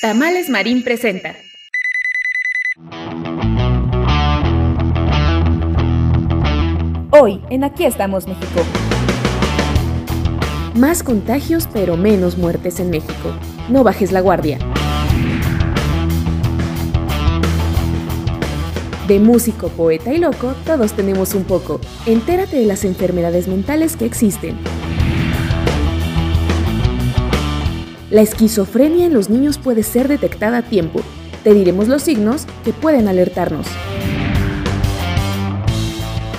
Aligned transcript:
Tamales 0.00 0.48
Marín 0.48 0.84
presenta. 0.84 1.34
Hoy 7.10 7.42
en 7.50 7.64
Aquí 7.64 7.84
estamos 7.84 8.28
México. 8.28 8.60
Más 10.76 11.02
contagios 11.02 11.68
pero 11.72 11.96
menos 11.96 12.38
muertes 12.38 12.78
en 12.78 12.90
México. 12.90 13.34
No 13.68 13.82
bajes 13.82 14.12
la 14.12 14.20
guardia. 14.20 14.58
De 19.08 19.18
músico, 19.18 19.68
poeta 19.70 20.12
y 20.12 20.18
loco, 20.18 20.54
todos 20.64 20.92
tenemos 20.92 21.34
un 21.34 21.42
poco. 21.42 21.80
Entérate 22.06 22.54
de 22.54 22.66
las 22.66 22.84
enfermedades 22.84 23.48
mentales 23.48 23.96
que 23.96 24.04
existen. 24.04 24.56
La 28.10 28.22
esquizofrenia 28.22 29.04
en 29.04 29.12
los 29.12 29.28
niños 29.28 29.58
puede 29.58 29.82
ser 29.82 30.08
detectada 30.08 30.58
a 30.58 30.62
tiempo. 30.62 31.00
Te 31.44 31.52
diremos 31.52 31.88
los 31.88 32.02
signos 32.02 32.46
que 32.64 32.72
pueden 32.72 33.06
alertarnos. 33.06 33.66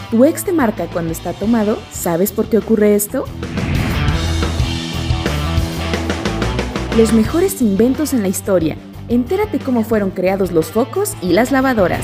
¿Tu 0.10 0.26
ex 0.26 0.44
te 0.44 0.52
marca 0.52 0.88
cuando 0.88 1.12
está 1.12 1.34
tomado? 1.34 1.78
¿Sabes 1.92 2.32
por 2.32 2.48
qué 2.48 2.58
ocurre 2.58 2.96
esto? 2.96 3.26
Los 6.98 7.14
mejores 7.14 7.62
inventos 7.62 8.14
en 8.14 8.24
la 8.24 8.30
historia. 8.30 8.76
Entérate 9.08 9.60
cómo 9.60 9.84
fueron 9.84 10.10
creados 10.10 10.52
los 10.52 10.72
focos 10.72 11.14
y 11.22 11.34
las 11.34 11.52
lavadoras. 11.52 12.04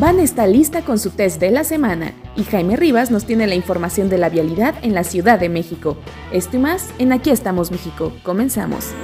Van 0.00 0.18
está 0.18 0.46
lista 0.46 0.80
con 0.80 0.98
su 0.98 1.10
test 1.10 1.40
de 1.40 1.50
la 1.50 1.64
semana 1.64 2.14
y 2.38 2.44
Jaime 2.44 2.76
Rivas 2.76 3.10
nos 3.10 3.24
tiene 3.24 3.48
la 3.48 3.56
información 3.56 4.08
de 4.08 4.16
la 4.16 4.28
vialidad 4.28 4.76
en 4.82 4.94
la 4.94 5.02
Ciudad 5.02 5.40
de 5.40 5.48
México. 5.48 5.98
Esto 6.32 6.58
más 6.58 6.90
en 6.98 7.12
Aquí 7.12 7.30
estamos 7.30 7.72
México. 7.72 8.12
Comenzamos. 8.22 8.94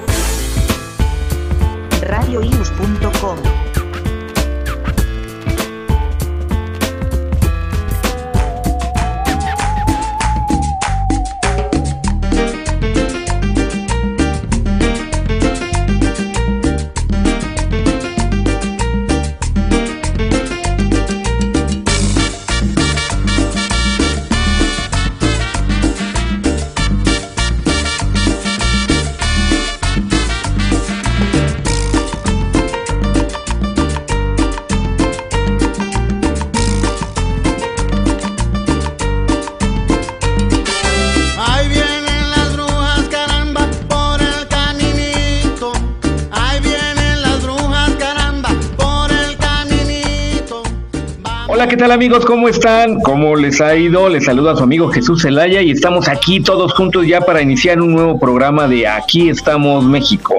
¿Qué 51.68 51.78
tal 51.78 51.92
amigos? 51.92 52.26
¿Cómo 52.26 52.46
están? 52.48 53.00
¿Cómo 53.00 53.36
les 53.36 53.58
ha 53.62 53.74
ido? 53.74 54.10
Les 54.10 54.26
saluda 54.26 54.54
su 54.54 54.62
amigo 54.62 54.90
Jesús 54.90 55.22
Zelaya 55.22 55.62
y 55.62 55.70
estamos 55.70 56.08
aquí 56.08 56.40
todos 56.40 56.74
juntos 56.74 57.06
ya 57.06 57.22
para 57.22 57.40
iniciar 57.40 57.80
un 57.80 57.94
nuevo 57.94 58.18
programa 58.18 58.68
de 58.68 58.86
Aquí 58.86 59.30
estamos 59.30 59.82
México. 59.82 60.34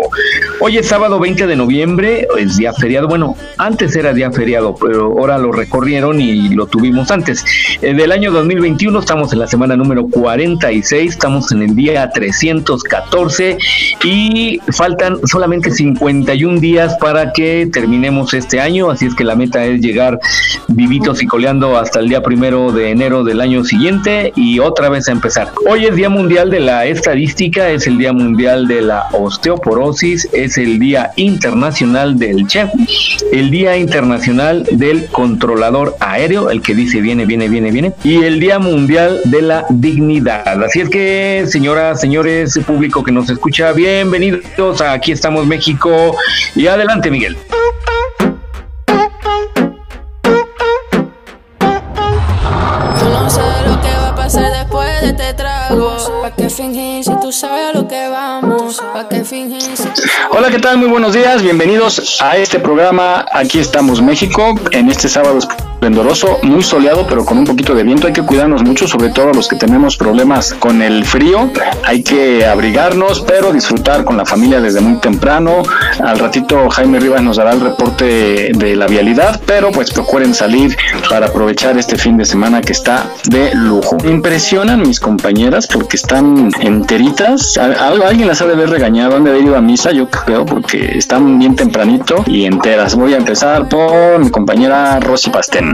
Hoy 0.60 0.78
es 0.78 0.88
sábado 0.88 1.20
20 1.20 1.48
de 1.48 1.56
noviembre, 1.56 2.28
es 2.38 2.58
día 2.58 2.74
feriado. 2.74 3.08
Bueno, 3.08 3.36
antes 3.58 3.96
era 3.96 4.14
día 4.14 4.32
feriado, 4.32 4.76
pero 4.80 5.06
ahora 5.06 5.40
lo 5.40 5.52
recorrieron 5.52 6.22
y 6.22 6.50
lo 6.50 6.68
tuvimos 6.68 7.10
antes. 7.10 7.44
Eh, 7.82 7.94
del 7.96 8.12
año 8.12 8.32
2021 8.32 9.00
estamos 9.00 9.34
en 9.34 9.40
la 9.40 9.48
semana 9.48 9.76
número 9.76 10.08
46, 10.08 11.14
estamos 11.14 11.52
en 11.52 11.64
el 11.64 11.76
día 11.76 12.08
314 12.12 13.58
y 14.04 14.60
faltan 14.72 15.18
solamente 15.26 15.72
51 15.72 16.60
días 16.60 16.96
para 17.00 17.34
que 17.34 17.68
terminemos 17.72 18.34
este 18.36 18.60
año, 18.60 18.92
así 18.92 19.08
es 19.08 19.16
que 19.16 19.24
la 19.24 19.36
meta 19.36 19.66
es 19.66 19.82
llegar 19.82 20.20
vivitos 20.68 21.15
y 21.22 21.28
coleando 21.28 21.78
hasta 21.78 22.00
el 22.00 22.10
día 22.10 22.22
primero 22.22 22.72
de 22.72 22.92
enero 22.92 23.24
del 23.24 23.42
año 23.42 23.64
siguiente 23.64 24.34
y 24.36 24.60
otra 24.60 24.90
vez 24.90 25.08
a 25.08 25.12
empezar. 25.12 25.52
Hoy 25.68 25.86
es 25.86 25.96
Día 25.96 26.10
Mundial 26.10 26.50
de 26.50 26.60
la 26.60 26.86
Estadística, 26.86 27.70
es 27.70 27.88
el 27.88 27.98
Día 27.98 28.14
Mundial 28.14 28.68
de 28.68 28.82
la 28.82 29.08
Osteoporosis, 29.14 30.28
es 30.34 30.58
el 30.58 30.80
Día 30.80 31.12
Internacional 31.16 32.18
del 32.18 32.48
Chef, 32.48 32.70
el 33.32 33.52
Día 33.52 33.78
Internacional 33.78 34.68
del 34.72 35.08
Controlador 35.08 35.96
Aéreo, 36.00 36.50
el 36.50 36.62
que 36.62 36.76
dice 36.76 37.02
viene, 37.02 37.26
viene, 37.26 37.50
viene, 37.50 37.72
viene, 37.72 37.94
y 38.04 38.24
el 38.24 38.40
Día 38.40 38.60
Mundial 38.60 39.22
de 39.26 39.42
la 39.42 39.66
Dignidad. 39.70 40.64
Así 40.64 40.82
es 40.82 40.90
que, 40.90 41.46
señoras, 41.48 42.02
señores, 42.02 42.60
público 42.66 43.04
que 43.04 43.12
nos 43.12 43.30
escucha, 43.30 43.72
bienvenidos 43.72 44.82
a 44.82 44.94
Aquí 44.94 45.12
estamos 45.12 45.46
México 45.46 46.16
y 46.56 46.68
adelante, 46.68 47.12
Miguel. 47.12 47.38
Fingir 56.56 57.04
si 57.04 57.12
tú 57.20 57.32
sabes 57.32 57.76
a 57.76 57.78
lo 57.78 57.88
que 57.88 58.08
vamos? 58.08 58.82
¿Pa' 58.94 59.10
qué 59.10 59.24
fingir 59.24 59.62
si 59.62 59.90
Hola, 60.38 60.50
¿qué 60.50 60.60
tal? 60.60 60.78
Muy 60.78 60.90
buenos 60.90 61.14
días. 61.14 61.42
Bienvenidos 61.42 62.20
a 62.22 62.36
este 62.36 62.60
programa. 62.60 63.26
Aquí 63.32 63.60
estamos 63.60 64.02
México 64.02 64.54
en 64.72 64.90
este 64.90 65.08
sábado 65.08 65.38
esplendoroso, 65.38 66.40
muy 66.44 66.62
soleado, 66.62 67.06
pero 67.08 67.24
con 67.24 67.38
un 67.38 67.46
poquito 67.46 67.74
de 67.74 67.84
viento. 67.84 68.08
Hay 68.08 68.12
que 68.14 68.22
cuidarnos 68.22 68.62
mucho, 68.64 68.86
sobre 68.86 69.10
todo 69.10 69.32
los 69.32 69.48
que 69.48 69.56
tenemos 69.56 69.96
problemas 69.96 70.54
con 70.56 70.82
el 70.82 71.06
frío. 71.06 71.50
Hay 71.86 72.04
que 72.04 72.46
abrigarnos, 72.46 73.22
pero 73.22 73.54
disfrutar 73.54 74.04
con 74.04 74.18
la 74.18 74.26
familia 74.26 74.60
desde 74.60 74.82
muy 74.82 75.00
temprano. 75.00 75.64
Al 76.04 76.20
ratito 76.20 76.70
Jaime 76.70 77.00
Rivas 77.00 77.22
nos 77.22 77.38
dará 77.38 77.54
el 77.54 77.62
reporte 77.62 78.52
de 78.54 78.76
la 78.76 78.88
vialidad, 78.88 79.40
pero 79.46 79.72
pues 79.72 79.90
procuren 79.92 80.34
salir 80.34 80.76
para 81.10 81.28
aprovechar 81.28 81.78
este 81.78 81.96
fin 81.98 82.18
de 82.18 82.26
semana 82.26 82.60
que 82.62 82.74
está 82.74 83.06
de 83.30 83.56
lujo. 83.56 83.96
Me 84.04 84.12
impresionan 84.12 84.82
mis 84.82 85.00
compañeras 85.00 85.66
porque 85.68 85.96
están 85.96 86.52
enteritas. 86.60 87.58
A- 87.58 87.68
a- 87.68 88.08
alguien 88.10 88.28
las 88.28 88.42
ha 88.42 88.46
de 88.48 88.54
haber 88.54 88.70
regañado, 88.70 89.16
han 89.16 89.24
de 89.24 89.30
haber 89.30 89.44
ido 89.44 89.56
a 89.56 89.62
misa, 89.62 89.92
yo 89.94 90.10
creo, 90.26 90.46
porque 90.46 90.98
están 90.98 91.40
bien 91.40 91.56
tempranito 91.56 92.24
y 92.26 92.46
enteras. 92.46 92.96
Voy 92.96 93.14
a 93.14 93.18
empezar 93.18 93.70
por 93.70 94.20
mi 94.20 94.30
compañera 94.30 95.00
Rosy 95.00 95.30
Pastén. 95.30 95.74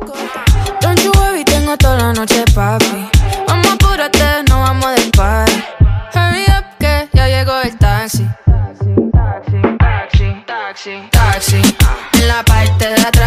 Taxi. 7.80 8.26
Taxi, 9.12 9.62
taxi, 9.78 10.44
taxi, 10.46 11.10
taxi. 11.12 11.62
En 12.20 12.28
la 12.28 12.44
parte 12.44 12.86
taxi. 12.96 13.21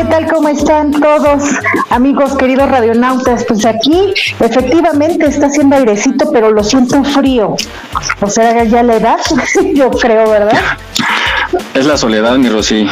¿Qué 0.00 0.06
tal? 0.06 0.26
¿Cómo 0.32 0.48
están 0.48 0.92
todos, 0.92 1.42
amigos 1.90 2.34
queridos 2.38 2.70
radionautas? 2.70 3.44
Pues 3.44 3.66
aquí 3.66 4.14
efectivamente 4.38 5.26
está 5.26 5.46
haciendo 5.48 5.76
airecito, 5.76 6.30
pero 6.32 6.50
lo 6.50 6.64
siento 6.64 7.04
frío. 7.04 7.54
O 8.22 8.30
sea, 8.30 8.64
ya 8.64 8.82
la 8.82 8.96
edad, 8.96 9.18
yo 9.74 9.90
creo, 9.90 10.30
¿verdad? 10.30 10.58
Es 11.74 11.84
la 11.84 11.96
soledad, 11.98 12.36
mi 12.36 12.48
Rosy. 12.48 12.88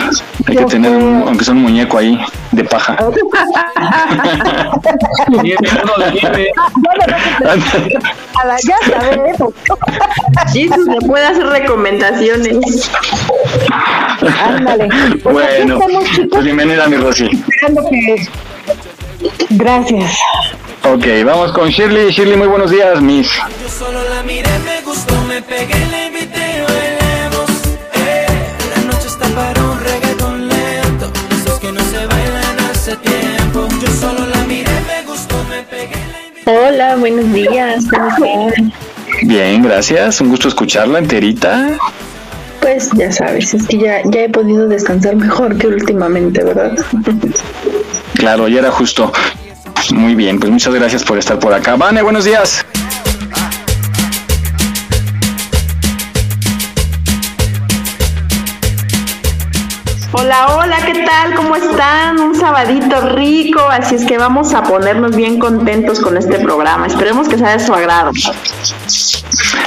Hay 0.46 0.56
que 0.56 0.64
tener, 0.66 0.90
un- 0.90 1.22
aunque 1.26 1.44
sea 1.44 1.54
un 1.54 1.62
muñeco 1.62 1.96
ahí 1.96 2.18
de 2.52 2.64
paja. 2.64 2.96
Ya 8.66 8.76
sabes 8.90 9.34
eso. 9.34 9.52
Jesus 10.52 10.86
le 10.86 11.00
puede 11.06 11.26
hacer 11.26 11.46
recomendaciones. 11.46 12.90
Ándale. 14.42 14.88
Pues 15.22 15.32
bueno, 15.32 15.74
estamos, 15.78 16.04
chicos, 16.10 16.26
pues 16.30 16.44
bienvenida, 16.44 16.86
mi 16.88 16.96
Rosy. 16.96 17.24
esperando 17.26 17.82
que- 17.90 18.28
Gracias. 19.50 20.12
Ok, 20.84 21.06
vamos 21.24 21.52
con 21.52 21.68
Shirley. 21.68 22.10
Shirley, 22.10 22.36
muy 22.36 22.46
buenos 22.48 22.70
días, 22.70 23.00
Miss. 23.00 23.30
Yo 23.62 23.68
solo 23.68 23.98
la 24.08 24.22
miré, 24.22 24.48
me 24.64 24.80
gustó, 24.82 25.14
me 25.26 25.42
pegué, 25.42 25.74
la 25.90 26.06
invité, 26.06 26.62
bailemos. 26.66 27.50
Eh, 27.94 28.26
la 28.76 28.82
noche 28.92 29.08
está 29.08 29.26
para 29.28 29.60
un 29.62 29.80
reggaetón 29.80 30.48
lento. 30.48 31.10
Esos 31.30 31.58
que 31.58 31.72
no 31.72 31.80
se 31.80 32.06
bailan 32.06 32.58
hace 32.70 32.96
tiempo. 32.96 33.68
Yo 33.82 33.88
solo 34.00 34.26
la 34.26 34.42
miré, 34.44 34.70
me 34.86 35.02
gustó, 35.06 35.34
me 35.50 35.62
pegué, 35.64 35.96
la 36.12 36.26
invité. 36.28 36.50
Hola, 36.50 36.96
buenos 36.96 37.32
días. 37.32 37.84
¿Cómo 37.90 38.08
están? 38.08 38.72
Bien, 39.22 39.62
gracias. 39.62 40.20
Un 40.20 40.28
gusto 40.30 40.48
escucharla 40.48 40.98
enterita. 41.00 41.70
Pues 42.60 42.90
ya 42.92 43.10
sabes, 43.12 43.54
es 43.54 43.66
que 43.66 43.78
ya, 43.78 44.02
ya 44.04 44.20
he 44.20 44.28
podido 44.28 44.68
descansar 44.68 45.16
mejor 45.16 45.56
que 45.56 45.66
últimamente, 45.66 46.44
¿verdad? 46.44 46.76
Claro, 48.14 48.48
ya 48.48 48.58
era 48.60 48.70
justo. 48.70 49.12
Muy 49.94 50.14
bien, 50.14 50.38
pues 50.38 50.50
muchas 50.50 50.74
gracias 50.74 51.04
por 51.04 51.18
estar 51.18 51.38
por 51.38 51.54
acá. 51.54 51.76
Vane, 51.76 52.02
buenos 52.02 52.24
días. 52.24 52.64
Hola, 60.12 60.56
hola, 60.56 60.76
¿qué 60.84 61.04
tal? 61.04 61.34
¿Cómo 61.36 61.54
están? 61.54 62.18
Un 62.18 62.34
sabadito 62.34 63.00
rico, 63.14 63.60
así 63.70 63.94
es 63.94 64.04
que 64.04 64.18
vamos 64.18 64.52
a 64.52 64.62
ponernos 64.62 65.14
bien 65.14 65.38
contentos 65.38 66.00
con 66.00 66.16
este 66.16 66.38
programa. 66.38 66.86
Esperemos 66.86 67.28
que 67.28 67.38
sea 67.38 67.56
de 67.56 67.64
su 67.64 67.72
agrado. 67.72 68.10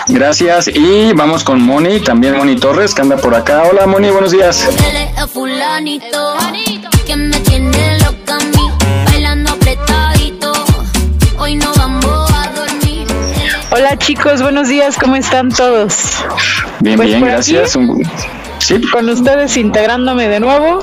Gracias. 0.07 0.67
Y 0.67 1.13
vamos 1.13 1.43
con 1.43 1.61
Moni, 1.61 1.99
también 1.99 2.35
Moni 2.38 2.55
Torres, 2.55 2.93
que 2.93 3.01
anda 3.01 3.17
por 3.17 3.33
acá. 3.35 3.63
Hola, 3.69 3.85
Moni, 3.88 4.09
buenos 4.09 4.31
días. 4.31 4.67
Hola 13.71 13.97
chicos, 13.97 14.41
buenos 14.41 14.67
días, 14.67 14.97
¿cómo 14.97 15.15
están 15.15 15.49
todos? 15.49 15.95
Bien, 16.81 16.97
Pues 16.97 17.07
bien, 17.09 17.21
gracias. 17.23 17.75
Un- 17.75 18.03
Sí, 18.59 18.79
Con 18.91 19.09
ustedes 19.09 19.57
integrándome 19.57 20.27
de 20.27 20.39
nuevo. 20.39 20.79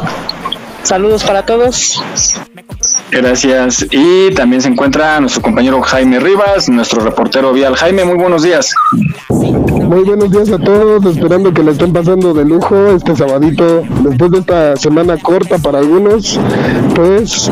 Saludos 0.83 1.23
para 1.23 1.45
todos. 1.47 2.03
Gracias. 3.11 3.87
Y 3.91 4.33
también 4.35 4.63
se 4.63 4.69
encuentra 4.69 5.21
nuestro 5.21 5.43
compañero 5.43 5.81
Jaime 5.83 6.21
Rivas, 6.21 6.69
nuestro 6.69 7.03
reportero 7.03 7.53
vial. 7.53 7.77
Jaime, 7.77 8.05
muy 8.05 8.17
buenos 8.17 8.43
días. 8.43 8.75
Muy 9.29 10.05
buenos 10.05 10.31
días 10.31 10.51
a 10.51 10.59
todos, 10.59 11.05
esperando 11.07 11.53
que 11.53 11.63
le 11.63 11.73
estén 11.73 11.93
pasando 11.93 12.35
de 12.35 12.45
lujo 12.45 12.89
este 12.89 13.17
sabadito. 13.17 13.83
Después 14.03 14.31
de 14.31 14.39
esta 14.41 14.77
semana 14.77 15.17
corta 15.17 15.59
para 15.59 15.79
algunos, 15.79 16.39
pues 16.95 17.51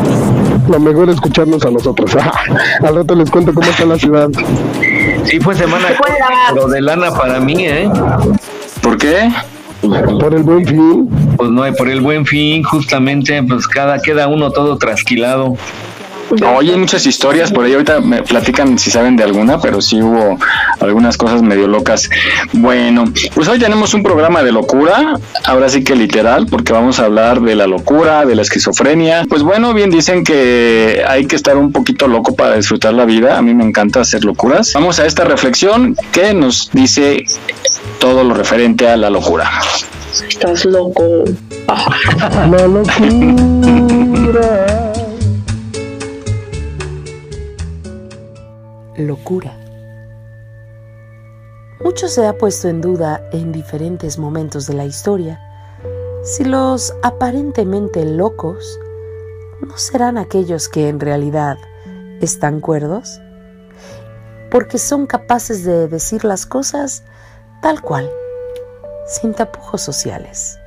lo 0.68 0.78
mejor 0.78 1.08
es 1.08 1.14
escucharnos 1.14 1.64
a 1.64 1.70
nosotros. 1.70 2.14
Al 2.82 2.94
rato 2.94 3.14
les 3.14 3.30
cuento 3.30 3.54
cómo 3.54 3.66
está 3.66 3.86
la 3.86 3.98
ciudad. 3.98 4.28
Sí, 5.24 5.40
fue 5.40 5.54
semana 5.54 5.86
pero 6.52 6.68
de 6.68 6.80
lana 6.80 7.10
para 7.10 7.40
mí, 7.40 7.66
¿eh? 7.66 7.88
¿Por 8.82 8.98
qué? 8.98 9.30
Por 9.88 10.34
el 10.34 10.42
buen 10.42 10.66
fin. 10.66 11.08
Pues 11.36 11.50
no, 11.50 11.62
por 11.74 11.88
el 11.88 12.00
buen 12.00 12.26
fin, 12.26 12.62
justamente, 12.62 13.42
pues 13.42 13.66
cada 13.68 13.98
queda 13.98 14.28
uno 14.28 14.50
todo 14.50 14.78
trasquilado. 14.78 15.56
Oye, 16.30 16.72
hay 16.72 16.78
muchas 16.78 17.06
historias 17.06 17.52
por 17.52 17.64
ahí. 17.64 17.72
Ahorita 17.72 18.00
me 18.00 18.22
platican 18.22 18.78
si 18.78 18.90
saben 18.90 19.16
de 19.16 19.24
alguna, 19.24 19.60
pero 19.60 19.80
sí 19.80 20.02
hubo 20.02 20.38
algunas 20.80 21.16
cosas 21.16 21.42
medio 21.42 21.68
locas. 21.68 22.10
Bueno, 22.52 23.04
pues 23.34 23.48
hoy 23.48 23.58
tenemos 23.58 23.94
un 23.94 24.02
programa 24.02 24.42
de 24.42 24.52
locura, 24.52 25.14
ahora 25.44 25.68
sí 25.68 25.84
que 25.84 25.94
literal, 25.94 26.46
porque 26.46 26.72
vamos 26.72 26.98
a 26.98 27.04
hablar 27.04 27.40
de 27.40 27.54
la 27.54 27.66
locura, 27.66 28.24
de 28.24 28.34
la 28.34 28.42
esquizofrenia. 28.42 29.24
Pues 29.28 29.42
bueno, 29.42 29.72
bien 29.72 29.90
dicen 29.90 30.24
que 30.24 31.04
hay 31.06 31.26
que 31.26 31.36
estar 31.36 31.56
un 31.56 31.70
poquito 31.70 32.08
loco 32.08 32.34
para 32.34 32.56
disfrutar 32.56 32.94
la 32.94 33.04
vida. 33.04 33.38
A 33.38 33.42
mí 33.42 33.54
me 33.54 33.64
encanta 33.64 34.00
hacer 34.00 34.24
locuras. 34.24 34.72
Vamos 34.74 34.98
a 34.98 35.06
esta 35.06 35.24
reflexión 35.24 35.96
que 36.10 36.34
nos 36.34 36.70
dice 36.72 37.24
todo 37.98 38.24
lo 38.24 38.34
referente 38.34 38.88
a 38.88 38.96
la 38.96 39.10
locura. 39.10 39.50
Estás 40.28 40.64
loco. 40.64 41.24
La 41.66 42.66
locura. 42.66 43.46
locura. 48.96 49.54
Mucho 51.82 52.08
se 52.08 52.26
ha 52.26 52.38
puesto 52.38 52.68
en 52.68 52.80
duda 52.80 53.28
en 53.32 53.52
diferentes 53.52 54.18
momentos 54.18 54.66
de 54.66 54.74
la 54.74 54.86
historia 54.86 55.40
si 56.22 56.44
los 56.44 56.94
aparentemente 57.02 58.04
locos 58.04 58.80
no 59.60 59.76
serán 59.76 60.18
aquellos 60.18 60.68
que 60.68 60.88
en 60.88 60.98
realidad 60.98 61.56
están 62.20 62.60
cuerdos, 62.60 63.20
porque 64.50 64.78
son 64.78 65.06
capaces 65.06 65.64
de 65.64 65.86
decir 65.86 66.24
las 66.24 66.44
cosas 66.44 67.04
tal 67.62 67.80
cual, 67.80 68.10
sin 69.06 69.34
tapujos 69.34 69.82
sociales. 69.82 70.58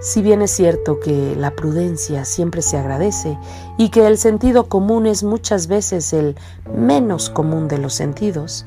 Si 0.00 0.20
bien 0.20 0.42
es 0.42 0.50
cierto 0.50 0.98
que 0.98 1.36
la 1.36 1.52
prudencia 1.52 2.24
siempre 2.24 2.60
se 2.60 2.76
agradece 2.76 3.38
y 3.78 3.90
que 3.90 4.08
el 4.08 4.18
sentido 4.18 4.68
común 4.68 5.06
es 5.06 5.22
muchas 5.22 5.68
veces 5.68 6.12
el 6.12 6.34
menos 6.74 7.30
común 7.30 7.68
de 7.68 7.78
los 7.78 7.94
sentidos, 7.94 8.66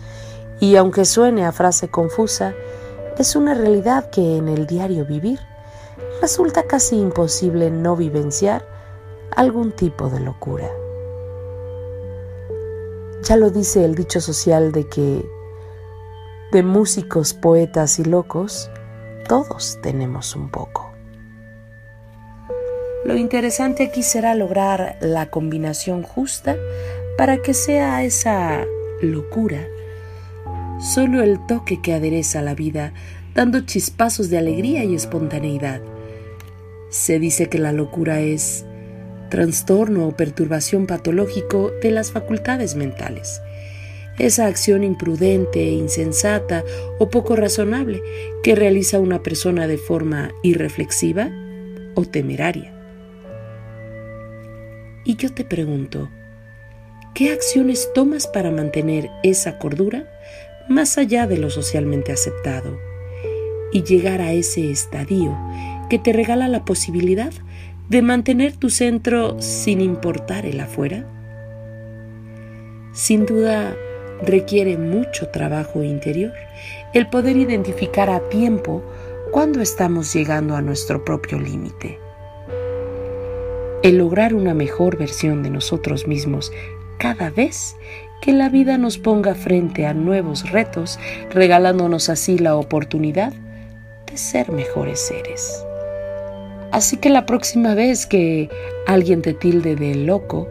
y 0.62 0.77
aunque 0.77 1.04
suene 1.04 1.45
a 1.45 1.51
frase 1.51 1.89
confusa, 1.89 2.54
es 3.18 3.36
una 3.36 3.54
realidad 3.54 4.10
que 4.10 4.38
en 4.38 4.48
el 4.48 4.66
diario 4.66 5.06
vivir 5.06 5.39
resulta 6.21 6.63
casi 6.63 6.98
imposible 6.98 7.69
no 7.69 7.98
vivenciar 7.98 8.66
algún 9.36 9.74
tipo 9.74 10.10
de 10.10 10.21
locura. 10.21 10.69
Ya 13.24 13.36
lo 13.36 13.50
dice 13.50 13.83
el 13.83 13.95
dicho 13.95 14.21
social 14.21 14.71
de 14.71 14.88
que 14.88 15.35
de 16.56 16.63
músicos, 16.63 17.34
poetas 17.34 18.00
y 18.00 18.06
locos, 18.06 18.69
todos 19.28 19.78
tenemos 19.84 20.38
un 20.38 20.50
poco. 20.50 20.90
Lo 23.04 23.18
interesante 23.18 23.84
aquí 23.84 24.04
será 24.04 24.36
lograr 24.36 24.98
la 25.02 25.30
combinación 25.30 26.02
justa 26.02 26.56
para 27.18 27.42
que 27.42 27.54
sea 27.54 28.06
esa 28.06 28.63
locura 29.02 29.68
solo 30.80 31.24
el 31.24 31.46
toque 31.46 31.81
que 31.81 31.94
adereza 31.94 32.42
la 32.42 32.56
vida, 32.56 32.94
dando 33.34 33.60
chispazos 33.66 34.30
de 34.30 34.38
alegría 34.38 34.86
y 34.86 34.96
espontaneidad. 34.96 35.81
Se 36.90 37.19
dice 37.19 37.50
que 37.50 37.57
la 37.57 37.74
locura 37.74 38.22
es 38.22 38.66
trastorno 39.30 40.07
o 40.07 40.16
perturbación 40.16 40.88
patológico 40.88 41.72
de 41.81 41.92
las 41.92 42.13
facultades 42.13 42.76
mentales. 42.76 43.42
Esa 44.18 44.48
acción 44.48 44.84
imprudente, 44.84 45.64
insensata 45.64 46.64
o 47.00 47.10
poco 47.10 47.36
razonable 47.36 48.02
que 48.44 48.56
realiza 48.56 49.00
una 49.00 49.22
persona 49.22 49.68
de 49.68 49.78
forma 49.78 50.31
irreflexiva 50.42 51.30
o 51.95 52.06
temeraria. 52.06 52.74
Y 55.04 55.18
yo 55.18 55.34
te 55.34 55.44
pregunto, 55.44 56.10
¿qué 57.14 57.31
acciones 57.31 57.92
tomas 57.94 58.26
para 58.28 58.52
mantener 58.52 59.10
esa 59.24 59.60
cordura 59.60 60.10
más 60.69 60.98
allá 60.98 61.28
de 61.28 61.38
lo 61.38 61.50
socialmente 61.50 62.12
aceptado 62.12 62.80
y 63.72 63.84
llegar 63.84 64.22
a 64.22 64.31
ese 64.31 64.72
estadio 64.72 65.38
que 65.90 66.00
te 66.00 66.14
regala 66.14 66.48
la 66.48 66.66
posibilidad 66.66 67.31
de 67.90 68.02
mantener 68.02 68.56
tu 68.56 68.69
centro 68.69 69.40
sin 69.42 69.81
importar 69.81 70.45
el 70.45 70.60
afuera? 70.60 71.06
Sin 72.94 73.26
duda, 73.26 73.76
requiere 74.24 74.78
mucho 74.78 75.30
trabajo 75.30 75.84
interior 75.84 76.34
el 76.94 77.07
poder 77.10 77.38
identificar 77.38 78.10
a 78.10 78.19
tiempo 78.30 78.84
cuando 79.31 79.62
estamos 79.62 80.14
llegando 80.14 80.56
a 80.56 80.62
nuestro 80.62 81.04
propio 81.04 81.40
límite. 81.40 82.00
El 83.84 83.98
lograr 83.98 84.34
una 84.34 84.54
mejor 84.54 84.98
versión 84.98 85.44
de 85.44 85.50
nosotros 85.50 86.07
mismos 86.07 86.52
cada 86.98 87.30
vez 87.30 87.76
que 88.22 88.31
la 88.31 88.50
vida 88.50 88.78
nos 88.78 88.98
ponga 88.98 89.36
frente 89.36 89.86
a 89.86 89.94
nuevos 89.94 90.50
retos, 90.50 91.00
regalándonos 91.30 92.10
así 92.10 92.38
la 92.38 92.56
oportunidad 92.56 93.34
de 94.10 94.18
ser 94.18 94.52
mejores 94.52 95.00
seres. 95.00 95.66
Así 96.72 96.98
que 96.98 97.10
la 97.10 97.26
próxima 97.26 97.76
vez 97.76 98.06
que 98.06 98.50
alguien 98.88 99.22
te 99.22 99.34
tilde 99.34 99.76
de 99.76 99.95
loco, 99.95 100.48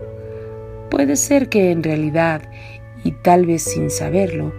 puede 0.90 1.16
ser 1.16 1.48
que 1.48 1.70
en 1.70 1.82
realidad, 1.82 2.42
y 3.04 3.12
tal 3.12 3.46
vez 3.46 3.62
sin 3.62 3.90
saberlo, 3.90 4.52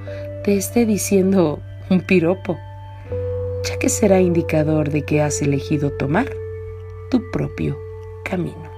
te 0.44 0.56
esté 0.56 0.86
diciendo 0.86 1.60
un 1.90 2.02
piropo, 2.02 2.58
ya 3.64 3.78
que 3.78 3.90
será 3.90 4.22
indicador 4.22 4.92
de 4.92 5.04
que 5.04 5.22
has 5.22 5.42
elegido 5.42 5.92
tomar 5.92 6.30
tu 7.10 7.22
propio 7.32 7.78
camino. 8.24 8.76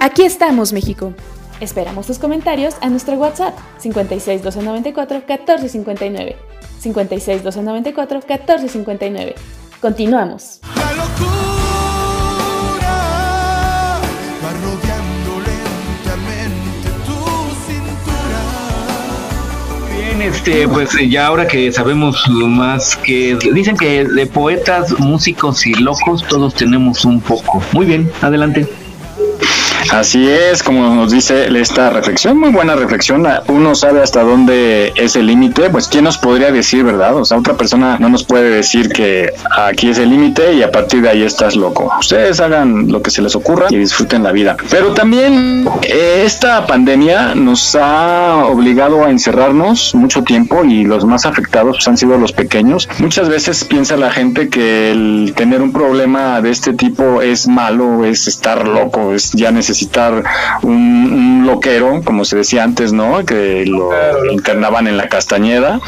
Aquí 0.00 0.22
estamos, 0.22 0.72
México. 0.72 1.12
Esperamos 1.60 2.06
tus 2.06 2.18
comentarios 2.18 2.76
a 2.80 2.88
nuestro 2.88 3.16
WhatsApp 3.16 3.54
56 3.78 4.42
294 4.42 5.18
1459. 5.18 6.36
56 6.80 7.42
294 7.42 8.20
1459. 8.20 9.34
Continuamos. 9.80 10.60
La 10.74 10.92
locura 10.92 11.28
va 14.44 14.52
rodeando 14.64 15.40
lentamente 15.46 16.88
tu 17.06 17.18
cintura. 17.66 18.40
Bien, 19.94 20.22
este, 20.22 20.66
pues 20.66 20.94
eh, 20.96 21.08
ya 21.08 21.26
ahora 21.26 21.46
que 21.46 21.70
sabemos 21.70 22.28
más 22.28 22.96
que 22.96 23.38
dicen 23.52 23.76
que 23.76 24.04
de 24.04 24.26
poetas, 24.26 24.98
músicos 24.98 25.64
y 25.64 25.74
locos 25.74 26.26
todos 26.26 26.54
tenemos 26.54 27.04
un 27.04 27.20
poco. 27.20 27.62
Muy 27.72 27.86
bien, 27.86 28.10
adelante. 28.20 28.66
Así 29.90 30.28
es, 30.28 30.62
como 30.62 30.94
nos 30.94 31.12
dice 31.12 31.48
esta 31.58 31.90
reflexión, 31.90 32.38
muy 32.38 32.50
buena 32.50 32.76
reflexión. 32.76 33.26
Uno 33.48 33.74
sabe 33.74 34.02
hasta 34.02 34.22
dónde 34.22 34.92
es 34.96 35.16
el 35.16 35.26
límite, 35.26 35.70
pues 35.70 35.88
quién 35.88 36.04
nos 36.04 36.18
podría 36.18 36.52
decir, 36.52 36.84
¿verdad? 36.84 37.16
O 37.16 37.24
sea, 37.24 37.38
otra 37.38 37.54
persona 37.54 37.96
no 37.98 38.08
nos 38.08 38.24
puede 38.24 38.50
decir 38.50 38.90
que 38.90 39.32
aquí 39.56 39.88
es 39.90 39.98
el 39.98 40.10
límite 40.10 40.54
y 40.54 40.62
a 40.62 40.70
partir 40.70 41.02
de 41.02 41.08
ahí 41.08 41.22
estás 41.22 41.56
loco. 41.56 41.90
Ustedes 41.98 42.40
hagan 42.40 42.88
lo 42.88 43.02
que 43.02 43.10
se 43.10 43.22
les 43.22 43.34
ocurra 43.34 43.66
y 43.70 43.76
disfruten 43.76 44.22
la 44.22 44.32
vida. 44.32 44.56
Pero 44.70 44.92
también 44.92 45.68
eh, 45.82 46.22
esta 46.24 46.66
pandemia 46.66 47.34
nos 47.34 47.74
ha 47.74 48.44
obligado 48.46 49.04
a 49.04 49.10
encerrarnos 49.10 49.94
mucho 49.94 50.22
tiempo 50.22 50.64
y 50.64 50.84
los 50.84 51.04
más 51.04 51.26
afectados 51.26 51.76
pues, 51.76 51.88
han 51.88 51.96
sido 51.96 52.18
los 52.18 52.32
pequeños. 52.32 52.88
Muchas 52.98 53.28
veces 53.28 53.64
piensa 53.64 53.96
la 53.96 54.10
gente 54.10 54.48
que 54.48 54.92
el 54.92 55.32
tener 55.36 55.62
un 55.62 55.72
problema 55.72 56.40
de 56.40 56.50
este 56.50 56.72
tipo 56.72 57.22
es 57.22 57.48
malo, 57.48 58.04
es 58.04 58.28
estar 58.28 58.66
loco, 58.66 59.12
es 59.14 59.32
ya 59.32 59.50
necesitar 59.78 60.24
un, 60.62 61.12
un 61.12 61.46
loquero, 61.46 62.02
como 62.04 62.24
se 62.24 62.36
decía 62.36 62.64
antes, 62.64 62.92
¿no? 62.92 63.24
Que 63.24 63.64
lo 63.66 63.90
internaban 64.32 64.86
en 64.88 64.96
la 64.96 65.08
Castañeda. 65.08 65.80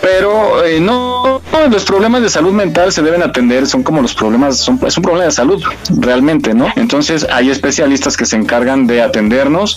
Pero 0.00 0.64
eh, 0.64 0.80
no, 0.80 1.40
los 1.70 1.84
problemas 1.84 2.22
de 2.22 2.28
salud 2.28 2.52
mental 2.52 2.92
se 2.92 3.02
deben 3.02 3.22
atender, 3.22 3.66
son 3.66 3.82
como 3.82 4.02
los 4.02 4.14
problemas, 4.14 4.58
son, 4.58 4.80
es 4.86 4.96
un 4.96 5.02
problema 5.02 5.26
de 5.26 5.30
salud, 5.30 5.62
realmente, 6.00 6.52
¿no? 6.52 6.66
Entonces 6.76 7.26
hay 7.30 7.50
especialistas 7.50 8.16
que 8.16 8.26
se 8.26 8.36
encargan 8.36 8.86
de 8.86 9.02
atendernos 9.02 9.76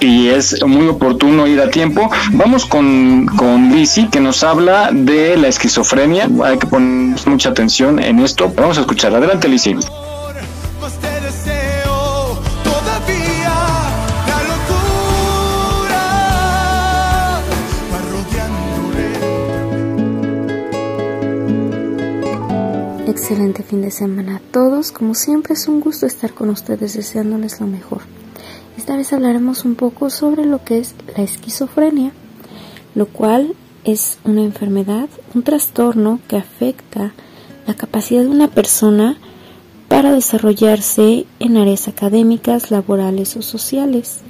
y 0.00 0.28
es 0.28 0.62
muy 0.66 0.88
oportuno 0.88 1.46
ir 1.46 1.60
a 1.60 1.70
tiempo. 1.70 2.10
Vamos 2.32 2.66
con, 2.66 3.26
con 3.36 3.72
Lizzy, 3.72 4.08
que 4.08 4.20
nos 4.20 4.44
habla 4.44 4.90
de 4.92 5.36
la 5.36 5.48
esquizofrenia. 5.48 6.28
Hay 6.44 6.58
que 6.58 6.66
poner 6.66 7.16
mucha 7.26 7.50
atención 7.50 7.98
en 7.98 8.18
esto. 8.20 8.52
Vamos 8.54 8.76
a 8.78 8.82
escuchar. 8.82 9.14
Adelante, 9.14 9.48
Lizzy. 9.48 9.76
Excelente 23.30 23.62
fin 23.62 23.80
de 23.80 23.92
semana 23.92 24.38
a 24.38 24.40
todos. 24.40 24.90
Como 24.90 25.14
siempre 25.14 25.54
es 25.54 25.68
un 25.68 25.78
gusto 25.78 26.04
estar 26.04 26.34
con 26.34 26.50
ustedes 26.50 26.94
deseándoles 26.94 27.60
lo 27.60 27.68
mejor. 27.68 28.00
Esta 28.76 28.96
vez 28.96 29.12
hablaremos 29.12 29.64
un 29.64 29.76
poco 29.76 30.10
sobre 30.10 30.44
lo 30.44 30.64
que 30.64 30.80
es 30.80 30.96
la 31.16 31.22
esquizofrenia, 31.22 32.10
lo 32.96 33.06
cual 33.06 33.54
es 33.84 34.18
una 34.24 34.42
enfermedad, 34.42 35.08
un 35.32 35.44
trastorno 35.44 36.18
que 36.26 36.38
afecta 36.38 37.12
la 37.68 37.74
capacidad 37.74 38.22
de 38.22 38.30
una 38.30 38.48
persona 38.48 39.16
para 39.86 40.10
desarrollarse 40.10 41.24
en 41.38 41.56
áreas 41.56 41.86
académicas, 41.86 42.72
laborales 42.72 43.36
o 43.36 43.42
sociales, 43.42 44.22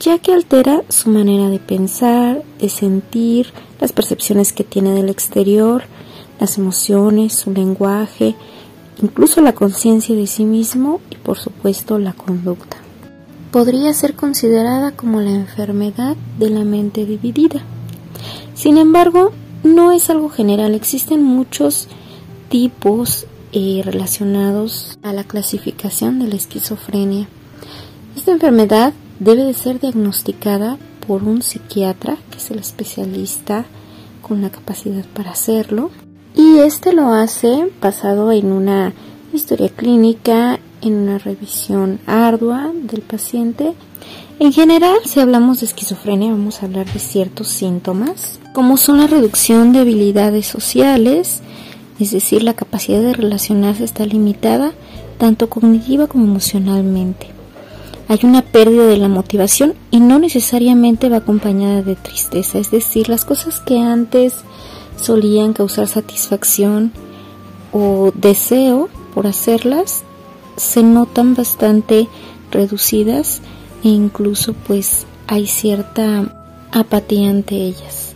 ya 0.00 0.18
que 0.18 0.32
altera 0.32 0.82
su 0.88 1.08
manera 1.08 1.50
de 1.50 1.60
pensar, 1.60 2.42
de 2.58 2.68
sentir, 2.68 3.52
las 3.78 3.92
percepciones 3.92 4.52
que 4.52 4.64
tiene 4.64 4.90
del 4.90 5.08
exterior, 5.08 5.84
las 6.40 6.58
emociones, 6.58 7.34
su 7.34 7.52
lenguaje, 7.52 8.34
incluso 9.02 9.40
la 9.40 9.54
conciencia 9.54 10.14
de 10.14 10.26
sí 10.26 10.44
mismo 10.44 11.00
y 11.10 11.16
por 11.16 11.38
supuesto 11.38 11.98
la 11.98 12.12
conducta. 12.12 12.76
Podría 13.50 13.92
ser 13.94 14.14
considerada 14.14 14.92
como 14.92 15.20
la 15.20 15.30
enfermedad 15.30 16.16
de 16.38 16.50
la 16.50 16.64
mente 16.64 17.04
dividida. 17.04 17.62
Sin 18.54 18.78
embargo, 18.78 19.32
no 19.62 19.92
es 19.92 20.10
algo 20.10 20.28
general, 20.28 20.74
existen 20.74 21.22
muchos 21.22 21.88
tipos 22.48 23.26
eh, 23.52 23.82
relacionados 23.84 24.98
a 25.02 25.12
la 25.12 25.24
clasificación 25.24 26.18
de 26.18 26.28
la 26.28 26.34
esquizofrenia. 26.34 27.28
Esta 28.16 28.32
enfermedad 28.32 28.92
debe 29.20 29.44
de 29.44 29.54
ser 29.54 29.80
diagnosticada 29.80 30.76
por 31.06 31.22
un 31.22 31.42
psiquiatra, 31.42 32.16
que 32.30 32.38
es 32.38 32.50
el 32.50 32.58
especialista 32.58 33.64
con 34.22 34.42
la 34.42 34.50
capacidad 34.50 35.04
para 35.14 35.30
hacerlo, 35.30 35.90
y 36.34 36.58
este 36.58 36.92
lo 36.92 37.08
hace 37.12 37.70
basado 37.80 38.32
en 38.32 38.52
una 38.52 38.92
historia 39.32 39.68
clínica, 39.68 40.58
en 40.82 40.94
una 40.94 41.18
revisión 41.18 42.00
ardua 42.06 42.72
del 42.74 43.02
paciente. 43.02 43.74
En 44.38 44.52
general, 44.52 44.96
si 45.04 45.20
hablamos 45.20 45.60
de 45.60 45.66
esquizofrenia, 45.66 46.32
vamos 46.32 46.62
a 46.62 46.66
hablar 46.66 46.86
de 46.92 46.98
ciertos 46.98 47.48
síntomas, 47.48 48.40
como 48.52 48.76
son 48.76 48.98
la 48.98 49.06
reducción 49.06 49.72
de 49.72 49.80
habilidades 49.80 50.46
sociales, 50.46 51.40
es 52.00 52.10
decir, 52.10 52.42
la 52.42 52.54
capacidad 52.54 53.00
de 53.00 53.12
relacionarse 53.12 53.84
está 53.84 54.04
limitada 54.04 54.72
tanto 55.18 55.48
cognitiva 55.48 56.08
como 56.08 56.24
emocionalmente. 56.24 57.28
Hay 58.08 58.20
una 58.24 58.42
pérdida 58.42 58.86
de 58.86 58.98
la 58.98 59.08
motivación 59.08 59.74
y 59.90 60.00
no 60.00 60.18
necesariamente 60.18 61.08
va 61.08 61.18
acompañada 61.18 61.82
de 61.82 61.94
tristeza, 61.94 62.58
es 62.58 62.70
decir, 62.70 63.08
las 63.08 63.24
cosas 63.24 63.60
que 63.60 63.78
antes 63.78 64.44
solían 65.00 65.52
causar 65.52 65.88
satisfacción 65.88 66.92
o 67.72 68.12
deseo 68.14 68.88
por 69.14 69.26
hacerlas 69.26 70.04
se 70.56 70.82
notan 70.82 71.34
bastante 71.34 72.08
reducidas 72.50 73.40
e 73.82 73.88
incluso 73.88 74.52
pues 74.52 75.06
hay 75.26 75.46
cierta 75.46 76.32
apatía 76.72 77.30
ante 77.30 77.56
ellas. 77.56 78.14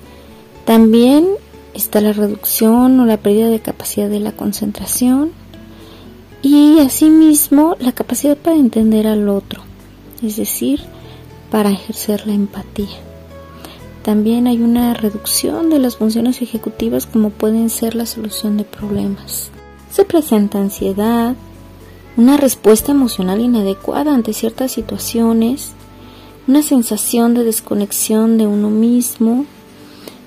También 0.64 1.26
está 1.74 2.00
la 2.00 2.12
reducción 2.12 2.98
o 3.00 3.06
la 3.06 3.16
pérdida 3.16 3.48
de 3.48 3.60
capacidad 3.60 4.08
de 4.08 4.20
la 4.20 4.32
concentración 4.32 5.30
y 6.42 6.78
asimismo 6.80 7.76
la 7.80 7.92
capacidad 7.92 8.36
para 8.36 8.56
entender 8.56 9.06
al 9.06 9.28
otro, 9.28 9.62
es 10.22 10.36
decir, 10.36 10.80
para 11.50 11.70
ejercer 11.70 12.26
la 12.26 12.34
empatía. 12.34 13.07
También 14.08 14.46
hay 14.46 14.62
una 14.62 14.94
reducción 14.94 15.68
de 15.68 15.78
las 15.78 15.98
funciones 15.98 16.40
ejecutivas 16.40 17.04
como 17.04 17.28
pueden 17.28 17.68
ser 17.68 17.94
la 17.94 18.06
solución 18.06 18.56
de 18.56 18.64
problemas. 18.64 19.50
Se 19.92 20.06
presenta 20.06 20.58
ansiedad, 20.58 21.34
una 22.16 22.38
respuesta 22.38 22.92
emocional 22.92 23.38
inadecuada 23.42 24.14
ante 24.14 24.32
ciertas 24.32 24.72
situaciones, 24.72 25.72
una 26.46 26.62
sensación 26.62 27.34
de 27.34 27.44
desconexión 27.44 28.38
de 28.38 28.46
uno 28.46 28.70
mismo, 28.70 29.44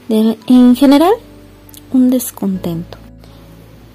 de, 0.10 0.38
en 0.46 0.76
general 0.76 1.14
un 1.92 2.12
descontento. 2.12 3.00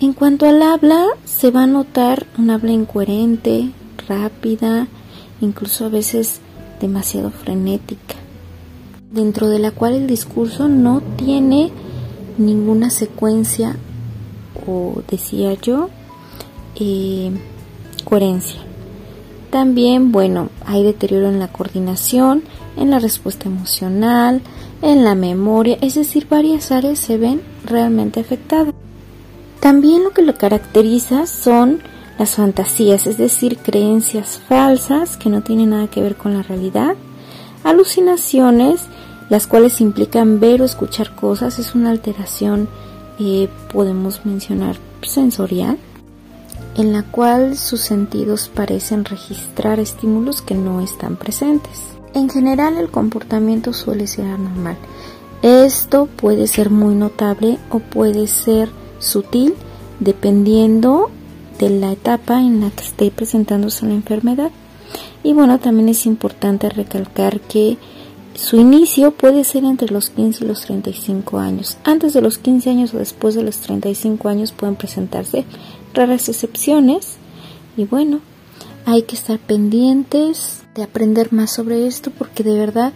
En 0.00 0.14
cuanto 0.14 0.48
al 0.48 0.62
habla, 0.62 1.06
se 1.26 1.52
va 1.52 1.62
a 1.62 1.68
notar 1.68 2.26
un 2.38 2.50
habla 2.50 2.72
incoherente, 2.72 3.70
rápida, 4.08 4.88
incluso 5.40 5.84
a 5.84 5.90
veces 5.90 6.40
demasiado 6.80 7.30
frenética, 7.30 8.16
dentro 9.10 9.48
de 9.48 9.58
la 9.58 9.70
cual 9.70 9.94
el 9.94 10.06
discurso 10.06 10.68
no 10.68 11.00
tiene 11.16 11.70
ninguna 12.38 12.90
secuencia 12.90 13.76
o, 14.66 15.02
decía 15.08 15.54
yo, 15.54 15.88
eh, 16.76 17.30
coherencia. 18.04 18.60
También, 19.50 20.12
bueno, 20.12 20.50
hay 20.66 20.82
deterioro 20.82 21.28
en 21.28 21.38
la 21.38 21.48
coordinación, 21.48 22.42
en 22.76 22.90
la 22.90 22.98
respuesta 22.98 23.48
emocional, 23.48 24.42
en 24.82 25.04
la 25.04 25.14
memoria, 25.14 25.78
es 25.80 25.94
decir, 25.94 26.26
varias 26.28 26.70
áreas 26.72 26.98
se 26.98 27.16
ven 27.16 27.40
realmente 27.64 28.20
afectadas. 28.20 28.74
También 29.60 30.04
lo 30.04 30.10
que 30.10 30.22
lo 30.22 30.34
caracteriza 30.34 31.26
son 31.26 31.80
las 32.18 32.34
fantasías, 32.34 33.06
es 33.06 33.18
decir, 33.18 33.58
creencias 33.58 34.40
falsas 34.48 35.16
que 35.16 35.30
no 35.30 35.42
tienen 35.42 35.70
nada 35.70 35.88
que 35.88 36.02
ver 36.02 36.16
con 36.16 36.34
la 36.34 36.42
realidad, 36.42 36.94
alucinaciones, 37.64 38.82
las 39.28 39.46
cuales 39.46 39.80
implican 39.80 40.40
ver 40.40 40.62
o 40.62 40.64
escuchar 40.64 41.14
cosas, 41.14 41.58
es 41.58 41.74
una 41.74 41.90
alteración, 41.90 42.68
eh, 43.18 43.48
podemos 43.72 44.24
mencionar, 44.24 44.76
sensorial, 45.02 45.78
en 46.76 46.92
la 46.92 47.02
cual 47.02 47.56
sus 47.56 47.80
sentidos 47.80 48.50
parecen 48.52 49.04
registrar 49.04 49.80
estímulos 49.80 50.42
que 50.42 50.54
no 50.54 50.80
están 50.80 51.16
presentes. 51.16 51.96
En 52.14 52.28
general 52.28 52.76
el 52.76 52.90
comportamiento 52.90 53.72
suele 53.72 54.06
ser 54.06 54.26
anormal. 54.26 54.76
Esto 55.42 56.06
puede 56.06 56.46
ser 56.46 56.70
muy 56.70 56.94
notable 56.94 57.58
o 57.70 57.78
puede 57.78 58.26
ser 58.26 58.70
sutil 58.98 59.54
dependiendo 60.00 61.10
de 61.58 61.70
la 61.70 61.92
etapa 61.92 62.40
en 62.40 62.60
la 62.60 62.70
que 62.70 62.84
esté 62.84 63.10
presentándose 63.10 63.86
la 63.86 63.94
enfermedad. 63.94 64.50
Y 65.22 65.32
bueno, 65.32 65.58
también 65.58 65.88
es 65.88 66.06
importante 66.06 66.68
recalcar 66.68 67.40
que 67.40 67.78
Su 68.36 68.58
inicio 68.58 69.12
puede 69.12 69.44
ser 69.44 69.64
entre 69.64 69.88
los 69.88 70.10
15 70.10 70.44
y 70.44 70.46
los 70.46 70.60
35 70.60 71.38
años. 71.38 71.78
Antes 71.84 72.12
de 72.12 72.20
los 72.20 72.36
15 72.36 72.68
años 72.68 72.92
o 72.92 72.98
después 72.98 73.34
de 73.34 73.42
los 73.42 73.56
35 73.56 74.28
años 74.28 74.52
pueden 74.52 74.76
presentarse 74.76 75.46
raras 75.94 76.28
excepciones. 76.28 77.16
Y 77.78 77.84
bueno, 77.84 78.20
hay 78.84 79.02
que 79.02 79.16
estar 79.16 79.38
pendientes 79.38 80.62
de 80.74 80.82
aprender 80.82 81.32
más 81.32 81.50
sobre 81.50 81.86
esto 81.86 82.10
porque 82.10 82.42
de 82.42 82.58
verdad 82.58 82.92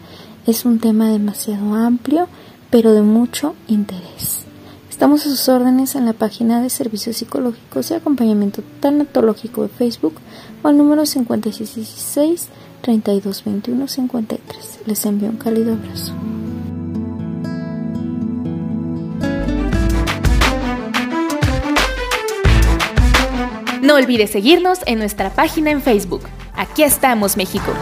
es 0.46 0.66
un 0.66 0.78
tema 0.78 1.08
demasiado 1.08 1.74
amplio, 1.74 2.28
pero 2.70 2.92
de 2.92 3.02
mucho 3.02 3.54
interés. 3.66 4.44
Estamos 4.90 5.22
a 5.22 5.30
sus 5.30 5.48
órdenes 5.48 5.94
en 5.94 6.04
la 6.04 6.12
página 6.12 6.60
de 6.60 6.68
Servicios 6.68 7.16
Psicológicos 7.16 7.90
y 7.90 7.94
Acompañamiento 7.94 8.62
Tanatológico 8.80 9.62
de 9.62 9.68
Facebook 9.68 10.14
o 10.62 10.68
al 10.68 10.76
número 10.76 11.06
5616 11.06 12.48
3221 12.80 13.88
53. 13.88 14.80
Les 14.86 15.04
envío 15.06 15.30
un 15.30 15.36
cálido 15.36 15.74
abrazo. 15.74 16.14
No 23.82 23.94
olvides 23.96 24.30
seguirnos 24.30 24.80
en 24.86 24.98
nuestra 24.98 25.30
página 25.30 25.70
en 25.70 25.82
Facebook. 25.82 26.22
Aquí 26.54 26.82
estamos, 26.82 27.36
México. 27.36 27.72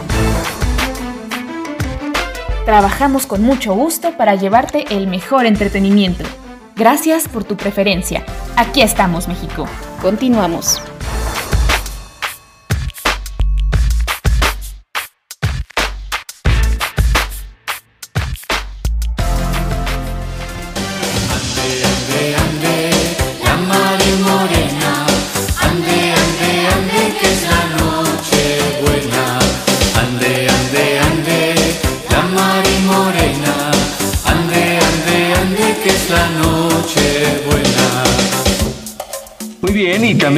Trabajamos 2.65 3.25
con 3.25 3.41
mucho 3.43 3.73
gusto 3.73 4.15
para 4.17 4.35
llevarte 4.35 4.85
el 4.95 5.07
mejor 5.07 5.45
entretenimiento. 5.45 6.23
Gracias 6.75 7.27
por 7.27 7.43
tu 7.43 7.57
preferencia. 7.57 8.23
Aquí 8.55 8.81
estamos, 8.81 9.27
México. 9.27 9.67
Continuamos. 10.01 10.81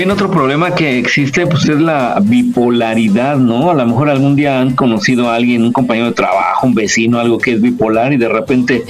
También 0.01 0.15
otro 0.15 0.31
problema 0.31 0.73
que 0.73 0.97
existe 0.97 1.45
pues 1.45 1.69
es 1.69 1.79
la 1.79 2.17
bipolaridad, 2.23 3.35
¿no? 3.35 3.69
A 3.69 3.75
lo 3.75 3.85
mejor 3.85 4.09
algún 4.09 4.35
día 4.35 4.59
han 4.59 4.75
conocido 4.75 5.29
a 5.29 5.35
alguien, 5.35 5.61
un 5.61 5.71
compañero 5.71 6.07
de 6.07 6.13
trabajo, 6.13 6.65
un 6.65 6.73
vecino, 6.73 7.19
algo 7.19 7.37
que 7.37 7.53
es 7.53 7.61
bipolar 7.61 8.11
y 8.11 8.17
de 8.17 8.27
repente 8.27 8.83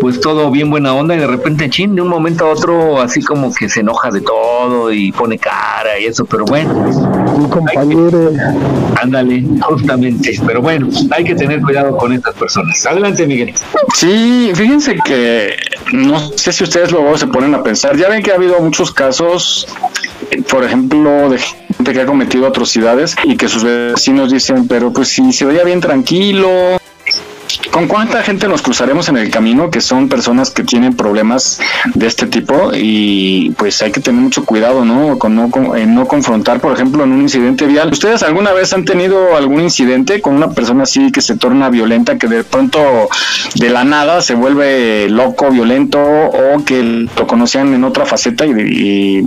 pues 0.00 0.18
todo 0.18 0.50
bien 0.50 0.70
buena 0.70 0.94
onda 0.94 1.14
y 1.14 1.18
de 1.18 1.26
repente 1.26 1.68
chin, 1.68 1.94
de 1.94 2.00
un 2.00 2.08
momento 2.08 2.46
a 2.46 2.52
otro 2.52 3.02
así 3.02 3.20
como 3.20 3.52
que 3.52 3.68
se 3.68 3.80
enoja 3.80 4.10
de 4.10 4.22
todo 4.22 4.90
y 4.90 5.12
pone 5.12 5.38
cara 5.38 5.98
y 6.00 6.06
eso, 6.06 6.24
pero 6.24 6.46
bueno. 6.46 6.72
Un 6.72 7.50
compañero. 7.50 8.32
Ándale, 9.02 9.44
justamente, 9.60 10.40
pero 10.46 10.62
bueno, 10.62 10.88
hay 11.10 11.24
que 11.24 11.34
tener 11.34 11.60
cuidado 11.60 11.98
con 11.98 12.14
estas 12.14 12.34
personas. 12.34 12.86
Adelante, 12.86 13.26
Miguel. 13.26 13.52
Sí, 13.94 14.52
fíjense 14.54 14.96
que 15.04 15.54
no 15.92 16.18
sé 16.34 16.52
si 16.52 16.64
ustedes 16.64 16.92
luego 16.92 17.18
se 17.18 17.26
ponen 17.26 17.54
a 17.54 17.62
pensar. 17.62 17.94
Ya 17.98 18.08
ven 18.08 18.22
que 18.22 18.32
ha 18.32 18.36
habido 18.36 18.58
muchos 18.60 18.90
casos, 18.90 19.66
por 20.48 20.64
ejemplo, 20.64 21.28
de 21.30 21.38
gente 21.38 21.92
que 21.92 22.00
ha 22.00 22.06
cometido 22.06 22.46
atrocidades 22.46 23.16
y 23.24 23.36
que 23.36 23.48
sus 23.48 23.64
vecinos 23.64 24.32
dicen, 24.32 24.68
pero 24.68 24.92
pues 24.92 25.08
si 25.08 25.32
se 25.32 25.44
veía 25.44 25.64
bien 25.64 25.80
tranquilo. 25.80 26.78
¿Con 27.76 27.88
cuánta 27.88 28.22
gente 28.22 28.48
nos 28.48 28.62
cruzaremos 28.62 29.10
en 29.10 29.18
el 29.18 29.30
camino 29.30 29.70
que 29.70 29.82
son 29.82 30.08
personas 30.08 30.48
que 30.48 30.64
tienen 30.64 30.96
problemas 30.96 31.60
de 31.92 32.06
este 32.06 32.24
tipo? 32.26 32.70
Y 32.74 33.50
pues 33.58 33.82
hay 33.82 33.92
que 33.92 34.00
tener 34.00 34.18
mucho 34.18 34.46
cuidado, 34.46 34.86
¿no? 34.86 35.18
Con 35.18 35.36
no, 35.36 35.50
con- 35.50 35.76
en 35.76 35.94
no 35.94 36.08
confrontar, 36.08 36.58
por 36.58 36.72
ejemplo, 36.72 37.04
en 37.04 37.12
un 37.12 37.20
incidente 37.20 37.66
vial. 37.66 37.92
¿Ustedes 37.92 38.22
alguna 38.22 38.54
vez 38.54 38.72
han 38.72 38.86
tenido 38.86 39.36
algún 39.36 39.60
incidente 39.60 40.22
con 40.22 40.34
una 40.36 40.52
persona 40.52 40.84
así 40.84 41.12
que 41.12 41.20
se 41.20 41.36
torna 41.36 41.68
violenta, 41.68 42.16
que 42.16 42.28
de 42.28 42.44
pronto 42.44 43.10
de 43.56 43.68
la 43.68 43.84
nada 43.84 44.22
se 44.22 44.34
vuelve 44.34 45.10
loco, 45.10 45.50
violento 45.50 46.00
o 46.00 46.64
que 46.64 46.82
lo 46.82 47.26
conocían 47.26 47.74
en 47.74 47.84
otra 47.84 48.06
faceta 48.06 48.46
y, 48.46 48.52
y 48.58 49.26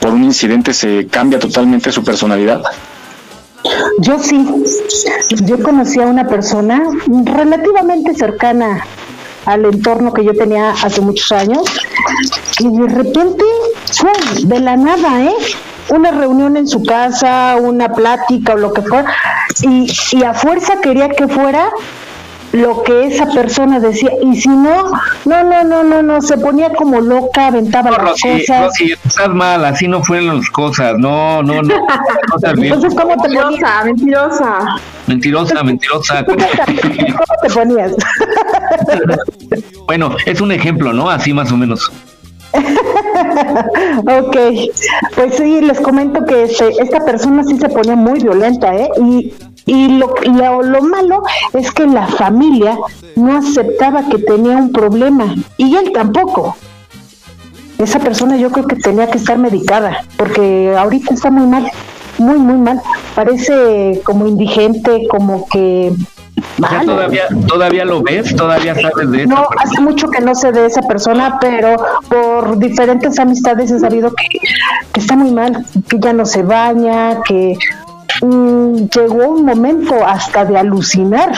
por 0.00 0.12
un 0.14 0.24
incidente 0.24 0.72
se 0.72 1.06
cambia 1.08 1.38
totalmente 1.38 1.92
su 1.92 2.02
personalidad? 2.02 2.62
Yo 3.98 4.18
sí, 4.18 4.46
yo 5.44 5.62
conocí 5.62 6.00
a 6.00 6.06
una 6.06 6.26
persona 6.26 6.82
relativamente 7.24 8.14
cercana 8.14 8.84
al 9.44 9.64
entorno 9.64 10.12
que 10.12 10.24
yo 10.24 10.34
tenía 10.34 10.70
hace 10.70 11.00
muchos 11.00 11.30
años, 11.32 11.64
que 12.56 12.68
de 12.68 12.88
repente, 12.88 13.44
¡fum! 13.92 14.48
de 14.48 14.60
la 14.60 14.76
nada, 14.76 15.24
¿eh? 15.24 15.34
Una 15.90 16.10
reunión 16.12 16.56
en 16.56 16.68
su 16.68 16.82
casa, 16.84 17.56
una 17.60 17.92
plática 17.92 18.54
o 18.54 18.56
lo 18.56 18.72
que 18.72 18.82
fuera, 18.82 19.12
y, 19.62 19.90
y 20.12 20.22
a 20.22 20.34
fuerza 20.34 20.80
quería 20.80 21.08
que 21.08 21.26
fuera 21.26 21.70
lo 22.52 22.82
que 22.82 23.06
esa 23.06 23.26
persona 23.26 23.78
decía, 23.78 24.10
y 24.22 24.40
si 24.40 24.48
no, 24.48 24.90
no, 25.24 25.44
no, 25.44 25.64
no, 25.64 25.82
no, 25.84 26.02
no, 26.02 26.20
se 26.20 26.36
ponía 26.36 26.70
como 26.70 27.00
loca, 27.00 27.46
aventaba 27.46 27.90
No, 27.90 27.96
las 27.96 28.06
Rosy, 28.10 28.40
cosas. 28.40 28.66
Rosy, 28.66 28.92
estás 29.04 29.28
mal, 29.28 29.64
así 29.64 29.86
no 29.86 30.02
fueron 30.02 30.38
las 30.38 30.50
cosas, 30.50 30.98
no, 30.98 31.42
no, 31.42 31.62
no. 31.62 31.62
no. 31.62 31.86
Entonces, 32.42 32.94
¿cómo 32.94 33.16
te 33.22 33.28
ponías? 33.28 33.84
Mentirosa, 33.84 33.84
mentirosa. 33.84 34.58
Mentirosa, 35.06 35.62
mentirosa. 35.62 36.24
¿Cómo 36.26 36.36
te 37.42 37.50
ponías? 37.50 37.92
Bueno, 39.86 40.14
es 40.24 40.40
un 40.40 40.52
ejemplo, 40.52 40.92
¿no? 40.92 41.10
Así 41.10 41.32
más 41.32 41.50
o 41.50 41.56
menos. 41.56 41.90
ok, 42.52 44.36
pues 45.14 45.34
sí, 45.36 45.60
les 45.60 45.80
comento 45.80 46.24
que 46.24 46.44
este, 46.44 46.70
esta 46.80 47.04
persona 47.04 47.44
sí 47.44 47.56
se 47.58 47.68
ponía 47.68 47.96
muy 47.96 48.20
violenta, 48.20 48.74
¿eh? 48.74 48.88
Y, 49.00 49.32
y 49.70 49.86
lo, 49.86 50.12
lo, 50.24 50.62
lo 50.62 50.82
malo 50.82 51.22
es 51.52 51.70
que 51.70 51.86
la 51.86 52.08
familia 52.08 52.76
no 53.14 53.38
aceptaba 53.38 54.02
que 54.08 54.18
tenía 54.18 54.56
un 54.56 54.72
problema 54.72 55.32
y 55.58 55.76
él 55.76 55.92
tampoco. 55.92 56.56
Esa 57.78 58.00
persona 58.00 58.36
yo 58.36 58.50
creo 58.50 58.66
que 58.66 58.74
tenía 58.74 59.08
que 59.08 59.18
estar 59.18 59.38
medicada 59.38 60.04
porque 60.16 60.74
ahorita 60.76 61.14
está 61.14 61.30
muy 61.30 61.46
mal, 61.46 61.70
muy, 62.18 62.38
muy 62.38 62.56
mal. 62.56 62.82
Parece 63.14 64.00
como 64.02 64.26
indigente, 64.26 65.06
como 65.08 65.46
que... 65.46 65.92
Todavía, 66.84 67.28
todavía 67.46 67.84
lo 67.84 68.02
ves, 68.02 68.34
todavía 68.34 68.74
sabes 68.74 69.10
de 69.10 69.22
eso. 69.22 69.28
No, 69.28 69.46
hace 69.56 69.80
mucho 69.80 70.10
que 70.10 70.20
no 70.20 70.34
sé 70.34 70.50
de 70.50 70.66
esa 70.66 70.82
persona, 70.82 71.38
pero 71.40 71.76
por 72.08 72.58
diferentes 72.58 73.18
amistades 73.18 73.70
he 73.70 73.78
sabido 73.78 74.10
que, 74.14 74.26
que 74.92 75.00
está 75.00 75.16
muy 75.16 75.30
mal, 75.30 75.64
que 75.88 75.98
ya 76.00 76.12
no 76.12 76.26
se 76.26 76.42
baña, 76.42 77.22
que 77.22 77.56
mm, 78.20 78.88
llegó 78.94 79.28
un 79.30 79.44
momento 79.44 79.94
hasta 80.06 80.44
de 80.44 80.58
alucinar. 80.58 81.32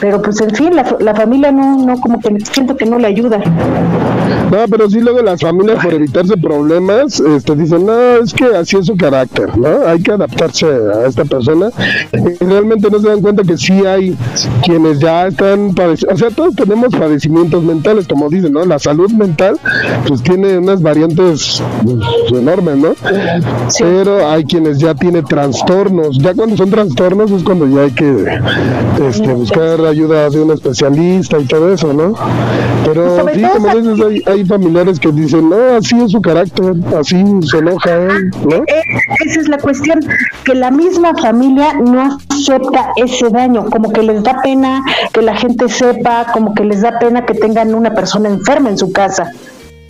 Pero 0.00 0.20
pues 0.20 0.40
en 0.40 0.50
fin, 0.50 0.76
la, 0.76 0.96
la 1.00 1.14
familia 1.14 1.50
no, 1.50 1.76
no, 1.78 1.98
como 2.00 2.20
que 2.20 2.36
siento 2.40 2.76
que 2.76 2.84
no 2.84 2.98
le 2.98 3.08
ayuda. 3.08 3.40
No, 4.50 4.58
pero 4.70 4.88
sí 4.88 5.00
luego 5.00 5.20
las 5.22 5.40
familias 5.40 5.82
por 5.82 5.94
evitarse 5.94 6.36
problemas 6.36 7.20
este, 7.20 7.56
dicen, 7.56 7.86
no, 7.86 8.16
es 8.16 8.32
que 8.32 8.44
así 8.44 8.76
es 8.76 8.86
su 8.86 8.96
carácter, 8.96 9.56
¿no? 9.58 9.86
Hay 9.86 10.00
que 10.00 10.12
adaptarse 10.12 10.66
a 10.66 11.06
esta 11.06 11.24
persona. 11.24 11.70
Y 12.12 12.44
realmente 12.44 12.90
no 12.90 12.98
se 12.98 13.08
dan 13.08 13.20
cuenta 13.20 13.42
que 13.42 13.56
sí 13.56 13.72
hay 13.84 14.16
quienes 14.64 14.98
ya 14.98 15.26
están 15.26 15.74
padeciendo, 15.74 16.14
o 16.14 16.18
sea, 16.18 16.30
todos 16.30 16.54
tenemos 16.54 16.94
padecimientos 16.94 17.62
mentales, 17.62 18.06
como 18.06 18.28
dicen, 18.28 18.52
¿no? 18.52 18.64
La 18.64 18.78
salud 18.78 19.10
mental 19.10 19.58
pues 20.06 20.22
tiene 20.22 20.58
unas 20.58 20.82
variantes 20.82 21.62
pues, 21.84 22.40
enormes, 22.40 22.76
¿no? 22.76 22.94
Pero 23.78 24.28
hay 24.28 24.44
quienes 24.44 24.78
ya 24.78 24.94
tienen 24.94 25.24
trastornos. 25.24 26.18
Ya 26.18 26.34
cuando 26.34 26.56
son 26.56 26.70
trastornos 26.70 27.30
es 27.30 27.42
cuando 27.42 27.66
ya 27.66 27.82
hay 27.82 27.90
que 27.90 28.40
este, 29.08 29.32
buscar 29.32 29.80
ayuda 29.84 30.30
de 30.30 30.40
un 30.40 30.50
especialista 30.52 31.38
y 31.38 31.44
todo 31.44 31.72
eso, 31.72 31.92
¿no? 31.92 32.14
Pero 32.84 33.26
sí, 33.34 33.42
como 33.42 33.74
dices, 33.74 34.00
hay, 34.06 34.15
hay 34.26 34.44
familiares 34.44 34.98
que 34.98 35.10
dicen, 35.12 35.48
no, 35.50 35.76
así 35.76 36.00
es 36.00 36.12
su 36.12 36.20
carácter, 36.20 36.74
así 36.98 37.24
se 37.50 37.58
enoja 37.58 37.94
él, 37.94 38.30
¿no? 38.44 38.56
Eh, 38.56 38.82
Esa 39.24 39.40
es 39.40 39.48
la 39.48 39.58
cuestión, 39.58 40.00
que 40.44 40.54
la 40.54 40.70
misma 40.70 41.12
familia 41.20 41.74
no 41.74 42.18
acepta 42.28 42.90
ese 42.96 43.28
daño, 43.30 43.66
como 43.66 43.92
que 43.92 44.02
les 44.02 44.22
da 44.22 44.40
pena 44.42 44.82
que 45.12 45.22
la 45.22 45.36
gente 45.36 45.68
sepa, 45.68 46.26
como 46.32 46.54
que 46.54 46.64
les 46.64 46.82
da 46.82 46.98
pena 46.98 47.24
que 47.24 47.34
tengan 47.34 47.74
una 47.74 47.94
persona 47.94 48.28
enferma 48.28 48.70
en 48.70 48.78
su 48.78 48.92
casa. 48.92 49.32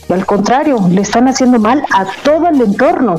Y 0.08 0.12
al 0.12 0.24
contrario, 0.24 0.78
le 0.90 1.00
están 1.00 1.28
haciendo 1.28 1.58
mal 1.58 1.84
a 1.92 2.06
todo 2.22 2.48
el 2.48 2.60
entorno. 2.60 3.16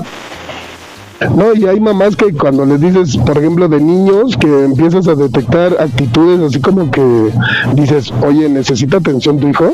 No, 1.36 1.54
y 1.54 1.66
hay 1.66 1.80
mamás 1.80 2.16
que 2.16 2.32
cuando 2.34 2.66
les 2.66 2.80
dices, 2.80 3.18
por 3.18 3.38
ejemplo, 3.38 3.68
de 3.68 3.80
niños, 3.80 4.38
que 4.38 4.64
empiezas 4.66 5.08
a 5.08 5.16
detectar 5.16 5.76
actitudes 5.80 6.40
así 6.42 6.60
como 6.62 6.92
que 6.92 7.32
dices, 7.74 8.14
oye, 8.26 8.48
necesita 8.50 8.98
atención 8.98 9.40
tu 9.40 9.48
hijo, 9.48 9.74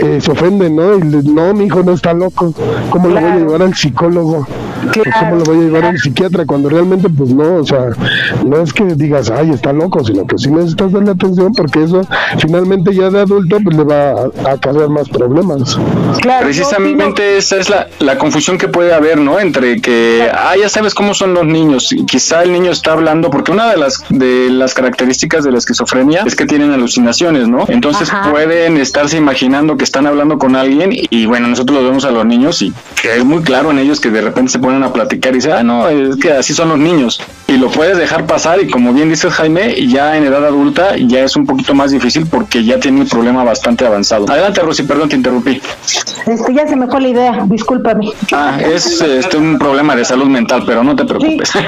eh, 0.00 0.18
se 0.22 0.30
ofenden, 0.32 0.76
¿no? 0.76 0.96
Y 0.96 1.02
le- 1.02 1.22
no, 1.22 1.52
mi 1.52 1.64
hijo 1.66 1.82
no 1.82 1.92
está 1.92 2.14
loco, 2.14 2.54
¿cómo 2.90 3.08
lo 3.08 3.20
voy 3.20 3.30
a 3.30 3.36
llevar 3.36 3.62
al 3.62 3.74
psicólogo? 3.74 4.46
Pues, 4.92 5.14
¿Cómo 5.18 5.36
lo 5.36 5.44
voy 5.44 5.58
a 5.58 5.60
llevar 5.60 5.84
a 5.84 5.88
un 5.90 5.98
psiquiatra 5.98 6.44
cuando 6.46 6.68
realmente, 6.68 7.08
pues 7.08 7.30
no, 7.30 7.56
o 7.56 7.64
sea, 7.64 7.90
no 8.44 8.60
es 8.60 8.72
que 8.72 8.84
digas, 8.84 9.30
ay, 9.30 9.50
está 9.50 9.72
loco, 9.72 10.04
sino 10.04 10.26
que 10.26 10.38
sí 10.38 10.50
necesitas 10.50 10.92
darle 10.92 11.12
atención 11.12 11.52
porque 11.54 11.84
eso 11.84 12.02
finalmente 12.38 12.94
ya 12.94 13.10
de 13.10 13.20
adulto 13.20 13.58
pues 13.62 13.76
le 13.76 13.84
va 13.84 14.10
a, 14.10 14.52
a 14.52 14.58
causar 14.58 14.88
más 14.88 15.08
problemas. 15.08 15.78
Precisamente 16.40 17.36
esa 17.36 17.56
es 17.56 17.70
la, 17.70 17.88
la 17.98 18.18
confusión 18.18 18.58
que 18.58 18.68
puede 18.68 18.94
haber, 18.94 19.18
¿no? 19.18 19.38
Entre 19.40 19.80
que, 19.80 20.28
ah, 20.32 20.54
ya 20.60 20.68
sabes 20.68 20.94
cómo 20.94 21.14
son 21.14 21.34
los 21.34 21.46
niños, 21.46 21.92
y 21.92 22.04
quizá 22.04 22.42
el 22.42 22.52
niño 22.52 22.70
está 22.70 22.92
hablando, 22.92 23.30
porque 23.30 23.52
una 23.52 23.70
de 23.70 23.76
las, 23.76 24.04
de 24.08 24.50
las 24.50 24.74
características 24.74 25.44
de 25.44 25.52
la 25.52 25.58
esquizofrenia 25.58 26.22
es 26.26 26.36
que 26.36 26.46
tienen 26.46 26.72
alucinaciones, 26.72 27.48
¿no? 27.48 27.64
Entonces 27.68 28.10
Ajá. 28.10 28.30
pueden 28.30 28.76
estarse 28.76 29.16
imaginando 29.16 29.76
que 29.76 29.84
están 29.84 30.06
hablando 30.06 30.38
con 30.38 30.56
alguien 30.56 30.90
y 30.92 31.26
bueno, 31.26 31.48
nosotros 31.48 31.78
lo 31.80 31.88
vemos 31.88 32.04
a 32.04 32.10
los 32.10 32.24
niños 32.26 32.62
y 32.62 32.72
que 33.00 33.16
es 33.16 33.24
muy 33.24 33.42
claro 33.42 33.70
en 33.70 33.78
ellos 33.78 34.00
que 34.00 34.10
de 34.10 34.20
repente 34.20 34.52
se 34.52 34.58
ponen 34.58 34.73
a 34.82 34.92
platicar 34.92 35.32
y 35.32 35.36
dicen, 35.36 35.52
ah, 35.52 35.62
no, 35.62 35.88
es 35.88 36.16
que 36.16 36.32
así 36.32 36.54
son 36.54 36.70
los 36.70 36.78
niños. 36.78 37.20
Y 37.46 37.56
lo 37.58 37.70
puedes 37.70 37.98
dejar 37.98 38.26
pasar 38.26 38.60
y 38.60 38.68
como 38.68 38.92
bien 38.92 39.10
dice 39.10 39.30
Jaime, 39.30 39.86
ya 39.86 40.16
en 40.16 40.24
edad 40.24 40.44
adulta 40.44 40.96
ya 40.96 41.20
es 41.20 41.36
un 41.36 41.46
poquito 41.46 41.74
más 41.74 41.90
difícil 41.90 42.26
porque 42.26 42.64
ya 42.64 42.80
tiene 42.80 43.02
el 43.02 43.06
problema 43.06 43.44
bastante 43.44 43.86
avanzado. 43.86 44.26
Adelante, 44.28 44.60
Rosy, 44.62 44.82
perdón, 44.82 45.08
te 45.08 45.16
interrumpí. 45.16 45.60
Este, 46.26 46.54
ya 46.54 46.66
se 46.66 46.74
me 46.74 46.86
fue 46.86 47.02
la 47.02 47.08
idea, 47.08 47.44
discúlpame. 47.46 48.12
Ah, 48.32 48.58
es 48.60 49.00
este, 49.00 49.36
un 49.36 49.58
problema 49.58 49.94
de 49.94 50.04
salud 50.04 50.26
mental, 50.26 50.64
pero 50.66 50.82
no 50.82 50.96
te 50.96 51.04
preocupes. 51.04 51.52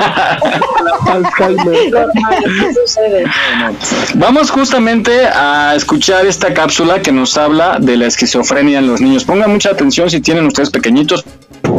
Vamos 4.14 4.50
justamente 4.50 5.26
a 5.26 5.74
escuchar 5.76 6.26
esta 6.26 6.54
cápsula 6.54 7.02
que 7.02 7.12
nos 7.12 7.36
habla 7.36 7.78
de 7.78 7.96
la 7.96 8.06
esquizofrenia 8.06 8.78
en 8.78 8.86
los 8.88 9.00
niños. 9.00 9.24
Pongan 9.24 9.50
mucha 9.50 9.70
atención 9.70 10.10
si 10.10 10.20
tienen 10.20 10.46
ustedes 10.46 10.70
pequeñitos, 10.70 11.24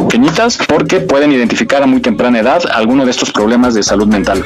pequeñitas, 0.08 0.58
porque 0.66 1.00
pueden 1.00 1.32
identificar 1.32 1.82
a 1.82 1.86
muy 1.86 2.00
temprana 2.00 2.40
edad 2.40 2.62
alguno 2.72 3.04
de 3.04 3.10
estos 3.10 3.30
problemas 3.30 3.74
de 3.74 3.82
salud 3.82 4.06
mental. 4.06 4.42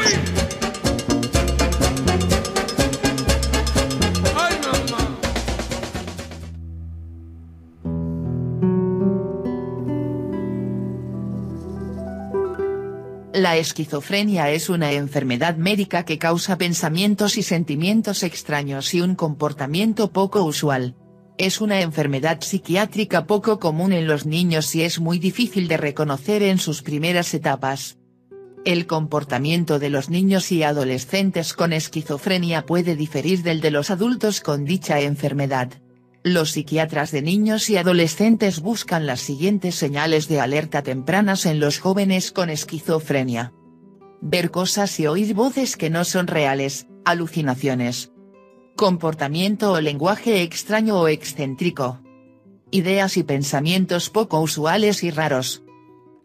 La 13.32 13.56
esquizofrenia 13.56 14.50
es 14.50 14.68
una 14.68 14.92
enfermedad 14.92 15.56
médica 15.56 16.04
que 16.04 16.18
causa 16.18 16.58
pensamientos 16.58 17.36
y 17.36 17.42
sentimientos 17.42 18.24
extraños 18.24 18.92
y 18.94 19.00
un 19.00 19.14
comportamiento 19.14 20.12
poco 20.12 20.42
usual. 20.42 20.96
Es 21.42 21.60
una 21.60 21.80
enfermedad 21.80 22.40
psiquiátrica 22.40 23.26
poco 23.26 23.58
común 23.58 23.92
en 23.92 24.06
los 24.06 24.26
niños 24.26 24.76
y 24.76 24.82
es 24.82 25.00
muy 25.00 25.18
difícil 25.18 25.66
de 25.66 25.76
reconocer 25.76 26.40
en 26.44 26.60
sus 26.60 26.82
primeras 26.82 27.34
etapas. 27.34 27.98
El 28.64 28.86
comportamiento 28.86 29.80
de 29.80 29.90
los 29.90 30.08
niños 30.08 30.52
y 30.52 30.62
adolescentes 30.62 31.52
con 31.52 31.72
esquizofrenia 31.72 32.64
puede 32.64 32.94
diferir 32.94 33.42
del 33.42 33.60
de 33.60 33.72
los 33.72 33.90
adultos 33.90 34.40
con 34.40 34.64
dicha 34.64 35.00
enfermedad. 35.00 35.72
Los 36.22 36.52
psiquiatras 36.52 37.10
de 37.10 37.22
niños 37.22 37.68
y 37.70 37.76
adolescentes 37.76 38.60
buscan 38.60 39.04
las 39.04 39.20
siguientes 39.20 39.74
señales 39.74 40.28
de 40.28 40.38
alerta 40.38 40.84
tempranas 40.84 41.44
en 41.44 41.58
los 41.58 41.80
jóvenes 41.80 42.30
con 42.30 42.50
esquizofrenia. 42.50 43.52
Ver 44.20 44.52
cosas 44.52 45.00
y 45.00 45.08
oír 45.08 45.34
voces 45.34 45.76
que 45.76 45.90
no 45.90 46.04
son 46.04 46.28
reales, 46.28 46.86
alucinaciones. 47.04 48.11
Comportamiento 48.76 49.72
o 49.72 49.80
lenguaje 49.80 50.42
extraño 50.42 50.98
o 50.98 51.06
excéntrico. 51.06 52.00
Ideas 52.70 53.18
y 53.18 53.22
pensamientos 53.22 54.08
poco 54.08 54.40
usuales 54.40 55.04
y 55.04 55.10
raros. 55.10 55.62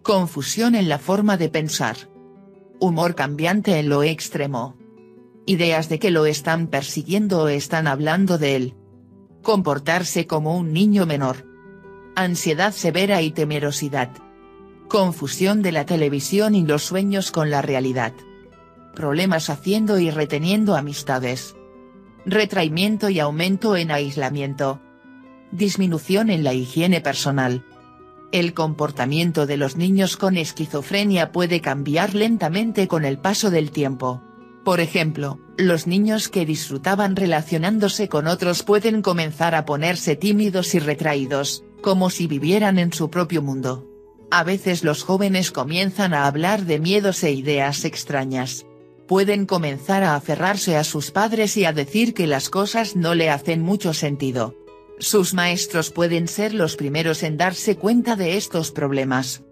Confusión 0.01 0.73
en 0.73 0.87
la 0.87 0.97
forma 0.97 1.35
de 1.35 1.49
pensar. 1.49 1.97
Humor 2.79 3.15
cambiante 3.15 3.77
en 3.79 3.89
lo 3.89 4.01
extremo. 4.01 4.77
Ideas 5.45 5.89
de 5.89 5.99
que 5.99 6.09
lo 6.09 6.25
están 6.25 6.67
persiguiendo 6.67 7.43
o 7.43 7.47
están 7.49 7.85
hablando 7.85 8.37
de 8.37 8.55
él. 8.55 8.75
Comportarse 9.43 10.25
como 10.25 10.57
un 10.57 10.71
niño 10.71 11.05
menor. 11.05 11.45
Ansiedad 12.15 12.71
severa 12.71 13.21
y 13.21 13.31
temerosidad. 13.31 14.09
Confusión 14.87 15.61
de 15.61 15.73
la 15.73 15.85
televisión 15.85 16.55
y 16.55 16.65
los 16.65 16.83
sueños 16.83 17.29
con 17.29 17.51
la 17.51 17.61
realidad. 17.61 18.13
Problemas 18.95 19.49
haciendo 19.49 19.99
y 19.99 20.11
reteniendo 20.11 20.77
amistades. 20.77 21.56
Retraimiento 22.29 23.09
y 23.09 23.21
aumento 23.21 23.77
en 23.77 23.89
aislamiento. 23.89 24.81
Disminución 25.53 26.29
en 26.29 26.43
la 26.43 26.53
higiene 26.53 26.99
personal. 26.99 27.63
El 28.33 28.53
comportamiento 28.53 29.45
de 29.45 29.55
los 29.55 29.77
niños 29.77 30.17
con 30.17 30.35
esquizofrenia 30.35 31.31
puede 31.31 31.61
cambiar 31.61 32.15
lentamente 32.15 32.89
con 32.89 33.05
el 33.05 33.17
paso 33.17 33.49
del 33.49 33.71
tiempo. 33.71 34.21
Por 34.65 34.81
ejemplo, 34.81 35.39
los 35.57 35.87
niños 35.87 36.27
que 36.27 36.45
disfrutaban 36.45 37.15
relacionándose 37.15 38.09
con 38.09 38.27
otros 38.27 38.61
pueden 38.61 39.01
comenzar 39.01 39.55
a 39.55 39.63
ponerse 39.63 40.17
tímidos 40.17 40.75
y 40.75 40.79
retraídos, 40.79 41.63
como 41.81 42.09
si 42.09 42.27
vivieran 42.27 42.77
en 42.77 42.91
su 42.91 43.09
propio 43.09 43.41
mundo. 43.41 43.87
A 44.31 44.43
veces 44.43 44.83
los 44.83 45.03
jóvenes 45.03 45.51
comienzan 45.51 46.13
a 46.13 46.27
hablar 46.27 46.65
de 46.65 46.79
miedos 46.79 47.23
e 47.23 47.31
ideas 47.31 47.85
extrañas. 47.85 48.65
Pueden 49.07 49.45
comenzar 49.45 50.03
a 50.03 50.15
aferrarse 50.15 50.75
a 50.75 50.83
sus 50.83 51.11
padres 51.11 51.55
y 51.55 51.63
a 51.63 51.71
decir 51.71 52.13
que 52.13 52.27
las 52.27 52.49
cosas 52.49 52.95
no 52.97 53.15
le 53.15 53.29
hacen 53.29 53.61
mucho 53.61 53.93
sentido. 53.93 54.53
Sus 54.99 55.33
maestros 55.33 55.91
pueden 55.91 56.27
ser 56.27 56.53
los 56.53 56.75
primeros 56.75 57.23
en 57.23 57.37
darse 57.37 57.77
cuenta 57.77 58.15
de 58.15 58.35
estos 58.35 58.71
problemas. 58.71 59.43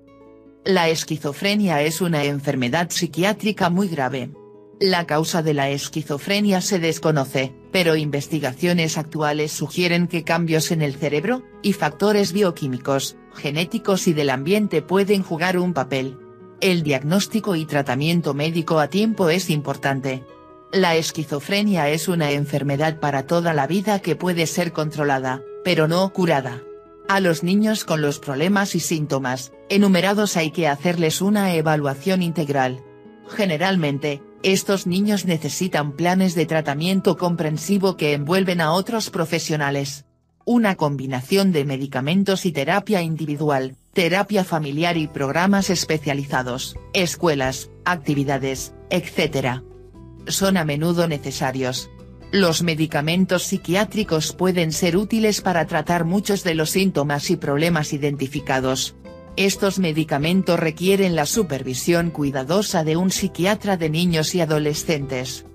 La 0.65 0.89
esquizofrenia 0.89 1.83
es 1.83 2.01
una 2.01 2.25
enfermedad 2.25 2.89
psiquiátrica 2.89 3.69
muy 3.69 3.87
grave. 3.87 4.31
La 4.79 5.05
causa 5.05 5.41
de 5.41 5.53
la 5.53 5.69
esquizofrenia 5.69 6.59
se 6.59 6.79
desconoce, 6.79 7.53
pero 7.71 7.95
investigaciones 7.95 8.97
actuales 8.97 9.53
sugieren 9.53 10.07
que 10.07 10.25
cambios 10.25 10.71
en 10.71 10.81
el 10.81 10.95
cerebro, 10.95 11.43
y 11.61 11.71
factores 11.71 12.33
bioquímicos, 12.33 13.15
genéticos 13.35 14.07
y 14.07 14.13
del 14.13 14.31
ambiente 14.31 14.81
pueden 14.81 15.23
jugar 15.23 15.57
un 15.57 15.73
papel. 15.73 16.17
El 16.61 16.83
diagnóstico 16.83 17.55
y 17.55 17.65
tratamiento 17.65 18.33
médico 18.33 18.79
a 18.79 18.87
tiempo 18.87 19.29
es 19.29 19.49
importante. 19.49 20.23
La 20.71 20.95
esquizofrenia 20.95 21.89
es 21.89 22.07
una 22.07 22.31
enfermedad 22.31 22.99
para 22.99 23.27
toda 23.27 23.53
la 23.53 23.67
vida 23.67 23.99
que 23.99 24.15
puede 24.15 24.47
ser 24.47 24.71
controlada, 24.71 25.41
pero 25.63 25.87
no 25.87 26.11
curada. 26.13 26.61
A 27.07 27.19
los 27.19 27.43
niños 27.43 27.83
con 27.83 28.01
los 28.01 28.19
problemas 28.19 28.73
y 28.73 28.79
síntomas, 28.79 29.51
enumerados 29.69 30.37
hay 30.37 30.51
que 30.51 30.67
hacerles 30.67 31.21
una 31.21 31.53
evaluación 31.53 32.23
integral. 32.23 32.81
Generalmente, 33.27 34.23
estos 34.41 34.87
niños 34.87 35.25
necesitan 35.25 35.91
planes 35.91 36.35
de 36.35 36.45
tratamiento 36.45 37.17
comprensivo 37.17 37.97
que 37.97 38.13
envuelven 38.13 38.61
a 38.61 38.71
otros 38.71 39.09
profesionales. 39.09 40.05
Una 40.45 40.75
combinación 40.75 41.51
de 41.51 41.65
medicamentos 41.65 42.45
y 42.45 42.51
terapia 42.51 43.01
individual, 43.01 43.75
terapia 43.95 44.43
familiar 44.43 44.97
y 44.97 45.07
programas 45.07 45.69
especializados, 45.69 46.75
escuelas, 46.91 47.71
actividades, 47.85 48.73
etc. 48.89 49.61
Son 50.27 50.57
a 50.57 50.65
menudo 50.65 51.07
necesarios. 51.07 51.89
Los 52.29 52.61
medicamentos 52.61 53.43
psiquiátricos 53.43 54.33
pueden 54.33 54.73
ser 54.73 54.97
útiles 54.97 55.39
para 55.39 55.65
tratar 55.65 56.03
muchos 56.03 56.43
de 56.43 56.55
los 56.55 56.71
síntomas 56.71 57.31
y 57.31 57.37
problemas 57.37 57.93
identificados. 57.93 58.97
Estos 59.37 59.79
medicamentos 59.79 60.59
requieren 60.59 61.15
la 61.15 61.25
supervisión 61.25 62.11
cuidadosa 62.11 62.83
de 62.83 62.97
un 62.97 63.11
psiquiatra 63.11 63.77
de 63.77 63.89
niños 63.89 64.35
y 64.35 64.41
adolescentes. 64.41 65.45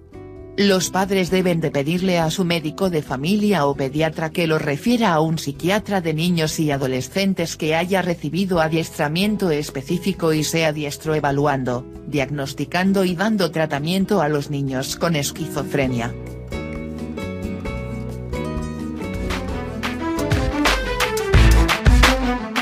Los 0.63 0.91
padres 0.91 1.31
deben 1.31 1.63
de 1.63 1.71
pedirle 1.71 2.19
a 2.19 2.29
su 2.29 2.45
médico 2.45 2.91
de 2.91 3.01
familia 3.01 3.65
o 3.65 3.75
pediatra 3.75 4.29
que 4.29 4.47
lo 4.47 4.59
refiera 4.59 5.15
a 5.15 5.21
un 5.21 5.39
psiquiatra 5.39 6.03
de 6.03 6.13
niños 6.13 6.61
y 6.61 6.71
adolescentes 6.71 7.57
que 7.57 7.75
haya 7.75 8.03
recibido 8.03 8.61
adiestramiento 8.61 9.51
específico 9.51 10.35
y 10.35 10.45
sea 10.45 10.75
diestro 10.75 11.15
evaluando, 11.15 11.87
diagnosticando 12.09 13.07
y 13.07 13.17
dando 13.17 13.51
tratamiento 13.51 14.21
a 14.21 14.29
los 14.29 14.51
niños 14.51 14.97
con 14.97 15.17
esquizofrenia. 15.17 16.13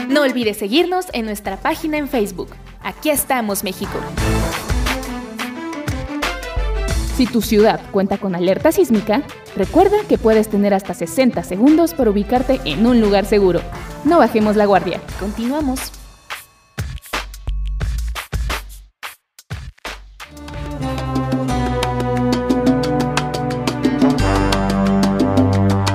No 0.09 0.23
olvides 0.23 0.57
seguirnos 0.57 1.07
en 1.15 1.25
nuestra 1.25 1.57
página 1.57 1.99
en 1.99 2.07
Facebook. 2.07 2.51
Aquí 2.81 3.11
estamos, 3.11 3.65
México. 3.65 3.99
Si 7.19 7.27
tu 7.27 7.43
ciudad 7.43 7.81
cuenta 7.91 8.19
con 8.19 8.37
alerta 8.37 8.71
sísmica, 8.71 9.25
recuerda 9.57 9.97
que 10.09 10.19
puedes 10.19 10.47
tener 10.47 10.73
hasta 10.73 10.95
60 10.95 11.43
segundos 11.43 11.93
para 11.93 12.11
ubicarte 12.11 12.61
en 12.65 12.87
un 12.87 13.01
lugar 13.01 13.25
seguro. 13.25 13.61
No 14.05 14.19
bajemos 14.19 14.55
la 14.55 14.67
guardia. 14.67 15.01
Continuamos. 15.19 15.91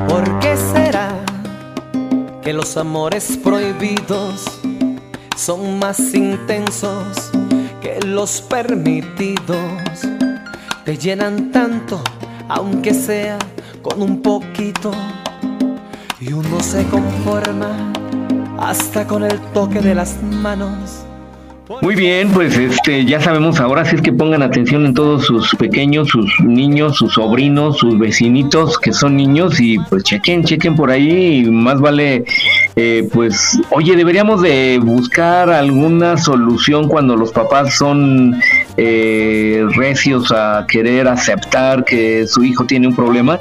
¿Por 0.10 0.40
qué 0.40 0.58
será 0.74 1.24
que 2.42 2.52
los 2.52 2.76
amores 2.76 3.38
prohibidos 3.42 4.44
son 5.38 5.80
más 5.80 6.14
intensos 6.14 7.32
que 7.82 8.02
los 8.06 8.42
permitidos. 8.42 9.64
Te 10.86 10.98
llenan 10.98 11.50
tanto, 11.54 12.02
aunque 12.50 12.94
sea 12.94 13.40
con 13.82 14.02
un 14.02 14.22
poquito. 14.22 14.92
Y 16.20 16.34
uno 16.34 16.60
se 16.60 16.84
conforma 16.88 17.94
hasta 18.60 19.08
con 19.08 19.24
el 19.24 19.40
toque 19.54 19.80
de 19.80 19.96
las 19.96 20.22
manos. 20.22 21.06
Muy 21.82 21.96
bien, 21.96 22.30
pues 22.32 22.58
este 22.58 23.06
ya 23.06 23.22
sabemos 23.22 23.62
ahora 23.62 23.86
sí 23.86 23.96
es 23.96 24.02
que 24.02 24.12
pongan 24.12 24.42
atención 24.42 24.86
en 24.86 24.94
todos 24.94 25.26
sus 25.26 25.56
pequeños, 25.56 26.10
sus 26.10 26.30
niños, 26.42 26.98
sus 26.98 27.14
sobrinos, 27.14 27.78
sus 27.78 27.98
vecinitos 27.98 28.78
que 28.78 28.92
son 28.92 29.16
niños 29.16 29.62
y 29.62 29.80
pues 29.80 30.04
chequen, 30.04 30.44
chequen 30.44 30.76
por 30.76 30.92
ahí 30.92 31.46
y 31.46 31.50
más 31.50 31.80
vale 31.80 32.26
eh, 32.76 33.08
pues 33.14 33.60
oye 33.72 33.96
deberíamos 33.96 34.42
de 34.42 34.80
buscar 34.84 35.50
alguna 35.50 36.18
solución 36.18 36.90
cuando 36.90 37.16
los 37.16 37.32
papás 37.32 37.76
son 37.76 38.36
eh, 38.78 39.66
recios 39.76 40.32
a 40.32 40.66
querer 40.68 41.08
aceptar 41.08 41.86
que 41.86 42.26
su 42.28 42.44
hijo 42.44 42.66
tiene 42.66 42.88
un 42.88 42.96
problema 42.96 43.40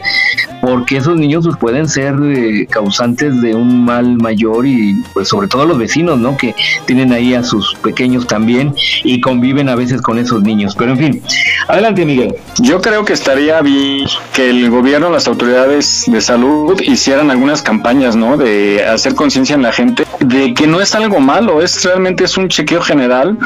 porque 0.61 0.99
esos 0.99 1.17
niños 1.17 1.45
pues, 1.45 1.57
pueden 1.57 1.89
ser 1.89 2.15
eh, 2.23 2.67
causantes 2.71 3.41
de 3.41 3.55
un 3.55 3.85
mal 3.85 4.17
mayor 4.19 4.67
y 4.67 4.95
pues 5.13 5.29
sobre 5.29 5.49
todo 5.49 5.67
los 5.67 5.79
vecinos, 5.79 6.19
¿no? 6.19 6.37
Que 6.37 6.55
tienen 6.85 7.13
ahí 7.13 7.35
a 7.35 7.43
sus 7.43 7.75
pequeños 7.77 8.27
también 8.27 8.75
y 9.03 9.21
conviven 9.21 9.69
a 9.69 9.75
veces 9.75 10.01
con 10.01 10.19
esos 10.19 10.43
niños. 10.43 10.77
Pero 10.77 10.93
en 10.93 10.99
fin, 10.99 11.23
adelante 11.69 12.05
Miguel. 12.05 12.37
Yo 12.61 12.81
creo 12.81 13.05
que 13.05 13.13
estaría 13.13 13.61
bien 13.61 14.07
que 14.35 14.51
el 14.51 14.71
gobierno, 14.71 15.11
las 15.11 15.27
autoridades 15.27 16.05
de 16.07 16.21
salud 16.21 16.81
hicieran 16.83 17.31
algunas 17.31 17.63
campañas, 17.63 18.15
¿no? 18.17 18.37
De 18.37 18.85
hacer 18.85 19.15
conciencia 19.15 19.55
en 19.55 19.63
la 19.63 19.73
gente 19.73 20.05
de 20.21 20.55
que 20.55 20.67
no 20.67 20.81
es 20.81 20.95
algo 20.95 21.19
malo, 21.21 21.61
es 21.63 21.83
realmente 21.85 22.25
es 22.25 22.37
un 22.37 22.49
chequeo 22.49 22.81
general 22.83 23.37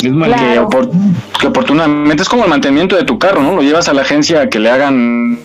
que, 0.00 0.10
opor- 0.10 0.90
que 0.90 1.33
oportunamente 1.44 2.22
es 2.22 2.28
como 2.28 2.44
el 2.44 2.50
mantenimiento 2.50 2.96
de 2.96 3.04
tu 3.04 3.18
carro, 3.18 3.42
¿no? 3.42 3.54
Lo 3.54 3.62
llevas 3.62 3.88
a 3.88 3.94
la 3.94 4.02
agencia 4.02 4.42
a 4.42 4.48
que 4.48 4.58
le 4.58 4.70
hagan 4.70 5.38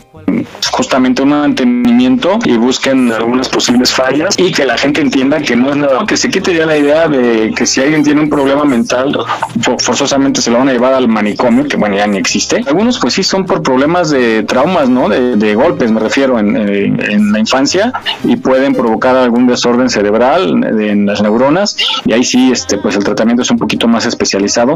justamente 0.72 1.22
un 1.22 1.30
mantenimiento 1.30 2.40
y 2.46 2.58
busquen 2.58 3.12
algunas 3.12 3.50
posibles 3.50 3.92
fallas 3.92 4.36
y 4.38 4.52
que 4.52 4.66
la 4.66 4.78
gente 4.78 5.02
entienda 5.02 5.40
que 5.42 5.56
no 5.56 5.70
es 5.72 5.76
nada, 5.78 6.06
que 6.08 6.18
se 6.18 6.30
quite 6.30 6.54
ya 6.56 6.66
la 6.66 6.78
idea 6.78 7.08
de 7.08 7.52
que 7.56 7.66
si 7.66 7.82
alguien 7.82 8.04
tiene 8.04 8.22
un 8.22 8.30
problema 8.30 8.64
mental, 8.66 9.18
fo- 9.60 9.80
forzosamente 9.82 10.42
se 10.42 10.52
lo 10.52 10.60
van 10.60 10.70
a 10.70 10.74
llevar 10.74 10.94
al 10.94 11.08
manicomio, 11.08 11.66
que 11.68 11.78
bueno, 11.78 11.96
ya 11.96 12.08
ni 12.08 12.18
existe. 12.18 12.64
Algunos 12.68 13.00
pues 13.00 13.14
sí 13.14 13.24
son 13.24 13.46
por 13.46 13.62
problemas 13.62 14.10
de 14.10 14.44
traumas, 14.44 14.90
¿no? 14.90 15.10
De, 15.10 15.36
de 15.36 15.56
golpes, 15.56 15.92
me 15.92 16.00
refiero, 16.00 16.40
en, 16.40 16.56
en- 16.56 17.02
en 17.04 17.32
la 17.32 17.40
infancia 17.40 17.92
y 18.24 18.36
pueden 18.38 18.74
provocar 18.74 19.16
algún 19.16 19.48
desorden 19.48 19.90
cerebral 19.90 20.64
en 20.80 21.06
las 21.06 21.22
neuronas 21.22 21.76
y 22.06 22.14
ahí 22.14 22.24
sí, 22.24 22.52
este, 22.52 22.78
pues 22.78 22.96
el 22.96 23.04
tratamiento 23.04 23.44
es 23.44 23.52
un 23.52 23.58
poquito 23.58 23.88
más 23.88 24.06
especializado, 24.06 24.76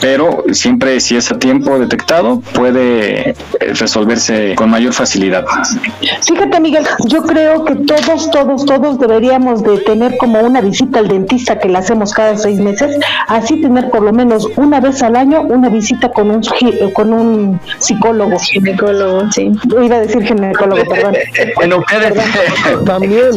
pero 0.00 0.44
siempre 0.52 1.00
si 1.00 1.16
es 1.16 1.30
a 1.30 1.38
tiempo 1.38 1.78
detectado 1.78 2.40
puede 2.54 3.30
eh, 3.30 3.34
resolverse 3.74 4.54
con 4.54 4.70
mayor 4.70 4.89
facilidad. 4.92 5.44
Fíjate, 6.26 6.60
Miguel, 6.60 6.86
yo 7.06 7.22
creo 7.22 7.64
que 7.64 7.74
todos, 7.76 8.30
todos, 8.30 8.64
todos 8.64 8.98
deberíamos 8.98 9.62
de 9.62 9.78
tener 9.78 10.16
como 10.18 10.40
una 10.40 10.60
visita 10.60 10.98
al 11.00 11.08
dentista 11.08 11.58
que 11.58 11.68
la 11.68 11.80
hacemos 11.80 12.12
cada 12.12 12.36
seis 12.36 12.58
meses, 12.60 12.96
así 13.28 13.60
tener 13.60 13.90
por 13.90 14.02
lo 14.02 14.12
menos 14.12 14.46
una 14.56 14.80
vez 14.80 15.02
al 15.02 15.16
año 15.16 15.42
una 15.42 15.68
visita 15.68 16.10
con 16.10 16.30
un 16.30 16.42
con 16.94 17.12
un 17.12 17.60
psicólogo. 17.78 18.38
Ginecólogo, 18.38 19.30
sí. 19.32 19.50
Iba 19.82 19.96
a 19.96 20.00
decir 20.00 20.22
ginecólogo, 20.24 20.82
perdón. 20.88 21.14
Bueno, 21.56 21.78
ustedes 21.78 22.14
También. 22.84 23.30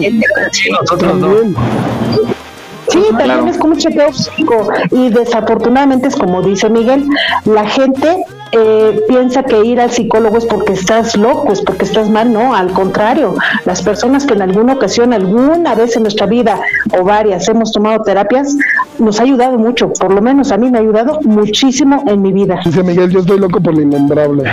nosotros 0.81 1.15
no. 1.15 2.42
Sí, 2.89 3.04
también 3.17 3.48
es 3.48 3.58
como 3.58 3.74
un 3.74 3.80
chequeo 3.80 4.12
físico 4.12 4.67
y 4.91 5.10
desafortunadamente 5.10 6.08
es 6.08 6.15
como 6.15 6.41
dice 6.41 6.69
Miguel, 6.69 7.08
la 7.46 7.67
gente 7.67 8.26
eh, 8.52 9.02
piensa 9.08 9.41
que 9.43 9.65
ir 9.65 9.82
al 9.82 9.89
psicólogo 9.89 10.38
es 10.38 10.46
porque 10.46 10.74
estás 10.74 11.17
loco, 11.17 11.52
es 11.52 11.62
porque 11.62 11.86
estás 11.86 12.10
mal, 12.10 12.32
no, 12.32 12.54
al 12.54 12.72
contrario, 12.72 13.34
las 13.65 13.82
personas 13.82 14.26
que 14.26 14.36
en 14.36 14.43
alguna 14.43 14.74
ocasión, 14.74 15.12
alguna 15.12 15.74
vez 15.74 15.96
en 15.96 16.04
nuestra 16.04 16.28
vida 16.28 16.60
o 16.98 17.04
varias 17.04 17.50
hemos 17.50 17.72
tomado 17.72 18.04
terapias, 18.04 18.56
nos 19.00 19.19
ha 19.19 19.24
ayudado 19.24 19.58
mucho, 19.58 19.91
por 19.93 20.13
lo 20.13 20.22
menos 20.22 20.52
a 20.52 20.58
mí 20.58 20.69
me 20.69 20.78
ha 20.78 20.82
ayudado 20.82 21.19
muchísimo 21.24 22.04
en 22.06 22.22
mi 22.22 22.32
vida. 22.32 22.60
Dice 22.63 22.84
Miguel, 22.84 23.10
yo 23.10 23.22
estoy 23.22 23.39
loco 23.39 23.60
por 23.60 23.74
lo 23.74 23.82
innombrable. 23.82 24.43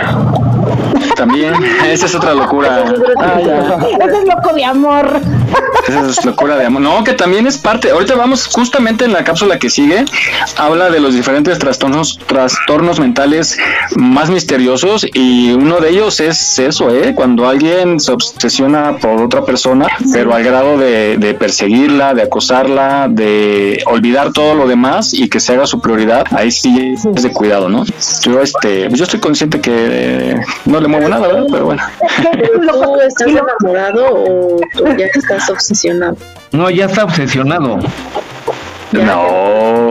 También, 1.20 1.52
esa 1.86 2.06
es 2.06 2.14
otra 2.14 2.32
locura. 2.32 2.82
Ah, 3.18 3.38
ya. 3.38 3.76
Ese 4.06 4.22
es 4.22 4.26
loco 4.26 4.54
de 4.54 4.64
amor. 4.64 5.20
Esa 5.86 6.08
es 6.08 6.24
locura 6.24 6.56
de 6.56 6.64
amor. 6.64 6.80
No, 6.80 7.04
que 7.04 7.12
también 7.12 7.46
es 7.46 7.58
parte. 7.58 7.90
Ahorita 7.90 8.14
vamos 8.14 8.46
justamente 8.46 9.04
en 9.04 9.12
la 9.12 9.22
cápsula 9.22 9.58
que 9.58 9.68
sigue. 9.68 10.06
Habla 10.56 10.88
de 10.88 10.98
los 10.98 11.12
diferentes 11.12 11.58
trastornos, 11.58 12.18
trastornos 12.26 12.98
mentales 13.00 13.58
más 13.96 14.30
misteriosos 14.30 15.06
y 15.12 15.52
uno 15.52 15.80
de 15.80 15.90
ellos 15.90 16.20
es 16.20 16.58
eso, 16.58 16.88
¿eh? 16.88 17.12
Cuando 17.14 17.46
alguien 17.46 18.00
se 18.00 18.12
obsesiona 18.12 18.96
por 18.96 19.20
otra 19.20 19.44
persona, 19.44 19.88
pero 20.14 20.32
al 20.34 20.42
grado 20.42 20.78
de, 20.78 21.18
de 21.18 21.34
perseguirla, 21.34 22.14
de 22.14 22.22
acosarla, 22.22 23.08
de 23.10 23.82
olvidar 23.84 24.32
todo 24.32 24.54
lo 24.54 24.66
demás 24.66 25.12
y 25.12 25.28
que 25.28 25.38
se 25.38 25.52
haga 25.52 25.66
su 25.66 25.82
prioridad, 25.82 26.24
ahí 26.30 26.50
sí 26.50 26.94
es 27.14 27.22
de 27.22 27.30
cuidado, 27.30 27.68
¿no? 27.68 27.84
Yo, 28.22 28.40
este, 28.40 28.88
yo 28.90 29.04
estoy 29.04 29.20
consciente 29.20 29.60
que 29.60 29.70
eh, 29.72 30.40
no 30.64 30.80
le 30.80 30.88
muevo 30.88 31.09
nada, 31.10 31.28
¿verdad? 31.28 31.46
Pero 31.50 31.64
bueno. 31.66 31.82
¿Tú 32.82 33.00
estás 33.00 33.28
enamorado 33.28 34.06
o 34.14 34.60
tú 34.76 34.84
ya 34.96 35.06
estás 35.06 35.50
obsesionado? 35.50 36.16
No, 36.52 36.70
ya 36.70 36.86
está 36.86 37.04
obsesionado. 37.04 37.78
No. 38.92 39.90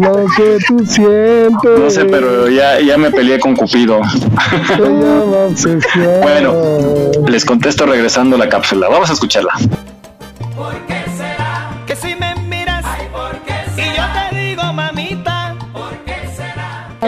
Lo 0.00 0.26
que 0.36 0.58
tú 0.66 0.86
sientes. 0.86 1.78
No 1.78 1.90
sé, 1.90 2.04
pero 2.06 2.48
ya, 2.48 2.80
ya 2.80 2.96
me 2.96 3.10
peleé 3.10 3.38
con 3.38 3.54
Cupido. 3.54 4.00
Bueno, 6.22 6.54
les 7.28 7.44
contesto 7.44 7.84
regresando 7.86 8.36
a 8.36 8.38
la 8.38 8.48
cápsula. 8.48 8.88
Vamos 8.88 9.10
a 9.10 9.12
escucharla. 9.12 9.52
Que 10.88 10.99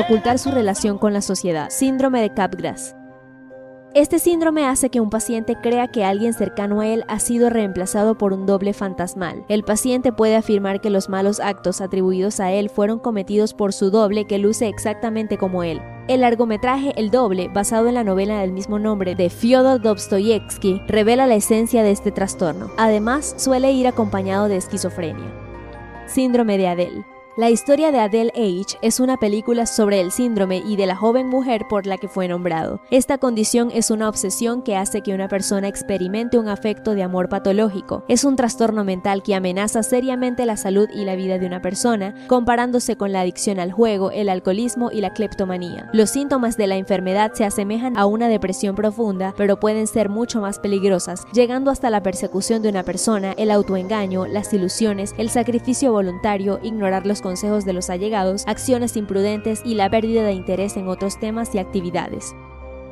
Ocultar 0.03 0.41
su 0.41 0.51
relación 0.51 0.99
con 0.99 1.13
la 1.13 1.21
sociedad. 1.21 1.71
Síndrome 1.71 2.21
de 2.21 2.35
Capgras. 2.35 2.97
Este 3.95 4.19
síndrome 4.19 4.67
hace 4.67 4.91
que 4.91 5.01
un 5.01 5.11
paciente 5.11 5.55
crea 5.55 5.87
que 5.87 6.03
alguien 6.03 6.33
cercano 6.35 6.81
a 6.81 6.89
él 6.89 7.05
ha 7.07 7.21
sido 7.21 7.51
reemplazado 7.51 8.19
por 8.19 8.33
un 8.33 8.45
doble 8.45 8.73
fantasmal. 8.73 9.45
El 9.49 9.63
paciente 9.63 10.13
puede 10.13 10.35
afirmar 10.35 10.81
que 10.81 10.91
los 10.91 11.09
malos 11.09 11.39
actos 11.39 11.81
atribuidos 11.81 12.41
a 12.41 12.51
él 12.51 12.69
fueron 12.69 12.99
cometidos 12.99 13.55
por 13.55 13.73
su 13.73 13.91
doble 13.93 14.25
que 14.25 14.39
luce 14.39 14.67
exactamente 14.67 15.39
como 15.39 15.63
él. 15.63 15.81
El 16.09 16.23
largometraje 16.23 16.95
El 16.97 17.13
Doble, 17.13 17.49
basado 17.55 17.87
en 17.87 17.95
la 17.95 18.03
novela 18.03 18.41
del 18.41 18.51
mismo 18.51 18.81
nombre 18.81 19.15
de 19.15 19.31
Fyodor 19.31 19.81
Dostoyevsky, 19.81 20.83
revela 20.89 21.29
la 21.29 21.37
esencia 21.37 21.85
de 21.85 21.93
este 21.93 22.11
trastorno. 22.11 22.73
Además, 22.77 23.35
suele 23.37 23.71
ir 23.71 23.87
acompañado 23.87 24.49
de 24.49 24.57
esquizofrenia. 24.57 25.31
Síndrome 26.07 26.59
de 26.59 26.67
Adele. 26.67 27.05
La 27.35 27.49
historia 27.49 27.91
de 27.93 27.99
Adele 27.99 28.31
H 28.37 28.77
es 28.83 29.01
una 29.01 29.17
película 29.17 29.65
sobre 29.65 30.03
el 30.03 30.13
síndrome 30.13 30.63
y 30.67 30.77
de 30.77 30.85
la 30.85 30.97
joven 30.97 31.29
mujer 31.29 31.65
por 31.67 31.87
la 31.87 31.97
que 31.97 32.07
fue 32.07 32.29
nombrado. 32.29 32.83
Esta 32.91 33.17
condición 33.17 33.71
es 33.73 33.91
una 33.91 34.11
obsesión 34.11 34.61
que 34.61 34.77
hace 34.77 35.01
que 35.01 35.15
una 35.15 35.29
persona 35.29 35.67
experimente 35.67 36.37
un 36.37 36.49
afecto 36.49 36.95
de 36.95 37.03
amor 37.03 37.31
patológico. 37.31 38.05
Es 38.07 38.25
un 38.25 38.37
trastorno 38.37 38.85
mental 38.85 39.23
que 39.23 39.35
amenaza 39.35 39.83
seriamente 39.83 40.45
la 40.45 40.59
salud 40.59 40.91
y 40.95 41.07
la 41.07 41.17
vida 41.17 41.39
de 41.39 41.47
una 41.47 41.63
persona, 41.63 42.15
comparándose 42.27 42.97
con 42.97 43.13
la 43.13 43.23
adicción 43.23 43.59
al 43.61 43.73
juego, 43.73 44.11
el 44.11 44.29
alcoholismo 44.29 44.91
y 44.93 45.01
la 45.01 45.15
cleptomanía. 45.15 45.89
Los 45.95 46.11
síntomas 46.11 46.59
de 46.59 46.67
la 46.67 46.77
enfermedad 46.77 47.33
se 47.33 47.47
asemejan 47.47 47.97
a 47.97 48.05
una 48.05 48.29
depresión 48.29 48.75
profunda, 48.75 49.33
pero 49.39 49.59
pueden 49.59 49.87
ser 49.87 50.11
mucho 50.11 50.43
más 50.43 50.59
peligrosas, 50.59 51.25
llegando 51.33 51.71
hasta 51.71 51.89
la 51.89 52.03
persecución 52.03 52.61
de 52.61 52.69
una 52.69 52.83
persona, 52.83 53.33
el 53.39 53.51
autoengaño, 53.51 54.27
las 54.27 54.53
ilusiones, 54.53 55.15
el 55.17 55.31
sacrificio 55.31 55.93
voluntario, 55.93 56.61
ignorar 56.63 57.07
los 57.07 57.22
consejos 57.23 57.65
de 57.65 57.73
los 57.73 57.89
allegados, 57.89 58.45
acciones 58.47 58.97
imprudentes 58.99 59.63
y 59.65 59.75
la 59.75 59.89
pérdida 59.89 60.25
de 60.25 60.33
interés 60.33 60.77
en 60.77 60.89
otros 60.89 61.19
temas 61.19 61.55
y 61.55 61.59
actividades. 61.59 62.35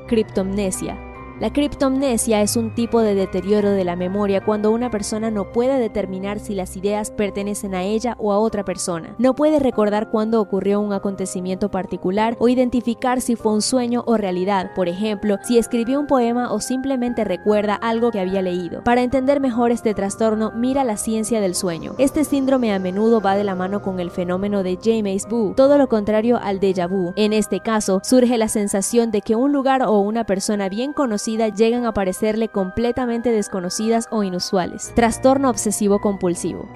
Criptomnesia. 0.06 1.09
La 1.40 1.54
criptomnesia 1.54 2.42
es 2.42 2.54
un 2.56 2.74
tipo 2.74 3.00
de 3.00 3.14
deterioro 3.14 3.70
de 3.70 3.82
la 3.82 3.96
memoria 3.96 4.44
cuando 4.44 4.70
una 4.70 4.90
persona 4.90 5.30
no 5.30 5.52
puede 5.52 5.78
determinar 5.78 6.38
si 6.38 6.54
las 6.54 6.76
ideas 6.76 7.10
pertenecen 7.10 7.74
a 7.74 7.82
ella 7.82 8.14
o 8.18 8.34
a 8.34 8.38
otra 8.38 8.62
persona. 8.62 9.14
No 9.16 9.34
puede 9.34 9.58
recordar 9.58 10.10
cuándo 10.10 10.38
ocurrió 10.42 10.82
un 10.82 10.92
acontecimiento 10.92 11.70
particular 11.70 12.36
o 12.40 12.50
identificar 12.50 13.22
si 13.22 13.36
fue 13.36 13.54
un 13.54 13.62
sueño 13.62 14.02
o 14.06 14.18
realidad, 14.18 14.72
por 14.74 14.90
ejemplo, 14.90 15.38
si 15.42 15.56
escribió 15.56 15.98
un 15.98 16.06
poema 16.06 16.52
o 16.52 16.60
simplemente 16.60 17.24
recuerda 17.24 17.74
algo 17.74 18.10
que 18.10 18.20
había 18.20 18.42
leído. 18.42 18.84
Para 18.84 19.02
entender 19.02 19.40
mejor 19.40 19.70
este 19.70 19.94
trastorno, 19.94 20.52
mira 20.54 20.84
la 20.84 20.98
ciencia 20.98 21.40
del 21.40 21.54
sueño. 21.54 21.94
Este 21.96 22.24
síndrome 22.24 22.74
a 22.74 22.78
menudo 22.78 23.22
va 23.22 23.34
de 23.34 23.44
la 23.44 23.54
mano 23.54 23.80
con 23.80 23.98
el 23.98 24.10
fenómeno 24.10 24.62
de 24.62 24.78
James 24.84 25.26
Boo, 25.26 25.54
todo 25.56 25.78
lo 25.78 25.88
contrario 25.88 26.38
al 26.42 26.60
déjà 26.60 26.86
vu. 26.86 27.14
En 27.16 27.32
este 27.32 27.60
caso, 27.60 28.02
surge 28.04 28.36
la 28.36 28.48
sensación 28.48 29.10
de 29.10 29.22
que 29.22 29.36
un 29.36 29.54
lugar 29.54 29.80
o 29.84 30.00
una 30.00 30.24
persona 30.24 30.68
bien 30.68 30.92
conocida 30.92 31.29
llegan 31.36 31.86
a 31.86 31.94
parecerle 31.94 32.48
completamente 32.48 33.30
desconocidas 33.30 34.06
o 34.10 34.22
inusuales. 34.22 34.92
Trastorno 34.94 35.50
obsesivo 35.50 36.00
compulsivo. 36.00 36.68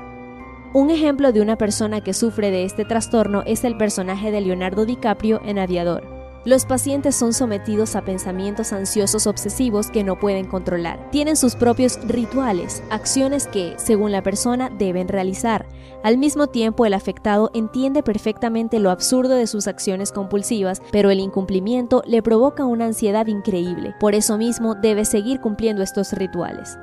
Un 0.72 0.90
ejemplo 0.90 1.32
de 1.32 1.40
una 1.40 1.56
persona 1.56 2.00
que 2.00 2.14
sufre 2.14 2.50
de 2.50 2.64
este 2.64 2.84
trastorno 2.84 3.42
es 3.46 3.62
el 3.64 3.76
personaje 3.76 4.30
de 4.30 4.40
Leonardo 4.40 4.84
DiCaprio 4.84 5.40
en 5.44 5.58
Aviador. 5.58 6.23
Los 6.44 6.66
pacientes 6.66 7.16
son 7.16 7.32
sometidos 7.32 7.96
a 7.96 8.02
pensamientos 8.02 8.74
ansiosos 8.74 9.26
obsesivos 9.26 9.90
que 9.90 10.04
no 10.04 10.20
pueden 10.20 10.44
controlar. 10.46 11.10
Tienen 11.10 11.36
sus 11.36 11.56
propios 11.56 11.98
rituales, 12.06 12.82
acciones 12.90 13.46
que, 13.46 13.72
según 13.78 14.12
la 14.12 14.22
persona, 14.22 14.68
deben 14.68 15.08
realizar. 15.08 15.66
Al 16.02 16.18
mismo 16.18 16.48
tiempo, 16.48 16.84
el 16.84 16.92
afectado 16.92 17.50
entiende 17.54 18.02
perfectamente 18.02 18.78
lo 18.78 18.90
absurdo 18.90 19.36
de 19.36 19.46
sus 19.46 19.66
acciones 19.66 20.12
compulsivas, 20.12 20.82
pero 20.92 21.08
el 21.10 21.18
incumplimiento 21.18 22.02
le 22.06 22.22
provoca 22.22 22.66
una 22.66 22.84
ansiedad 22.84 23.26
increíble. 23.26 23.94
Por 23.98 24.14
eso 24.14 24.36
mismo, 24.36 24.74
debe 24.74 25.06
seguir 25.06 25.40
cumpliendo 25.40 25.82
estos 25.82 26.12
rituales. 26.12 26.76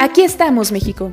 Aquí 0.00 0.22
estamos, 0.22 0.72
México. 0.72 1.12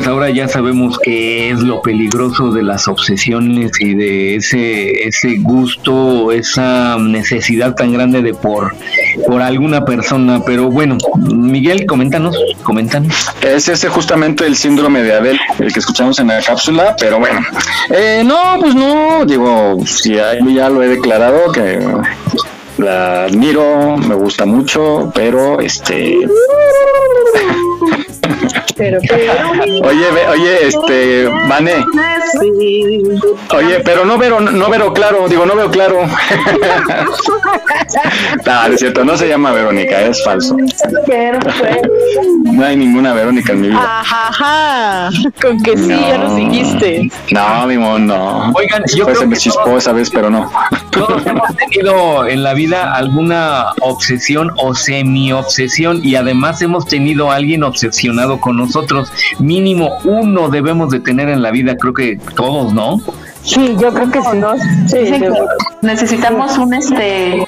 Pues 0.00 0.08
ahora 0.08 0.30
ya 0.30 0.48
sabemos 0.48 0.98
qué 0.98 1.50
es 1.50 1.60
lo 1.60 1.82
peligroso 1.82 2.52
de 2.52 2.62
las 2.62 2.88
obsesiones 2.88 3.78
y 3.80 3.92
de 3.92 4.36
ese 4.36 5.06
ese 5.06 5.36
gusto, 5.40 6.32
esa 6.32 6.96
necesidad 6.96 7.74
tan 7.74 7.92
grande 7.92 8.22
de 8.22 8.32
por 8.32 8.74
por 9.26 9.42
alguna 9.42 9.84
persona. 9.84 10.42
Pero 10.46 10.70
bueno, 10.70 10.96
Miguel, 11.18 11.84
coméntanos, 11.84 12.34
coméntanos. 12.62 13.14
Es 13.42 13.68
ese 13.68 13.90
justamente 13.90 14.46
el 14.46 14.56
síndrome 14.56 15.02
de 15.02 15.12
Abel, 15.12 15.38
el 15.58 15.70
que 15.70 15.80
escuchamos 15.80 16.18
en 16.18 16.28
la 16.28 16.40
cápsula, 16.40 16.96
pero 16.98 17.18
bueno. 17.18 17.40
Eh, 17.90 18.22
no, 18.24 18.56
pues 18.58 18.74
no, 18.74 19.26
digo, 19.26 19.76
si 19.84 20.14
ya 20.14 20.70
lo 20.70 20.82
he 20.82 20.88
declarado 20.88 21.52
que 21.52 21.78
la 22.78 23.24
admiro, 23.24 23.98
me 23.98 24.14
gusta 24.14 24.46
mucho, 24.46 25.12
pero 25.14 25.60
este... 25.60 26.16
Pero, 28.76 28.98
Oye, 28.98 30.10
ve- 30.12 30.28
oye, 30.30 30.66
este, 30.68 31.28
Vane, 31.48 31.84
oye, 33.54 33.80
pero 33.84 34.04
no 34.06 34.16
veo, 34.16 34.40
no 34.40 34.70
veo 34.70 34.92
claro, 34.94 35.28
digo, 35.28 35.44
no 35.44 35.54
veo 35.54 35.70
claro. 35.70 36.06
no, 38.46 38.68
no 38.68 38.72
es 38.74 38.80
cierto, 38.80 39.04
no 39.04 39.16
se 39.18 39.28
llama 39.28 39.52
Verónica, 39.52 40.00
es 40.00 40.24
falso. 40.24 40.56
No 42.44 42.64
hay 42.64 42.76
ninguna 42.76 43.12
Verónica 43.12 43.52
en 43.52 43.60
mi 43.60 43.68
vida. 43.68 44.00
Ajá, 44.00 45.10
con 45.42 45.62
que 45.62 45.76
sí, 45.76 45.88
ya 45.88 46.18
nos 46.18 46.36
dijiste. 46.36 47.10
No, 47.32 47.66
mi 47.66 47.76
mon, 47.76 48.06
no. 48.06 48.50
Oigan, 48.54 48.82
yo 48.94 49.04
Pues 49.04 49.18
creo 49.18 49.20
se 49.20 49.26
me 49.26 49.34
que 49.34 49.40
chispó 49.40 49.76
esa 49.76 49.92
vez, 49.92 50.08
pero 50.10 50.30
no. 50.30 50.50
Todos 50.90 51.26
hemos 51.26 51.54
tenido 51.56 52.26
en 52.26 52.42
la 52.42 52.54
vida 52.54 52.94
alguna 52.94 53.66
obsesión 53.82 54.50
o 54.56 54.74
semi-obsesión 54.74 56.00
y 56.02 56.14
además 56.16 56.62
hemos 56.62 56.86
tenido 56.86 57.30
a 57.30 57.34
alguien 57.36 57.62
obsesionado 57.62 58.19
con 58.40 58.56
nosotros. 58.56 59.10
Mínimo 59.38 59.90
uno 60.04 60.48
debemos 60.48 60.90
de 60.90 61.00
tener 61.00 61.28
en 61.28 61.42
la 61.42 61.50
vida, 61.50 61.76
creo 61.76 61.94
que 61.94 62.18
todos, 62.36 62.72
¿no? 62.74 63.00
Sí, 63.42 63.74
yo 63.78 63.92
creo 63.94 64.10
que 64.10 64.20
sí. 64.20 64.28
Sí, 64.86 64.98
Dicen 64.98 65.20
que- 65.22 65.30
necesitamos 65.82 66.58
un 66.58 66.74
este 66.74 67.46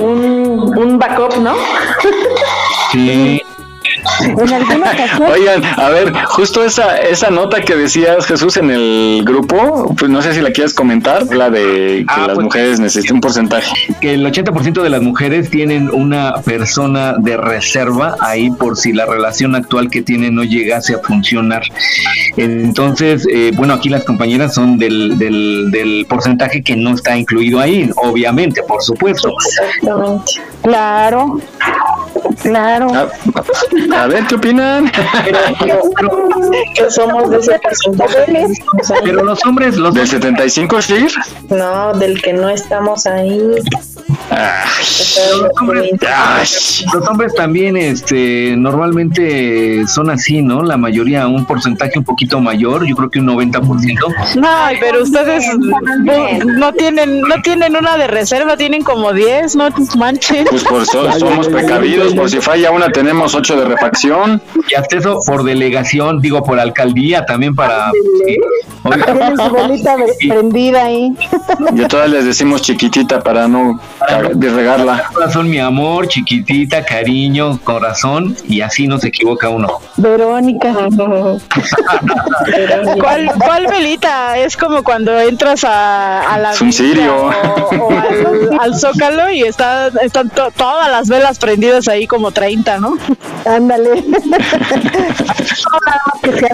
un, 0.00 0.72
un 0.78 0.98
backup, 0.98 1.36
¿no? 1.38 1.54
Sí. 2.92 3.42
En 4.20 4.52
alguna 4.52 4.90
ocasión, 4.92 5.30
Oigan, 5.32 5.64
a 5.64 5.88
ver, 5.90 6.12
justo 6.26 6.64
esa, 6.64 6.98
esa 6.98 7.30
nota 7.30 7.60
que 7.60 7.74
decías, 7.76 8.26
Jesús, 8.26 8.56
en 8.56 8.70
el 8.70 9.22
grupo, 9.24 9.94
pues 9.98 10.10
no 10.10 10.22
sé 10.22 10.34
si 10.34 10.40
la 10.40 10.50
quieres 10.50 10.74
comentar, 10.74 11.24
la 11.34 11.50
de 11.50 11.60
que 11.60 12.04
Ah, 12.08 12.24
las 12.26 12.34
pues- 12.34 12.44
mujeres 12.44 12.80
necesitan 12.80 13.16
un 13.16 13.20
porcentaje. 13.20 13.72
que 14.00 14.14
el 14.14 14.24
80% 14.26 14.82
de 14.82 14.90
las 14.90 15.02
mujeres 15.02 15.50
tienen 15.50 15.90
una 15.92 16.34
persona 16.44 17.14
de 17.18 17.36
reserva 17.36 18.16
ahí 18.20 18.50
por 18.50 18.76
si 18.76 18.92
la 18.92 19.06
relación 19.06 19.54
actual 19.54 19.90
que 19.90 20.02
tienen 20.02 20.34
no 20.34 20.44
llegase 20.44 20.94
a 20.94 20.98
funcionar. 20.98 21.62
Entonces, 22.36 23.26
eh, 23.30 23.52
bueno, 23.54 23.74
aquí 23.74 23.88
las 23.88 24.04
compañeras 24.04 24.54
son 24.54 24.78
del, 24.78 25.18
del, 25.18 25.70
del 25.70 26.06
porcentaje 26.08 26.62
que 26.62 26.76
no 26.76 26.94
está 26.94 27.16
incluido 27.16 27.60
ahí, 27.60 27.90
obviamente, 27.96 28.62
por 28.62 28.82
supuesto. 28.82 29.32
Exactamente. 29.78 30.32
claro, 30.62 31.40
claro. 32.42 32.88
A, 32.94 34.02
a 34.02 34.06
ver, 34.06 34.26
¿qué 34.26 34.34
opinan? 34.34 34.90
Que 36.74 36.90
somos 36.90 37.30
de 37.30 37.38
ese 37.38 37.58
porcentaje. 37.58 38.46
Pero 39.04 39.24
los 39.24 39.44
hombres, 39.46 39.76
los 39.76 39.94
¿Del 39.94 40.08
75, 40.08 40.82
sí? 40.82 41.06
no, 41.48 41.92
del 41.94 42.20
que 42.22 42.32
no 42.32 42.48
estamos 42.48 43.06
ahí. 43.06 43.54
Ah, 44.30 44.64
los 45.40 45.50
hombres, 45.60 46.84
los 46.94 47.08
hombres 47.08 47.34
también 47.34 47.76
este 47.76 48.54
normalmente 48.56 49.86
son 49.86 50.10
así, 50.10 50.42
¿no? 50.42 50.62
La 50.62 50.76
mayoría 50.76 51.26
un 51.26 51.44
porcentaje 51.46 51.98
un 51.98 52.04
poquito 52.04 52.40
mayor, 52.40 52.86
yo 52.86 52.94
creo 52.94 53.10
que 53.10 53.18
un 53.18 53.26
90%. 53.26 54.36
No, 54.36 54.48
pero 54.80 55.02
ustedes 55.02 55.44
no, 55.58 56.44
no 56.44 56.72
tienen 56.74 57.20
no 57.22 57.42
tienen 57.42 57.76
una 57.76 57.96
de 57.96 58.06
reserva, 58.06 58.56
tienen 58.56 58.82
como 58.82 59.12
10, 59.12 59.56
no 59.56 59.68
manchen. 59.96 60.44
Pues 60.48 60.64
por 60.64 60.82
eso 60.82 61.10
somos 61.18 61.48
precavidos, 61.48 62.14
por 62.14 62.30
si 62.30 62.40
falla 62.40 62.70
una 62.70 62.90
tenemos 62.90 63.34
ocho 63.34 63.56
de 63.56 63.64
refacción. 63.64 64.40
Y 64.68 64.74
hasta 64.74 64.98
eso 64.98 65.20
por 65.26 65.44
delegación, 65.44 66.20
digo 66.20 66.42
por 66.42 66.58
alcaldía 66.58 67.24
también 67.26 67.54
para 67.54 67.90
sí. 68.26 68.38
Oiga, 68.82 69.06
Tienen 69.06 69.36
su 69.36 70.28
prendida 70.28 70.84
ahí. 70.84 71.14
Y 71.74 71.82
a 71.82 71.88
todas 71.88 72.08
les 72.10 72.24
decimos 72.24 72.62
chiquitita 72.62 73.20
para 73.20 73.46
no 73.46 73.80
de 74.34 74.50
regarla. 74.50 75.04
corazón, 75.12 75.48
mi 75.50 75.58
amor, 75.58 76.08
chiquitita, 76.08 76.84
cariño, 76.84 77.58
corazón, 77.64 78.36
y 78.48 78.60
así 78.60 78.86
no 78.86 78.98
se 78.98 79.08
equivoca 79.08 79.48
uno. 79.48 79.68
Verónica. 79.96 80.72
¿Cuál, 83.00 83.30
¿Cuál 83.38 83.66
velita? 83.66 84.38
Es 84.38 84.56
como 84.56 84.82
cuando 84.82 85.18
entras 85.20 85.64
a, 85.64 86.22
a 86.34 86.38
la 86.38 86.52
Es 86.52 86.60
un 86.60 86.68
villa 86.70 86.78
cirio. 86.78 87.16
o, 87.16 87.30
o 87.86 87.90
al, 87.90 88.58
al 88.60 88.74
zócalo 88.78 89.30
y 89.30 89.42
está, 89.42 89.88
están 90.02 90.28
to- 90.30 90.50
todas 90.56 90.90
las 90.90 91.08
velas 91.08 91.38
prendidas 91.38 91.88
ahí 91.88 92.06
como 92.06 92.30
30, 92.30 92.78
¿no? 92.78 92.96
Ándale. 93.44 94.04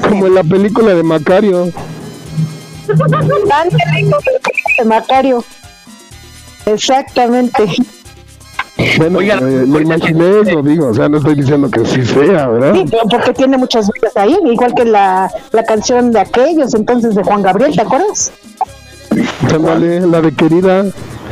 Como 0.09 0.27
en 0.27 0.35
la 0.35 0.43
película 0.45 0.95
de 0.95 1.03
Macario. 1.03 1.71
Como 2.87 3.05
el 3.17 4.11
de 4.79 4.85
Macario. 4.85 5.45
Exactamente. 6.67 7.65
Bueno, 8.99 9.19
Oigan, 9.21 9.39
eh, 9.39 9.67
lo 9.67 9.81
imaginé, 9.81 10.53
lo 10.53 10.63
digo, 10.63 10.89
o 10.89 10.95
sea, 10.95 11.09
no 11.09 11.17
estoy 11.17 11.35
diciendo 11.35 11.71
que 11.71 11.85
sí 11.87 12.05
sea, 12.05 12.49
¿verdad? 12.49 12.75
Sí, 12.75 12.85
pero 12.91 13.05
porque 13.09 13.33
tiene 13.33 13.57
muchas 13.57 13.89
vidas 13.91 14.15
ahí, 14.17 14.37
igual 14.45 14.75
que 14.75 14.85
la, 14.85 15.31
la 15.53 15.65
canción 15.65 16.13
de 16.13 16.21
aquellos 16.21 16.75
entonces 16.75 17.15
de 17.15 17.23
Juan 17.23 17.41
Gabriel, 17.41 17.75
¿te 17.75 17.81
acuerdas? 17.81 18.33
Ándale, 19.55 20.01
la 20.01 20.21
de 20.21 20.33
querida. 20.33 20.85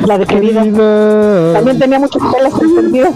La 0.06 0.18
de 0.18 0.26
querida. 0.26 0.60
También 0.60 1.78
tenía 1.78 1.98
muchas 1.98 2.22
velas 2.32 2.52
encendidas. 2.60 3.14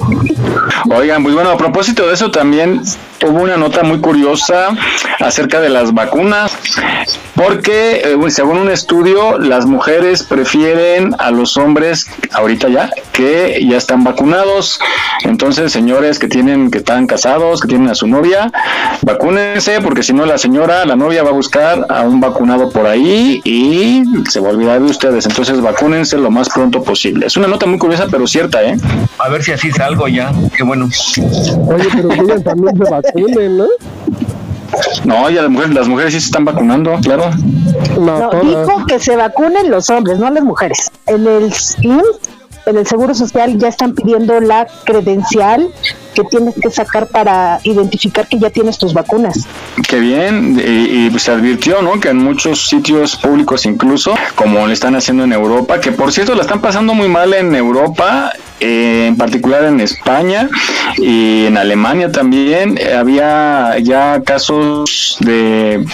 Oigan, 0.91 1.23
pues 1.23 1.35
bueno, 1.35 1.51
a 1.51 1.57
propósito 1.57 2.07
de 2.07 2.15
eso 2.15 2.31
también 2.31 2.83
hubo 3.27 3.43
una 3.43 3.57
nota 3.57 3.83
muy 3.83 4.01
curiosa 4.01 4.69
acerca 5.19 5.61
de 5.61 5.69
las 5.69 5.93
vacunas, 5.93 6.57
porque 7.35 8.03
eh, 8.05 8.31
según 8.31 8.59
un 8.59 8.71
estudio, 8.71 9.39
las 9.39 9.67
mujeres 9.67 10.23
prefieren 10.23 11.15
a 11.19 11.31
los 11.31 11.57
hombres 11.57 12.07
ahorita 12.33 12.69
ya 12.69 12.91
que 13.13 13.59
ya 13.69 13.77
están 13.77 14.05
vacunados. 14.05 14.79
Entonces, 15.25 15.73
señores 15.73 16.19
que 16.19 16.29
tienen 16.29 16.71
que 16.71 16.79
están 16.79 17.07
casados, 17.07 17.61
que 17.61 17.69
tienen 17.69 17.89
a 17.89 17.95
su 17.95 18.07
novia, 18.07 18.53
vacúnense 19.03 19.81
porque 19.81 20.03
si 20.03 20.13
no 20.13 20.25
la 20.25 20.39
señora, 20.39 20.85
la 20.85 20.97
novia 20.97 21.23
va 21.23 21.31
a 21.31 21.33
buscar 21.33 21.87
a 21.89 22.03
un 22.03 22.21
vacunado 22.21 22.71
por 22.71 22.87
ahí 22.87 23.41
y 23.45 24.05
se 24.29 24.41
va 24.41 24.49
a 24.49 24.53
olvidar 24.53 24.81
de 24.81 24.87
ustedes. 24.87 25.27
Entonces, 25.27 25.61
vacúnense 25.61 26.17
lo 26.17 26.31
más 26.31 26.49
pronto 26.49 26.68
pronto 26.71 26.83
posible. 26.83 27.27
Es 27.27 27.37
una 27.37 27.49
nota 27.49 27.67
muy 27.67 27.79
curiosa, 27.79 28.07
pero 28.11 28.27
cierta, 28.27 28.63
¿eh? 28.63 28.77
A 29.19 29.29
ver 29.29 29.43
si 29.43 29.53
así 29.53 29.71
salgo 29.71 30.09
ya. 30.09 30.33
Qué 30.57 30.63
bueno. 30.63 30.87
Oye, 30.87 31.89
pero 31.95 32.09
que 32.09 32.21
ellas 32.21 32.45
también 32.45 32.77
se 32.77 32.91
vacunen, 32.91 33.57
¿no? 33.59 33.67
No, 35.05 35.31
ya 35.31 35.43
las 35.43 35.51
mujeres, 35.51 35.75
las 35.75 35.89
mujeres 35.89 36.13
sí 36.13 36.21
se 36.21 36.27
están 36.27 36.45
vacunando, 36.45 36.95
claro. 37.03 37.31
No, 37.99 38.31
dijo 38.43 38.87
que 38.87 38.99
se 38.99 39.17
vacunen 39.17 39.71
los 39.71 39.89
hombres, 39.91 40.19
no 40.19 40.31
las 40.31 40.45
mujeres. 40.45 40.91
En 41.07 41.27
el 41.27 41.53
en 42.67 42.77
el 42.77 42.87
Seguro 42.87 43.15
Social, 43.15 43.59
ya 43.59 43.69
están 43.69 43.95
pidiendo 43.95 44.39
la 44.41 44.67
credencial 44.85 45.71
que 46.15 46.25
tienes 46.25 46.55
que 46.61 46.71
sacar 46.71 47.07
para 47.07 47.61
identificar 47.65 48.27
que 48.27 48.39
ya 48.39 48.51
tienes 48.51 48.79
tus 48.79 48.93
vacunas. 48.93 49.47
Qué 49.89 50.01
bien, 50.01 50.61
y, 50.65 51.09
pues, 51.11 51.23
se 51.25 51.33
advirtió, 51.33 51.83
¿no? 51.83 52.01
Que 52.01 52.09
en 52.09 52.19
muchos 52.19 52.69
sitios 52.69 53.17
públicos 53.17 53.67
incluso, 53.67 54.15
como 54.35 54.67
le 54.67 54.73
están 54.73 54.95
haciendo 54.97 55.25
en 55.25 55.33
Europa, 55.33 55.81
que 55.81 55.93
por 55.93 56.13
cierto 56.13 56.35
la 56.35 56.43
están 56.43 56.61
pasando 56.61 56.95
muy 56.95 57.09
mal 57.09 57.35
en 57.35 57.55
Europa, 57.55 58.33
eh, 58.61 59.07
en 59.09 59.17
particular 59.17 59.65
en 59.65 59.81
España 59.81 60.49
y 60.97 61.47
en 61.47 61.57
Alemania 61.57 62.11
también, 62.11 62.77
eh, 62.77 62.95
había 62.95 63.79
ya 63.79 64.21
casos 64.25 65.17
de 65.21 65.85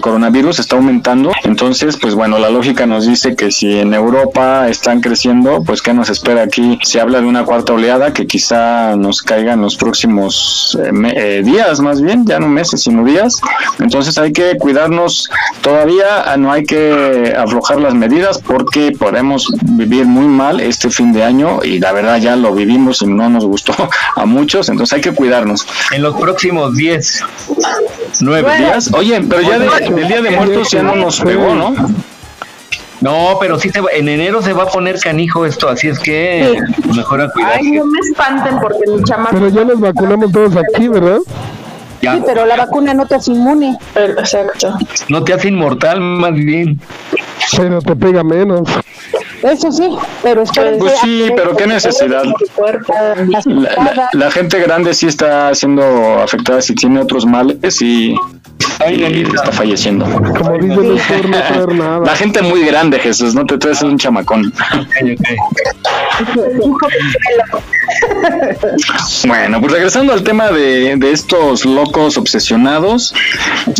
coronavirus, 0.00 0.58
está 0.58 0.76
aumentando, 0.76 1.32
entonces 1.44 1.98
pues 2.00 2.14
bueno, 2.14 2.38
la 2.38 2.48
lógica 2.48 2.86
nos 2.86 3.06
dice 3.06 3.36
que 3.36 3.50
si 3.50 3.78
en 3.78 3.92
Europa 3.92 4.68
están 4.68 5.00
creciendo, 5.00 5.62
pues 5.64 5.82
¿qué 5.82 5.92
nos 5.92 6.08
espera 6.08 6.42
aquí? 6.42 6.78
Se 6.82 7.00
habla 7.00 7.20
de 7.20 7.26
una 7.26 7.44
cuarta 7.44 7.74
oleada 7.74 8.12
que 8.12 8.26
quizá 8.26 8.96
nos 8.96 9.22
caiga 9.22 9.52
en 9.52 9.60
los 9.74 9.76
próximos 9.76 10.78
eh, 10.84 10.92
me- 10.92 11.12
eh, 11.16 11.42
días, 11.42 11.80
más 11.80 12.00
bien, 12.00 12.24
ya 12.26 12.38
no 12.38 12.48
meses, 12.48 12.82
sino 12.82 13.04
días. 13.04 13.40
Entonces 13.80 14.16
hay 14.18 14.32
que 14.32 14.56
cuidarnos 14.56 15.28
todavía, 15.62 16.22
ah, 16.32 16.36
no 16.36 16.52
hay 16.52 16.64
que 16.64 17.34
aflojar 17.36 17.80
las 17.80 17.94
medidas 17.94 18.38
porque 18.38 18.92
podemos 18.96 19.48
vivir 19.72 20.06
muy 20.06 20.26
mal 20.26 20.60
este 20.60 20.90
fin 20.90 21.12
de 21.12 21.24
año 21.24 21.60
y 21.64 21.78
la 21.80 21.92
verdad 21.92 22.18
ya 22.18 22.36
lo 22.36 22.54
vivimos 22.54 23.02
y 23.02 23.06
no 23.06 23.28
nos 23.28 23.44
gustó 23.44 23.74
a 24.16 24.24
muchos, 24.26 24.68
entonces 24.68 24.92
hay 24.94 25.00
que 25.00 25.12
cuidarnos. 25.12 25.66
En 25.92 26.02
los 26.02 26.14
próximos 26.16 26.74
10, 26.76 27.22
9 28.20 28.56
días. 28.58 28.90
Oye, 28.92 29.20
pero 29.28 29.42
ya 29.42 29.58
de- 29.58 29.66
del 29.94 30.08
Día 30.08 30.22
de 30.22 30.30
Muertos 30.30 30.70
ya 30.70 30.82
no 30.82 30.94
nos 30.94 31.20
pegó, 31.20 31.54
¿no? 31.54 31.74
No, 33.04 33.36
pero 33.38 33.58
sí 33.58 33.68
se 33.68 33.80
va- 33.82 33.90
en 33.92 34.08
enero 34.08 34.40
se 34.40 34.54
va 34.54 34.62
a 34.62 34.66
poner 34.66 34.98
canijo 34.98 35.44
esto, 35.44 35.68
así 35.68 35.88
es 35.88 35.98
que 35.98 36.58
mejor 36.96 37.20
a 37.20 37.28
cuidar. 37.30 37.52
Ay, 37.58 37.70
no 37.72 37.84
me 37.84 37.98
espanten 37.98 38.58
porque 38.60 38.90
mi 38.90 39.02
chamaco. 39.04 39.30
Pero 39.36 39.48
ya 39.50 39.64
nos 39.64 39.78
vacunamos 39.80 40.32
todos 40.32 40.52
aquí, 40.56 40.88
¿verdad? 40.88 41.18
Ya. 42.00 42.14
Sí, 42.16 42.22
pero 42.26 42.46
la 42.46 42.56
vacuna 42.56 42.94
no 42.94 43.06
te 43.06 43.14
hace 43.16 43.32
inmune. 43.32 43.76
Exacto. 43.94 44.76
No 45.08 45.22
te 45.22 45.34
hace 45.34 45.48
inmortal, 45.48 46.00
más 46.00 46.32
bien. 46.34 46.80
Pero 47.56 47.80
te 47.82 47.94
pega 47.94 48.24
menos. 48.24 48.68
Eso 49.42 49.70
sí, 49.70 49.86
pero 50.22 50.42
espérense 50.42 50.78
Pues 50.78 50.94
a 50.94 51.02
sí, 51.02 51.24
que- 51.28 51.34
pero 51.36 51.54
qué 51.54 51.66
necesidad. 51.66 52.24
La, 53.46 53.92
la- 53.94 54.08
la 54.12 54.30
gente 54.30 54.58
grande 54.60 54.94
sí 54.94 55.06
está 55.06 55.54
siendo 55.54 55.82
afectada 56.22 56.62
si 56.62 56.74
tiene 56.74 57.00
otros 57.00 57.26
males 57.26 57.82
y, 57.82 58.16
y 58.90 59.22
está 59.22 59.52
falleciendo. 59.52 60.04
Como 60.04 60.58
dice 60.58 60.80
el 60.80 60.86
doctor, 60.86 61.28
no 61.28 61.38
traer 61.38 61.74
nada. 61.74 62.00
La 62.04 62.16
gente 62.16 62.42
muy 62.42 62.64
grande, 62.64 62.98
Jesús, 62.98 63.34
no 63.34 63.44
te 63.44 63.58
traes 63.58 63.82
un 63.82 63.98
chamacón. 63.98 64.52
Bueno, 69.26 69.60
pues 69.60 69.72
regresando 69.72 70.12
al 70.12 70.22
tema 70.22 70.50
de, 70.50 70.96
de 70.96 71.12
estos 71.12 71.64
locos 71.64 72.16
obsesionados, 72.16 73.14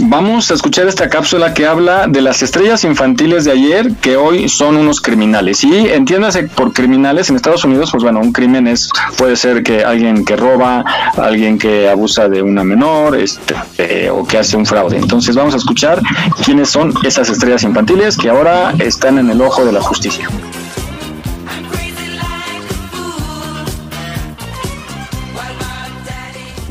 vamos 0.02 0.50
a 0.50 0.54
escuchar 0.54 0.88
esta 0.88 1.08
cápsula 1.08 1.54
que 1.54 1.66
habla 1.66 2.06
de 2.06 2.20
las 2.20 2.42
estrellas 2.42 2.84
infantiles 2.84 3.44
de 3.44 3.52
ayer 3.52 3.92
que 4.00 4.16
hoy 4.16 4.48
son 4.48 4.76
unos 4.76 5.00
criminales. 5.00 5.64
Y 5.64 5.88
entiéndase 5.88 6.44
por 6.44 6.72
criminales 6.72 7.30
en 7.30 7.36
Estados 7.36 7.64
Unidos, 7.64 7.90
pues 7.90 8.02
bueno, 8.02 8.20
un 8.20 8.32
crimen 8.32 8.66
es 8.66 8.90
puede 9.16 9.36
ser 9.36 9.62
que 9.62 9.84
alguien 9.84 10.24
que 10.24 10.36
roba, 10.36 10.84
alguien 11.16 11.58
que 11.58 11.88
abusa 11.88 12.28
de 12.28 12.42
una 12.42 12.64
menor, 12.64 13.16
este, 13.16 13.54
eh, 13.78 14.10
o 14.10 14.26
que 14.26 14.38
hace 14.38 14.56
un 14.56 14.66
fraude. 14.66 14.96
Entonces 14.96 15.36
vamos 15.36 15.54
a 15.54 15.58
escuchar 15.58 16.00
quiénes 16.44 16.70
son 16.70 16.92
esas 17.04 17.28
estrellas 17.28 17.62
infantiles 17.62 18.16
que 18.16 18.30
ahora 18.30 18.74
están 18.78 19.18
en 19.18 19.30
el 19.30 19.40
ojo 19.40 19.64
de 19.64 19.72
la 19.72 19.80
justicia. 19.80 20.28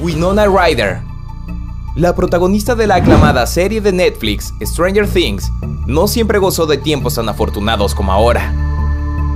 Winona 0.03 0.47
Ryder. 0.47 0.99
La 1.95 2.13
protagonista 2.13 2.75
de 2.75 2.87
la 2.87 2.95
aclamada 2.95 3.47
serie 3.47 3.79
de 3.79 3.93
Netflix 3.93 4.53
Stranger 4.61 5.07
Things 5.07 5.49
no 5.87 6.09
siempre 6.09 6.39
gozó 6.39 6.65
de 6.65 6.77
tiempos 6.77 7.15
tan 7.15 7.29
afortunados 7.29 7.95
como 7.95 8.11
ahora. 8.11 8.53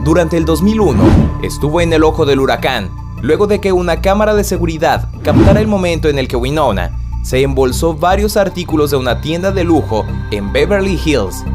Durante 0.03 0.36
el 0.36 0.43
2001 0.43 1.39
estuvo 1.41 1.80
en 1.80 1.93
el 1.93 2.03
ojo 2.03 2.26
del 2.26 2.41
huracán 2.41 2.91
luego 3.22 3.47
de 3.47 3.61
que 3.61 3.72
una 3.72 4.01
cámara 4.01 4.36
de 4.36 4.43
seguridad 4.43 5.07
captara 5.24 5.61
el 5.61 5.68
momento 5.68 6.09
en 6.09 6.20
el 6.20 6.28
que 6.28 6.36
Winona 6.36 6.99
se 7.24 7.41
embolsó 7.43 7.93
varios 7.93 8.36
artículos 8.36 8.91
de 8.91 8.97
una 8.97 9.22
tienda 9.22 9.53
de 9.53 9.63
lujo 9.63 10.05
en 10.32 10.51
Beverly 10.51 10.99
Hills. 11.05 11.45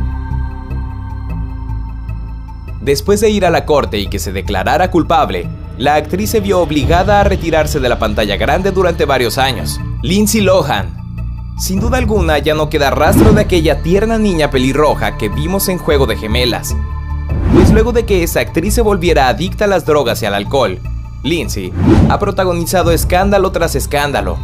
Después 2.80 3.20
de 3.20 3.28
ir 3.28 3.44
a 3.44 3.50
la 3.50 3.66
corte 3.66 3.98
y 3.98 4.06
que 4.06 4.18
se 4.18 4.32
declarara 4.32 4.90
culpable, 4.90 5.50
la 5.78 5.94
actriz 5.94 6.30
se 6.30 6.40
vio 6.40 6.60
obligada 6.60 7.20
a 7.20 7.24
retirarse 7.24 7.80
de 7.80 7.88
la 7.88 7.98
pantalla 7.98 8.36
grande 8.36 8.70
durante 8.70 9.04
varios 9.04 9.38
años. 9.38 9.80
Lindsay 10.02 10.40
Lohan. 10.40 10.96
Sin 11.58 11.80
duda 11.80 11.98
alguna 11.98 12.38
ya 12.38 12.54
no 12.54 12.70
queda 12.70 12.90
rastro 12.90 13.32
de 13.32 13.42
aquella 13.42 13.82
tierna 13.82 14.18
niña 14.18 14.50
pelirroja 14.50 15.16
que 15.16 15.28
vimos 15.28 15.68
en 15.68 15.78
Juego 15.78 16.06
de 16.06 16.16
Gemelas. 16.16 16.74
Pues 17.54 17.70
luego 17.70 17.92
de 17.92 18.04
que 18.04 18.22
esa 18.22 18.40
actriz 18.40 18.74
se 18.74 18.82
volviera 18.82 19.28
adicta 19.28 19.66
a 19.66 19.68
las 19.68 19.84
drogas 19.84 20.22
y 20.22 20.26
al 20.26 20.34
alcohol, 20.34 20.80
Lindsay 21.22 21.72
ha 22.08 22.18
protagonizado 22.18 22.90
escándalo 22.90 23.52
tras 23.52 23.74
escándalo, 23.74 24.38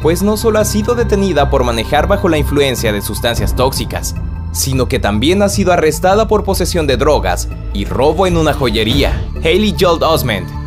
pues 0.00 0.22
no 0.22 0.36
solo 0.36 0.58
ha 0.58 0.64
sido 0.64 0.94
detenida 0.94 1.50
por 1.50 1.64
manejar 1.64 2.06
bajo 2.06 2.28
la 2.28 2.38
influencia 2.38 2.92
de 2.92 3.02
sustancias 3.02 3.56
tóxicas, 3.56 4.14
sino 4.52 4.86
que 4.86 4.98
también 4.98 5.42
ha 5.42 5.48
sido 5.48 5.72
arrestada 5.72 6.28
por 6.28 6.44
posesión 6.44 6.86
de 6.86 6.96
drogas 6.96 7.48
y 7.72 7.84
robo 7.84 8.26
en 8.26 8.36
una 8.36 8.54
joyería. 8.54 9.28
Haley 9.36 9.74
Joel 9.78 10.02
Osment. 10.02 10.63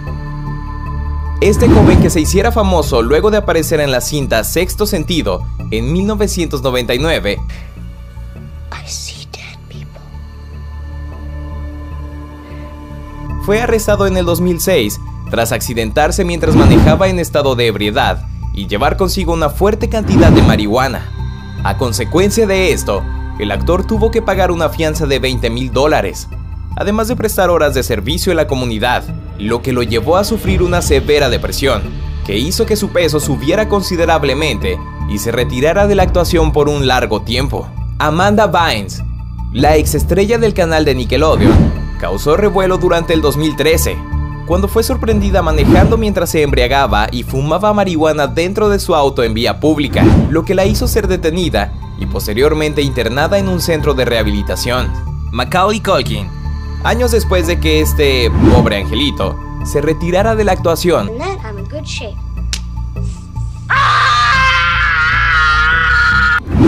Este 1.40 1.70
joven 1.70 2.02
que 2.02 2.10
se 2.10 2.20
hiciera 2.20 2.52
famoso 2.52 3.04
luego 3.04 3.30
de 3.30 3.38
aparecer 3.38 3.80
en 3.80 3.92
la 3.92 4.02
cinta 4.02 4.44
Sexto 4.44 4.88
Sentido 4.88 5.46
en 5.70 5.94
1999 5.94 7.38
fue 13.46 13.62
arrestado 13.62 14.08
en 14.08 14.18
el 14.18 14.26
2006 14.26 15.00
tras 15.30 15.52
accidentarse 15.52 16.26
mientras 16.26 16.56
manejaba 16.56 17.08
en 17.08 17.20
estado 17.20 17.56
de 17.56 17.68
ebriedad 17.68 18.26
y 18.56 18.66
llevar 18.66 18.98
consigo 18.98 19.32
una 19.32 19.50
fuerte 19.50 19.90
cantidad 19.90 20.32
de 20.32 20.42
marihuana. 20.42 21.14
A 21.64 21.78
consecuencia 21.78 22.48
de 22.48 22.74
esto, 22.74 23.06
el 23.38 23.52
actor 23.52 23.86
tuvo 23.86 24.10
que 24.10 24.24
pagar 24.24 24.50
una 24.50 24.70
fianza 24.70 25.06
de 25.06 25.20
20 25.20 25.52
mil 25.52 25.72
dólares, 25.72 26.28
además 26.76 27.08
de 27.08 27.16
prestar 27.16 27.52
horas 27.52 27.76
de 27.76 27.84
servicio 27.84 28.32
en 28.32 28.38
la 28.38 28.48
comunidad, 28.48 29.04
lo 29.40 29.62
que 29.62 29.74
lo 29.74 29.84
llevó 29.84 30.18
a 30.18 30.24
sufrir 30.24 30.62
una 30.62 30.82
severa 30.82 31.30
depresión, 31.30 31.82
que 32.26 32.38
hizo 32.38 32.66
que 32.66 32.76
su 32.76 32.90
peso 32.90 33.20
subiera 33.20 33.70
considerablemente 33.70 34.78
y 35.10 35.20
se 35.20 35.32
retirara 35.32 35.88
de 35.88 35.96
la 35.96 36.04
actuación 36.04 36.52
por 36.52 36.70
un 36.70 36.88
largo 36.88 37.22
tiempo. 37.22 37.68
Amanda 38.00 38.48
Bynes, 38.48 39.02
la 39.54 39.76
exestrella 39.76 40.38
del 40.38 40.54
canal 40.54 40.86
de 40.86 40.96
Nickelodeon, 40.96 41.56
causó 42.00 42.38
revuelo 42.38 42.78
durante 42.78 43.14
el 43.14 43.22
2013, 43.22 43.98
cuando 44.46 44.68
fue 44.68 44.84
sorprendida 44.84 45.42
manejando 45.42 45.98
mientras 45.98 46.30
se 46.30 46.42
embriagaba 46.42 47.08
y 47.12 47.24
fumaba 47.24 47.74
marihuana 47.74 48.28
dentro 48.28 48.70
de 48.70 48.80
su 48.80 48.96
auto 48.96 49.24
en 49.24 49.34
vía 49.34 49.60
pública, 49.60 50.06
lo 50.30 50.46
que 50.46 50.56
la 50.56 50.66
hizo 50.66 50.88
ser 50.88 51.08
detenida 51.08 51.74
y 52.00 52.06
posteriormente 52.06 52.82
internada 52.82 53.40
en 53.40 53.50
un 53.50 53.60
centro 53.60 53.94
de 53.94 54.06
rehabilitación. 54.06 54.92
Macaulay 55.32 55.82
Culkin, 55.82 56.30
años 56.84 57.12
después 57.12 57.48
de 57.48 57.60
que 57.60 57.82
este 57.82 58.32
pobre 58.54 58.78
angelito 58.78 59.38
se 59.66 59.82
retirara 59.82 60.36
de 60.36 60.44
la 60.44 60.54
actuación, 60.54 61.12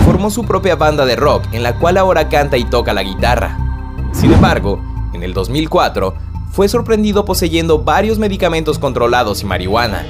formó 0.06 0.32
su 0.32 0.44
propia 0.44 0.76
banda 0.76 1.06
de 1.06 1.16
rock 1.16 1.46
en 1.52 1.64
la 1.64 1.78
cual 1.78 1.98
ahora 1.98 2.30
canta 2.30 2.58
y 2.58 2.64
toca 2.66 2.94
la 2.94 3.04
guitarra. 3.04 3.58
Sin 4.12 4.34
embargo, 4.34 4.82
en 5.14 5.24
el 5.24 5.34
2004 5.34 6.14
fue 6.52 6.68
sorprendido 6.68 7.26
poseyendo 7.26 7.80
varios 7.80 8.18
medicamentos 8.18 8.80
controlados 8.80 9.44
y 9.44 9.46
marihuana, 9.46 10.06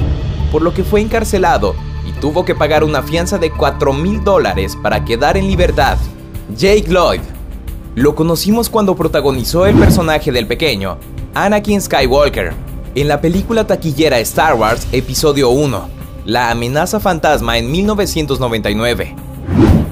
por 0.52 0.62
lo 0.62 0.74
que 0.74 0.84
fue 0.84 1.02
encarcelado 1.02 1.76
y 2.08 2.14
tuvo 2.14 2.46
que 2.46 2.56
pagar 2.56 2.84
una 2.84 3.04
fianza 3.04 3.38
de 3.38 3.52
4 3.52 3.94
mil 3.94 4.24
dólares 4.24 4.78
para 4.82 5.04
quedar 5.04 5.38
en 5.38 5.48
libertad. 5.48 5.98
Jake 6.56 6.86
Lloyd. 6.88 7.22
Lo 8.00 8.16
conocimos 8.16 8.70
cuando 8.70 8.96
protagonizó 8.96 9.66
el 9.66 9.76
personaje 9.76 10.32
del 10.32 10.48
pequeño, 10.48 10.98
Anakin 11.34 11.82
Skywalker, 11.82 12.54
en 12.96 13.10
la 13.10 13.20
película 13.20 13.68
taquillera 13.68 14.20
Star 14.20 14.54
Wars 14.54 14.88
Episodio 14.94 15.50
1, 15.50 15.90
La 16.24 16.50
amenaza 16.50 17.02
fantasma 17.02 17.58
en 17.58 17.70
1999. 17.70 19.16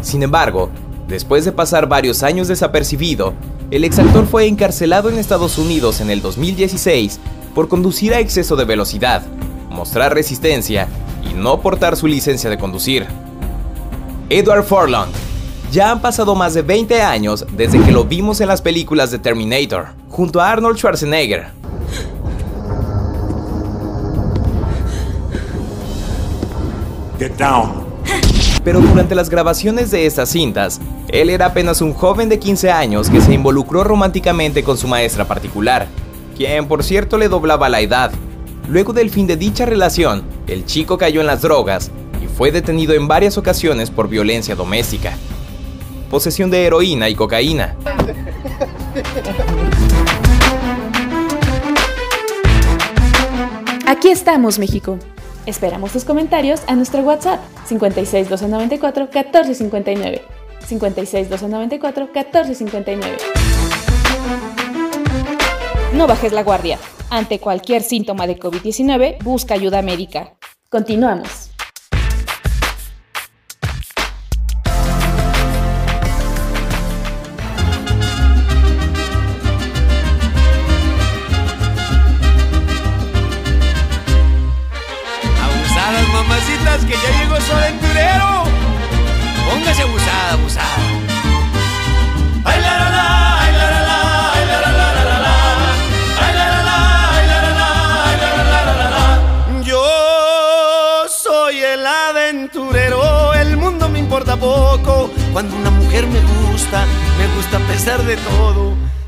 Sin 0.01 0.23
embargo, 0.23 0.69
después 1.09 1.43
de 1.43 1.51
pasar 1.51 1.89
varios 1.89 2.23
años 2.23 2.47
desapercibido, 2.47 3.33
el 3.71 3.83
exactor 3.83 4.25
fue 4.25 4.47
encarcelado 4.47 5.09
en 5.09 5.17
Estados 5.17 5.57
Unidos 5.57 5.99
en 5.99 6.09
el 6.09 6.21
2016 6.21 7.19
por 7.53 7.67
conducir 7.67 8.13
a 8.13 8.21
exceso 8.21 8.55
de 8.55 8.63
velocidad, 8.63 9.23
mostrar 9.69 10.13
resistencia 10.13 10.87
y 11.29 11.33
no 11.33 11.59
portar 11.59 11.97
su 11.97 12.07
licencia 12.07 12.49
de 12.49 12.57
conducir. 12.57 13.05
Edward 14.29 14.63
Furlong. 14.63 15.26
Ya 15.71 15.91
han 15.91 16.01
pasado 16.01 16.33
más 16.33 16.53
de 16.53 16.61
20 16.61 17.01
años 17.01 17.45
desde 17.51 17.81
que 17.81 17.91
lo 17.91 18.05
vimos 18.05 18.39
en 18.39 18.47
las 18.47 18.61
películas 18.61 19.11
de 19.11 19.19
Terminator, 19.19 19.87
junto 20.09 20.39
a 20.39 20.51
Arnold 20.51 20.77
Schwarzenegger. 20.77 21.47
Get 27.19 27.33
down. 27.37 27.85
Pero 28.63 28.79
durante 28.79 29.15
las 29.15 29.29
grabaciones 29.29 29.91
de 29.91 30.05
estas 30.05 30.29
cintas, 30.29 30.79
él 31.09 31.29
era 31.29 31.47
apenas 31.47 31.81
un 31.81 31.93
joven 31.93 32.29
de 32.29 32.39
15 32.39 32.71
años 32.71 33.09
que 33.09 33.21
se 33.21 33.33
involucró 33.33 33.83
románticamente 33.83 34.63
con 34.63 34.77
su 34.77 34.87
maestra 34.87 35.25
particular, 35.25 35.87
quien 36.37 36.67
por 36.67 36.83
cierto 36.83 37.17
le 37.17 37.27
doblaba 37.27 37.69
la 37.69 37.81
edad. 37.81 38.11
Luego 38.69 38.93
del 38.93 39.09
fin 39.09 39.27
de 39.27 39.35
dicha 39.35 39.65
relación, 39.65 40.23
el 40.47 40.65
chico 40.65 40.97
cayó 40.97 41.21
en 41.21 41.27
las 41.27 41.41
drogas 41.41 41.91
y 42.23 42.27
fue 42.27 42.51
detenido 42.51 42.93
en 42.93 43.07
varias 43.07 43.37
ocasiones 43.37 43.89
por 43.89 44.09
violencia 44.09 44.55
doméstica, 44.55 45.17
posesión 46.09 46.49
de 46.49 46.65
heroína 46.65 47.09
y 47.09 47.15
cocaína. 47.15 47.75
Aquí 53.85 54.09
estamos, 54.09 54.59
México. 54.59 54.99
Esperamos 55.45 55.93
tus 55.93 56.03
comentarios 56.03 56.61
a 56.67 56.75
nuestro 56.75 57.01
WhatsApp 57.01 57.39
56 57.67 58.27
294 58.27 59.03
1459. 59.05 60.21
56 60.67 61.29
294 61.29 62.09
1459. 62.13 63.17
No 65.93 66.05
bajes 66.05 66.33
la 66.33 66.43
guardia. 66.43 66.77
Ante 67.09 67.39
cualquier 67.39 67.81
síntoma 67.81 68.27
de 68.27 68.37
COVID-19, 68.37 69.23
busca 69.23 69.53
ayuda 69.53 69.81
médica. 69.81 70.33
Continuamos. 70.69 71.46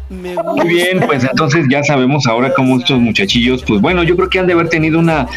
Me 0.09 0.35
gusta. 0.35 0.53
Muy 0.53 0.67
bien, 0.67 0.99
pues 1.05 1.23
entonces 1.23 1.65
ya 1.69 1.83
sabemos 1.83 2.25
ahora 2.25 2.51
cómo 2.53 2.79
estos 2.79 2.99
muchachillos, 2.99 3.63
pues 3.67 3.79
bueno, 3.79 4.01
yo 4.03 4.15
creo 4.15 4.29
que 4.29 4.39
han 4.39 4.47
de 4.47 4.53
haber 4.53 4.67
tenido 4.67 4.97
una, 4.97 5.27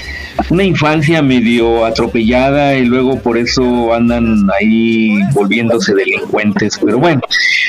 una 0.49 0.65
infancia 0.65 1.21
medio 1.21 1.85
atropellada 1.85 2.75
y 2.75 2.87
luego 2.87 3.19
por 3.21 3.37
eso 3.37 3.93
andan 3.93 4.49
ahí 4.59 5.21
volviéndose 5.35 5.95
delincuentes. 5.95 6.79
Pero 6.83 6.99
bueno, 6.99 7.21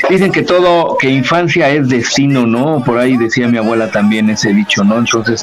dicen 0.10 0.32
que 0.32 0.44
todo, 0.44 0.98
que 0.98 1.10
infancia 1.10 1.70
es 1.70 1.90
destino, 1.90 2.48
¿no? 2.48 2.82
Por 2.86 2.98
ahí 2.98 3.18
decía 3.18 3.50
mi 3.50 3.58
abuela 3.58 3.92
también 3.92 4.30
ese 4.30 4.54
dicho, 4.54 4.86
¿no? 4.86 4.98
Entonces, 5.00 5.42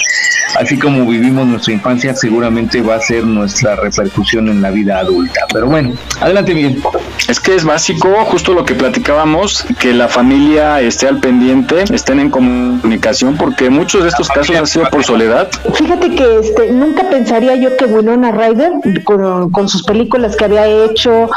así 0.58 0.78
como 0.78 1.04
vivimos 1.04 1.46
nuestra 1.46 1.74
infancia, 1.74 2.14
seguramente 2.14 2.80
va 2.80 2.94
a 2.94 3.00
ser 3.00 3.24
nuestra 3.24 3.76
repercusión 3.76 4.48
en 4.48 4.62
la 4.62 4.70
vida 4.70 4.98
adulta. 4.98 5.40
Pero 5.52 5.66
bueno, 5.66 5.92
adelante 6.20 6.54
Miguel. 6.54 6.82
Es 7.28 7.38
que 7.38 7.54
es 7.54 7.64
básico, 7.64 8.08
justo 8.24 8.54
lo 8.54 8.64
que 8.64 8.74
platicábamos, 8.74 9.66
que 9.78 9.92
la 9.92 10.08
familia 10.08 10.80
esté 10.80 11.06
al 11.06 11.20
pendiente, 11.20 11.49
estén 11.92 12.20
en 12.20 12.30
comunicación, 12.30 13.36
porque 13.36 13.70
muchos 13.70 14.02
de 14.02 14.08
estos 14.08 14.28
casos 14.28 14.54
han 14.56 14.66
sido 14.66 14.88
por 14.90 15.04
soledad. 15.04 15.48
Fíjate 15.74 16.14
que 16.14 16.38
este, 16.40 16.72
nunca 16.72 17.08
pensaría 17.10 17.54
yo 17.56 17.76
que 17.76 17.86
Winona 17.86 18.30
Ryder, 18.32 18.72
con, 19.04 19.50
con 19.50 19.68
sus 19.68 19.82
películas 19.84 20.36
que 20.36 20.44
había 20.44 20.66
hecho 20.66 21.28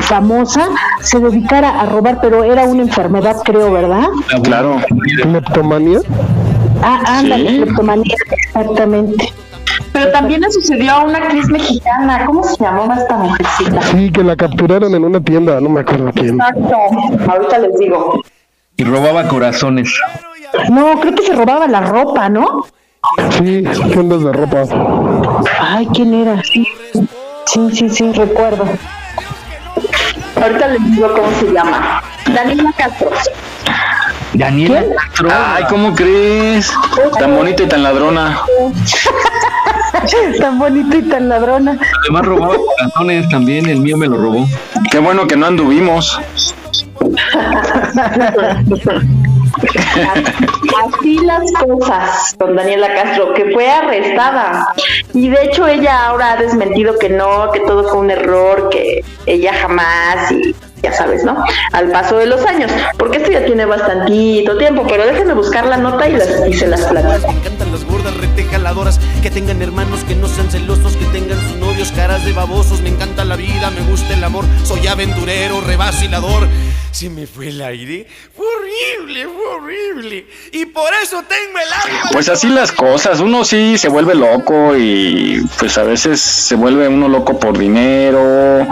famosa, 0.00 0.68
se 1.00 1.18
dedicara 1.18 1.80
a 1.80 1.86
robar, 1.86 2.18
pero 2.20 2.44
era 2.44 2.64
una 2.64 2.82
enfermedad, 2.82 3.36
creo, 3.44 3.72
¿verdad? 3.72 4.08
Claro. 4.42 4.76
¿Cleptomanía? 5.22 6.00
Ah, 6.82 7.00
ándale, 7.18 7.50
Sí. 7.50 7.56
cleptomanía, 7.62 8.14
exactamente. 8.32 9.32
Pero 9.92 10.10
también 10.12 10.40
le 10.40 10.50
sucedió 10.50 10.92
a 10.92 11.04
una 11.04 11.18
actriz 11.18 11.48
mexicana. 11.48 12.24
¿Cómo 12.26 12.42
se 12.44 12.56
llamaba 12.62 12.94
esta 12.94 13.16
mujercita? 13.16 13.82
Sí, 13.82 14.10
que 14.12 14.22
la 14.22 14.36
capturaron 14.36 14.94
en 14.94 15.04
una 15.04 15.20
tienda, 15.20 15.60
no 15.60 15.68
me 15.68 15.80
acuerdo 15.80 16.10
quién. 16.14 16.34
Exacto. 16.40 16.76
Ahorita 17.28 17.58
les 17.58 17.78
digo. 17.78 18.20
Y 18.80 18.84
robaba 18.84 19.28
corazones. 19.28 19.92
No, 20.70 20.98
creo 21.00 21.14
que 21.14 21.22
se 21.22 21.34
robaba 21.34 21.66
la 21.66 21.82
ropa, 21.82 22.30
¿no? 22.30 22.64
Sí, 23.32 23.62
tiendas 23.92 24.24
de 24.24 24.32
ropa. 24.32 24.62
Ay, 25.60 25.86
¿quién 25.92 26.14
era? 26.14 26.42
Sí, 26.42 26.66
sí, 27.44 27.68
sí, 27.74 27.90
sí, 27.90 28.10
recuerdo. 28.14 28.64
Ahorita 30.34 30.68
les 30.68 30.92
digo 30.92 31.12
cómo 31.14 31.30
se 31.38 31.52
llama. 31.52 32.02
Daniela 32.32 32.72
Castro. 32.74 33.10
Daniela 34.32 34.82
Castro. 34.96 35.28
Ay, 35.30 35.64
¿cómo 35.68 35.94
crees? 35.94 36.72
Tan 37.18 37.36
bonita 37.36 37.64
y 37.64 37.66
tan 37.66 37.82
ladrona. 37.82 38.40
tan 40.40 40.58
bonita 40.58 40.96
y 40.96 41.02
tan 41.02 41.28
ladrona. 41.28 41.78
Además 42.04 42.24
robaba 42.24 42.54
corazones 42.56 43.28
también, 43.28 43.68
el 43.68 43.80
mío 43.80 43.98
me 43.98 44.06
lo 44.06 44.16
robó. 44.16 44.48
Qué 44.90 45.00
bueno 45.00 45.26
que 45.26 45.36
no 45.36 45.44
anduvimos. 45.44 46.18
Así 50.84 51.18
las 51.24 51.52
cosas 51.52 52.34
con 52.38 52.56
Daniela 52.56 52.94
Castro, 52.94 53.34
que 53.34 53.50
fue 53.52 53.68
arrestada. 53.68 54.72
Y 55.12 55.28
de 55.28 55.44
hecho 55.44 55.66
ella 55.66 56.06
ahora 56.06 56.32
ha 56.32 56.36
desmentido 56.36 56.98
que 56.98 57.08
no, 57.08 57.50
que 57.52 57.60
todo 57.60 57.88
fue 57.88 57.98
un 57.98 58.10
error, 58.10 58.68
que 58.70 59.04
ella 59.26 59.52
jamás 59.54 60.30
y 60.32 60.54
ya 60.82 60.92
sabes, 60.92 61.24
¿no? 61.24 61.42
Al 61.72 61.90
paso 61.90 62.16
de 62.16 62.26
los 62.26 62.44
años, 62.46 62.70
porque 62.98 63.18
esto 63.18 63.30
ya 63.30 63.44
tiene 63.44 63.64
bastantito 63.66 64.56
tiempo, 64.56 64.86
pero 64.88 65.06
déjenme 65.06 65.34
buscar 65.34 65.66
la 65.66 65.76
nota 65.76 66.08
y, 66.08 66.12
las, 66.12 66.28
y 66.48 66.52
se 66.54 66.66
las 66.66 66.82
platico. 66.82 67.28
Me 67.28 67.38
encantan 67.38 67.72
las 67.72 67.84
gordas 67.84 68.16
retejaladoras 68.16 69.00
que 69.22 69.30
tengan 69.30 69.60
hermanos 69.62 70.04
que 70.04 70.14
no 70.14 70.28
sean 70.28 70.50
celosos, 70.50 70.96
que 70.96 71.04
tengan 71.06 71.38
sus 71.40 71.56
novios 71.56 71.92
caras 71.92 72.24
de 72.24 72.32
babosos. 72.32 72.80
Me 72.80 72.90
encanta 72.90 73.24
la 73.24 73.36
vida, 73.36 73.70
me 73.70 73.82
gusta 73.82 74.14
el 74.14 74.24
amor, 74.24 74.44
soy 74.64 74.86
aventurero, 74.86 75.60
revacilador. 75.60 76.48
Se 76.92 77.08
me 77.08 77.26
fue 77.26 77.48
el 77.48 77.62
aire, 77.62 78.06
fue 78.36 78.44
horrible, 78.46 79.24
fue 79.24 79.46
horrible. 79.54 80.26
Y 80.52 80.66
por 80.66 80.92
eso 81.02 81.22
tengo 81.22 81.58
el 81.58 81.72
alma. 81.72 82.10
Pues 82.12 82.28
así 82.28 82.48
las 82.48 82.72
cosas, 82.72 83.20
uno 83.20 83.44
sí 83.44 83.78
se 83.78 83.88
vuelve 83.88 84.14
loco 84.14 84.76
y 84.76 85.40
pues 85.58 85.78
a 85.78 85.84
veces 85.84 86.20
se 86.20 86.56
vuelve 86.56 86.88
uno 86.88 87.08
loco 87.08 87.38
por 87.38 87.56
dinero, 87.56 88.66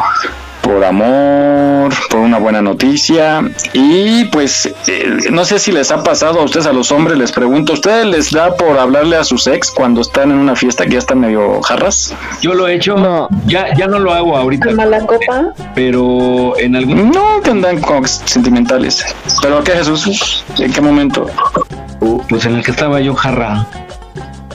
por 0.68 0.84
amor, 0.84 1.94
por 2.10 2.20
una 2.20 2.38
buena 2.38 2.60
noticia 2.60 3.40
y 3.72 4.26
pues 4.26 4.66
eh, 4.86 5.16
no 5.30 5.46
sé 5.46 5.58
si 5.58 5.72
les 5.72 5.90
ha 5.90 6.02
pasado 6.02 6.40
a 6.40 6.44
ustedes 6.44 6.66
a 6.66 6.74
los 6.74 6.92
hombres, 6.92 7.16
les 7.16 7.32
pregunto, 7.32 7.72
¿a 7.72 7.74
ustedes 7.76 8.04
les 8.04 8.30
da 8.32 8.54
por 8.54 8.78
hablarle 8.78 9.16
a 9.16 9.24
sus 9.24 9.46
ex 9.46 9.70
cuando 9.70 10.02
están 10.02 10.30
en 10.30 10.36
una 10.36 10.54
fiesta 10.54 10.84
que 10.84 10.92
ya 10.92 10.98
están 10.98 11.20
medio 11.20 11.62
jarras? 11.62 12.14
Yo 12.42 12.52
lo 12.52 12.68
he 12.68 12.74
hecho, 12.74 13.28
ya, 13.46 13.74
ya 13.78 13.86
no 13.86 13.98
lo 13.98 14.12
hago 14.12 14.36
ahorita, 14.36 14.72
¿Mala 14.72 15.00
copa? 15.06 15.54
pero 15.74 16.58
en 16.58 16.76
algún 16.76 17.12
No, 17.12 17.40
que 17.42 17.50
andan 17.50 17.80
con 17.80 18.06
sentimentales. 18.06 19.02
¿Pero 19.40 19.64
qué 19.64 19.72
Jesús? 19.72 20.44
¿En 20.58 20.70
qué 20.70 20.82
momento? 20.82 21.30
pues 22.28 22.44
en 22.44 22.56
el 22.56 22.62
que 22.62 22.72
estaba 22.72 23.00
yo 23.00 23.14
jarra. 23.14 23.66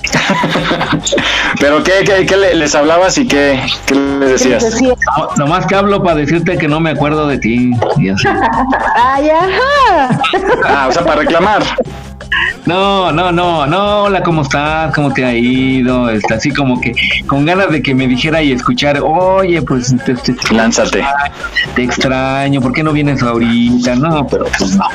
¿Pero 1.59 1.83
qué, 1.83 2.03
qué, 2.05 2.25
qué 2.25 2.37
le- 2.37 2.55
les 2.55 2.75
hablabas 2.75 3.17
y 3.17 3.27
qué, 3.27 3.61
qué 3.85 3.95
les 3.95 4.31
decías? 4.43 4.81
No, 4.81 5.29
nomás 5.37 5.65
que 5.65 5.75
hablo 5.75 6.01
para 6.03 6.15
decirte 6.15 6.57
que 6.57 6.67
no 6.67 6.79
me 6.79 6.91
acuerdo 6.91 7.27
de 7.27 7.37
ti. 7.37 7.71
y 7.97 8.09
así. 8.09 8.27
Ay, 8.95 9.29
ajá. 9.29 10.19
Ah, 10.65 10.87
o 10.89 10.91
sea, 10.91 11.03
para 11.03 11.21
reclamar. 11.21 11.63
No, 12.65 13.11
no, 13.11 13.29
no, 13.31 13.67
no, 13.67 14.03
hola, 14.03 14.23
¿cómo 14.23 14.41
estás? 14.43 14.93
¿Cómo 14.95 15.13
te 15.13 15.25
ha 15.25 15.33
ido? 15.33 16.09
Está 16.09 16.35
así 16.35 16.49
como 16.51 16.79
que 16.79 16.93
con 17.27 17.45
ganas 17.45 17.69
de 17.69 17.81
que 17.81 17.93
me 17.93 18.07
dijera 18.07 18.41
y 18.41 18.53
escuchar, 18.53 18.99
oye, 19.03 19.61
pues 19.61 19.93
te, 20.05 20.15
te- 20.15 20.33
te- 20.33 20.53
Lánzate. 20.53 21.03
te 21.75 21.83
extraño, 21.83 22.61
¿por 22.61 22.71
qué 22.71 22.81
no 22.81 22.93
vienes 22.93 23.21
ahorita? 23.21 23.95
No, 23.95 24.25
pero 24.27 24.45
pues 24.57 24.77
no. 24.77 24.85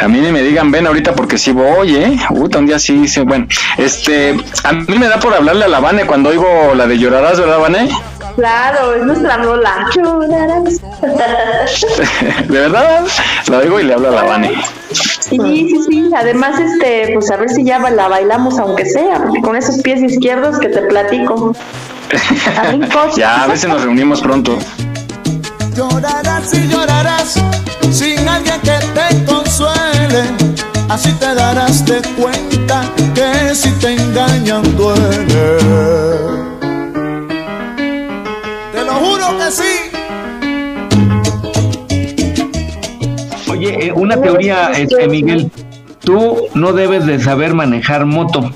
A 0.00 0.08
mí 0.08 0.18
ni 0.18 0.32
me 0.32 0.42
digan 0.42 0.72
ven 0.72 0.88
ahorita 0.88 1.12
porque 1.14 1.38
sí 1.38 1.52
voy, 1.52 1.94
¿eh? 1.94 2.18
Puta, 2.28 2.58
un 2.58 2.66
día 2.66 2.80
sí, 2.80 3.06
sí, 3.06 3.20
bueno. 3.20 3.46
Este, 3.76 4.36
a 4.64 4.72
mí 4.72 4.98
me 4.98 5.06
da 5.06 5.20
por 5.20 5.32
hablarle 5.34 5.64
a 5.64 5.68
la 5.68 5.78
Vane 5.78 6.06
cuando 6.06 6.30
oigo 6.30 6.74
la 6.74 6.88
de 6.88 6.98
llorarás, 6.98 7.38
¿verdad, 7.38 7.60
Vane? 7.60 7.88
Claro, 8.34 8.94
es 8.94 9.02
nuestra 9.04 9.36
rola. 9.38 9.86
Llorarás. 9.94 10.80
De 12.48 12.58
verdad, 12.60 13.04
la 13.48 13.60
digo 13.60 13.78
y 13.80 13.84
le 13.84 13.94
hablo 13.94 14.08
a 14.08 14.12
la 14.12 14.22
Vane. 14.24 14.52
Sí, 15.28 15.38
sí, 15.38 15.82
sí. 15.88 16.10
Además, 16.16 16.58
este, 16.58 17.12
pues 17.14 17.30
a 17.30 17.36
ver 17.36 17.50
si 17.50 17.64
ya 17.64 17.78
la 17.78 18.08
bailamos 18.08 18.58
aunque 18.58 18.86
sea, 18.86 19.22
porque 19.22 19.40
con 19.42 19.56
esos 19.56 19.78
pies 19.82 20.02
izquierdos 20.02 20.58
que 20.58 20.68
te 20.68 20.82
platico. 20.82 21.54
Ya, 23.16 23.44
a 23.44 23.46
veces 23.46 23.68
nos 23.68 23.82
reunimos 23.82 24.22
pronto. 24.22 24.58
Llorarás 25.74 26.54
y 26.54 26.66
llorarás 26.68 27.34
sin 27.90 28.26
alguien 28.26 28.60
que 28.62 28.78
te 28.94 29.24
consuele. 29.24 30.22
Así 30.88 31.12
te 31.12 31.34
darás 31.34 31.84
de 31.84 32.00
cuenta 32.18 32.82
que 33.14 33.54
si 33.54 33.70
te 33.72 33.94
engañan 33.94 34.62
duele. 34.76 35.58
Te 38.72 38.84
lo 38.84 38.92
juro 38.94 39.38
que 39.38 39.50
sí. 39.52 39.77
Eh, 43.80 43.92
una 43.92 44.20
teoría, 44.20 44.70
este, 44.72 45.08
Miguel. 45.08 45.50
Tú 46.00 46.36
no 46.54 46.72
debes 46.72 47.06
de 47.06 47.18
saber 47.20 47.54
manejar 47.54 48.06
moto. 48.06 48.52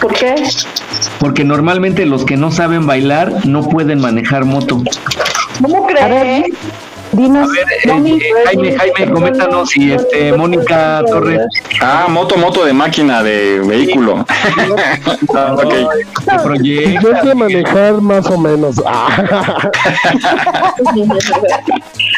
¿Por 0.00 0.14
qué? 0.14 0.34
Porque 1.18 1.44
normalmente 1.44 2.06
los 2.06 2.24
que 2.24 2.36
no 2.36 2.50
saben 2.50 2.86
bailar 2.86 3.46
no 3.46 3.62
pueden 3.68 4.00
manejar 4.00 4.44
moto. 4.44 4.82
¿Cómo 5.62 5.86
crees? 5.86 6.44
Dinos, 7.12 7.48
A 7.48 7.52
ver, 7.52 7.66
eh, 7.72 7.78
eh, 7.84 8.44
Jaime, 8.46 8.76
Jaime, 8.76 9.12
coméntanos 9.12 9.76
y 9.76 9.92
este, 9.92 10.32
Mónica 10.32 11.02
Torres. 11.06 11.46
Ah, 11.80 12.06
moto, 12.08 12.36
moto 12.36 12.64
de 12.64 12.72
máquina, 12.72 13.22
de 13.22 13.60
vehículo. 13.60 14.24
Ah, 15.34 15.54
ok. 15.54 15.74
¿Qué 16.30 16.38
proyecto? 16.42 17.00
Yo 17.00 17.22
sé 17.22 17.34
manejar 17.34 18.00
más 18.00 18.26
o 18.26 18.38
menos. 18.38 18.76
Ah. 18.86 19.70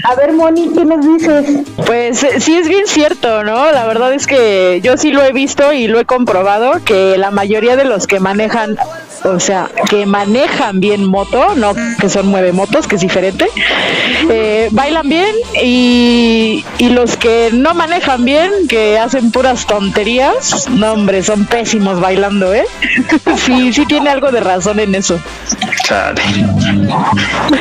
A 0.04 0.14
ver, 0.14 0.32
Moni, 0.32 0.70
¿qué 0.72 0.84
nos 0.84 1.04
dices? 1.04 1.66
Pues 1.86 2.22
eh, 2.22 2.40
sí 2.40 2.56
es 2.56 2.68
bien 2.68 2.86
cierto, 2.86 3.44
¿no? 3.44 3.70
La 3.72 3.86
verdad 3.86 4.12
es 4.12 4.26
que 4.26 4.80
yo 4.82 4.96
sí 4.96 5.10
lo 5.10 5.22
he 5.22 5.32
visto 5.32 5.72
y 5.72 5.88
lo 5.88 5.98
he 5.98 6.04
comprobado 6.04 6.82
que 6.84 7.18
la 7.18 7.30
mayoría 7.30 7.76
de 7.76 7.84
los 7.84 8.06
que 8.06 8.20
manejan, 8.20 8.76
o 9.24 9.40
sea, 9.40 9.70
que 9.88 10.06
manejan 10.06 10.80
bien 10.80 11.04
moto, 11.04 11.54
no 11.56 11.74
que 12.00 12.08
son 12.08 12.26
mueve 12.28 12.52
motos, 12.52 12.86
que 12.86 12.96
es 12.96 13.00
diferente, 13.00 13.48
eh, 14.30 14.68
bailan 14.72 15.08
bien 15.08 15.34
y, 15.62 16.64
y 16.78 16.88
los 16.90 17.16
que 17.16 17.50
no 17.52 17.74
manejan 17.74 18.24
bien, 18.24 18.50
que 18.68 18.98
hacen 18.98 19.30
puras 19.30 19.66
tonterías, 19.66 20.68
no 20.70 20.92
hombre, 20.92 21.22
son 21.22 21.44
pésimos 21.46 22.00
bailando, 22.00 22.54
¿eh? 22.54 22.64
sí, 23.44 23.72
sí 23.72 23.86
tiene 23.86 24.10
algo 24.10 24.30
de 24.30 24.40
razón 24.40 24.80
en 24.80 24.94
eso. 24.94 25.18
Chale. 25.84 26.22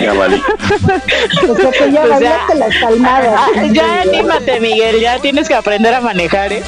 Ya 0.01 0.13
vale. 0.13 0.41
O 1.49 1.55
sea, 1.55 1.71
que 1.71 1.91
ya 1.91 2.01
Pues 2.01 2.11
bailaste 2.11 2.55
las 2.55 2.75
palmadas. 2.81 3.33
Ah, 3.37 3.63
ya 3.71 4.01
anímate, 4.01 4.59
Miguel, 4.59 4.99
ya 4.99 5.19
tienes 5.19 5.47
que 5.47 5.55
aprender 5.55 5.93
a 5.93 6.01
manejar, 6.01 6.51
¿eh? 6.51 6.63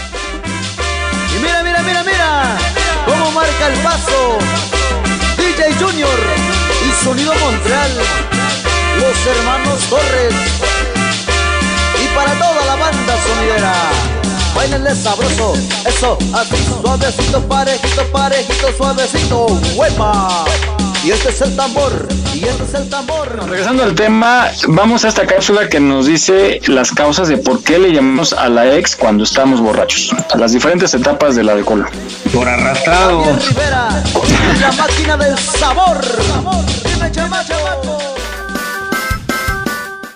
Y 1.36 1.44
mira, 1.44 1.64
mira, 1.64 1.82
mira, 1.84 2.04
mira 2.04 2.58
cómo 3.06 3.32
marca 3.32 3.68
el 3.68 3.80
paso 3.80 4.38
Junior 5.74 6.20
y 6.88 7.04
Sonido 7.04 7.34
Montreal, 7.36 7.92
los 9.00 9.36
hermanos 9.36 9.82
Torres. 9.90 10.34
Y 12.02 12.16
para 12.16 12.34
toda 12.34 12.66
la 12.66 12.76
banda 12.76 13.16
sonidera, 13.28 13.74
bailenle 14.56 14.96
sabroso, 14.96 15.54
eso, 15.86 16.18
así, 16.34 16.56
suavecito, 16.82 17.42
parejito, 17.48 18.04
parejito, 18.12 18.78
suavecito, 18.78 19.46
huepa. 19.76 20.46
Y 21.10 21.12
este 21.12 21.30
es 21.30 21.42
el 21.42 21.56
tambor, 21.56 22.08
y 22.36 22.44
este 22.44 22.64
es 22.66 22.74
el 22.76 22.88
tambor. 22.88 23.50
Regresando 23.50 23.82
al 23.82 23.96
tema, 23.96 24.46
vamos 24.68 25.04
a 25.06 25.08
esta 25.08 25.26
cápsula 25.26 25.68
que 25.68 25.80
nos 25.80 26.06
dice 26.06 26.62
las 26.68 26.92
causas 26.92 27.30
de 27.30 27.38
por 27.38 27.64
qué 27.64 27.80
le 27.80 27.92
llamamos 27.92 28.32
a 28.32 28.48
la 28.48 28.76
ex 28.76 28.96
cuando 28.96 29.24
estamos 29.24 29.60
borrachos. 29.60 30.16
Las 30.36 30.52
diferentes 30.52 30.94
etapas 30.94 31.36
del 31.36 31.50
alcohol. 31.50 31.90
Por 32.32 32.48
arrastrado. 32.48 33.24
Rivera, 33.24 33.90
la 34.62 34.72
máquina 34.74 35.18
del 35.18 35.36
sabor. 35.40 36.00
Dime, 36.86 37.12
chama, 37.12 37.44
chamaco. 37.44 38.19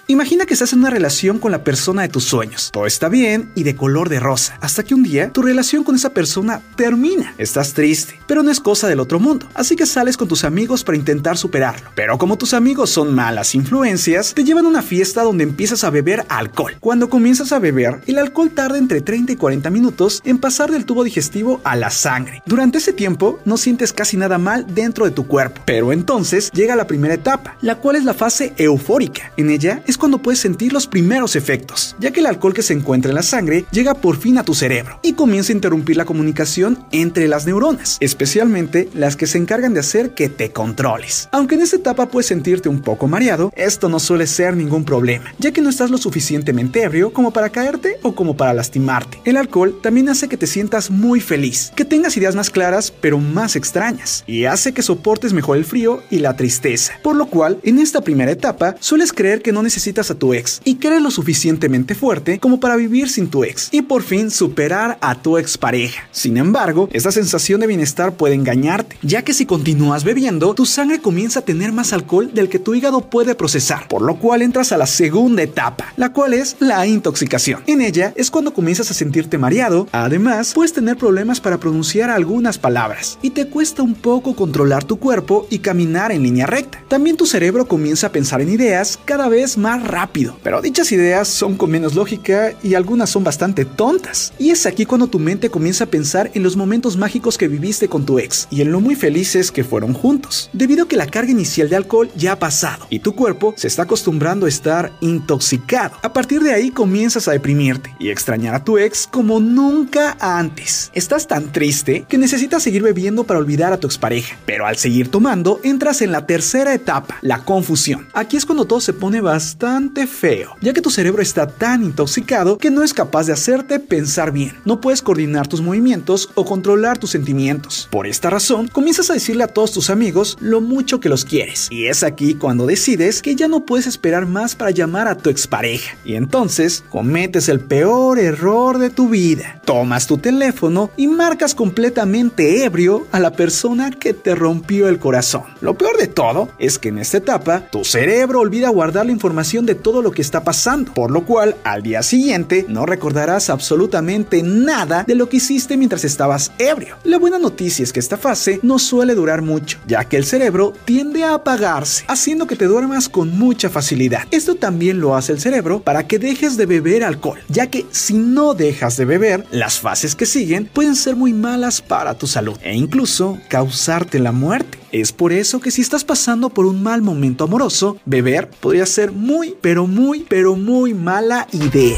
Imagina 0.08 0.45
que 0.45 0.54
estás 0.54 0.74
en 0.74 0.80
una 0.80 0.89
relación 0.89 1.39
con 1.39 1.54
la 1.54 1.64
persona 1.64 2.01
de 2.01 2.10
tus 2.10 2.26
sueños. 2.26 2.72
Todo 2.74 2.86
está 2.86 3.08
bien 3.08 3.49
y 3.56 3.64
de 3.64 3.78
color 3.78 4.10
de 4.10 4.20
rosa. 4.20 4.58
Hasta 4.60 4.84
que 4.84 4.93
un 4.93 5.01
día 5.01 5.32
tu 5.32 5.41
relación 5.41 5.86
con 5.86 5.95
esa 5.95 6.10
persona 6.10 6.62
termina. 6.76 7.34
Estás 7.38 7.72
triste, 7.72 8.20
pero 8.28 8.43
no 8.43 8.51
es 8.51 8.60
cosa 8.60 8.89
del 8.89 8.99
otro 8.99 9.22
mundo. 9.22 9.47
Así 9.54 9.78
que 9.78 9.86
sales 9.86 10.18
con 10.18 10.28
tus 10.28 10.43
amigos 10.43 10.84
para 10.84 10.97
intentar 10.97 11.38
superarlo. 11.38 11.89
Pero 11.95 12.18
como 12.18 12.38
tus 12.38 12.54
amigos 12.54 12.89
son 12.89 13.16
malas 13.16 13.56
influencias, 13.56 14.34
te 14.34 14.43
llevan 14.43 14.66
a 14.66 14.70
una 14.70 14.82
fiesta 14.82 15.24
donde 15.24 15.45
empiezas 15.45 15.86
a 15.86 15.89
beber 15.89 16.26
alcohol. 16.28 16.76
Cuando 16.82 17.10
comienzas 17.10 17.54
a 17.54 17.60
beber, 17.60 18.01
el 18.06 18.18
alcohol 18.18 18.51
tarda 18.51 18.78
entre 18.78 18.99
30 18.99 19.32
y 19.32 19.36
40 19.38 19.70
minutos 19.70 20.22
en 20.26 20.38
pasar 20.38 20.70
del 20.70 20.84
tubo 20.84 21.06
digestivo 21.06 21.62
a 21.64 21.78
la 21.78 21.91
sangre. 21.91 22.43
Durante 22.45 22.80
ese 22.80 22.91
tiempo 22.91 23.39
no 23.45 23.56
sientes 23.56 23.93
casi 23.93 24.18
nada 24.18 24.38
mal 24.38 24.66
dentro 24.68 25.06
de 25.06 25.12
tu 25.12 25.28
cuerpo. 25.28 25.62
Pero 25.66 25.93
entonces 25.93 26.51
llega 26.51 26.76
la 26.76 26.88
primera 26.88 27.14
etapa, 27.14 27.56
la 27.62 27.76
cual 27.78 27.95
es 27.95 28.04
la 28.04 28.14
fase 28.14 28.51
eufórica. 28.58 29.32
En 29.38 29.49
ella 29.49 29.82
es 29.88 29.93
cuando 30.04 30.22
puedes 30.22 30.41
sentir 30.41 30.74
los 30.74 30.86
primeros 30.86 31.38
efectos, 31.38 31.95
ya 31.97 32.12
que 32.12 32.20
el 32.20 32.26
alcohol 32.26 32.54
que 32.54 32.62
se 32.62 32.74
encuentra 32.74 33.12
en 33.12 33.16
la 33.16 33.24
sangre 33.24 33.64
llega 33.72 33.93
por 33.93 34.18
fin 34.18 34.38
a 34.38 34.43
tu 34.43 34.54
cerebro 34.54 34.99
y 35.01 35.14
comienza 35.14 35.54
a 35.54 35.56
interrumpir 35.56 35.95
la 35.95 36.04
comunicación 36.04 36.86
entre 36.91 37.30
las 37.30 37.45
neuronas, 37.45 37.95
especialmente 38.01 38.89
las 38.93 39.16
que 39.16 39.28
se 39.28 39.38
encargan 39.38 39.74
de 39.74 39.80
hacer 39.80 40.14
que 40.14 40.28
te 40.28 40.51
controles. 40.51 41.30
Aunque 41.32 41.56
en 41.56 41.62
esta 41.62 41.78
etapa 41.78 42.10
puedes 42.10 42.28
sentirte 42.28 42.68
un 42.68 42.82
poco 42.82 43.08
mareado, 43.08 43.54
esto 43.56 43.88
no 43.88 43.97
suele 43.97 44.28
ser 44.28 44.58
ningún 44.58 44.84
problema, 44.84 45.34
ya 45.39 45.54
que 45.54 45.62
no 45.62 45.70
estás 45.70 45.89
lo 45.89 45.97
suficientemente 45.97 46.84
ebrio 46.84 47.14
como 47.14 47.32
para 47.32 47.49
caerte 47.49 47.97
o 48.01 48.14
como 48.14 48.36
para 48.36 48.54
lastimarte. 48.54 49.22
El 49.24 49.38
alcohol 49.38 49.80
también 49.82 50.10
hace 50.10 50.28
que 50.28 50.36
te 50.36 50.47
sientas 50.47 50.91
muy 50.91 51.22
feliz, 51.22 51.72
que 51.78 51.86
tengas 51.86 52.18
ideas 52.18 52.36
más 52.36 52.49
claras 52.49 52.91
pero 52.91 53.20
más 53.20 53.56
extrañas, 53.56 54.26
y 54.28 54.43
hace 54.43 54.74
que 54.74 54.82
soportes 54.82 55.32
mejor 55.32 55.56
el 55.56 55.64
frío 55.64 56.04
y 56.10 56.20
la 56.20 56.36
tristeza, 56.36 56.91
por 57.01 57.16
lo 57.16 57.28
cual 57.28 57.62
en 57.64 57.80
esta 57.80 58.01
primera 58.01 58.32
etapa 58.32 58.76
sueles 58.82 59.14
creer 59.14 59.41
que 59.41 59.54
no 59.54 59.64
necesitas 59.64 59.82
a 59.84 60.15
tu 60.15 60.34
ex 60.34 60.61
y 60.63 60.75
que 60.75 60.93
lo 60.99 61.11
suficientemente 61.11 61.95
fuerte 61.95 62.39
como 62.39 62.59
para 62.59 62.75
vivir 62.75 63.09
sin 63.09 63.27
tu 63.27 63.43
ex 63.43 63.69
y 63.71 63.81
por 63.81 64.03
fin 64.03 64.31
superar 64.31 64.97
a 65.01 65.15
tu 65.15 65.38
expareja. 65.38 66.07
Sin 66.11 66.38
embargo, 66.38 66.88
esta 66.91 67.11
sensación 67.11 67.59
de 67.61 67.67
bienestar 67.67 68.15
puede 68.15 68.36
engañarte, 68.36 68.97
ya 69.01 69.23
que 69.23 69.34
si 69.34 69.45
continúas 69.45 70.03
bebiendo, 70.03 70.53
tu 70.53 70.65
sangre 70.65 70.99
comienza 70.99 71.39
a 71.39 71.45
tener 71.45 71.71
más 71.71 71.93
alcohol 71.93 72.31
del 72.34 72.49
que 72.49 72.59
tu 72.59 72.75
hígado 72.75 73.09
puede 73.09 73.36
procesar, 73.36 73.88
por 73.88 74.01
lo 74.01 74.19
cual 74.19 74.41
entras 74.41 74.71
a 74.71 74.77
la 74.77 74.86
segunda 74.86 75.43
etapa, 75.43 75.93
la 75.97 76.13
cual 76.13 76.34
es 76.34 76.55
la 76.59 76.86
intoxicación. 76.86 77.61
En 77.67 77.81
ella 77.81 78.13
es 78.15 78.29
cuando 78.29 78.53
comienzas 78.53 78.89
a 78.91 78.93
sentirte 78.93 79.38
mareado, 79.38 79.88
además 79.91 80.53
puedes 80.53 80.73
tener 80.73 80.95
problemas 80.95 81.41
para 81.41 81.59
pronunciar 81.59 82.09
algunas 82.09 82.57
palabras 82.57 83.17
y 83.21 83.31
te 83.31 83.47
cuesta 83.47 83.81
un 83.81 83.95
poco 83.95 84.36
controlar 84.36 84.84
tu 84.84 84.97
cuerpo 84.97 85.47
y 85.49 85.59
caminar 85.59 86.11
en 86.11 86.23
línea 86.23 86.45
recta. 86.45 86.81
También 86.88 87.17
tu 87.17 87.25
cerebro 87.25 87.67
comienza 87.67 88.07
a 88.07 88.11
pensar 88.11 88.41
en 88.41 88.49
ideas 88.49 88.99
cada 89.05 89.27
vez 89.27 89.57
más 89.57 89.72
rápido, 89.82 90.38
pero 90.43 90.61
dichas 90.61 90.91
ideas 90.91 91.28
son 91.28 91.55
con 91.55 91.71
menos 91.71 91.95
lógica 91.95 92.53
y 92.61 92.76
algunas 92.76 93.09
son 93.09 93.24
bastante 93.24 93.65
tontas. 93.65 94.34
Y 94.38 94.51
es 94.51 94.65
aquí 94.65 94.86
cuando 94.86 95.07
tu 95.07 95.19
mente 95.19 95.49
comienza 95.49 95.86
a 95.86 95.88
pensar 95.88 96.30
en 96.34 96.43
los 96.43 96.55
momentos 96.55 96.97
mágicos 96.97 97.38
que 97.38 97.47
viviste 97.47 97.88
con 97.88 98.05
tu 98.05 98.19
ex 98.19 98.47
y 98.51 98.61
en 98.61 98.71
lo 98.71 98.80
muy 98.80 98.95
felices 98.95 99.51
que 99.51 99.63
fueron 99.63 99.93
juntos, 99.93 100.49
debido 100.53 100.84
a 100.84 100.88
que 100.88 100.97
la 100.97 101.07
carga 101.07 101.32
inicial 101.32 101.69
de 101.69 101.76
alcohol 101.76 102.11
ya 102.15 102.34
ha 102.34 102.39
pasado 102.39 102.86
y 102.89 102.99
tu 102.99 103.15
cuerpo 103.15 103.53
se 103.57 103.67
está 103.67 103.84
acostumbrando 103.84 104.45
a 104.45 104.49
estar 104.49 104.91
intoxicado. 105.01 105.97
A 106.01 106.13
partir 106.13 106.41
de 106.41 106.53
ahí 106.53 106.69
comienzas 106.69 107.28
a 107.28 107.32
deprimirte 107.32 107.95
y 107.99 108.09
extrañar 108.09 108.53
a 108.55 108.63
tu 108.63 108.78
ex 108.78 109.07
como 109.07 109.39
nunca 109.39 110.17
antes. 110.19 110.91
Estás 110.93 111.28
tan 111.28 111.51
triste 111.51 112.05
que 112.07 112.17
necesitas 112.17 112.61
seguir 112.61 112.84
bebiendo 112.84 113.24
para 113.24 113.39
olvidar 113.39 113.74
a 113.74 113.80
tu 113.80 113.88
expareja, 113.88 114.38
pero 114.45 114.65
al 114.65 114.78
seguir 114.78 115.09
tomando 115.09 115.59
entras 115.63 116.01
en 116.01 116.11
la 116.11 116.26
tercera 116.26 116.74
etapa, 116.74 117.17
la 117.21 117.43
confusión. 117.43 118.07
Aquí 118.13 118.38
es 118.38 118.45
cuando 118.45 118.65
todo 118.65 118.80
se 118.80 118.93
pone 118.93 119.21
bastante 119.21 119.62
feo, 120.07 120.57
ya 120.59 120.74
que 120.74 120.82
tu 120.82 120.89
cerebro 120.89 121.22
está 121.22 121.47
tan 121.47 121.84
intoxicado 121.84 122.57
que 122.57 122.70
no 122.70 122.84
es 122.84 122.93
capaz 122.93 123.28
de 123.28 123.34
hacerte 123.34 123.80
pensar 123.80 124.32
bien. 124.32 124.57
No 124.66 124.82
puedes 124.82 125.01
coordinar 125.01 125.47
tus 125.47 125.61
movimientos 125.61 126.30
o 126.36 126.43
controlar 126.43 126.97
tus 126.97 127.11
sentimientos. 127.11 127.88
Por 127.89 128.05
esta 128.05 128.30
razón, 128.30 128.68
comienzas 128.68 129.09
a 129.09 129.14
decirle 129.14 129.43
a 129.43 129.47
todos 129.47 129.72
tus 129.72 129.89
amigos 129.89 130.38
lo 130.41 130.59
mucho 130.59 130.99
que 130.99 131.07
los 131.07 131.24
quieres. 131.24 131.68
Y 131.72 131.86
es 131.86 132.03
aquí 132.03 132.34
cuando 132.34 132.66
decides 132.66 133.22
que 133.22 133.36
ya 133.36 133.47
no 133.47 133.66
puedes 133.66 133.88
esperar 133.88 134.26
más 134.26 134.55
para 134.55 134.72
llamar 134.72 135.07
a 135.07 135.16
tu 135.16 135.30
expareja. 135.30 135.95
Y 136.03 136.16
entonces 136.16 136.84
cometes 136.89 137.47
el 137.47 137.61
peor 137.61 138.20
error 138.20 138.80
de 138.80 138.89
tu 138.89 139.07
vida. 139.07 139.61
Tomas 139.64 140.07
tu 140.07 140.18
teléfono 140.18 140.91
y 140.97 141.07
marcas 141.07 141.55
completamente 141.55 142.66
ebrio 142.66 143.07
a 143.11 143.20
la 143.20 143.32
persona 143.32 143.91
que 143.91 144.14
te 144.14 144.36
rompió 144.36 144.89
el 144.89 144.99
corazón. 144.99 145.43
Lo 145.61 145.78
peor 145.78 145.97
de 145.97 146.07
todo 146.07 146.49
es 146.59 146.80
que 146.80 146.89
en 146.89 146.97
esta 146.97 147.18
etapa 147.18 147.70
tu 147.72 147.86
cerebro 147.86 148.41
olvida 148.41 148.70
guardar 148.70 149.05
la 149.05 149.14
información 149.14 149.53
de 149.62 149.76
todo 149.76 150.01
lo 150.01 150.12
que 150.12 150.24
está 150.24 150.43
pasando, 150.43 150.91
por 150.93 151.12
lo 151.12 151.26
cual 151.26 151.56
al 151.64 151.84
día 151.84 152.01
siguiente 152.01 152.66
no 152.68 152.88
recordarás 152.88 153.51
absolutamente 153.51 154.41
nada 154.41 155.04
de 155.06 155.14
lo 155.14 155.30
que 155.30 155.38
hiciste 155.38 155.78
mientras 155.78 156.04
estabas 156.04 156.51
ebrio. 156.58 156.97
La 157.04 157.20
buena 157.20 157.38
noticia 157.38 157.84
es 157.84 157.93
que 157.93 157.99
esta 157.99 158.18
fase 158.18 158.60
no 158.64 158.80
suele 158.80 159.14
durar 159.14 159.43
mucho, 159.43 159.78
ya 159.86 160.06
que 160.06 160.18
el 160.18 160.26
cerebro 160.26 160.74
tiende 160.86 161.24
a 161.24 161.36
apagarse, 161.36 162.04
haciendo 162.08 162.47
que 162.47 162.56
te 162.56 162.66
duermas 162.66 163.10
con 163.10 163.38
mucha 163.38 163.70
facilidad. 163.70 164.24
Esto 164.32 164.56
también 164.56 164.99
lo 164.99 165.16
hace 165.16 165.34
el 165.34 165.39
cerebro 165.39 165.82
para 165.82 166.08
que 166.08 166.18
dejes 166.18 166.58
de 166.58 166.66
beber 166.66 167.04
alcohol, 167.04 167.39
ya 167.47 167.68
que 167.68 167.86
si 167.91 168.16
no 168.16 168.56
dejas 168.56 168.97
de 168.97 169.06
beber, 169.06 169.45
las 169.51 169.80
fases 169.80 170.16
que 170.16 170.26
siguen 170.26 170.66
pueden 170.66 170.95
ser 170.95 171.16
muy 171.16 171.34
malas 171.34 171.82
para 171.82 172.16
tu 172.16 172.26
salud 172.26 172.58
e 172.64 172.74
incluso 172.74 173.38
causarte 173.49 174.18
la 174.18 174.32
muerte. 174.32 174.82
Es 174.93 175.11
por 175.11 175.33
eso 175.33 175.59
que 175.59 175.71
si 175.71 175.81
estás 175.81 176.03
pasando 176.03 176.51
por 176.51 176.67
un 176.67 176.83
mal 176.83 177.01
momento 177.01 177.45
amoroso, 177.45 177.97
beber 178.05 178.47
podría 178.47 178.85
ser 178.85 179.11
muy, 179.11 179.57
pero 179.59 179.87
muy, 179.87 180.19
pero 180.19 180.55
muy 180.55 180.93
mala 180.93 181.47
idea. 181.51 181.97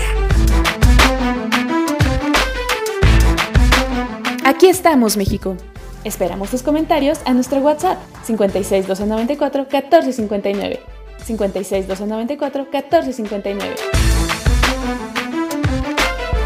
Aquí 4.46 4.68
estamos, 4.68 5.18
México. 5.18 5.58
Esperamos 6.06 6.52
tus 6.52 6.64
comentarios 6.64 7.20
a 7.26 7.34
nuestro 7.34 7.60
WhatsApp 7.60 7.98
56 8.24 8.88
294 8.88 9.64
1459. 9.64 10.80
56 11.26 11.88
294 11.90 12.64
1459. 12.64 13.76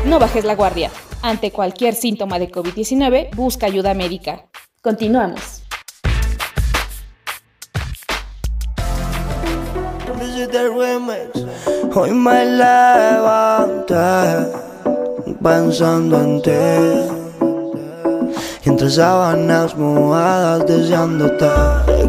No 0.07 0.17
bajes 0.17 0.45
la 0.45 0.55
guardia. 0.55 0.89
Ante 1.21 1.51
cualquier 1.51 1.93
síntoma 1.93 2.39
de 2.39 2.49
COVID-19, 2.49 3.35
busca 3.35 3.67
ayuda 3.67 3.93
médica. 3.93 4.47
Continuamos. 4.81 5.68
Hoy 11.93 12.11
me 12.11 12.45
levanté 12.45 13.95
pensando 15.43 16.21
en 16.21 16.41
ti. 16.41 16.51
Y 18.63 18.69
entre 18.69 18.89
sábanas 18.89 19.77
mojadas 19.77 20.65
deseándote. 20.65 21.45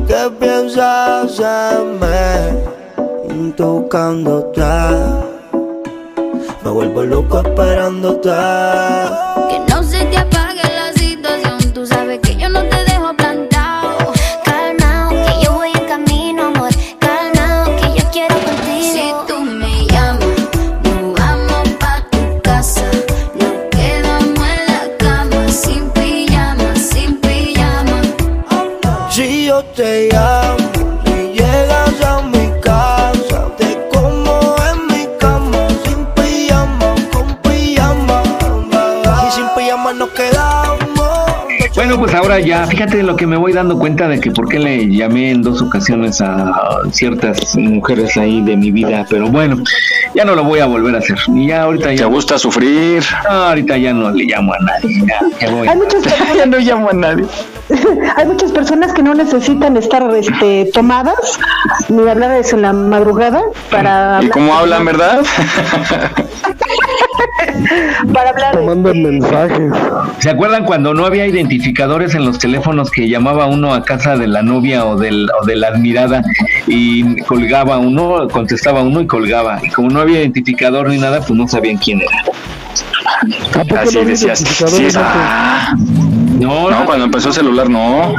¿Qué 0.06 0.30
piensas 0.38 1.38
en 1.38 2.00
mí? 2.00 3.52
Tocándote. 3.56 4.62
Me 6.64 6.70
vuelvo 6.70 7.02
loco 7.02 7.40
esperándote. 7.40 8.30
Que 9.50 9.58
no 9.68 9.82
se 9.82 9.99
ahora 42.30 42.46
ya, 42.46 42.66
fíjate 42.66 43.02
lo 43.02 43.16
que 43.16 43.26
me 43.26 43.36
voy 43.36 43.52
dando 43.52 43.76
cuenta 43.78 44.06
de 44.06 44.20
que 44.20 44.30
por 44.30 44.48
qué 44.48 44.58
le 44.58 44.88
llamé 44.88 45.32
en 45.32 45.42
dos 45.42 45.60
ocasiones 45.62 46.20
a 46.20 46.52
ciertas 46.92 47.56
mujeres 47.56 48.16
ahí 48.16 48.40
de 48.42 48.56
mi 48.56 48.70
vida, 48.70 49.04
pero 49.08 49.28
bueno, 49.28 49.56
ya 50.14 50.24
no 50.24 50.36
lo 50.36 50.44
voy 50.44 50.60
a 50.60 50.66
volver 50.66 50.94
a 50.94 50.98
hacer. 50.98 51.18
Y 51.34 51.48
ya 51.48 51.62
ahorita 51.62 51.92
ya. 51.92 51.98
¿Te 51.98 52.04
gusta 52.04 52.38
sufrir? 52.38 53.02
No, 53.28 53.30
ahorita 53.30 53.76
ya 53.78 53.92
no 53.92 54.10
le 54.10 54.24
llamo 54.24 54.52
a 54.54 54.58
nadie. 54.58 55.02
Ya, 55.06 55.20
ya 55.40 55.50
voy. 55.50 55.68
Hay 55.68 55.76
muchas 55.76 56.02
personas, 56.04 56.36
Ya 56.36 56.46
no 56.46 56.58
llamo 56.58 56.90
a 56.90 56.92
nadie. 56.92 57.24
hay 58.16 58.26
muchas 58.26 58.52
personas 58.52 58.92
que 58.92 59.02
no 59.02 59.14
necesitan 59.14 59.76
estar 59.76 60.02
este, 60.14 60.70
tomadas 60.72 61.38
ni 61.88 62.08
hablar 62.08 62.30
de 62.30 62.40
eso 62.40 62.56
en 62.56 62.62
la 62.62 62.72
madrugada 62.72 63.42
para 63.70 64.20
¿Y 64.22 64.28
cómo 64.28 64.54
hablan, 64.54 64.84
verdad? 64.84 65.20
para 68.12 68.30
hablar 68.30 68.56
Te 68.56 68.62
mandan 68.64 69.02
mensajes. 69.02 69.72
¿Se 70.18 70.30
acuerdan 70.30 70.64
cuando 70.64 70.94
no 70.94 71.04
había 71.06 71.26
identificadores 71.26 72.14
en 72.14 72.24
los 72.24 72.38
teléfonos 72.38 72.90
que 72.90 73.08
llamaba 73.08 73.46
uno 73.46 73.72
a 73.74 73.84
casa 73.84 74.16
de 74.16 74.26
la 74.26 74.42
novia 74.42 74.84
o, 74.84 74.96
del, 74.96 75.28
o 75.40 75.44
de 75.46 75.56
la 75.56 75.68
admirada 75.68 76.22
y 76.66 77.16
colgaba 77.22 77.78
uno, 77.78 78.28
contestaba 78.28 78.82
uno 78.82 79.00
y 79.00 79.06
colgaba? 79.06 79.60
Y 79.62 79.68
como 79.70 79.90
no 79.90 80.00
había 80.00 80.20
identificador 80.20 80.88
ni 80.88 80.98
nada, 80.98 81.20
pues 81.20 81.30
no 81.32 81.46
sabían 81.48 81.76
quién 81.78 82.00
era. 82.00 83.80
Así 83.82 84.04
decías. 84.04 84.38
Sí, 84.40 84.84
es- 84.86 84.96
ah. 84.96 85.74
No, 86.40 86.70
No, 86.70 86.86
cuando 86.86 87.04
empezó 87.04 87.28
el 87.28 87.34
celular, 87.34 87.68
no. 87.68 88.14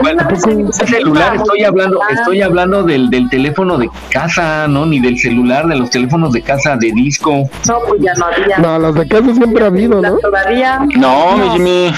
Bueno, 0.00 0.22
el 0.30 0.72
celular, 0.88 1.36
estoy 1.36 1.64
hablando, 1.64 2.00
estoy 2.10 2.42
hablando 2.42 2.82
del, 2.82 3.10
del 3.10 3.28
teléfono 3.28 3.76
de 3.78 3.88
casa, 4.10 4.66
¿no? 4.68 4.86
Ni 4.86 4.98
del 5.00 5.18
celular, 5.18 5.66
de 5.66 5.76
los 5.76 5.90
teléfonos 5.90 6.32
de 6.32 6.42
casa 6.42 6.76
de 6.76 6.90
disco. 6.92 7.48
No, 7.68 7.78
pues 7.88 8.00
ya 8.02 8.14
no 8.14 8.26
había. 8.26 8.58
No, 8.58 8.78
las 8.78 8.94
de 8.94 9.06
casa 9.08 9.34
siempre 9.34 9.64
ha 9.64 9.66
habido, 9.66 10.00
¿no? 10.00 10.16
Todavía. 10.18 10.80
No, 10.96 11.52
Jimmy. 11.52 11.90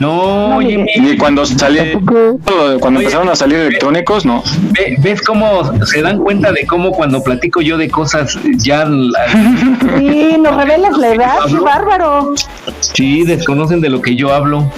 No, 0.00 0.58
Jimmy. 0.60 0.86
Ni 1.00 1.16
cuando 1.16 1.44
salí, 1.46 1.78
cuando 2.80 3.00
empezaron 3.00 3.28
a 3.28 3.36
salir 3.36 3.58
electrónicos, 3.58 4.24
no. 4.24 4.42
Ve- 4.72 4.96
¿Ves 5.00 5.20
cómo 5.22 5.70
se 5.86 6.02
dan 6.02 6.18
cuenta 6.18 6.50
de 6.52 6.66
cómo 6.66 6.92
cuando 6.92 7.22
platico 7.22 7.60
yo 7.60 7.76
de 7.76 7.90
cosas 7.90 8.38
ya... 8.56 8.84
la- 8.86 9.26
Sí, 9.98 10.36
nos 10.40 10.56
revelas 10.56 10.96
la 10.98 11.14
edad, 11.14 11.34
qué 11.46 11.58
bárbaro. 11.58 12.32
Sí, 12.80 13.24
desconocen 13.24 13.80
de 13.80 13.90
lo 13.90 14.00
que 14.00 14.16
yo 14.16 14.32
hablo. 14.32 14.70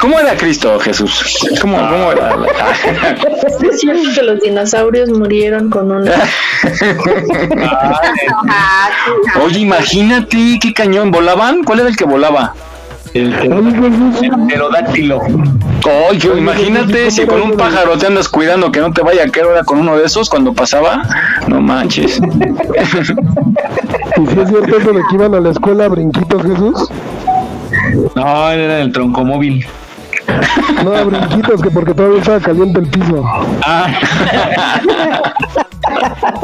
¿Cómo 0.00 0.18
era 0.18 0.36
Cristo, 0.36 0.78
Jesús? 0.80 1.38
¿Cómo, 1.60 1.76
cómo 1.76 2.12
era? 2.12 2.36
Es 3.62 3.80
cierto 3.80 4.10
que 4.14 4.22
los 4.22 4.40
dinosaurios 4.40 5.08
murieron 5.10 5.70
con 5.70 5.92
una. 5.92 6.12
Oye, 9.44 9.60
imagínate 9.60 10.58
qué 10.60 10.72
cañón. 10.74 11.10
¿Volaban? 11.10 11.62
¿Cuál 11.64 11.80
era 11.80 11.88
el 11.88 11.96
que 11.96 12.04
volaba? 12.04 12.54
El, 13.12 13.32
pterodáctilo. 14.48 15.20
Oye, 16.10 16.36
imagínate 16.36 17.10
si 17.12 17.26
con 17.26 17.42
un 17.42 17.56
pájaro 17.56 17.96
te 17.96 18.06
andas 18.06 18.28
cuidando 18.28 18.72
que 18.72 18.80
no 18.80 18.92
te 18.92 19.02
vaya 19.02 19.22
a 19.24 19.28
caer 19.28 19.46
ahora 19.46 19.62
con 19.62 19.78
uno 19.78 19.96
de 19.96 20.06
esos 20.06 20.28
cuando 20.28 20.52
pasaba. 20.52 21.02
No 21.46 21.60
manches. 21.60 22.20
¿Y 24.16 24.26
si 24.26 24.40
es 24.40 24.48
cierto 24.48 24.76
eso 24.76 24.92
de 24.92 25.02
que 25.08 25.14
iban 25.14 25.34
a 25.34 25.40
la 25.40 25.50
escuela 25.50 25.84
a 25.84 25.88
brinquitos, 25.88 26.42
Jesús? 26.42 26.90
No, 28.14 28.50
era 28.50 28.80
el 28.80 28.92
troncomóvil. 28.92 29.66
No, 30.84 30.94
a 30.94 31.02
brinquitos, 31.04 31.60
que 31.60 31.70
porque 31.70 31.94
todavía 31.94 32.18
estaba 32.18 32.40
caliente 32.40 32.80
el 32.80 32.86
piso. 32.88 33.22
Ah. 33.64 33.86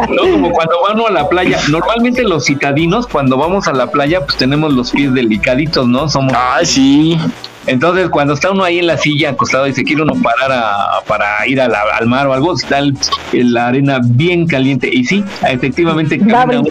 No, 0.08 0.32
como 0.32 0.50
cuando 0.50 0.74
van 0.82 1.00
a 1.00 1.10
la 1.10 1.28
playa. 1.28 1.58
Normalmente 1.68 2.22
los 2.22 2.44
citadinos, 2.44 3.06
cuando 3.06 3.36
vamos 3.36 3.68
a 3.68 3.72
la 3.72 3.90
playa, 3.90 4.24
pues 4.24 4.36
tenemos 4.36 4.72
los 4.72 4.90
pies 4.90 5.12
delicaditos, 5.14 5.86
¿no? 5.88 6.08
Somos. 6.08 6.32
Ah, 6.34 6.60
sí. 6.62 7.18
Entonces, 7.66 8.08
cuando 8.08 8.34
está 8.34 8.50
uno 8.50 8.64
ahí 8.64 8.78
en 8.78 8.86
la 8.86 8.96
silla 8.96 9.30
acostado 9.30 9.66
y 9.66 9.72
se 9.74 9.84
quiere 9.84 10.02
uno 10.02 10.14
parar 10.22 10.50
a- 10.52 11.00
para 11.06 11.46
ir 11.46 11.60
a 11.60 11.68
la- 11.68 11.82
al 11.98 12.06
mar 12.06 12.26
o 12.26 12.32
algo, 12.32 12.54
está 12.54 12.78
el- 12.78 12.96
la 13.32 13.68
arena 13.68 14.00
bien 14.02 14.46
caliente. 14.46 14.88
Y 14.92 15.04
sí, 15.04 15.24
efectivamente 15.48 16.18
camina 16.18 16.62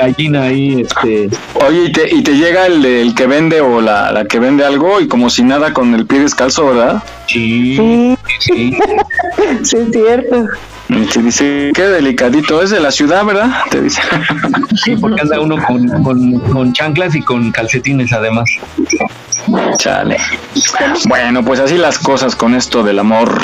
gallina 0.00 0.42
ahí, 0.44 0.80
este. 0.82 1.28
Oye, 1.66 1.84
y 1.86 1.92
te, 1.92 2.14
y 2.14 2.22
te 2.22 2.32
llega 2.34 2.66
el, 2.66 2.84
el 2.84 3.14
que 3.14 3.26
vende 3.26 3.60
o 3.60 3.80
la, 3.80 4.10
la 4.12 4.24
que 4.24 4.38
vende 4.38 4.64
algo 4.64 5.00
y 5.00 5.08
como 5.08 5.28
si 5.30 5.42
nada 5.42 5.72
con 5.72 5.94
el 5.94 6.06
pie 6.06 6.20
descalzo, 6.20 6.66
¿verdad? 6.66 7.02
Sí. 7.26 7.76
Sí, 7.76 8.16
Sí. 8.40 8.78
es 9.62 9.68
cierto. 9.92 10.46
Te 11.12 11.22
dice, 11.22 11.70
qué 11.74 11.82
delicadito, 11.82 12.62
es 12.62 12.70
de 12.70 12.80
la 12.80 12.90
ciudad, 12.90 13.24
¿verdad? 13.24 13.62
Te 13.70 13.80
dice. 13.80 14.02
Sí, 14.84 14.96
porque 14.96 15.20
anda 15.20 15.40
uno 15.40 15.56
con, 15.64 15.88
con, 16.02 16.40
con 16.40 16.72
chanclas 16.72 17.14
y 17.14 17.22
con 17.22 17.50
calcetines 17.52 18.12
además. 18.12 18.48
Chale. 19.78 20.16
Bueno, 21.06 21.44
pues 21.44 21.60
así 21.60 21.76
las 21.76 21.98
cosas 21.98 22.36
con 22.36 22.54
esto 22.54 22.82
del 22.82 22.98
amor, 22.98 23.40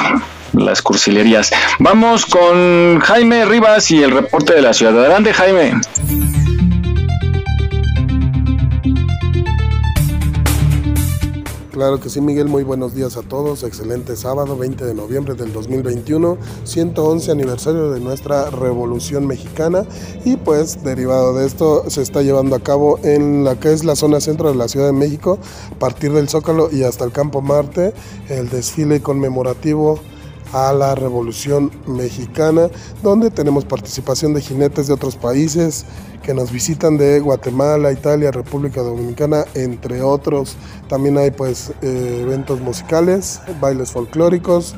las 0.52 0.82
cursilerías. 0.82 1.50
Vamos 1.78 2.26
con 2.26 3.00
Jaime 3.00 3.44
Rivas 3.44 3.90
y 3.90 4.02
el 4.02 4.10
reporte 4.10 4.54
de 4.54 4.62
la 4.62 4.72
ciudad. 4.72 4.98
Adelante, 4.98 5.32
Jaime. 5.32 5.74
Claro 11.78 12.00
que 12.00 12.08
sí, 12.10 12.20
Miguel, 12.20 12.48
muy 12.48 12.64
buenos 12.64 12.92
días 12.92 13.16
a 13.16 13.22
todos. 13.22 13.62
Excelente 13.62 14.16
sábado, 14.16 14.56
20 14.56 14.84
de 14.84 14.94
noviembre 14.94 15.34
del 15.34 15.52
2021, 15.52 16.36
111 16.64 17.30
aniversario 17.30 17.92
de 17.92 18.00
nuestra 18.00 18.50
Revolución 18.50 19.28
Mexicana 19.28 19.86
y 20.24 20.34
pues 20.34 20.82
derivado 20.82 21.34
de 21.34 21.46
esto 21.46 21.88
se 21.88 22.02
está 22.02 22.22
llevando 22.22 22.56
a 22.56 22.58
cabo 22.58 22.98
en 23.04 23.44
la 23.44 23.60
que 23.60 23.72
es 23.72 23.84
la 23.84 23.94
zona 23.94 24.20
centro 24.20 24.48
de 24.48 24.56
la 24.56 24.66
Ciudad 24.66 24.86
de 24.86 24.92
México, 24.92 25.38
a 25.70 25.78
partir 25.78 26.12
del 26.12 26.28
Zócalo 26.28 26.68
y 26.72 26.82
hasta 26.82 27.04
el 27.04 27.12
Campo 27.12 27.42
Marte, 27.42 27.94
el 28.28 28.48
desfile 28.48 29.00
conmemorativo 29.00 30.00
a 30.52 30.72
la 30.72 30.94
Revolución 30.94 31.70
Mexicana, 31.86 32.68
donde 33.02 33.30
tenemos 33.30 33.64
participación 33.64 34.34
de 34.34 34.40
jinetes 34.40 34.86
de 34.86 34.94
otros 34.94 35.16
países 35.16 35.84
que 36.22 36.34
nos 36.34 36.52
visitan 36.52 36.98
de 36.98 37.20
Guatemala, 37.20 37.92
Italia, 37.92 38.30
República 38.30 38.82
Dominicana, 38.82 39.44
entre 39.54 40.02
otros. 40.02 40.56
También 40.88 41.16
hay 41.18 41.30
pues 41.30 41.72
eh, 41.82 42.20
eventos 42.22 42.60
musicales, 42.60 43.40
bailes 43.60 43.92
folclóricos, 43.92 44.74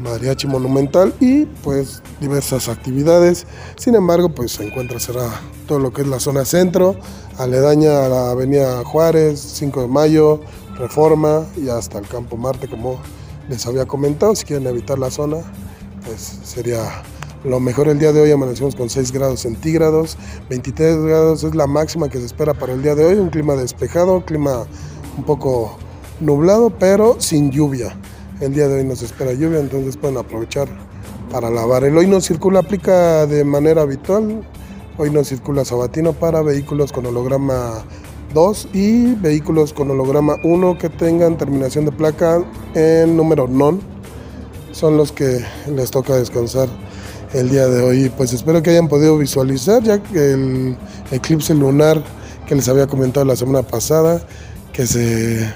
mariachi 0.00 0.46
monumental 0.46 1.14
y 1.20 1.46
pues 1.64 2.02
diversas 2.20 2.68
actividades. 2.68 3.46
Sin 3.76 3.94
embargo, 3.94 4.28
pues 4.28 4.52
se 4.52 4.66
encuentra 4.66 5.00
cerrada 5.00 5.40
todo 5.66 5.78
lo 5.78 5.92
que 5.92 6.02
es 6.02 6.08
la 6.08 6.20
zona 6.20 6.44
centro, 6.44 6.96
aledaña 7.38 8.04
a 8.04 8.08
la 8.08 8.30
avenida 8.30 8.84
Juárez, 8.84 9.40
5 9.40 9.82
de 9.82 9.88
mayo, 9.88 10.40
Reforma 10.78 11.44
y 11.56 11.68
hasta 11.68 11.98
el 11.98 12.06
Campo 12.06 12.36
Marte, 12.36 12.68
como 12.68 13.00
les 13.48 13.66
había 13.66 13.86
comentado. 13.86 14.34
Si 14.34 14.44
quieren 14.44 14.66
evitar 14.66 14.98
la 14.98 15.10
zona, 15.10 15.38
pues 16.04 16.40
sería 16.44 17.02
lo 17.44 17.60
mejor 17.60 17.88
el 17.88 17.98
día 17.98 18.12
de 18.12 18.20
hoy. 18.20 18.30
Amanecemos 18.30 18.74
con 18.76 18.90
6 18.90 19.12
grados 19.12 19.40
centígrados, 19.40 20.16
23 20.50 20.96
grados 21.04 21.44
es 21.44 21.54
la 21.54 21.66
máxima 21.66 22.08
que 22.08 22.18
se 22.18 22.26
espera 22.26 22.54
para 22.54 22.72
el 22.72 22.82
día 22.82 22.94
de 22.94 23.04
hoy. 23.04 23.14
Un 23.14 23.30
clima 23.30 23.54
despejado, 23.54 24.24
clima 24.24 24.66
un 25.16 25.24
poco 25.24 25.78
nublado, 26.20 26.70
pero 26.70 27.16
sin 27.20 27.50
lluvia. 27.50 27.96
El 28.40 28.54
día 28.54 28.68
de 28.68 28.76
hoy 28.80 28.84
nos 28.84 29.02
espera 29.02 29.32
lluvia, 29.32 29.60
entonces 29.60 29.96
pueden 29.96 30.18
aprovechar 30.18 30.68
para 31.30 31.50
lavar. 31.50 31.84
El 31.84 31.96
hoy 31.96 32.06
no 32.06 32.20
circula, 32.20 32.60
aplica 32.60 33.26
de 33.26 33.44
manera 33.44 33.82
habitual. 33.82 34.46
Hoy 34.98 35.10
no 35.10 35.24
circula 35.24 35.64
sabatino 35.64 36.14
para 36.14 36.42
vehículos 36.42 36.92
con 36.92 37.04
holograma 37.06 37.84
2 38.36 38.68
y 38.74 39.14
vehículos 39.14 39.72
con 39.72 39.90
holograma 39.90 40.36
1 40.42 40.76
que 40.76 40.90
tengan 40.90 41.38
terminación 41.38 41.86
de 41.86 41.90
placa 41.90 42.44
en 42.74 43.16
número 43.16 43.48
non. 43.48 43.80
Son 44.72 44.98
los 44.98 45.10
que 45.10 45.42
les 45.74 45.90
toca 45.90 46.16
descansar 46.16 46.68
el 47.32 47.48
día 47.48 47.66
de 47.66 47.82
hoy. 47.82 48.10
Pues 48.10 48.34
espero 48.34 48.62
que 48.62 48.68
hayan 48.68 48.88
podido 48.88 49.16
visualizar 49.16 49.82
ya 49.82 50.02
que 50.02 50.32
el 50.32 50.76
eclipse 51.12 51.54
lunar 51.54 52.04
que 52.46 52.54
les 52.54 52.68
había 52.68 52.86
comentado 52.86 53.24
la 53.24 53.36
semana 53.36 53.62
pasada, 53.62 54.20
que 54.74 54.86
se 54.86 55.50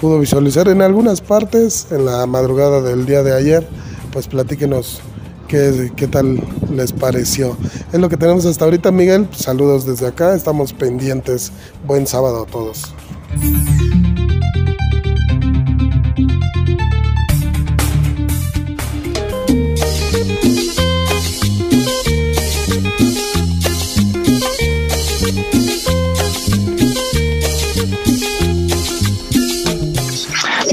pudo 0.00 0.20
visualizar 0.20 0.68
en 0.68 0.82
algunas 0.82 1.20
partes 1.20 1.88
en 1.90 2.04
la 2.04 2.26
madrugada 2.26 2.80
del 2.80 3.06
día 3.06 3.24
de 3.24 3.34
ayer, 3.34 3.66
pues 4.12 4.28
platíquenos 4.28 5.00
qué, 5.50 6.08
tal 6.10 6.40
les 6.72 6.92
pareció. 6.92 7.56
Es 7.92 7.98
lo 7.98 8.08
que 8.08 8.16
tenemos 8.16 8.46
hasta 8.46 8.64
ahorita, 8.64 8.90
Miguel. 8.92 9.28
Saludos 9.32 9.84
desde 9.84 10.06
acá, 10.06 10.34
estamos 10.34 10.72
pendientes. 10.72 11.50
Buen 11.86 12.06
sábado 12.06 12.44
a 12.44 12.46
todos. 12.46 12.94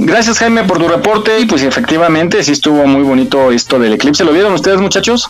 Gracias 0.07 0.39
Jaime 0.39 0.63
por 0.63 0.77
tu 0.79 0.87
reporte 0.87 1.37
y 1.37 1.45
pues 1.45 1.63
efectivamente 1.63 2.41
sí 2.41 2.53
estuvo 2.53 2.87
muy 2.87 3.03
bonito 3.03 3.51
esto 3.51 3.77
del 3.77 3.91
eclipse. 3.91 4.23
¿Lo 4.23 4.31
vieron 4.31 4.53
ustedes 4.53 4.79
muchachos? 4.79 5.27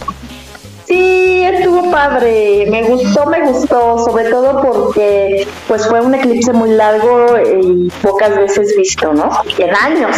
Sí, 0.85 1.41
estuvo 1.43 1.89
padre, 1.89 2.67
me 2.69 2.83
gustó, 2.83 3.25
me 3.25 3.41
gustó, 3.47 3.97
sobre 4.05 4.25
todo 4.25 4.61
porque 4.61 5.47
pues 5.67 5.87
fue 5.87 5.99
un 5.99 6.13
eclipse 6.13 6.53
muy 6.53 6.69
largo 6.69 7.37
y 7.39 7.91
pocas 8.03 8.35
veces 8.35 8.75
visto, 8.77 9.11
¿no? 9.15 9.31
En 9.57 9.75
años. 9.75 10.15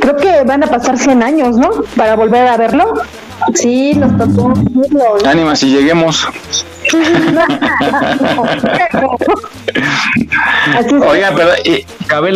Creo 0.00 0.16
que 0.16 0.42
van 0.44 0.64
a 0.64 0.66
pasar 0.66 0.96
100 0.96 1.22
años, 1.22 1.58
¿no? 1.58 1.68
Para 1.96 2.16
volver 2.16 2.48
a 2.48 2.56
verlo. 2.56 2.94
Sí, 3.52 3.92
nos 3.92 4.16
tocó 4.16 4.54
verlo. 4.70 5.18
Ánima, 5.26 5.54
si 5.54 5.66
lleguemos. 5.66 6.26
Oiga, 11.08 11.32
pero 11.36 11.50
y, 11.64 11.86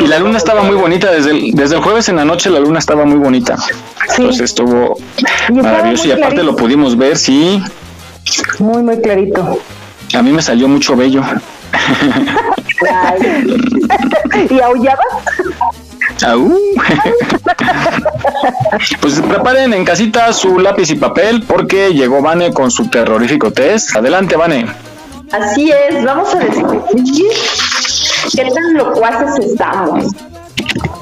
y 0.02 0.06
la 0.06 0.18
luna 0.18 0.38
estaba 0.38 0.62
muy 0.62 0.76
bonita 0.76 1.10
desde 1.10 1.30
el, 1.30 1.52
desde 1.52 1.76
el 1.76 1.82
jueves 1.82 2.08
en 2.08 2.16
la 2.16 2.24
noche 2.24 2.50
la 2.50 2.60
luna 2.60 2.78
estaba 2.78 3.04
muy 3.04 3.18
bonita. 3.18 3.56
Entonces 4.16 4.42
estuvo 4.42 4.98
maravilloso 5.50 6.08
y 6.08 6.12
aparte 6.12 6.42
lo 6.42 6.56
pudimos 6.56 6.96
ver, 6.96 7.16
sí. 7.16 7.62
Muy, 8.58 8.82
muy 8.82 9.00
clarito. 9.00 9.58
A 10.14 10.22
mí 10.22 10.32
me 10.32 10.42
salió 10.42 10.68
mucho 10.68 10.96
bello. 10.96 11.22
¿Y 14.50 14.60
aullabas? 14.60 15.06
Aú. 16.26 16.58
pues 19.00 19.20
preparen 19.20 19.72
en 19.72 19.84
casita 19.84 20.32
su 20.32 20.58
lápiz 20.58 20.90
y 20.90 20.94
papel 20.96 21.42
porque 21.42 21.92
llegó 21.92 22.20
Vane 22.22 22.52
con 22.52 22.70
su 22.70 22.88
terrorífico 22.88 23.52
test. 23.52 23.94
Adelante, 23.96 24.36
Vane. 24.36 24.66
Así 25.32 25.70
es, 25.70 26.04
vamos 26.04 26.34
a 26.34 26.38
descubrir 26.38 27.32
qué 28.34 28.44
tan 28.44 28.74
locuaces 28.74 29.46
estamos. 29.46 30.06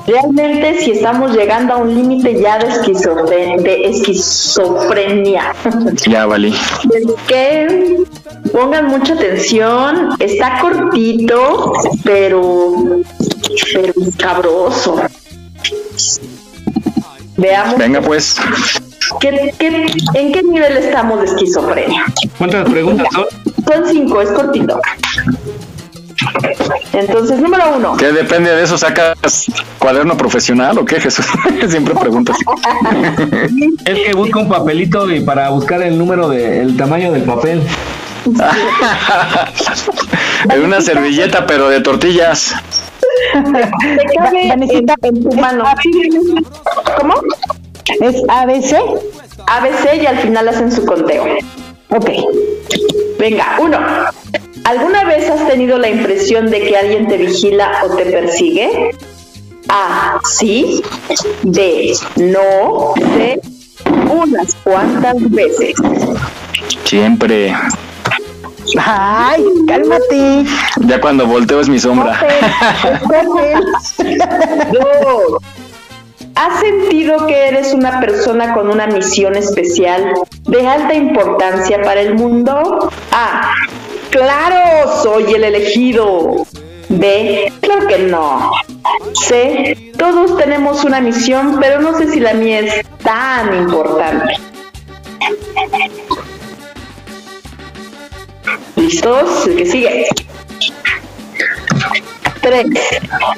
Realmente 0.06 0.80
si 0.80 0.92
estamos 0.92 1.36
llegando 1.36 1.74
a 1.74 1.76
un 1.76 1.94
límite 1.94 2.40
ya 2.40 2.58
de, 2.58 2.68
esquizofre- 2.68 3.60
de 3.62 3.90
esquizofrenia. 3.90 5.54
Ya, 6.06 6.26
valí. 6.26 6.52
Es 6.92 7.06
que 7.28 7.96
pongan 8.52 8.86
mucha 8.86 9.14
atención, 9.14 10.10
está 10.18 10.58
cortito, 10.60 11.72
pero, 12.04 12.74
pero 13.72 13.92
cabroso. 14.18 15.00
Veamos 17.36 17.78
Venga, 17.78 18.00
pues. 18.00 18.36
¿qué, 19.20 19.54
qué, 19.58 19.86
en 20.14 20.32
qué 20.32 20.42
nivel 20.42 20.76
estamos 20.76 21.20
de 21.20 21.26
esquizofrenia. 21.26 22.04
¿Cuántas 22.38 22.68
preguntas 22.68 23.06
son? 23.12 23.26
Son 23.66 23.88
cinco, 23.90 24.20
es 24.20 24.30
cortito. 24.30 24.80
Entonces, 26.92 27.40
número 27.40 27.76
uno. 27.76 27.96
¿Qué 27.96 28.12
depende 28.12 28.54
de 28.54 28.62
eso? 28.62 28.76
¿Sacas 28.78 29.46
cuaderno 29.78 30.16
profesional 30.16 30.78
o 30.78 30.84
qué, 30.84 31.00
Jesús? 31.00 31.26
Siempre 31.68 31.94
pregunto 31.94 32.32
así. 32.32 32.44
Es 33.84 33.98
que 34.00 34.14
busca 34.14 34.40
un 34.40 34.48
papelito 34.48 35.10
y 35.10 35.20
para 35.20 35.50
buscar 35.50 35.82
el 35.82 35.98
número 35.98 36.28
de 36.28 36.60
el 36.60 36.76
tamaño 36.76 37.12
del 37.12 37.22
papel. 37.22 37.62
En 40.50 40.60
una 40.60 40.80
servilleta, 40.80 41.46
pero 41.46 41.68
de 41.68 41.80
tortillas. 41.80 42.56
Te 43.32 44.14
cabe 44.16 44.48
en, 44.48 44.62
en 44.62 45.22
tu 45.22 45.32
mano. 45.36 45.64
¿Cómo? 47.00 47.14
¿Es 48.00 48.22
ABC? 48.28 48.76
ABC 49.46 50.02
y 50.02 50.06
al 50.06 50.18
final 50.18 50.48
hacen 50.48 50.70
su 50.72 50.84
conteo. 50.84 51.24
Ok. 51.90 52.10
Venga, 53.18 53.56
uno. 53.60 53.78
¿Alguna 54.64 55.04
vez 55.04 55.28
has 55.30 55.46
tenido 55.48 55.78
la 55.78 55.88
impresión 55.88 56.50
de 56.50 56.60
que 56.60 56.76
alguien 56.76 57.08
te 57.08 57.16
vigila 57.16 57.82
o 57.84 57.96
te 57.96 58.04
persigue? 58.06 58.90
A. 59.68 60.18
Sí. 60.24 60.82
B. 61.42 61.92
No. 62.16 62.94
C. 63.16 63.40
Unas 64.10 64.54
cuantas 64.56 65.16
veces. 65.30 65.74
Siempre. 66.84 67.54
Ay, 68.78 69.44
cálmate. 69.66 70.44
Ya 70.86 71.00
cuando 71.00 71.26
volteo 71.26 71.60
es 71.60 71.68
mi 71.68 71.78
sombra. 71.78 72.18
¿Has 76.34 76.60
sentido 76.60 77.26
que 77.26 77.48
eres 77.48 77.74
una 77.74 78.00
persona 78.00 78.54
con 78.54 78.70
una 78.70 78.86
misión 78.86 79.36
especial 79.36 80.14
de 80.44 80.66
alta 80.66 80.94
importancia 80.94 81.82
para 81.82 82.00
el 82.00 82.14
mundo? 82.14 82.90
A. 83.12 83.52
Claro, 84.10 85.02
soy 85.02 85.34
el 85.34 85.44
elegido. 85.44 86.46
B. 86.88 87.52
Claro 87.60 87.86
que 87.86 87.98
no. 87.98 88.52
C. 89.12 89.92
Todos 89.98 90.36
tenemos 90.36 90.84
una 90.84 91.00
misión, 91.00 91.58
pero 91.60 91.80
no 91.80 91.96
sé 91.96 92.10
si 92.10 92.20
la 92.20 92.34
mía 92.34 92.60
es 92.60 92.86
tan 93.02 93.54
importante. 93.54 94.34
¿Listos? 98.92 99.46
El 99.46 99.56
que 99.56 99.64
sigue. 99.64 100.06
3. 102.42 102.66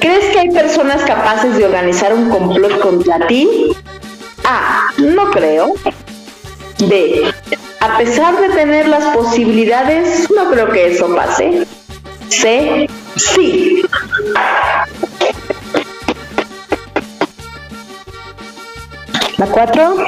¿Crees 0.01 0.25
que 0.33 0.41
hay 0.41 0.51
personas 0.51 1.05
capaces 1.05 1.57
de 1.57 1.67
organizar 1.67 2.13
un 2.13 2.29
complot 2.29 2.81
contra 2.81 3.25
ti? 3.29 3.71
A. 4.45 4.91
No 4.99 5.31
creo. 5.31 5.75
B. 6.89 7.33
A 7.79 7.99
pesar 7.99 8.41
de 8.41 8.49
tener 8.49 8.89
las 8.89 9.05
posibilidades, 9.15 10.29
no 10.33 10.51
creo 10.51 10.71
que 10.71 10.89
eso 10.89 11.15
pase. 11.15 11.65
C. 12.31 12.89
Sí. 13.15 13.85
¿La 19.39 19.47
cuatro? 19.47 20.05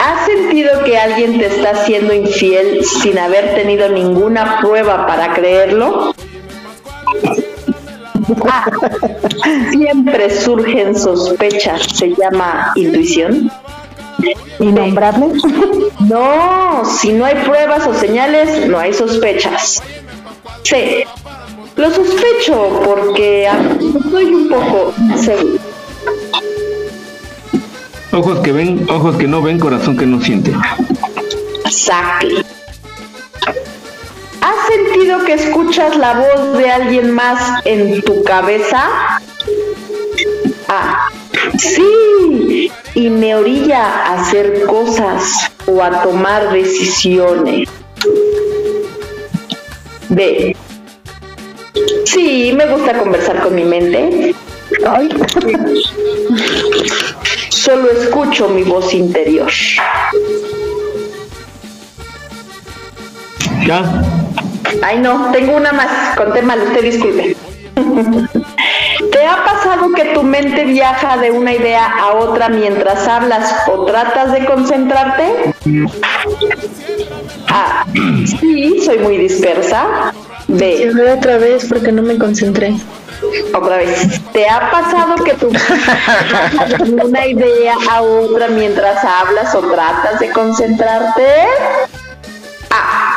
¿Has 0.00 0.24
sentido 0.24 0.82
que 0.82 0.96
alguien 0.96 1.38
te 1.38 1.46
está 1.46 1.84
siendo 1.84 2.14
infiel 2.14 2.82
sin 2.84 3.18
haber 3.18 3.54
tenido 3.54 3.86
ninguna 3.90 4.58
prueba 4.60 5.06
para 5.06 5.34
creerlo? 5.34 6.14
Ah, 8.48 8.64
siempre 9.70 10.30
surgen 10.30 10.96
sospechas. 10.96 11.82
Se 11.82 12.14
llama 12.14 12.72
intuición. 12.76 13.50
¿Innombrable? 14.58 15.32
No, 16.00 16.82
si 16.84 17.12
no 17.12 17.26
hay 17.26 17.34
pruebas 17.44 17.86
o 17.86 17.92
señales, 17.92 18.66
no 18.68 18.78
hay 18.78 18.94
sospechas. 18.94 19.82
Sí, 20.62 21.04
lo 21.76 21.90
sospecho 21.90 22.80
porque 22.86 23.46
ah, 23.48 23.60
estoy 24.02 24.34
un 24.34 24.48
poco 24.48 24.94
seguro. 25.16 25.58
Ojos 28.12 28.40
que 28.40 28.50
ven, 28.50 28.86
ojos 28.90 29.16
que 29.16 29.28
no 29.28 29.40
ven, 29.40 29.60
corazón 29.60 29.96
que 29.96 30.04
no 30.04 30.20
siente. 30.20 30.52
Exactly. 31.64 32.44
¿Has 34.40 34.66
sentido 34.66 35.24
que 35.24 35.34
escuchas 35.34 35.96
la 35.96 36.14
voz 36.14 36.58
de 36.58 36.70
alguien 36.70 37.12
más 37.12 37.64
en 37.64 38.02
tu 38.02 38.24
cabeza? 38.24 39.20
Ah, 40.66 41.08
sí, 41.56 42.72
y 42.94 43.10
me 43.10 43.36
orilla 43.36 43.84
a 43.84 44.20
hacer 44.20 44.64
cosas 44.64 45.52
o 45.66 45.80
a 45.80 46.02
tomar 46.02 46.52
decisiones. 46.52 47.68
B. 50.08 50.56
Sí, 52.04 52.52
me 52.56 52.66
gusta 52.66 52.98
conversar 52.98 53.40
con 53.40 53.54
mi 53.54 53.62
mente. 53.62 54.34
Ay. 54.84 55.08
Solo 57.60 57.90
escucho 57.90 58.48
mi 58.48 58.62
voz 58.62 58.94
interior. 58.94 59.52
¿Ya? 63.66 64.02
Ay, 64.82 64.98
no, 65.00 65.30
tengo 65.30 65.58
una 65.58 65.70
más. 65.70 66.16
Conté 66.16 66.40
mal, 66.40 66.58
usted 66.62 66.82
disculpe. 66.82 67.36
¿Te 69.12 69.26
ha 69.26 69.44
pasado 69.44 69.92
que 69.92 70.06
tu 70.06 70.22
mente 70.22 70.64
viaja 70.64 71.18
de 71.18 71.32
una 71.32 71.52
idea 71.52 71.84
a 71.84 72.14
otra 72.14 72.48
mientras 72.48 73.06
hablas 73.06 73.54
o 73.70 73.84
tratas 73.84 74.32
de 74.32 74.46
concentrarte? 74.46 75.54
Ah, 77.46 77.84
sí, 78.40 78.80
soy 78.82 78.98
muy 79.00 79.18
dispersa. 79.18 80.14
B. 80.52 80.90
otra 81.16 81.38
vez 81.38 81.66
porque 81.68 81.92
no 81.92 82.02
me 82.02 82.18
concentré. 82.18 82.74
Otra 83.54 83.76
vez. 83.76 84.20
¿Te 84.32 84.48
ha 84.48 84.70
pasado 84.70 85.14
que 85.22 85.34
de 85.34 86.92
una 87.04 87.26
idea 87.26 87.74
a 87.90 88.02
otra 88.02 88.48
mientras 88.48 89.04
hablas 89.04 89.54
o 89.54 89.60
tratas 89.60 90.18
de 90.18 90.30
concentrarte? 90.30 91.24
A. 92.70 93.16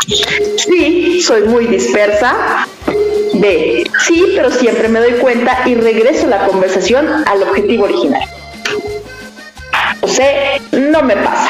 Sí, 0.58 1.22
soy 1.22 1.44
muy 1.44 1.66
dispersa. 1.68 2.68
B. 3.36 3.84
Sí, 4.06 4.34
pero 4.36 4.52
siempre 4.52 4.88
me 4.90 5.00
doy 5.00 5.14
cuenta 5.14 5.58
y 5.66 5.76
regreso 5.76 6.28
la 6.28 6.46
conversación 6.46 7.08
al 7.28 7.44
objetivo 7.44 7.86
original. 7.86 8.30
O 10.02 10.08
sea, 10.08 10.60
no 10.72 11.02
me 11.02 11.16
pasa. 11.16 11.50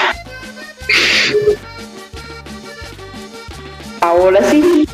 Ahora 4.00 4.40
sí, 4.50 4.88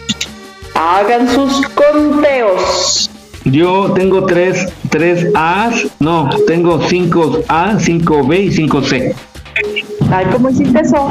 hagan 0.80 1.28
sus 1.28 1.62
conteos. 1.70 3.12
Yo 3.44 3.92
tengo 3.94 4.26
tres, 4.26 4.72
tres 4.90 5.28
A's, 5.36 5.88
no, 6.00 6.30
tengo 6.48 6.82
cinco 6.88 7.40
A, 7.48 7.78
cinco 7.80 8.26
B 8.26 8.44
y 8.44 8.52
cinco 8.52 8.82
C. 8.82 9.14
Ay, 10.12 10.26
¿cómo 10.32 10.50
hiciste 10.50 10.80
eso? 10.80 11.10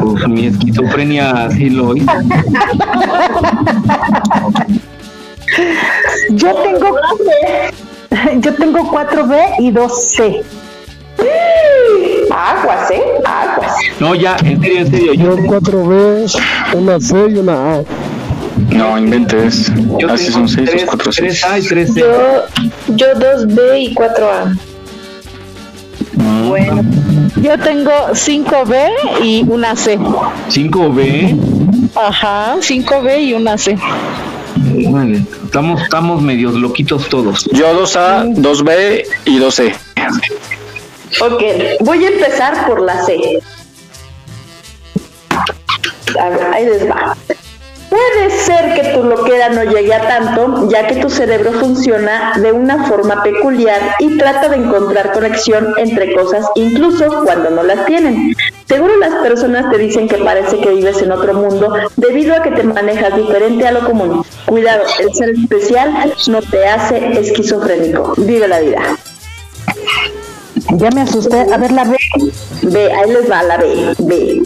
Pues 0.00 0.28
mi 0.28 0.46
esquizofrenia 0.46 1.46
así 1.46 1.70
lo 1.70 1.96
hizo. 1.96 2.06
Yo 6.30 6.54
tengo 6.54 6.96
yo 8.40 8.54
tengo 8.54 8.78
4B 8.90 9.60
y 9.60 9.70
2C. 9.70 10.42
Aguas, 12.30 12.90
¿eh? 12.90 13.02
Aguas. 13.24 13.76
No, 14.00 14.14
ya, 14.14 14.36
en 14.44 14.60
serio, 14.60 14.78
en 14.80 14.90
serio. 14.90 15.14
Yo 15.14 15.36
4B, 15.36 16.42
una 16.74 17.00
C 17.00 17.26
y 17.30 17.36
una 17.36 17.76
A. 17.76 17.84
No 18.70 18.98
inventes. 18.98 19.72
Así 20.08 20.30
son 20.32 20.48
seis 20.48 20.70
o 20.82 20.86
cuatro 20.86 21.10
Tres 21.12 21.44
A 21.44 21.58
y 21.58 21.62
tres 21.62 21.92
C. 21.94 22.00
Yo, 22.00 22.44
yo 22.88 23.06
2B 23.14 23.80
y 23.80 23.94
4A. 23.94 24.58
Bueno, 26.48 26.82
yo 27.42 27.58
tengo 27.58 27.90
5B 28.12 29.22
y 29.22 29.44
una 29.48 29.76
C. 29.76 29.98
¿Cinco 30.48 30.92
B? 30.92 31.36
Ajá, 31.94 32.56
5B 32.56 33.22
y 33.22 33.32
una 33.34 33.58
C. 33.58 33.76
Vale, 34.90 35.22
estamos, 35.44 35.82
estamos 35.82 36.22
medios 36.22 36.54
loquitos 36.54 37.08
todos. 37.08 37.44
Yo 37.52 37.78
2A, 37.82 38.34
2B 38.36 39.04
y 39.26 39.38
2C. 39.38 39.74
Ok, 41.20 41.42
voy 41.80 42.04
a 42.04 42.08
empezar 42.08 42.66
por 42.66 42.80
la 42.82 43.02
C. 43.04 43.18
A 46.20 46.28
ver, 46.30 46.42
ahí 46.52 46.64
les 46.66 46.88
va. 46.88 47.16
Puede 47.96 48.30
ser 48.30 48.74
que 48.74 48.92
tu 48.92 49.04
loquera 49.04 49.48
no 49.48 49.64
llegue 49.64 49.94
a 49.94 50.06
tanto, 50.06 50.68
ya 50.68 50.86
que 50.86 50.96
tu 50.96 51.08
cerebro 51.08 51.52
funciona 51.52 52.34
de 52.36 52.52
una 52.52 52.86
forma 52.86 53.22
peculiar 53.22 53.80
y 54.00 54.18
trata 54.18 54.50
de 54.50 54.56
encontrar 54.56 55.12
conexión 55.12 55.72
entre 55.78 56.12
cosas 56.12 56.44
incluso 56.56 57.22
cuando 57.24 57.48
no 57.48 57.62
las 57.62 57.86
tienen. 57.86 58.34
Seguro 58.66 58.98
las 58.98 59.14
personas 59.22 59.70
te 59.70 59.78
dicen 59.78 60.08
que 60.08 60.18
parece 60.18 60.58
que 60.58 60.74
vives 60.74 61.00
en 61.00 61.10
otro 61.10 61.32
mundo 61.32 61.72
debido 61.96 62.34
a 62.34 62.42
que 62.42 62.50
te 62.50 62.64
manejas 62.64 63.16
diferente 63.16 63.66
a 63.66 63.72
lo 63.72 63.80
común. 63.80 64.22
Cuidado, 64.44 64.82
el 64.98 65.14
ser 65.14 65.30
especial 65.30 66.12
no 66.28 66.42
te 66.42 66.68
hace 66.68 67.18
esquizofrénico. 67.18 68.12
Vive 68.18 68.46
la 68.46 68.60
vida. 68.60 68.82
Ya 70.74 70.90
me 70.90 71.02
asusté. 71.02 71.46
A 71.52 71.56
ver 71.58 71.72
la 71.72 71.84
B. 71.84 71.96
B, 72.62 72.92
ahí 72.92 73.10
les 73.10 73.30
va 73.30 73.42
la 73.42 73.56
B. 73.56 73.94
B. 73.98 74.42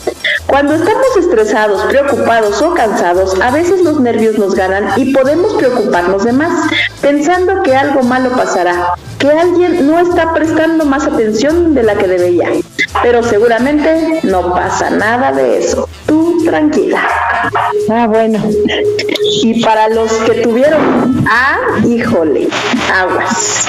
Cuando 0.47 0.75
estamos 0.75 1.17
estresados, 1.19 1.83
preocupados 1.85 2.61
o 2.61 2.75
cansados, 2.75 3.41
a 3.41 3.51
veces 3.51 3.83
los 3.83 4.01
nervios 4.01 4.39
nos 4.39 4.55
ganan 4.55 5.01
y 5.01 5.13
podemos 5.13 5.55
preocuparnos 5.55 6.25
de 6.25 6.33
más, 6.33 6.69
pensando 7.01 7.63
que 7.63 7.75
algo 7.75 8.03
malo 8.03 8.31
pasará, 8.33 8.95
que 9.19 9.31
alguien 9.31 9.87
no 9.87 9.99
está 9.99 10.35
prestando 10.35 10.85
más 10.85 11.07
atención 11.07 11.75
de 11.75 11.85
la 11.85 11.95
que 11.95 12.09
debería. 12.09 12.49
Pero 13.03 13.23
seguramente 13.23 14.21
no 14.25 14.53
pasa 14.53 14.91
nada 14.91 15.33
de 15.33 15.59
eso. 15.59 15.89
Tú 16.07 16.30
tranquila. 16.45 17.03
Ah, 17.91 18.07
bueno. 18.07 18.39
Y 19.43 19.63
para 19.63 19.89
los 19.89 20.13
que 20.13 20.43
tuvieron 20.43 21.25
A, 21.29 21.87
híjole, 21.87 22.49
aguas. 22.93 23.67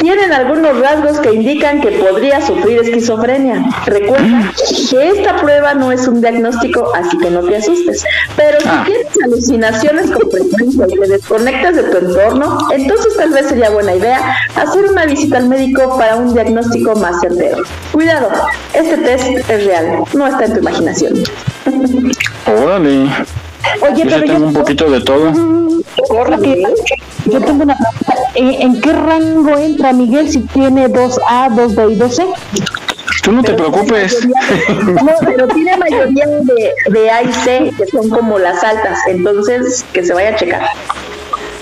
Tienen 0.00 0.32
algunos 0.32 0.80
rasgos 0.80 1.18
que 1.18 1.32
indican 1.32 1.80
que 1.80 1.92
podría 1.92 2.44
sufrir 2.44 2.80
esquizofrenia. 2.80 3.64
Recuerda 3.86 4.52
que 4.90 5.08
esta 5.08 5.36
prueba 5.36 5.74
no 5.74 5.92
es 5.92 6.06
un 6.08 6.20
diagnóstico, 6.20 6.92
así 6.94 7.16
que 7.18 7.30
no 7.30 7.42
te 7.42 7.56
asustes. 7.56 8.04
Pero 8.36 8.58
si 8.60 8.68
tienes 8.84 9.06
alucinaciones 9.24 10.10
con 10.10 10.30
frecuencia 10.30 10.86
y 10.88 10.98
te 10.98 11.08
desconectas 11.08 11.76
de 11.76 11.82
tu 11.84 11.98
entorno, 11.98 12.58
entonces 12.72 13.16
tal 13.16 13.30
vez 13.30 13.48
sería 13.48 13.70
buena 13.70 13.94
idea 13.94 14.36
hacer 14.56 14.84
una 14.86 15.06
visita 15.06 15.38
al 15.38 15.48
médico 15.48 15.96
para 15.98 16.16
un 16.16 16.34
diagnóstico 16.34 16.94
más 16.96 17.20
certero. 17.20 17.58
Cuidado, 17.92 18.30
este 18.72 18.96
test 18.98 19.26
es 19.48 19.64
real, 19.64 20.04
no 20.14 20.26
está 20.26 20.46
en 20.46 20.54
tu 20.54 20.60
imaginación. 20.60 21.14
Órale. 22.46 23.02
Oye, 23.82 23.96
Yo 23.96 24.04
pero 24.04 24.18
sí 24.20 24.26
tengo 24.26 24.38
yo, 24.40 24.46
un 24.46 24.52
poquito 24.52 24.90
de 24.90 25.00
todo. 25.00 25.32
que- 26.42 26.62
yo 27.26 27.40
tengo 27.40 27.62
una 27.64 27.76
pregunta. 27.76 28.14
¿En, 28.34 28.48
en 28.62 28.80
qué 28.80 28.92
rango 28.92 29.56
entra 29.58 29.92
Miguel 29.92 30.28
si 30.30 30.40
tiene 30.40 30.88
2A, 30.88 31.48
2B 31.54 31.92
y 31.92 31.98
2C? 31.98 32.26
Tú 33.22 33.32
no 33.32 33.42
te 33.42 33.54
preocupes. 33.54 34.26
No, 34.28 35.12
pero 35.24 35.48
tiene 35.48 35.76
mayoría 35.78 36.26
de, 36.26 36.72
de 36.90 37.10
A 37.10 37.22
y 37.22 37.32
C, 37.32 37.72
que 37.78 37.86
son 37.86 38.10
como 38.10 38.38
las 38.38 38.62
altas, 38.62 38.98
entonces 39.08 39.84
que 39.94 40.04
se 40.04 40.12
vaya 40.12 40.30
a 40.30 40.36
checar. 40.36 40.62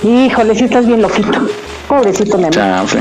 Híjole, 0.03 0.57
si 0.57 0.65
estás 0.65 0.87
bien 0.87 1.03
loquito. 1.03 1.47
Pobrecito 1.87 2.37
mi 2.39 2.45
amor. 2.45 2.55
Chafre. 2.55 3.01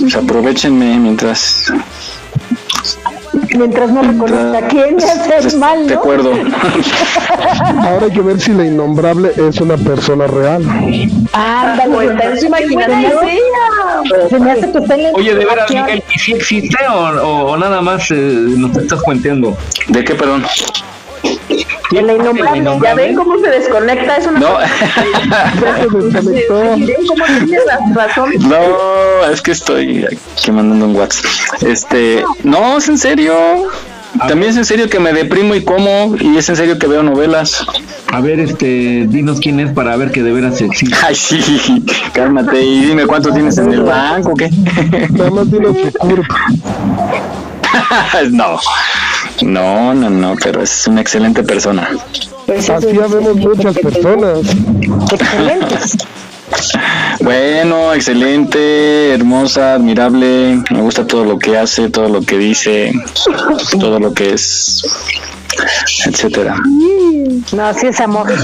Pues 0.00 0.16
aprovechenme 0.16 0.98
mientras 0.98 1.72
Mientras 3.56 3.90
no 3.90 4.02
reconozca 4.02 4.68
quién 4.68 4.96
me 4.96 5.04
hace 5.04 5.56
mal, 5.56 5.86
de 5.88 5.94
¿no? 5.94 6.00
acuerdo. 6.00 6.30
Ahora 7.82 8.06
hay 8.06 8.10
que 8.12 8.20
ver 8.20 8.40
si 8.40 8.52
la 8.52 8.64
innombrable 8.66 9.32
es 9.36 9.60
una 9.60 9.76
persona 9.76 10.26
real. 10.26 10.62
Ándale, 11.32 11.94
Pues, 11.94 12.10
está 12.10 12.24
en 12.24 12.40
su 12.40 12.46
imaginación. 12.46 13.16
Se 14.28 14.38
me 14.38 14.50
hace 14.52 14.72
que 14.72 14.78
está 14.78 14.94
en 14.94 15.02
la 15.04 15.10
Oye, 15.12 15.34
de 15.34 15.44
veras. 15.44 15.70
Miguel, 15.70 16.02
¿y 16.14 16.18
si 16.18 16.32
existe 16.32 16.76
o, 16.88 16.94
o- 17.22 17.52
o 17.52 17.56
nada 17.56 17.80
más 17.80 18.10
eh, 18.10 18.14
nos 18.14 18.76
estás 18.76 19.02
cuenteando? 19.02 19.56
¿De 19.88 20.04
qué, 20.04 20.14
perdón? 20.14 20.44
Y 21.90 22.00
la 22.00 22.14
innombrable, 22.14 22.64
ya 22.82 22.94
ven 22.94 23.14
cómo 23.14 23.38
se 23.38 23.48
desconecta, 23.48 24.16
es 24.16 24.26
una 24.26 24.40
No. 24.40 24.58
No, 28.40 29.30
es 29.30 29.40
que 29.40 29.52
estoy 29.52 30.04
aquí 30.04 30.50
mandando 30.50 30.86
un 30.86 30.96
WhatsApp. 30.96 31.26
Este, 31.62 32.24
no, 32.42 32.78
es 32.78 32.88
en 32.88 32.98
serio. 32.98 33.34
También 34.28 34.52
es 34.52 34.56
en 34.56 34.64
serio 34.64 34.88
que 34.88 34.98
me 34.98 35.12
deprimo 35.12 35.54
y 35.54 35.62
como, 35.62 36.16
y 36.18 36.38
es 36.38 36.48
en 36.48 36.56
serio 36.56 36.78
que 36.78 36.86
veo 36.86 37.02
novelas. 37.02 37.64
A 38.10 38.20
ver, 38.20 38.40
este, 38.40 39.06
dinos 39.08 39.40
quién 39.40 39.60
es 39.60 39.70
para 39.72 39.94
ver 39.96 40.10
que 40.10 40.22
de 40.22 40.32
veras 40.32 40.60
existe. 40.60 40.96
Ay, 41.04 41.14
sí, 41.14 41.84
cálmate 42.14 42.62
y 42.62 42.86
dime 42.86 43.06
cuánto 43.06 43.32
tienes 43.32 43.58
en 43.58 43.72
el 43.72 43.82
banco, 43.82 44.34
¿qué? 44.34 44.48
Nada 45.10 45.30
más 45.30 45.48
su 45.48 45.58
CURP. 45.98 46.26
no, 48.30 48.58
no, 49.42 49.94
no, 49.94 50.10
no, 50.10 50.34
pero 50.42 50.62
es 50.62 50.86
una 50.86 51.00
excelente 51.00 51.42
persona. 51.42 51.88
Pues 52.46 52.70
Así 52.70 52.86
vemos 52.86 53.36
muchas 53.36 53.76
personas. 53.78 54.38
Excelentes. 55.12 55.96
Bueno, 57.20 57.92
excelente, 57.92 59.14
hermosa, 59.14 59.74
admirable. 59.74 60.62
Me 60.70 60.80
gusta 60.80 61.06
todo 61.06 61.24
lo 61.24 61.38
que 61.38 61.58
hace, 61.58 61.90
todo 61.90 62.08
lo 62.08 62.22
que 62.22 62.38
dice, 62.38 62.92
todo 63.80 63.98
lo 63.98 64.12
que 64.12 64.34
es, 64.34 64.82
etcétera. 66.06 66.56
No, 67.52 67.74
sí 67.74 67.86
es 67.86 68.00
amor. 68.00 68.32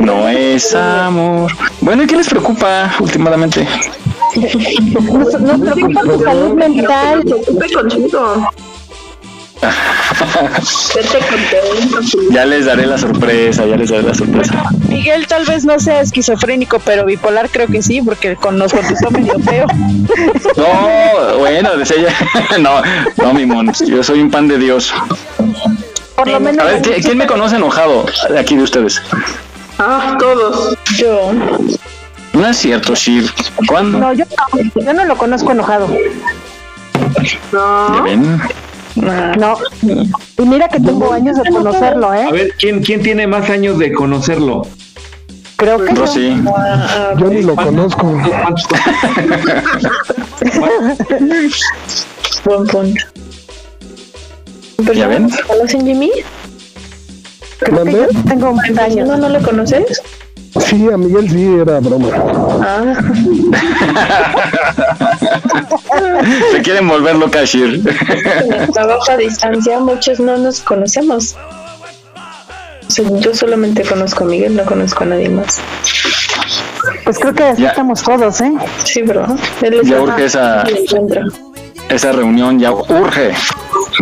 No 0.00 0.28
es 0.28 0.72
amor. 0.74 1.50
Bueno, 1.80 2.04
¿y 2.04 2.06
qué 2.06 2.14
les 2.14 2.28
preocupa 2.28 2.94
últimamente? 3.00 3.66
Nos, 4.36 5.40
nos 5.40 5.60
preocupa 5.60 6.02
tu 6.02 6.22
salud 6.22 6.54
mental. 6.54 7.24
Estoy 7.26 7.72
contigo. 7.72 8.50
Ya 12.30 12.44
les 12.44 12.66
daré 12.66 12.86
la 12.86 12.98
sorpresa, 12.98 13.66
ya 13.66 13.76
les 13.76 13.90
daré 13.90 14.02
la 14.04 14.14
sorpresa. 14.14 14.54
Miguel 14.88 15.26
tal 15.26 15.44
vez 15.46 15.64
no 15.64 15.78
sea 15.78 16.00
esquizofrénico, 16.00 16.78
pero 16.80 17.04
bipolar 17.04 17.48
creo 17.50 17.66
que 17.66 17.82
sí, 17.82 18.00
porque 18.02 18.36
con 18.36 18.58
nos 18.58 18.72
contestó 18.72 19.10
medio 19.10 19.38
feo. 19.40 19.66
No, 20.56 21.38
bueno, 21.38 21.76
decía 21.76 21.96
ella. 21.98 22.14
No, 22.60 22.82
no, 23.22 23.34
mi 23.34 23.46
mon, 23.46 23.72
yo 23.86 24.02
soy 24.02 24.20
un 24.20 24.30
pan 24.30 24.48
de 24.48 24.58
Dios. 24.58 24.92
Por 26.16 26.28
lo 26.28 26.40
menos. 26.40 26.64
A 26.64 26.68
ver, 26.68 26.82
¿qui- 26.82 27.02
¿quién 27.02 27.18
me 27.18 27.26
conoce 27.26 27.56
enojado 27.56 28.06
de 28.28 28.38
aquí 28.38 28.56
de 28.56 28.62
ustedes? 28.62 29.00
Ah, 29.78 30.16
todos. 30.18 30.76
Yo. 30.96 31.32
No 32.32 32.46
es 32.46 32.56
cierto, 32.58 32.94
Shir. 32.94 33.30
¿Cuándo? 33.66 33.98
No, 33.98 34.12
yo 34.12 34.24
no, 34.26 34.82
yo 34.84 34.92
no 34.92 35.04
lo 35.04 35.16
conozco 35.16 35.52
enojado. 35.52 35.88
¿Ya 37.52 38.02
ven? 38.02 38.40
No. 38.96 39.56
Y 40.38 40.42
mira 40.42 40.68
que 40.68 40.80
tengo 40.80 41.12
años 41.12 41.36
de 41.36 41.50
conocerlo, 41.50 42.10
A 42.10 42.20
¿eh? 42.22 42.32
ver, 42.32 42.54
¿quién, 42.58 42.82
quién 42.82 43.02
tiene 43.02 43.26
más 43.26 43.48
años 43.50 43.78
de 43.78 43.92
conocerlo? 43.92 44.62
Creo 45.56 45.78
que 45.84 45.94
Yo 45.94 46.00
no. 46.00 46.06
sí. 46.06 46.42
Yo 47.18 47.26
ni 47.28 47.42
lo 47.42 47.54
conozco. 47.54 48.06
¿Cuántos- 48.28 48.66
Buen 52.44 52.66
punto. 52.66 53.02
¿Ya 54.94 55.06
ven? 55.08 55.28
¿Conocen 55.46 55.84
Jimmy? 55.86 56.10
Creo 57.58 57.84
que 57.84 57.92
yo 57.92 58.06
tengo 58.26 58.52
más 58.54 58.70
años. 58.78 59.06
¿No, 59.08 59.16
no 59.18 59.28
lo 59.28 59.42
conoces? 59.42 60.00
Sí, 60.66 60.88
a 60.92 60.96
Miguel 60.96 61.30
sí 61.30 61.46
era 61.60 61.78
broma. 61.80 62.08
Ah. 62.62 62.94
Se 66.52 66.62
quieren 66.62 66.88
volver 66.88 67.16
loca, 67.16 67.44
Shir. 67.44 67.80
En 68.44 68.52
el 68.62 68.70
trabajo 68.72 69.10
a 69.10 69.16
distancia 69.16 69.78
muchos 69.80 70.20
no 70.20 70.36
nos 70.36 70.60
conocemos. 70.60 71.36
O 72.86 72.90
sea, 72.92 73.04
yo 73.20 73.34
solamente 73.34 73.82
conozco 73.84 74.24
a 74.24 74.26
Miguel, 74.26 74.56
no 74.56 74.64
conozco 74.64 75.04
a 75.04 75.06
nadie 75.06 75.28
más. 75.28 75.60
Pues 77.04 77.18
creo 77.18 77.34
que 77.34 77.44
así 77.44 77.62
Ya. 77.62 77.68
estamos 77.70 78.02
todos, 78.02 78.40
¿eh? 78.40 78.52
Sí, 78.84 79.02
bro. 79.02 79.26
Él 79.62 79.80
Ya 79.84 80.00
urge 80.00 80.24
esa, 80.24 80.62
el 80.62 80.78
encuentro. 80.78 81.22
esa 81.88 82.12
reunión, 82.12 82.58
ya 82.58 82.72
urge. 82.72 83.32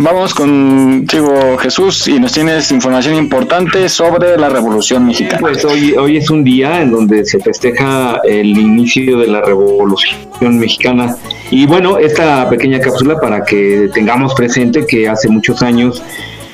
Vamos 0.01 0.33
contigo, 0.33 1.57
Jesús, 1.57 2.07
y 2.07 2.21
nos 2.21 2.31
tienes 2.31 2.71
información 2.71 3.15
importante 3.15 3.89
sobre 3.89 4.37
la 4.37 4.47
Revolución 4.47 5.05
Mexicana. 5.05 5.41
Pues 5.41 5.65
hoy, 5.65 5.91
hoy 5.91 6.15
es 6.15 6.29
un 6.29 6.41
día 6.41 6.81
en 6.81 6.91
donde 6.91 7.25
se 7.25 7.37
festeja 7.39 8.21
el 8.23 8.57
inicio 8.57 9.17
de 9.17 9.27
la 9.27 9.41
Revolución 9.41 10.57
Mexicana. 10.57 11.17
Y 11.51 11.65
bueno, 11.65 11.97
esta 11.97 12.49
pequeña 12.49 12.79
cápsula 12.79 13.19
para 13.19 13.43
que 13.43 13.89
tengamos 13.93 14.33
presente 14.35 14.85
que 14.85 15.09
hace 15.09 15.27
muchos 15.27 15.61
años 15.61 16.01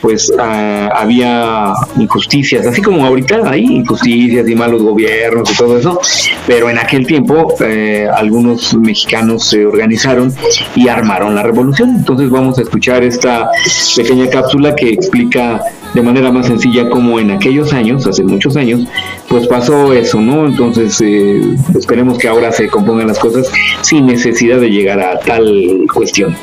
pues 0.01 0.31
ah, 0.39 0.89
había 0.95 1.73
injusticias, 1.97 2.65
así 2.65 2.81
como 2.81 3.05
ahorita 3.05 3.49
hay 3.49 3.63
injusticias 3.63 4.47
y 4.47 4.55
malos 4.55 4.83
gobiernos 4.83 5.51
y 5.51 5.55
todo 5.55 5.77
eso, 5.77 5.99
pero 6.47 6.69
en 6.69 6.77
aquel 6.77 7.05
tiempo 7.05 7.53
eh, 7.59 8.07
algunos 8.13 8.73
mexicanos 8.75 9.45
se 9.45 9.65
organizaron 9.65 10.33
y 10.75 10.87
armaron 10.87 11.35
la 11.35 11.43
revolución. 11.43 11.95
Entonces 11.97 12.29
vamos 12.29 12.57
a 12.59 12.61
escuchar 12.61 13.03
esta 13.03 13.49
pequeña 13.95 14.29
cápsula 14.29 14.75
que 14.75 14.89
explica 14.89 15.61
de 15.93 16.01
manera 16.01 16.31
más 16.31 16.47
sencilla 16.47 16.89
cómo 16.89 17.19
en 17.19 17.31
aquellos 17.31 17.73
años, 17.73 18.05
hace 18.05 18.23
muchos 18.23 18.57
años, 18.57 18.81
pues 19.29 19.47
pasó 19.47 19.93
eso, 19.93 20.19
¿no? 20.19 20.45
Entonces 20.45 20.99
eh, 21.01 21.41
esperemos 21.73 22.17
que 22.17 22.27
ahora 22.27 22.51
se 22.51 22.67
compongan 22.67 23.07
las 23.07 23.19
cosas 23.19 23.49
sin 23.81 24.05
necesidad 24.05 24.59
de 24.59 24.69
llegar 24.69 24.99
a 24.99 25.19
tal 25.19 25.85
cuestión. 25.93 26.35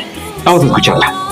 Vamos 0.45 0.65
a 0.65 0.67
escucharla. 0.67 1.32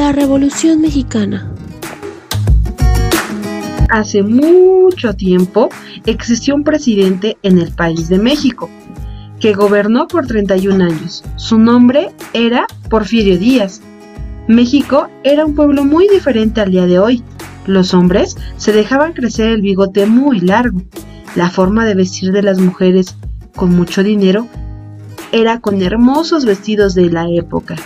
La 0.00 0.12
Revolución 0.12 0.80
Mexicana. 0.80 1.52
Hace 3.90 4.22
mucho 4.22 5.12
tiempo 5.12 5.68
existió 6.06 6.54
un 6.54 6.64
presidente 6.64 7.36
en 7.42 7.58
el 7.58 7.70
país 7.74 8.08
de 8.08 8.18
México 8.18 8.70
que 9.40 9.52
gobernó 9.52 10.08
por 10.08 10.26
31 10.26 10.84
años. 10.84 11.22
Su 11.36 11.58
nombre 11.58 12.12
era 12.32 12.66
Porfirio 12.88 13.38
Díaz. 13.38 13.82
México 14.48 15.08
era 15.22 15.44
un 15.44 15.54
pueblo 15.54 15.84
muy 15.84 16.08
diferente 16.08 16.62
al 16.62 16.70
día 16.70 16.86
de 16.86 16.98
hoy. 16.98 17.22
Los 17.66 17.92
hombres 17.92 18.38
se 18.56 18.72
dejaban 18.72 19.12
crecer 19.12 19.48
el 19.48 19.60
bigote 19.60 20.06
muy 20.06 20.40
largo. 20.40 20.80
La 21.36 21.50
forma 21.50 21.84
de 21.84 21.94
vestir 21.94 22.32
de 22.32 22.42
las 22.42 22.58
mujeres 22.58 23.16
con 23.54 23.76
mucho 23.76 24.02
dinero 24.02 24.48
era 25.30 25.60
con 25.60 25.82
hermosos 25.82 26.46
vestidos 26.46 26.94
de 26.94 27.10
la 27.10 27.28
época. 27.28 27.76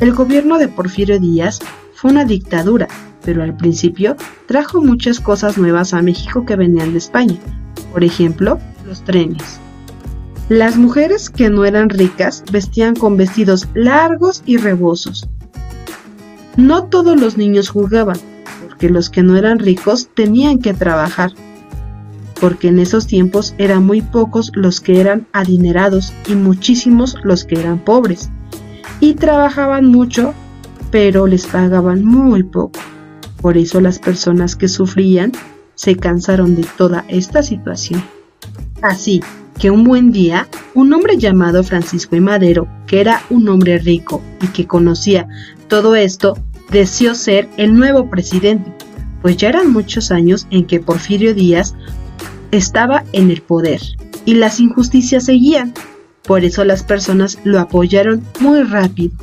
El 0.00 0.12
gobierno 0.12 0.58
de 0.58 0.66
Porfirio 0.66 1.20
Díaz 1.20 1.60
fue 1.94 2.10
una 2.10 2.24
dictadura, 2.24 2.88
pero 3.24 3.44
al 3.44 3.56
principio 3.56 4.16
trajo 4.46 4.82
muchas 4.82 5.20
cosas 5.20 5.56
nuevas 5.56 5.94
a 5.94 6.02
México 6.02 6.44
que 6.44 6.56
venían 6.56 6.92
de 6.92 6.98
España. 6.98 7.36
Por 7.92 8.02
ejemplo, 8.02 8.58
los 8.86 9.04
trenes. 9.04 9.60
Las 10.48 10.76
mujeres 10.76 11.30
que 11.30 11.48
no 11.48 11.64
eran 11.64 11.88
ricas 11.90 12.42
vestían 12.50 12.96
con 12.96 13.16
vestidos 13.16 13.68
largos 13.74 14.42
y 14.44 14.56
rebosos. 14.56 15.28
No 16.56 16.84
todos 16.84 17.18
los 17.18 17.36
niños 17.38 17.68
jugaban, 17.68 18.18
porque 18.68 18.90
los 18.90 19.10
que 19.10 19.22
no 19.22 19.36
eran 19.36 19.60
ricos 19.60 20.08
tenían 20.12 20.58
que 20.58 20.74
trabajar, 20.74 21.32
porque 22.40 22.68
en 22.68 22.80
esos 22.80 23.06
tiempos 23.06 23.54
eran 23.58 23.86
muy 23.86 24.02
pocos 24.02 24.50
los 24.54 24.80
que 24.80 25.00
eran 25.00 25.26
adinerados 25.32 26.12
y 26.28 26.34
muchísimos 26.34 27.16
los 27.22 27.44
que 27.44 27.58
eran 27.58 27.78
pobres, 27.78 28.28
y 29.00 29.14
trabajaban 29.14 29.86
mucho, 29.86 30.34
pero 30.90 31.26
les 31.26 31.46
pagaban 31.46 32.04
muy 32.04 32.42
poco. 32.42 32.80
Por 33.40 33.56
eso 33.56 33.80
las 33.80 33.98
personas 33.98 34.56
que 34.56 34.68
sufrían 34.68 35.32
se 35.74 35.96
cansaron 35.96 36.56
de 36.56 36.66
toda 36.76 37.04
esta 37.08 37.42
situación. 37.42 38.02
Así 38.82 39.22
que 39.58 39.70
un 39.70 39.84
buen 39.84 40.12
día, 40.12 40.48
un 40.74 40.92
hombre 40.92 41.18
llamado 41.18 41.62
Francisco 41.62 42.16
I. 42.16 42.20
Madero, 42.20 42.68
que 42.86 43.00
era 43.00 43.22
un 43.30 43.48
hombre 43.48 43.78
rico 43.78 44.22
y 44.40 44.48
que 44.48 44.66
conocía 44.66 45.28
todo 45.68 45.94
esto, 45.94 46.36
deseó 46.70 47.14
ser 47.14 47.48
el 47.56 47.74
nuevo 47.74 48.08
presidente, 48.10 48.72
pues 49.22 49.36
ya 49.36 49.48
eran 49.48 49.72
muchos 49.72 50.10
años 50.10 50.46
en 50.50 50.66
que 50.66 50.80
Porfirio 50.80 51.34
Díaz 51.34 51.74
estaba 52.50 53.04
en 53.12 53.30
el 53.30 53.42
poder 53.42 53.80
y 54.24 54.34
las 54.34 54.60
injusticias 54.60 55.24
seguían. 55.24 55.72
Por 56.26 56.44
eso 56.44 56.64
las 56.64 56.82
personas 56.82 57.38
lo 57.44 57.60
apoyaron 57.60 58.22
muy 58.40 58.62
rápido. 58.62 59.14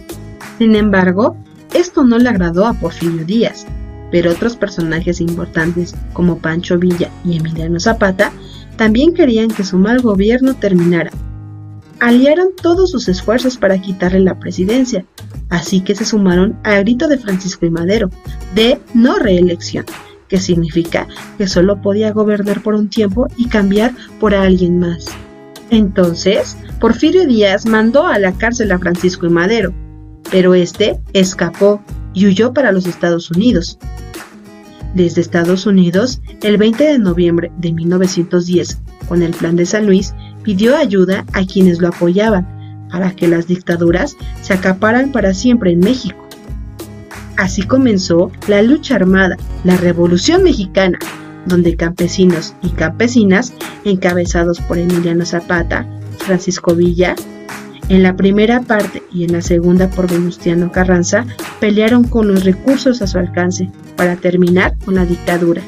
Sin 0.57 0.75
embargo, 0.75 1.35
esto 1.73 2.03
no 2.03 2.19
le 2.19 2.29
agradó 2.29 2.65
a 2.65 2.73
Porfirio 2.73 3.25
Díaz, 3.25 3.65
pero 4.11 4.31
otros 4.31 4.55
personajes 4.55 5.21
importantes 5.21 5.95
como 6.13 6.37
Pancho 6.37 6.77
Villa 6.77 7.09
y 7.25 7.37
Emiliano 7.37 7.79
Zapata 7.79 8.31
también 8.75 9.13
querían 9.13 9.49
que 9.49 9.63
su 9.63 9.77
mal 9.77 10.01
gobierno 10.01 10.53
terminara. 10.55 11.11
Aliaron 11.99 12.49
todos 12.61 12.91
sus 12.91 13.07
esfuerzos 13.07 13.57
para 13.57 13.79
quitarle 13.79 14.19
la 14.19 14.39
presidencia, 14.39 15.05
así 15.49 15.81
que 15.81 15.95
se 15.95 16.05
sumaron 16.05 16.57
al 16.63 16.83
grito 16.83 17.07
de 17.07 17.17
Francisco 17.17 17.65
y 17.65 17.69
Madero 17.69 18.09
de 18.55 18.79
no 18.93 19.17
reelección, 19.17 19.85
que 20.27 20.39
significa 20.39 21.07
que 21.37 21.47
solo 21.47 21.81
podía 21.81 22.11
gobernar 22.11 22.61
por 22.61 22.73
un 22.73 22.89
tiempo 22.89 23.27
y 23.37 23.47
cambiar 23.47 23.93
por 24.19 24.33
alguien 24.33 24.79
más. 24.79 25.05
Entonces, 25.71 26.57
Porfirio 26.81 27.25
Díaz 27.25 27.65
mandó 27.65 28.05
a 28.05 28.19
la 28.19 28.33
cárcel 28.33 28.73
a 28.73 28.77
Francisco 28.77 29.25
y 29.25 29.29
Madero, 29.29 29.73
pero 30.29 30.53
este 30.53 30.99
escapó 31.13 31.81
y 32.13 32.27
huyó 32.27 32.53
para 32.53 32.73
los 32.73 32.85
Estados 32.85 33.31
Unidos. 33.31 33.79
Desde 34.93 35.21
Estados 35.21 35.65
Unidos, 35.65 36.21
el 36.43 36.57
20 36.57 36.83
de 36.83 36.99
noviembre 36.99 37.53
de 37.57 37.71
1910, 37.71 38.79
con 39.07 39.23
el 39.23 39.31
Plan 39.31 39.55
de 39.55 39.65
San 39.65 39.85
Luis, 39.85 40.13
pidió 40.43 40.75
ayuda 40.75 41.25
a 41.31 41.45
quienes 41.45 41.79
lo 41.79 41.87
apoyaban 41.87 42.87
para 42.91 43.15
que 43.15 43.29
las 43.29 43.47
dictaduras 43.47 44.17
se 44.41 44.53
acaparan 44.53 45.13
para 45.13 45.33
siempre 45.33 45.71
en 45.71 45.79
México. 45.79 46.27
Así 47.37 47.63
comenzó 47.63 48.29
la 48.49 48.61
lucha 48.61 48.95
armada, 48.95 49.37
la 49.63 49.77
Revolución 49.77 50.43
Mexicana, 50.43 50.99
donde 51.45 51.75
campesinos 51.75 52.53
y 52.61 52.69
campesinas, 52.69 53.53
encabezados 53.85 54.59
por 54.61 54.77
Emiliano 54.77 55.25
Zapata, 55.25 55.87
Francisco 56.19 56.75
Villa, 56.75 57.15
en 57.89 58.03
la 58.03 58.15
primera 58.15 58.61
parte 58.61 59.03
y 59.11 59.25
en 59.25 59.33
la 59.33 59.41
segunda 59.41 59.89
por 59.89 60.09
Venustiano 60.09 60.71
Carranza, 60.71 61.25
pelearon 61.59 62.05
con 62.05 62.27
los 62.27 62.45
recursos 62.45 63.01
a 63.01 63.07
su 63.07 63.17
alcance 63.17 63.69
para 63.97 64.15
terminar 64.15 64.77
con 64.85 64.95
la 64.95 65.05
dictadura. 65.05 65.61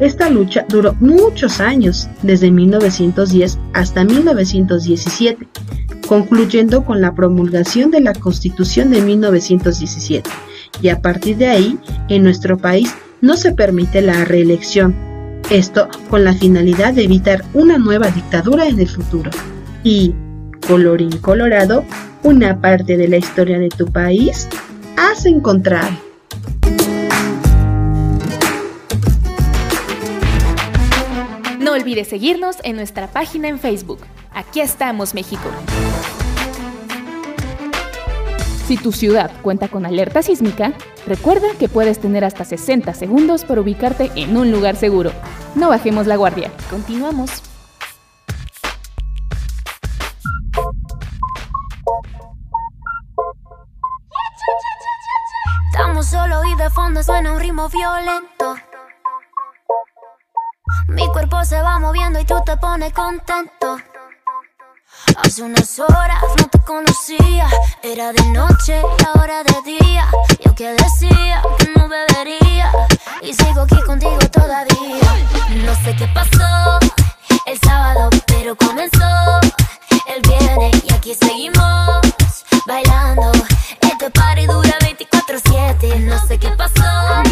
Esta 0.00 0.28
lucha 0.28 0.66
duró 0.68 0.96
muchos 0.98 1.60
años, 1.60 2.08
desde 2.22 2.50
1910 2.50 3.58
hasta 3.72 4.04
1917, 4.04 5.46
concluyendo 6.08 6.84
con 6.84 7.00
la 7.00 7.14
promulgación 7.14 7.92
de 7.92 8.00
la 8.00 8.12
Constitución 8.12 8.90
de 8.90 9.00
1917, 9.02 10.28
y 10.82 10.88
a 10.88 11.00
partir 11.00 11.36
de 11.36 11.46
ahí, 11.46 11.78
en 12.08 12.24
nuestro 12.24 12.58
país 12.58 12.92
no 13.24 13.38
se 13.38 13.52
permite 13.52 14.02
la 14.02 14.26
reelección, 14.26 14.94
esto 15.48 15.88
con 16.10 16.24
la 16.24 16.34
finalidad 16.34 16.92
de 16.92 17.04
evitar 17.04 17.42
una 17.54 17.78
nueva 17.78 18.08
dictadura 18.08 18.66
en 18.66 18.78
el 18.78 18.86
futuro. 18.86 19.30
Y, 19.82 20.14
colorín 20.68 21.16
colorado, 21.22 21.86
una 22.22 22.60
parte 22.60 22.98
de 22.98 23.08
la 23.08 23.16
historia 23.16 23.58
de 23.58 23.70
tu 23.70 23.86
país 23.86 24.46
has 24.98 25.24
encontrado. 25.24 25.88
No 31.60 31.72
olvides 31.72 32.08
seguirnos 32.08 32.56
en 32.62 32.76
nuestra 32.76 33.06
página 33.06 33.48
en 33.48 33.58
Facebook. 33.58 34.00
Aquí 34.34 34.60
estamos, 34.60 35.14
México. 35.14 35.48
Si 38.66 38.78
tu 38.78 38.92
ciudad 38.92 39.30
cuenta 39.42 39.68
con 39.68 39.84
alerta 39.84 40.22
sísmica, 40.22 40.72
recuerda 41.06 41.48
que 41.58 41.68
puedes 41.68 42.00
tener 42.00 42.24
hasta 42.24 42.46
60 42.46 42.94
segundos 42.94 43.44
para 43.44 43.60
ubicarte 43.60 44.10
en 44.16 44.38
un 44.38 44.50
lugar 44.50 44.76
seguro. 44.76 45.12
No 45.54 45.68
bajemos 45.68 46.06
la 46.06 46.16
guardia. 46.16 46.50
Continuamos. 46.70 47.42
Estamos 55.70 56.06
solo 56.06 56.44
y 56.46 56.56
de 56.56 56.70
fondo 56.70 57.02
suena 57.02 57.32
un 57.32 57.40
ritmo 57.40 57.68
violento. 57.68 58.56
Mi 60.88 61.06
cuerpo 61.08 61.44
se 61.44 61.60
va 61.60 61.78
moviendo 61.78 62.18
y 62.18 62.24
tú 62.24 62.36
te 62.46 62.56
pones 62.56 62.94
contento. 62.94 63.76
Hace 65.22 65.42
unas 65.42 65.78
horas 65.78 66.22
no 66.38 66.48
te 66.48 66.58
conocía, 66.60 67.48
era 67.82 68.12
de 68.12 68.24
noche 68.30 68.80
y 68.80 69.04
ahora 69.06 69.42
de 69.44 69.78
día. 69.78 70.06
Yo 70.44 70.54
que 70.54 70.68
decía 70.72 71.42
que 71.58 71.70
no 71.76 71.88
bebería 71.88 72.72
y 73.22 73.32
sigo 73.32 73.62
aquí 73.62 73.80
contigo 73.82 74.18
todavía. 74.32 75.24
No 75.64 75.74
sé 75.84 75.94
qué 75.96 76.08
pasó 76.08 76.78
el 77.46 77.58
sábado, 77.60 78.10
pero 78.26 78.56
comenzó 78.56 79.40
el 80.14 80.22
viernes 80.28 80.82
y 80.84 80.92
aquí 80.92 81.14
seguimos 81.14 82.00
bailando. 82.66 83.32
Este 83.80 84.10
party 84.10 84.46
dura 84.46 84.76
24/7, 85.26 86.00
no 86.06 86.18
sé 86.26 86.38
qué 86.38 86.48
pasó. 86.56 86.82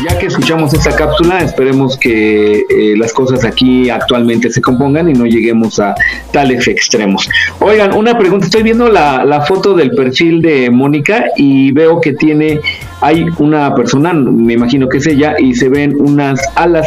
Ya 0.08 0.18
que 0.18 0.26
escuchamos 0.26 0.72
esta 0.74 0.94
cápsula, 0.94 1.40
esperemos 1.40 1.96
que 1.96 2.64
eh, 2.68 2.94
las 2.96 3.12
cosas 3.12 3.44
aquí 3.44 3.90
actualmente 3.90 4.50
se 4.50 4.60
compongan 4.60 5.08
y 5.08 5.12
no 5.12 5.26
lleguemos 5.26 5.78
a 5.78 5.94
tales 6.32 6.66
extremos. 6.68 7.28
Oigan, 7.60 7.94
una 7.94 8.16
pregunta, 8.18 8.46
estoy 8.46 8.62
viendo 8.62 8.88
la, 8.88 9.24
la 9.24 9.42
foto 9.42 9.74
del 9.74 9.92
perfil 9.92 10.42
de 10.42 10.70
Mónica 10.70 11.24
y 11.36 11.72
veo 11.72 12.00
que 12.00 12.14
tiene, 12.14 12.60
hay 13.00 13.26
una 13.38 13.74
persona, 13.74 14.12
me 14.12 14.54
imagino 14.54 14.88
que 14.88 14.98
es 14.98 15.06
ella, 15.06 15.34
y 15.38 15.54
se 15.54 15.68
ven 15.68 15.94
unas 15.98 16.40
alas. 16.54 16.86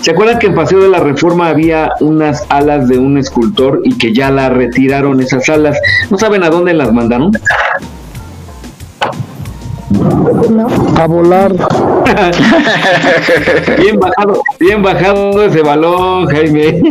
¿Se 0.00 0.10
acuerdan 0.10 0.38
que 0.38 0.46
en 0.46 0.54
Paseo 0.54 0.80
de 0.80 0.88
la 0.88 1.00
Reforma 1.00 1.48
había 1.48 1.90
unas 2.00 2.44
alas 2.50 2.88
de 2.88 2.98
un 2.98 3.18
escultor 3.18 3.80
y 3.84 3.96
que 3.96 4.12
ya 4.12 4.30
la 4.30 4.50
retiraron 4.50 5.20
esas 5.20 5.48
alas? 5.48 5.78
¿No 6.10 6.18
saben 6.18 6.42
a 6.42 6.50
dónde 6.50 6.74
las 6.74 6.92
mandaron? 6.92 7.32
A 10.24 11.06
volar. 11.06 11.52
bien 13.78 13.98
bajado, 13.98 14.42
bien 14.58 14.82
bajado 14.82 15.44
ese 15.44 15.62
balón, 15.62 16.26
Jaime. 16.26 16.82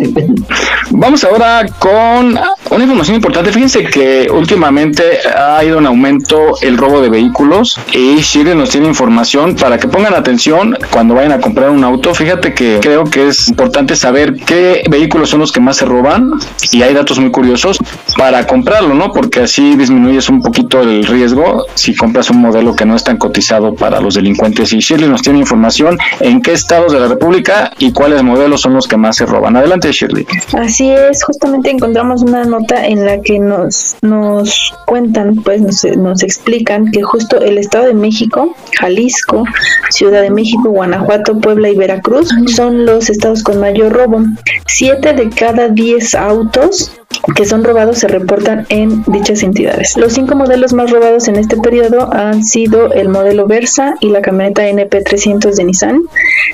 Vamos 0.91 1.23
ahora 1.23 1.65
con 1.79 2.37
una 2.69 2.83
información 2.83 3.15
importante. 3.15 3.51
Fíjense 3.51 3.83
que 3.83 4.27
últimamente 4.31 5.03
ha 5.35 5.63
ido 5.63 5.79
en 5.79 5.85
aumento 5.85 6.55
el 6.61 6.77
robo 6.77 7.01
de 7.01 7.09
vehículos 7.09 7.79
y 7.91 8.17
Shirley 8.17 8.55
nos 8.55 8.69
tiene 8.69 8.87
información 8.87 9.55
para 9.55 9.77
que 9.77 9.87
pongan 9.87 10.13
atención 10.13 10.77
cuando 10.91 11.15
vayan 11.15 11.31
a 11.31 11.39
comprar 11.41 11.69
un 11.71 11.83
auto. 11.83 12.13
Fíjate 12.13 12.53
que 12.53 12.79
creo 12.81 13.05
que 13.05 13.29
es 13.29 13.47
importante 13.47 13.95
saber 13.95 14.35
qué 14.45 14.83
vehículos 14.89 15.29
son 15.29 15.39
los 15.39 15.51
que 15.51 15.59
más 15.59 15.77
se 15.77 15.85
roban 15.85 16.31
y 16.71 16.81
hay 16.81 16.93
datos 16.93 17.19
muy 17.19 17.31
curiosos 17.31 17.77
para 18.17 18.45
comprarlo, 18.45 18.93
¿no? 18.93 19.11
Porque 19.11 19.41
así 19.41 19.75
disminuyes 19.75 20.29
un 20.29 20.41
poquito 20.41 20.81
el 20.81 21.05
riesgo 21.05 21.65
si 21.75 21.95
compras 21.95 22.29
un 22.29 22.37
modelo 22.37 22.75
que 22.75 22.85
no 22.85 22.95
es 22.95 23.03
tan 23.03 23.17
cotizado 23.17 23.73
para 23.73 23.99
los 23.99 24.15
delincuentes. 24.15 24.73
Y 24.73 24.79
Shirley 24.79 25.02
nos 25.07 25.21
tiene 25.21 25.39
información 25.39 25.97
en 26.19 26.41
qué 26.41 26.53
estados 26.53 26.93
de 26.93 26.99
la 26.99 27.07
República 27.07 27.71
y 27.79 27.91
cuáles 27.91 28.23
modelos 28.23 28.61
son 28.61 28.73
los 28.73 28.87
que 28.87 28.97
más 28.97 29.17
se 29.17 29.25
roban. 29.25 29.55
Adelante, 29.55 29.91
Shirley. 29.91 30.25
Así 30.57 30.89
es, 30.89 31.23
justamente 31.23 31.69
encontramos 31.69 32.21
una 32.21 32.43
nota 32.45 32.85
en 32.85 33.05
la 33.05 33.21
que 33.21 33.39
nos, 33.39 33.95
nos 34.01 34.73
cuentan, 34.85 35.35
pues 35.35 35.61
nos, 35.61 35.83
nos 35.97 36.23
explican 36.23 36.91
que 36.91 37.01
justo 37.01 37.39
el 37.41 37.57
Estado 37.57 37.85
de 37.85 37.93
México, 37.93 38.55
Jalisco, 38.79 39.45
Ciudad 39.89 40.21
de 40.21 40.29
México, 40.29 40.69
Guanajuato, 40.69 41.39
Puebla 41.39 41.69
y 41.69 41.75
Veracruz 41.75 42.29
son 42.55 42.85
los 42.85 43.09
estados 43.09 43.43
con 43.43 43.59
mayor 43.59 43.93
robo. 43.93 44.21
Siete 44.67 45.13
de 45.13 45.29
cada 45.29 45.67
diez 45.69 46.15
autos 46.15 46.91
que 47.35 47.45
son 47.45 47.63
robados 47.63 47.99
se 47.99 48.07
reportan 48.07 48.65
en 48.69 49.03
dichas 49.07 49.43
entidades. 49.43 49.97
Los 49.97 50.13
cinco 50.13 50.35
modelos 50.35 50.73
más 50.73 50.91
robados 50.91 51.27
en 51.27 51.35
este 51.35 51.57
periodo 51.57 52.13
han 52.13 52.43
sido 52.43 52.91
el 52.93 53.09
modelo 53.09 53.47
Versa 53.47 53.95
y 53.99 54.09
la 54.09 54.21
camioneta 54.21 54.67
NP300 54.69 55.55
de 55.55 55.63
Nissan, 55.63 56.01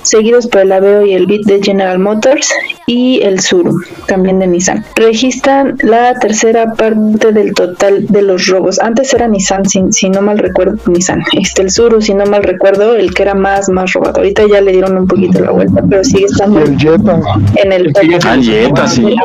seguidos 0.03 0.47
por 0.47 0.61
el 0.61 0.71
Aveo 0.71 1.05
y 1.05 1.13
el 1.13 1.25
Beat 1.25 1.41
de 1.43 1.61
General 1.61 1.99
Motors 1.99 2.49
y 2.85 3.21
el 3.21 3.39
Suru, 3.39 3.81
también 4.07 4.39
de 4.39 4.47
Nissan. 4.47 4.85
Registran 4.95 5.77
la 5.81 6.15
tercera 6.15 6.73
parte 6.73 7.31
del 7.31 7.53
total 7.53 8.07
de 8.07 8.21
los 8.21 8.47
robos. 8.47 8.79
Antes 8.79 9.13
era 9.13 9.27
Nissan, 9.27 9.65
si, 9.65 9.83
si 9.91 10.09
no 10.09 10.21
mal 10.21 10.39
recuerdo, 10.39 10.77
Nissan. 10.87 11.23
Este, 11.33 11.61
el 11.61 11.71
Suru, 11.71 12.01
si 12.01 12.13
no 12.13 12.25
mal 12.25 12.43
recuerdo, 12.43 12.95
el 12.95 13.13
que 13.13 13.23
era 13.23 13.35
más, 13.35 13.69
más 13.69 13.93
robado. 13.93 14.17
Ahorita 14.17 14.43
ya 14.47 14.61
le 14.61 14.71
dieron 14.71 14.97
un 14.97 15.07
poquito 15.07 15.39
la 15.39 15.51
vuelta, 15.51 15.83
pero 15.89 16.03
sigue 16.03 16.25
estando 16.25 16.61
El 16.61 16.77
Jetta. 16.77 17.19
en 17.55 17.71
el 17.71 17.93
top. 17.93 18.03
Ah, 18.25 18.37
Jetta, 18.41 18.87
sí. 18.87 19.15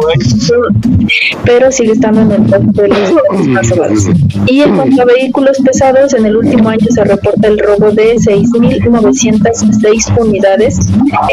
Pero 1.45 1.71
sigue 1.71 1.93
estando 1.93 2.23
en 2.23 2.33
el 2.33 2.51
top 2.51 2.63
de 2.63 2.89
los 2.89 3.47
más 3.49 3.71
robados. 3.71 4.07
Y 4.47 4.61
en 4.61 4.77
cuanto 4.77 5.03
a 5.03 5.05
vehículos 5.05 5.59
pesados, 5.65 6.15
en 6.15 6.27
el 6.27 6.37
último 6.37 6.69
año 6.69 6.87
se 6.91 7.05
reporta 7.05 7.49
el 7.49 7.59
robo 7.59 7.91
de 7.91 8.17
6.906 8.17 10.21
unidades 10.21 10.79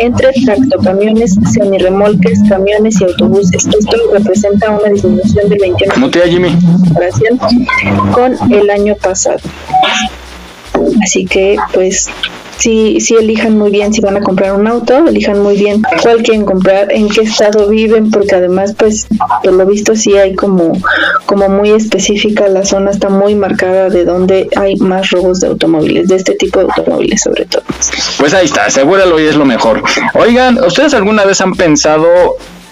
entre 0.01 0.31
tractocamiones, 0.45 1.35
semirremolques, 1.53 2.39
camiones 2.47 3.01
y 3.01 3.05
autobuses. 3.05 3.67
Esto 3.67 3.97
representa 4.13 4.71
una 4.71 4.89
disminución 4.89 5.49
del 5.49 5.59
21% 5.59 5.93
¿Cómo 5.93 6.09
te 6.09 6.19
da, 6.19 6.27
Jimmy? 6.27 6.49
comparación 6.83 7.39
con 8.13 8.51
el 8.51 8.69
año 8.69 8.95
pasado. 8.95 9.39
Así 11.03 11.25
que, 11.25 11.57
pues, 11.73 12.09
sí, 12.57 12.99
sí 12.99 13.15
elijan 13.15 13.57
muy 13.57 13.71
bien 13.71 13.93
si 13.93 14.01
van 14.01 14.17
a 14.17 14.21
comprar 14.21 14.53
un 14.53 14.67
auto, 14.67 15.07
elijan 15.07 15.41
muy 15.41 15.57
bien 15.57 15.81
cuál 16.01 16.21
quieren 16.23 16.45
comprar, 16.45 16.91
en 16.91 17.09
qué 17.09 17.21
estado 17.21 17.67
viven, 17.67 18.11
porque 18.11 18.35
además, 18.35 18.75
pues, 18.77 19.07
por 19.43 19.53
lo 19.53 19.65
visto 19.65 19.95
sí 19.95 20.17
hay 20.17 20.35
como, 20.35 20.73
como 21.25 21.49
muy 21.49 21.71
específica, 21.71 22.47
la 22.47 22.65
zona 22.65 22.91
está 22.91 23.09
muy 23.09 23.35
marcada 23.35 23.89
de 23.89 24.05
donde 24.05 24.49
hay 24.55 24.75
más 24.77 25.09
robos 25.11 25.39
de 25.39 25.47
automóviles, 25.47 26.07
de 26.07 26.15
este 26.15 26.35
tipo 26.35 26.59
de 26.59 26.65
automóviles 26.65 27.21
sobre 27.21 27.45
todo. 27.45 27.63
Pues 28.17 28.33
ahí 28.33 28.45
está, 28.45 28.65
asegúralo 28.65 29.19
y 29.19 29.25
es 29.25 29.35
lo 29.35 29.45
mejor. 29.45 29.83
Oigan, 30.13 30.63
¿ustedes 30.63 30.93
alguna 30.93 31.25
vez 31.25 31.41
han 31.41 31.53
pensado 31.53 32.07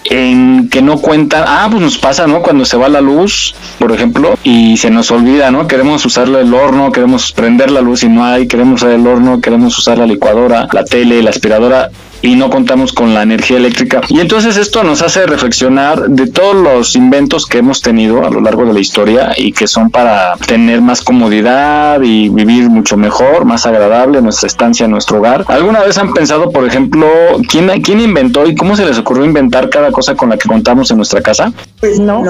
en 0.04 0.68
que 0.68 0.82
no 0.82 0.98
cuentan? 0.98 1.44
Ah, 1.46 1.68
pues 1.70 1.82
nos 1.82 1.98
pasa, 1.98 2.26
¿no? 2.26 2.42
Cuando 2.42 2.64
se 2.64 2.76
va 2.76 2.88
la 2.88 3.00
luz, 3.00 3.54
por 3.78 3.92
ejemplo, 3.92 4.38
y 4.44 4.76
se 4.76 4.90
nos 4.90 5.10
olvida, 5.10 5.50
¿no? 5.50 5.66
Queremos 5.66 6.04
usar 6.06 6.28
el 6.28 6.54
horno, 6.54 6.92
queremos 6.92 7.32
prender 7.32 7.70
la 7.70 7.80
luz 7.80 8.02
y 8.02 8.08
no 8.08 8.24
hay, 8.24 8.46
queremos 8.46 8.82
usar 8.82 8.92
el 8.92 9.06
horno, 9.06 9.40
queremos 9.40 9.76
usar 9.78 9.98
la 9.98 10.06
licuadora, 10.06 10.68
la 10.72 10.84
tele, 10.84 11.22
la 11.22 11.30
aspiradora 11.30 11.90
y 12.22 12.34
no 12.34 12.50
contamos 12.50 12.92
con 12.92 13.14
la 13.14 13.22
energía 13.22 13.56
eléctrica. 13.56 14.00
Y 14.08 14.20
entonces 14.20 14.56
esto 14.56 14.84
nos 14.84 15.02
hace 15.02 15.26
reflexionar 15.26 16.08
de 16.08 16.26
todos 16.26 16.54
los 16.54 16.96
inventos 16.96 17.46
que 17.46 17.58
hemos 17.58 17.80
tenido 17.80 18.24
a 18.24 18.30
lo 18.30 18.40
largo 18.40 18.64
de 18.64 18.72
la 18.72 18.80
historia 18.80 19.32
y 19.36 19.52
que 19.52 19.66
son 19.66 19.90
para 19.90 20.36
tener 20.46 20.80
más 20.80 21.02
comodidad 21.02 22.00
y 22.02 22.28
vivir 22.28 22.68
mucho 22.68 22.96
mejor, 22.96 23.44
más 23.44 23.66
agradable 23.66 24.20
nuestra 24.22 24.46
estancia 24.46 24.84
en 24.84 24.90
nuestro 24.90 25.18
hogar. 25.18 25.44
¿Alguna 25.48 25.80
vez 25.80 25.98
han 25.98 26.12
pensado, 26.12 26.50
por 26.50 26.66
ejemplo, 26.66 27.06
quién, 27.48 27.68
quién 27.82 28.00
inventó 28.00 28.46
y 28.46 28.54
cómo 28.54 28.76
se 28.76 28.84
les 28.84 28.98
ocurrió 28.98 29.24
inventar 29.24 29.70
cada 29.70 29.90
cosa 29.90 30.14
con 30.14 30.30
la 30.30 30.36
que 30.36 30.48
contamos 30.48 30.90
en 30.90 30.98
nuestra 30.98 31.20
casa? 31.22 31.52
Pues 31.80 31.98
no. 31.98 32.22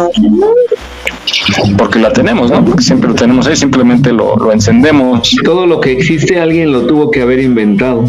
Porque 1.77 1.99
la 1.99 2.13
tenemos, 2.13 2.51
¿no? 2.51 2.65
Porque 2.65 2.83
siempre 2.83 3.09
lo 3.09 3.15
tenemos 3.15 3.47
ahí, 3.47 3.57
simplemente 3.57 4.13
lo, 4.13 4.37
lo 4.37 4.53
encendemos. 4.53 5.37
Todo 5.45 5.67
lo 5.67 5.81
que 5.81 5.93
existe 5.93 6.41
alguien 6.41 6.73
lo 6.73 6.87
tuvo 6.87 7.11
que 7.11 7.23
haber 7.23 7.41
inventado. 7.41 8.05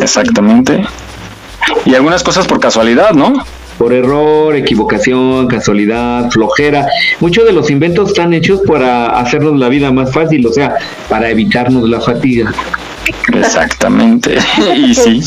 Exactamente. 0.00 0.84
Y 1.84 1.94
algunas 1.94 2.22
cosas 2.22 2.46
por 2.46 2.60
casualidad, 2.60 3.12
¿no? 3.12 3.34
Por 3.78 3.92
error, 3.92 4.56
equivocación, 4.56 5.48
casualidad, 5.48 6.30
flojera. 6.30 6.86
Muchos 7.20 7.44
de 7.44 7.52
los 7.52 7.70
inventos 7.70 8.08
están 8.08 8.32
hechos 8.32 8.62
para 8.66 9.18
hacernos 9.18 9.58
la 9.58 9.68
vida 9.68 9.92
más 9.92 10.12
fácil, 10.12 10.46
o 10.46 10.52
sea, 10.52 10.76
para 11.08 11.28
evitarnos 11.30 11.88
la 11.88 12.00
fatiga. 12.00 12.52
Exactamente. 13.32 14.38
y 14.76 14.94
sí. 14.94 15.22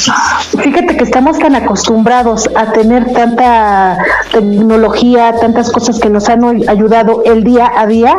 Fíjate 0.62 0.98
que 0.98 1.04
estamos 1.04 1.38
tan 1.40 1.56
acostumbrados 1.56 2.50
a 2.56 2.72
tener 2.72 3.12
tanta 3.14 3.98
tecnología, 4.32 5.34
tantas 5.40 5.72
cosas 5.72 6.00
que 6.00 6.10
nos 6.10 6.30
han 6.30 6.44
ayudado 6.68 7.24
el 7.26 7.44
día 7.44 7.72
a 7.76 7.86
día, 7.88 8.16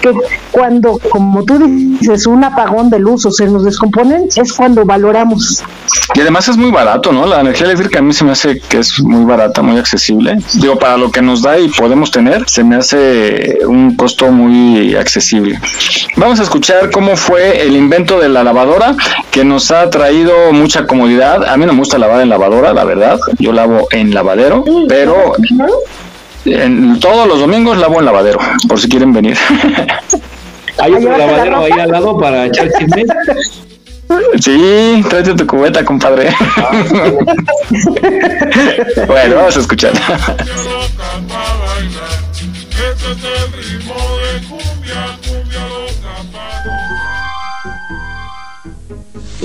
que 0.00 0.12
cuando, 0.50 0.98
como 1.10 1.44
tú 1.44 1.58
dices, 1.58 2.26
un 2.26 2.44
apagón 2.44 2.90
de 2.90 2.98
luz 2.98 3.26
o 3.26 3.30
se 3.30 3.46
nos 3.46 3.64
descomponen, 3.64 4.28
es 4.34 4.52
cuando 4.52 4.84
valoramos. 4.84 5.62
Y 6.14 6.20
además 6.20 6.48
es 6.48 6.56
muy 6.56 6.70
barato, 6.70 7.12
¿no? 7.12 7.26
La 7.26 7.40
energía 7.40 7.66
eléctrica 7.66 7.98
a 7.98 8.02
mí 8.02 8.12
se 8.12 8.24
me 8.24 8.32
hace 8.32 8.60
que 8.60 8.78
es 8.78 9.00
muy 9.00 9.24
barata, 9.24 9.62
muy 9.62 9.78
accesible. 9.78 10.38
Digo, 10.54 10.78
para 10.78 10.96
lo 10.96 11.10
que 11.10 11.22
nos 11.22 11.42
da 11.42 11.58
y 11.58 11.68
podemos 11.68 12.10
tener, 12.10 12.48
se 12.48 12.64
me 12.64 12.76
hace 12.76 13.58
un 13.66 13.96
costo 13.96 14.30
muy 14.30 14.94
accesible. 14.94 15.60
Vamos 16.16 16.40
a 16.40 16.42
escuchar 16.42 16.90
cómo 16.90 17.16
fue 17.16 17.62
el 17.62 17.76
invento 17.76 18.18
de 18.18 18.28
la 18.28 18.42
lavadora 18.42 18.75
que 19.30 19.44
nos 19.44 19.70
ha 19.70 19.90
traído 19.90 20.52
mucha 20.52 20.86
comodidad. 20.86 21.44
A 21.44 21.56
mí 21.56 21.66
no 21.66 21.72
me 21.72 21.80
gusta 21.80 21.98
lavar 21.98 22.20
en 22.20 22.28
lavadora, 22.28 22.72
la 22.72 22.84
verdad. 22.84 23.18
Yo 23.38 23.52
lavo 23.52 23.88
en 23.90 24.14
lavadero, 24.14 24.64
pero 24.88 25.32
en, 26.44 27.00
todos 27.00 27.26
los 27.26 27.40
domingos 27.40 27.78
lavo 27.78 27.98
en 27.98 28.06
lavadero, 28.06 28.38
por 28.68 28.80
si 28.80 28.88
quieren 28.88 29.12
venir. 29.12 29.36
¿Hay 30.78 30.92
otro 30.92 31.16
lavadero 31.16 31.64
ahí 31.64 31.72
al 31.72 31.90
lado 31.90 32.18
para 32.18 32.46
echar 32.46 32.68
chisme? 32.78 33.04
Sí, 34.40 35.04
tráete 35.08 35.34
tu 35.34 35.46
cubeta, 35.46 35.84
compadre. 35.84 36.32
bueno, 39.06 39.36
vamos 39.36 39.56
a 39.56 39.60
escuchar. 39.60 39.92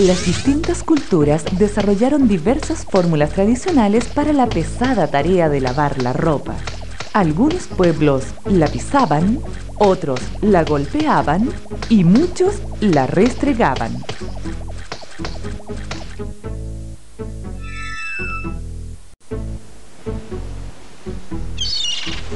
Las 0.08 0.26
distintas 0.26 0.82
culturas 0.82 1.46
desarrollaron 1.60 2.28
diversas 2.28 2.86
fórmulas 2.86 3.30
tradicionales 3.34 4.08
para 4.08 4.34
la 4.34 4.48
pesada 4.48 5.06
tarea 5.06 5.48
de 5.48 5.62
lavar 5.62 6.02
la 6.02 6.12
ropa. 6.12 6.56
Algunos 7.14 7.68
pueblos 7.68 8.34
la 8.46 8.66
pisaban, 8.66 9.40
otros 9.78 10.20
la 10.42 10.64
golpeaban 10.64 11.52
y 11.88 12.04
muchos 12.04 12.64
la 12.80 13.06
restregaban. 13.06 13.92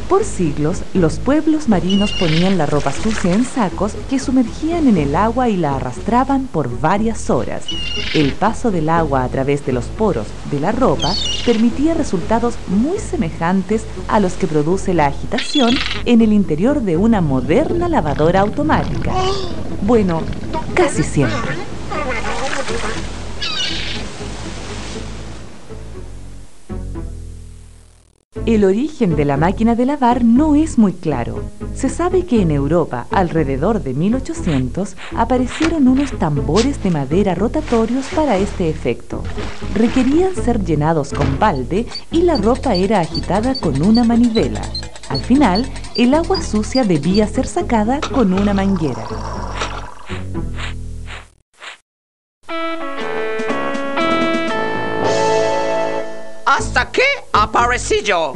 Por 0.09 0.23
siglos, 0.23 0.83
los 0.93 1.17
pueblos 1.17 1.67
marinos 1.67 2.11
ponían 2.11 2.59
la 2.59 2.67
ropa 2.67 2.91
sucia 2.91 3.33
en 3.33 3.43
sacos 3.43 3.93
que 4.07 4.19
sumergían 4.19 4.87
en 4.87 4.97
el 4.97 5.15
agua 5.15 5.49
y 5.49 5.57
la 5.57 5.75
arrastraban 5.75 6.45
por 6.45 6.79
varias 6.79 7.31
horas. 7.31 7.65
El 8.13 8.31
paso 8.33 8.69
del 8.69 8.89
agua 8.89 9.23
a 9.23 9.29
través 9.29 9.65
de 9.65 9.73
los 9.73 9.85
poros 9.85 10.27
de 10.51 10.59
la 10.59 10.71
ropa 10.71 11.11
permitía 11.43 11.95
resultados 11.95 12.55
muy 12.67 12.99
semejantes 12.99 13.83
a 14.07 14.19
los 14.19 14.33
que 14.33 14.47
produce 14.47 14.93
la 14.93 15.07
agitación 15.07 15.75
en 16.05 16.21
el 16.21 16.33
interior 16.33 16.81
de 16.81 16.97
una 16.97 17.21
moderna 17.21 17.89
lavadora 17.89 18.41
automática. 18.41 19.11
Bueno, 19.81 20.21
casi 20.75 21.01
siempre. 21.01 21.55
El 28.43 28.63
origen 28.63 29.15
de 29.15 29.25
la 29.25 29.37
máquina 29.37 29.73
de 29.75 29.85
lavar 29.85 30.23
no 30.23 30.55
es 30.55 30.77
muy 30.77 30.93
claro. 30.93 31.41
Se 31.73 31.89
sabe 31.89 32.25
que 32.25 32.41
en 32.41 32.51
Europa, 32.51 33.07
alrededor 33.09 33.81
de 33.81 33.93
1800, 33.93 34.95
aparecieron 35.15 35.87
unos 35.87 36.11
tambores 36.11 36.83
de 36.83 36.91
madera 36.91 37.33
rotatorios 37.33 38.05
para 38.15 38.37
este 38.37 38.69
efecto. 38.69 39.23
Requerían 39.73 40.35
ser 40.35 40.63
llenados 40.63 41.11
con 41.11 41.39
balde 41.39 41.87
y 42.11 42.21
la 42.21 42.37
ropa 42.37 42.75
era 42.75 42.99
agitada 42.99 43.55
con 43.55 43.81
una 43.81 44.03
manivela. 44.03 44.61
Al 45.09 45.21
final, 45.21 45.65
el 45.95 46.13
agua 46.13 46.41
sucia 46.41 46.83
debía 46.83 47.27
ser 47.27 47.47
sacada 47.47 47.99
con 48.13 48.33
una 48.33 48.53
manguera. 48.53 49.07
hasta 56.57 56.89
que 56.89 57.14
aparecí 57.55 58.03
yo. 58.03 58.35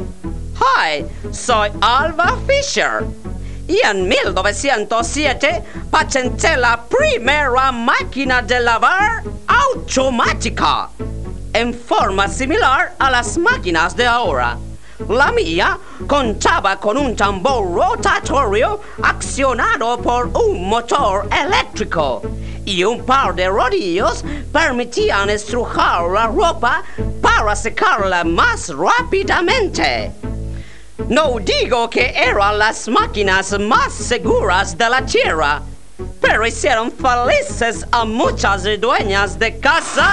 Hi, 0.56 1.04
soy 1.30 1.70
Alva 1.82 2.38
Fisher. 2.46 3.04
Y 3.68 3.78
en 3.84 4.08
1907 4.08 5.62
patenté 5.90 6.56
la 6.56 6.82
primera 6.88 7.70
máquina 7.70 8.40
de 8.40 8.60
lavar 8.60 9.22
automática, 9.46 10.88
en 11.52 11.74
forma 11.74 12.28
similar 12.28 12.94
a 12.98 13.10
las 13.10 13.36
máquinas 13.36 13.94
de 13.94 14.06
ahora. 14.06 14.56
La 15.08 15.32
mía 15.32 15.78
contaba 16.06 16.76
con 16.78 16.96
un 16.96 17.16
tambor 17.16 17.74
rotatorio 17.74 18.80
accionado 19.02 19.98
por 19.98 20.26
un 20.28 20.68
motor 20.68 21.28
eléctrico 21.32 22.22
y 22.64 22.84
un 22.84 23.04
par 23.04 23.34
de 23.34 23.48
rodillos 23.48 24.24
permitían 24.52 25.30
estrujar 25.30 26.08
la 26.10 26.26
ropa 26.26 26.82
para 27.20 27.56
secarla 27.56 28.24
más 28.24 28.68
rápidamente. 28.68 30.12
No 31.08 31.38
digo 31.40 31.88
que 31.90 32.12
eran 32.14 32.58
las 32.58 32.86
máquinas 32.88 33.58
más 33.58 33.92
seguras 33.92 34.76
de 34.76 34.88
la 34.88 35.04
tierra, 35.04 35.62
pero 36.20 36.46
hicieron 36.46 36.92
felices 36.92 37.84
a 37.90 38.04
muchas 38.04 38.64
dueñas 38.80 39.38
de 39.38 39.58
casa. 39.58 40.08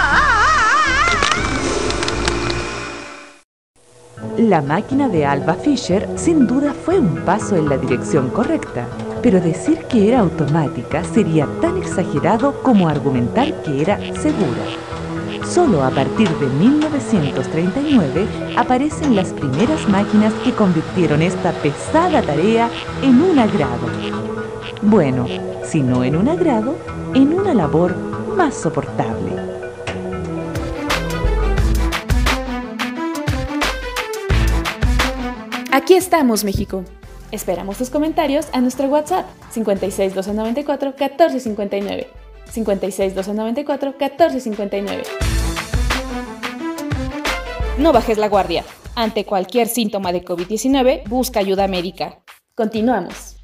La 4.38 4.62
máquina 4.62 5.10
de 5.10 5.26
Alba 5.26 5.54
Fisher 5.54 6.08
sin 6.16 6.48
duda 6.48 6.74
fue 6.74 7.00
un 7.00 7.18
paso 7.18 7.56
en 7.56 7.70
la 7.70 7.78
dirección 7.78 8.30
correcta, 8.30 8.88
pero 9.22 9.40
decir 9.40 9.78
que 9.90 10.08
era 10.08 10.22
automática 10.22 11.04
sería 11.04 11.48
tan 11.62 11.78
exagerado 11.78 12.62
como 12.64 12.88
argumentar 12.88 13.62
que 13.62 13.82
era 13.82 13.98
segura. 14.16 14.64
Solo 15.46 15.84
a 15.84 15.92
partir 15.92 16.30
de 16.30 16.48
1939 16.48 18.28
aparecen 18.58 19.16
las 19.16 19.34
primeras 19.34 19.88
máquinas 19.88 20.34
que 20.44 20.52
convirtieron 20.52 21.22
esta 21.22 21.52
pesada 21.52 22.22
tarea 22.24 22.70
en 23.04 23.22
un 23.22 23.38
agrado. 23.38 23.88
Bueno, 24.82 25.28
si 25.64 25.82
no 25.82 26.04
en 26.04 26.16
un 26.16 26.28
agrado, 26.28 26.76
en 27.14 27.34
una 27.34 27.54
labor 27.54 27.96
más 28.36 28.56
soportable. 28.56 29.67
Aquí 35.78 35.94
estamos, 35.94 36.44
México. 36.44 36.84
Esperamos 37.32 37.78
tus 37.78 37.92
comentarios 37.92 38.48
a 38.52 38.62
nuestro 38.62 38.88
WhatsApp 38.88 39.28
56 39.52 40.16
294 40.16 40.96
1459. 40.98 42.08
56 42.52 43.14
294 43.14 43.92
1459. 43.92 45.04
No 47.78 47.94
bajes 47.94 48.18
la 48.18 48.28
guardia. 48.28 48.64
Ante 48.96 49.24
cualquier 49.24 49.68
síntoma 49.68 50.12
de 50.12 50.26
COVID-19, 50.26 51.08
busca 51.08 51.42
ayuda 51.42 51.68
médica. 51.68 52.24
Continuamos. 52.56 53.37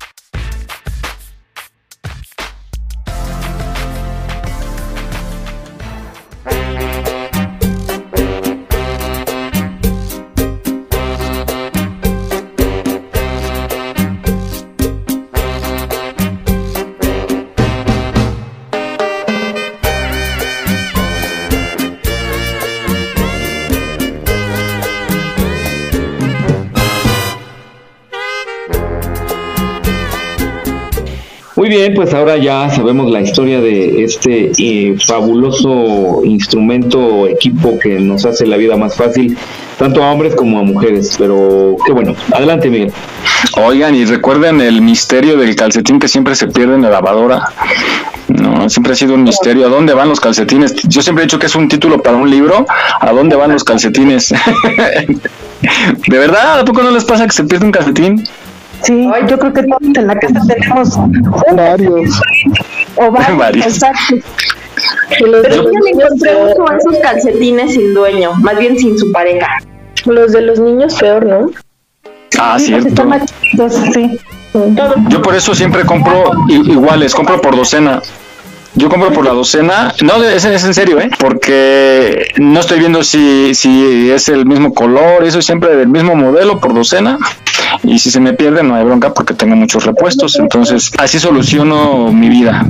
Bien, 31.84 31.96
pues 31.96 32.14
ahora 32.14 32.38
ya 32.38 32.70
sabemos 32.70 33.12
la 33.12 33.20
historia 33.20 33.60
de 33.60 34.04
este 34.06 34.52
eh, 34.58 34.96
fabuloso 35.06 36.22
instrumento 36.24 37.28
equipo 37.28 37.78
que 37.78 38.00
nos 38.00 38.26
hace 38.26 38.46
la 38.46 38.56
vida 38.56 38.78
más 38.78 38.96
fácil, 38.96 39.38
tanto 39.78 40.02
a 40.02 40.12
hombres 40.12 40.34
como 40.34 40.60
a 40.60 40.64
mujeres. 40.64 41.16
Pero 41.18 41.76
qué 41.86 41.92
bueno. 41.92 42.16
Adelante, 42.32 42.70
Miguel. 42.70 42.94
Oigan, 43.58 43.96
y 43.96 44.06
recuerden 44.06 44.62
el 44.62 44.82
misterio 44.82 45.36
del 45.36 45.56
calcetín 45.58 46.00
que 46.00 46.08
siempre 46.08 46.36
se 46.36 46.48
pierde 46.48 46.76
en 46.76 46.84
la 46.84 46.90
lavadora. 46.90 47.50
No, 48.30 48.70
siempre 48.70 48.94
ha 48.94 48.96
sido 48.96 49.16
un 49.16 49.24
misterio. 49.24 49.66
¿A 49.68 49.70
dónde 49.70 49.94
van 49.94 50.08
los 50.08 50.22
calcetines? 50.22 50.74
Yo 50.84 51.02
siempre 51.02 51.24
he 51.24 51.28
dicho 51.28 51.38
que 51.40 51.48
es 51.48 51.56
un 51.56 51.68
título 51.68 52.02
para 52.02 52.16
un 52.16 52.30
libro. 52.30 52.66
¿A 53.02 53.12
dónde 53.12 53.36
van 53.36 53.52
los 53.52 53.64
calcetines? 53.66 54.34
¿De 56.08 56.18
verdad? 56.18 56.60
¿A 56.62 56.66
poco 56.66 56.82
no 56.82 56.92
les 56.92 57.04
pasa 57.04 57.26
que 57.26 57.34
se 57.34 57.44
pierde 57.44 57.66
un 57.66 57.74
calcetín? 57.74 58.24
Sí, 58.84 59.10
yo 59.28 59.40
creo 59.40 59.54
que 59.54 59.64
todos 59.64 59.82
en 59.98 60.08
la 60.08 60.16
casa 60.16 60.40
tenemos 60.48 60.98
varios. 61.56 62.22
O 62.98 63.12
varios, 63.12 63.38
Varios. 63.38 63.66
exacto. 63.68 64.16
Pero 65.20 65.42
yo 65.50 65.64
me 65.84 65.90
encontré 65.92 66.36
uno 66.36 66.66
de 66.70 66.78
esos 66.78 66.98
calcetines 67.02 67.74
sin 67.74 67.94
dueño, 67.94 68.34
más 68.42 68.58
bien 68.58 68.78
sin 68.78 68.98
su 68.98 69.12
pareja. 69.12 69.48
Los 70.06 70.32
de 70.34 70.42
los 70.42 70.60
niños 70.60 70.96
peor, 70.96 71.26
¿no? 71.26 71.50
Ah, 72.40 72.58
Sí, 72.60 72.66
cierto. 72.68 73.04
sí. 73.94 74.20
Yo 75.10 75.22
por 75.22 75.36
eso 75.36 75.56
siempre 75.56 75.86
compro 75.86 76.32
iguales, 76.50 77.14
compro 77.16 77.40
por 77.42 77.56
docena. 77.56 78.02
Yo 78.76 78.90
compro 78.90 79.12
por 79.12 79.24
la 79.24 79.34
docena, 79.34 79.94
no, 80.04 80.16
es, 80.24 80.46
es 80.46 80.64
en 80.64 80.74
serio, 80.74 81.00
¿eh? 81.00 81.10
Porque 81.20 82.26
no 82.38 82.60
estoy 82.60 82.80
viendo 82.80 83.04
si, 83.04 83.54
si 83.54 84.10
es 84.10 84.30
el 84.30 84.46
mismo 84.48 84.74
color, 84.74 85.24
eso 85.24 85.40
es 85.40 85.46
siempre 85.46 85.76
del 85.76 85.88
mismo 85.90 86.16
modelo 86.16 86.60
por 86.60 86.74
docena. 86.74 87.18
Y 87.84 88.00
si 88.00 88.10
se 88.10 88.20
me 88.20 88.34
pierde, 88.34 88.64
no 88.64 88.74
hay 88.76 88.84
bronca 88.84 89.14
porque 89.14 89.36
tengo 89.36 89.56
muchos 89.56 89.86
repuestos. 89.86 90.38
Entonces, 90.40 90.92
así 90.98 91.20
soluciono 91.20 92.12
mi 92.12 92.30
vida. 92.30 92.66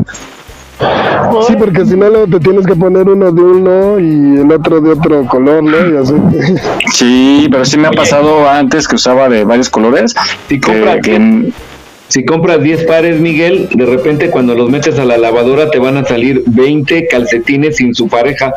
Sí, 1.47 1.55
porque 1.57 1.85
si 1.85 1.95
no 1.95 2.09
luego 2.09 2.27
te 2.27 2.39
tienes 2.39 2.65
que 2.65 2.75
poner 2.75 3.07
uno 3.07 3.31
de 3.31 3.41
uno 3.41 3.99
y 3.99 4.41
el 4.41 4.51
otro 4.51 4.81
de 4.81 4.91
otro 4.91 5.25
color, 5.27 5.63
¿no? 5.63 5.77
Y 5.89 5.97
así. 5.97 6.13
Sí, 6.93 7.47
pero 7.49 7.63
sí 7.63 7.77
me 7.77 7.87
ha 7.87 7.91
pasado 7.91 8.49
antes 8.49 8.87
que 8.89 8.95
usaba 8.95 9.29
de 9.29 9.45
varios 9.45 9.69
colores. 9.69 10.13
Si 10.49 10.59
que- 10.59 10.99
que- 11.01 11.51
si 12.13 12.23
compras 12.25 12.61
10 12.61 12.85
pares, 12.85 13.19
Miguel, 13.19 13.67
de 13.73 13.87
repente 13.87 14.29
cuando 14.29 14.53
los 14.53 14.69
metes 14.69 14.99
a 14.99 15.05
la 15.05 15.17
lavadora 15.17 15.71
te 15.71 15.79
van 15.79 15.97
a 15.97 16.05
salir 16.05 16.43
20 16.45 17.07
calcetines 17.07 17.77
sin 17.77 17.95
su 17.95 18.07
pareja. 18.07 18.53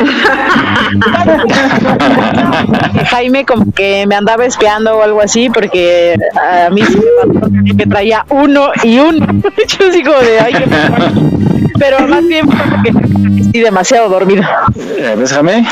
Jaime 3.06 3.46
como 3.46 3.70
que 3.70 4.04
me 4.08 4.16
andaba 4.16 4.46
espiando 4.46 4.96
o 4.96 5.04
algo 5.04 5.20
así 5.20 5.48
porque 5.48 6.16
a 6.34 6.70
mí 6.70 6.82
sí 6.84 6.96
me 6.96 7.38
pasó 7.38 7.52
que 7.78 7.86
traía 7.86 8.26
uno 8.30 8.72
y 8.82 8.98
uno. 8.98 9.24
Yo 9.78 9.90
digo 9.90 10.18
de 10.18 10.40
ay, 10.40 10.54
qué 10.54 10.66
padre". 10.66 11.04
pero 11.78 12.00
más 12.08 12.26
bien 12.26 12.48
porque 12.48 12.90
estoy 13.42 13.60
demasiado 13.60 14.08
dormido. 14.08 14.42
Eh, 14.76 15.14
¿Ves, 15.16 15.32
Jaime? 15.32 15.64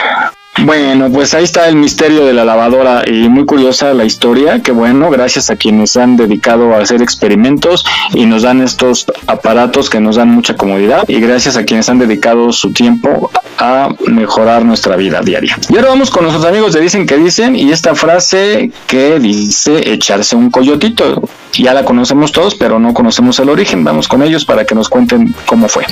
Bueno, 0.64 1.10
pues 1.12 1.34
ahí 1.34 1.44
está 1.44 1.68
el 1.68 1.76
misterio 1.76 2.24
de 2.24 2.32
la 2.32 2.44
lavadora 2.44 3.04
y 3.06 3.28
muy 3.28 3.44
curiosa 3.44 3.92
la 3.92 4.04
historia. 4.04 4.62
Que 4.62 4.72
bueno, 4.72 5.10
gracias 5.10 5.50
a 5.50 5.56
quienes 5.56 5.96
han 5.96 6.16
dedicado 6.16 6.74
a 6.74 6.78
hacer 6.78 7.02
experimentos 7.02 7.84
y 8.14 8.24
nos 8.24 8.42
dan 8.42 8.62
estos 8.62 9.06
aparatos 9.26 9.90
que 9.90 10.00
nos 10.00 10.16
dan 10.16 10.28
mucha 10.30 10.56
comodidad 10.56 11.04
y 11.08 11.20
gracias 11.20 11.56
a 11.56 11.64
quienes 11.64 11.88
han 11.88 11.98
dedicado 11.98 12.52
su 12.52 12.72
tiempo 12.72 13.30
a 13.58 13.88
mejorar 14.06 14.64
nuestra 14.64 14.96
vida 14.96 15.20
diaria. 15.20 15.58
Y 15.68 15.76
ahora 15.76 15.88
vamos 15.88 16.10
con 16.10 16.24
nuestros 16.24 16.46
amigos 16.46 16.72
de 16.72 16.80
Dicen 16.80 17.06
que 17.06 17.16
Dicen 17.16 17.56
y 17.56 17.70
esta 17.70 17.94
frase 17.94 18.70
que 18.86 19.18
dice 19.18 19.92
echarse 19.92 20.36
un 20.36 20.50
coyotito. 20.50 21.22
Ya 21.52 21.74
la 21.74 21.84
conocemos 21.84 22.32
todos, 22.32 22.54
pero 22.54 22.78
no 22.78 22.94
conocemos 22.94 23.38
el 23.40 23.48
origen. 23.48 23.84
Vamos 23.84 24.08
con 24.08 24.22
ellos 24.22 24.44
para 24.44 24.64
que 24.64 24.74
nos 24.74 24.88
cuenten 24.88 25.34
cómo 25.46 25.68
fue. 25.68 25.84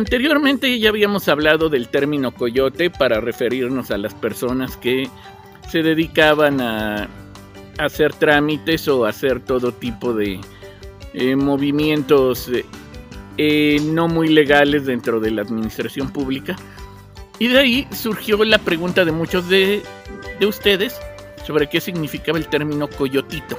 Anteriormente 0.00 0.78
ya 0.78 0.88
habíamos 0.88 1.28
hablado 1.28 1.68
del 1.68 1.88
término 1.88 2.32
coyote 2.32 2.88
para 2.88 3.20
referirnos 3.20 3.90
a 3.90 3.98
las 3.98 4.14
personas 4.14 4.78
que 4.78 5.10
se 5.68 5.82
dedicaban 5.82 6.62
a 6.62 7.06
hacer 7.76 8.14
trámites 8.14 8.88
o 8.88 9.04
hacer 9.04 9.40
todo 9.40 9.72
tipo 9.72 10.14
de 10.14 10.40
eh, 11.12 11.36
movimientos 11.36 12.48
eh, 12.48 12.64
eh, 13.36 13.78
no 13.92 14.08
muy 14.08 14.28
legales 14.28 14.86
dentro 14.86 15.20
de 15.20 15.32
la 15.32 15.42
administración 15.42 16.10
pública. 16.10 16.56
Y 17.38 17.48
de 17.48 17.58
ahí 17.58 17.88
surgió 17.92 18.42
la 18.42 18.56
pregunta 18.56 19.04
de 19.04 19.12
muchos 19.12 19.50
de, 19.50 19.82
de 20.40 20.46
ustedes 20.46 20.98
sobre 21.46 21.68
qué 21.68 21.78
significaba 21.78 22.38
el 22.38 22.48
término 22.48 22.88
coyotito, 22.88 23.58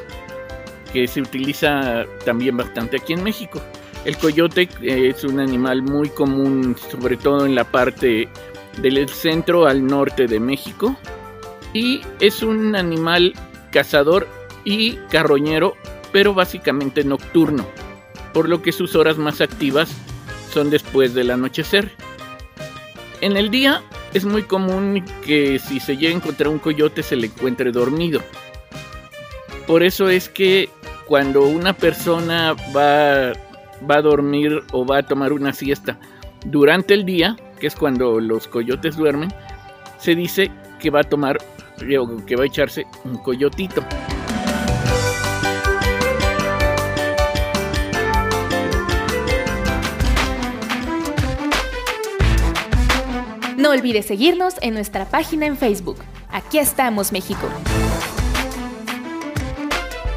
que 0.91 1.07
se 1.07 1.22
utiliza 1.22 2.07
también 2.26 2.57
bastante 2.57 2.97
aquí 2.97 3.13
en 3.13 3.23
México. 3.23 3.61
El 4.03 4.18
coyote 4.18 4.68
eh, 4.82 5.14
es 5.15 5.23
un 5.23 5.40
animal 5.40 5.84
muy 5.84 6.10
común, 6.10 6.76
sobre 6.90 7.18
todo 7.18 7.45
en 7.45 7.53
la 7.53 7.65
parte 7.65 8.30
del 8.82 9.07
centro 9.10 9.68
al 9.68 9.86
norte 9.86 10.26
de 10.26 10.40
México. 10.40 10.95
Y 11.73 12.02
es 12.19 12.41
un 12.41 12.76
animal 12.76 13.34
cazador 13.72 14.28
y 14.64 14.95
carroñero, 15.10 15.76
pero 16.11 16.34
básicamente 16.34 17.03
nocturno, 17.03 17.65
por 18.34 18.49
lo 18.49 18.61
que 18.61 18.72
sus 18.72 18.95
horas 18.95 19.18
más 19.18 19.40
activas 19.40 19.90
son 20.52 20.69
después 20.69 21.14
del 21.14 21.32
anochecer. 21.32 21.91
En 23.22 23.38
el 23.38 23.52
día 23.52 23.84
es 24.14 24.26
muy 24.26 24.44
común 24.44 25.06
que 25.26 25.60
si 25.60 25.80
se 25.80 25.95
llega 25.95 26.14
a 26.14 26.18
encontrar 26.18 26.49
un 26.49 26.60
coyote 26.60 27.03
se 27.03 27.15
le 27.15 27.28
encuentre 27.28 27.72
dormido. 27.72 28.22
Por 29.68 29.84
eso 29.84 30.10
es 30.10 30.28
que 30.28 30.69
cuando 31.06 31.44
una 31.44 31.73
persona 31.73 32.56
va 32.76 33.34
va 33.90 33.95
a 33.95 34.02
dormir 34.02 34.62
o 34.72 34.86
va 34.86 34.99
a 34.99 35.03
tomar 35.03 35.34
una 35.34 35.53
siesta 35.53 35.98
durante 36.45 36.94
el 36.94 37.06
día, 37.06 37.36
que 37.60 37.68
es 37.68 37.76
cuando 37.76 38.20
los 38.20 38.48
coyotes 38.48 38.98
duermen, 38.98 39.34
se 39.99 40.16
dice 40.16 40.52
que 40.80 40.90
va 40.90 41.02
a 41.02 41.03
tomar 41.03 41.38
o 41.99 42.26
que 42.26 42.36
va 42.36 42.44
a 42.44 42.48
echarse 42.48 42.86
un 43.06 43.18
coyotito. 43.18 43.84
No 53.58 53.70
olvides 53.70 54.08
seguirnos 54.08 54.56
en 54.62 54.74
nuestra 54.74 55.06
página 55.06 55.45
en 55.45 55.56
Facebook. 55.56 55.98
Aquí 56.30 56.58
estamos, 56.58 57.12
México. 57.12 57.48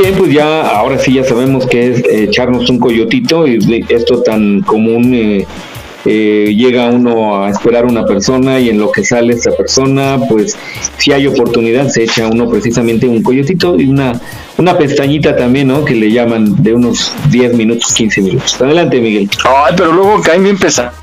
Bien, 0.00 0.14
pues 0.14 0.32
ya 0.32 0.68
ahora 0.68 0.98
sí 0.98 1.14
ya 1.14 1.24
sabemos 1.24 1.66
que 1.66 1.90
es 1.90 1.98
eh, 2.00 2.24
echarnos 2.24 2.68
un 2.70 2.78
coyotito 2.78 3.46
y 3.46 3.84
esto 3.88 4.22
tan 4.22 4.60
común 4.62 5.14
eh, 5.14 5.46
eh, 6.04 6.54
llega 6.56 6.86
uno 6.86 7.42
a 7.42 7.50
esperar 7.50 7.84
una 7.84 8.06
persona 8.06 8.60
y 8.60 8.70
en 8.70 8.78
lo 8.78 8.90
que 8.90 9.04
sale 9.04 9.34
esa 9.34 9.50
persona, 9.50 10.18
pues 10.28 10.56
si 10.96 11.12
hay 11.12 11.26
oportunidad 11.26 11.88
se 11.88 12.04
echa 12.04 12.28
uno 12.28 12.48
precisamente 12.48 13.06
un 13.06 13.22
coyotito 13.22 13.78
y 13.78 13.88
una, 13.88 14.18
una 14.56 14.78
pestañita 14.78 15.36
también, 15.36 15.68
¿no? 15.68 15.84
Que 15.84 15.94
le 15.94 16.10
llaman 16.10 16.62
de 16.62 16.74
unos 16.74 17.12
10 17.30 17.54
minutos, 17.54 17.92
15 17.92 18.22
minutos. 18.22 18.60
Adelante, 18.60 19.00
Miguel. 19.00 19.28
Ay, 19.44 19.74
pero 19.76 19.92
luego 19.92 20.20
caen 20.22 20.44
bien 20.44 20.56
pesados. 20.56 20.94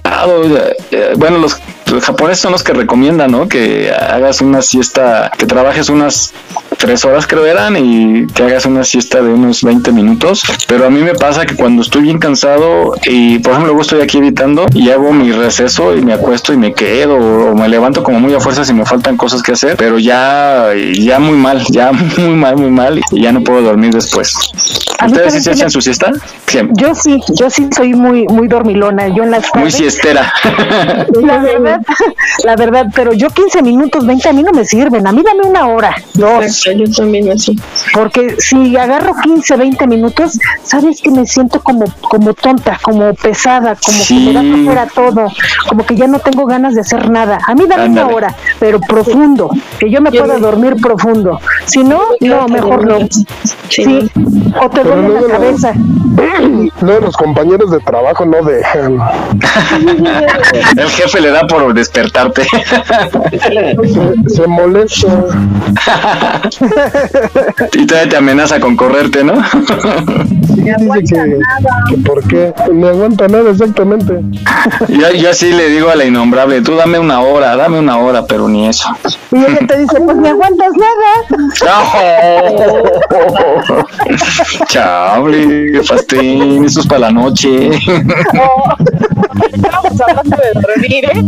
Bueno, 1.18 1.38
los, 1.38 1.62
los 1.92 2.04
japoneses 2.04 2.40
son 2.40 2.54
los 2.54 2.64
que 2.64 2.74
recomiendan, 2.74 3.32
¿no? 3.32 3.48
Que 3.48 3.92
hagas 3.92 4.42
una 4.42 4.62
siesta, 4.62 5.32
que 5.38 5.46
trabajes 5.46 5.90
unas 5.90 6.34
tres 6.78 7.06
horas 7.06 7.28
creo 7.28 7.46
eran 7.46 7.76
y 7.78 8.28
que 8.28 8.44
hagas 8.44 8.66
una 8.66 8.84
siesta 8.84 9.22
de 9.22 9.30
unos 9.30 9.64
20 9.64 9.92
minutos. 9.92 10.44
Pero 10.68 10.86
a 10.86 10.90
mí 10.90 11.02
me 11.02 11.14
pasa 11.14 11.46
que 11.46 11.56
cuando 11.56 11.82
estoy 11.82 12.04
bien 12.04 12.20
cansado 12.20 12.94
y 13.06 13.40
por 13.40 13.52
ejemplo 13.54 13.68
luego 13.68 13.82
estoy 13.82 14.02
aquí 14.02 14.18
editando 14.18 14.66
y 14.74 14.90
hago 14.90 15.12
mi 15.12 15.32
receso 15.32 15.96
y 15.96 16.02
me 16.02 16.14
acuesto 16.14 16.54
y 16.54 16.58
me 16.58 16.74
quedo 16.74 17.16
o 17.16 17.56
me 17.56 17.68
levanto 17.68 18.04
como 18.04 18.20
muy 18.20 18.34
a 18.34 18.40
fuerza 18.40 18.66
si 18.66 18.74
me 18.74 18.86
faltan 18.86 19.18
cosas 19.18 19.42
que 19.42 19.54
hacer, 19.54 19.76
pero 19.78 20.00
ya, 20.00 20.70
ya 20.98 21.20
muy 21.20 21.38
mal, 21.38 21.64
ya 21.70 21.92
muy 21.92 22.36
mal, 22.36 22.58
muy 22.58 22.72
mal 22.72 23.02
y 23.12 23.22
ya 23.22 23.32
no 23.32 23.42
puedo 23.42 23.62
dormir 23.62 23.94
después. 23.94 24.36
¿Ustedes 25.06 25.34
sí 25.34 25.42
se 25.42 25.52
echan 25.52 25.70
su 25.70 25.82
siesta? 25.82 26.12
Yo 26.74 26.96
sí, 26.96 27.22
yo 27.34 27.50
sí 27.50 27.68
soy 27.76 27.94
muy 27.94 28.26
muy 28.28 28.48
dormilona. 28.48 29.08
Yo 29.10 29.24
en 29.24 29.32
las 29.32 29.44
Muy 29.56 29.72
siestera. 29.72 30.32
La 31.22 31.40
verdad, 31.40 31.82
la 32.46 32.56
verdad, 32.56 32.88
pero 32.94 33.14
yo 33.14 33.30
15 33.30 33.62
minutos, 33.62 34.06
20 34.06 34.30
a 34.30 34.34
mí 34.34 34.44
no 34.44 34.52
me 34.52 34.66
sirven. 34.66 35.08
A 35.08 35.12
mí 35.12 35.24
dame 35.24 35.48
una 35.48 35.68
hora, 35.68 35.96
dos. 36.14 36.65
Yo 36.74 36.86
también 36.96 37.32
así. 37.32 37.58
Porque 37.94 38.36
si 38.40 38.76
agarro 38.78 39.14
15, 39.22 39.56
20 39.56 39.88
minutos, 39.88 40.40
sabes 40.64 41.02
que 41.02 41.12
me 41.12 41.26
siento 41.26 41.60
como, 41.62 41.86
como 42.02 42.34
tonta, 42.34 42.78
como 42.82 43.14
pesada, 43.14 43.76
como 43.76 43.98
que 44.08 44.14
me 44.42 44.74
da 44.76 44.88
todo, 44.88 45.28
como 45.70 45.86
que 45.86 45.96
ya 45.96 46.08
no 46.08 46.20
tengo 46.20 46.46
ganas 46.46 46.76
de 46.76 46.82
hacer 46.82 47.10
nada. 47.10 47.40
A 47.48 47.54
mí 47.56 47.66
dame 47.68 47.86
una 47.90 48.08
hora, 48.08 48.36
pero 48.60 48.80
profundo, 48.80 49.50
que 49.80 49.90
yo 49.90 50.02
me 50.02 50.12
pueda 50.12 50.38
dormir 50.38 50.76
profundo. 50.82 51.40
Si 51.66 51.84
no, 51.84 52.02
no, 52.22 52.48
mejor 52.48 52.86
no. 52.86 52.98
Sí, 53.70 54.10
o 54.62 54.70
te 54.70 54.84
duele 54.84 55.02
luego 55.08 55.28
la 55.28 55.40
los- 55.40 55.62
cabeza. 55.62 55.74
Luego 56.82 57.06
los 57.08 57.18
compañeros 57.18 57.72
de 57.72 57.80
trabajo 57.80 58.26
no 58.26 58.42
dejan. 58.44 58.98
El 60.78 60.88
jefe 60.90 61.22
le 61.22 61.32
da 61.32 61.46
por 61.48 61.74
despertarte. 61.74 62.44
Se, 62.44 64.30
se 64.36 64.48
molesta. 64.48 65.26
y 67.74 67.86
todavía 67.86 68.10
te 68.10 68.18
amenaza 68.18 68.60
con 68.60 68.76
correrte, 68.76 69.24
¿no? 69.24 69.34
Dice 70.58 71.04
que, 71.08 71.40
que 71.90 72.02
por 72.04 72.28
qué. 72.28 72.54
No 72.72 72.88
aguanta 72.88 73.28
nada 73.28 73.52
exactamente. 73.52 74.20
yo, 74.90 75.12
yo 75.12 75.30
así 75.30 75.52
le 75.52 75.70
digo 75.70 75.90
a 75.90 75.96
la 75.96 76.06
innombrable, 76.06 76.62
tú 76.62 76.76
dame 76.76 77.00
una 77.00 77.22
hora, 77.22 77.56
dame 77.56 77.80
una 77.80 77.98
hora, 77.98 78.26
pero 78.26 78.48
ni 78.48 78.68
eso. 78.68 78.90
Y 79.32 79.38
ella 79.38 79.60
te 79.68 79.80
dice, 79.80 80.00
pues 80.02 80.18
ni 80.18 80.28
aguantas 80.30 80.72
nada. 80.78 81.12
Chable, 84.68 85.72
qué 85.74 85.82
pastel, 85.88 86.66
eso 86.66 86.80
es 86.80 86.88
para 86.88 87.00
la 87.00 87.12
noche. 87.12 87.70
Estamos 89.54 90.02
hablando 90.02 90.38
de 90.38 90.62
dormir, 90.62 91.06
¿eh? 91.06 91.24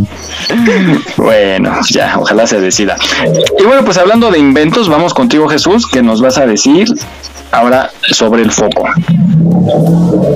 Bueno, 1.17 1.73
ya, 1.89 2.15
ojalá 2.19 2.47
se 2.47 2.59
decida. 2.59 2.97
Y 3.59 3.63
bueno, 3.63 3.83
pues 3.83 3.97
hablando 3.97 4.31
de 4.31 4.39
inventos, 4.39 4.89
vamos 4.89 5.13
contigo 5.17 5.47
Jesús, 5.47 5.87
que 5.87 6.03
nos 6.03 6.21
vas 6.21 6.37
a 6.37 6.45
decir 6.45 6.87
ahora 7.51 7.89
sobre 8.11 8.43
el 8.43 8.51
foco. 8.51 8.85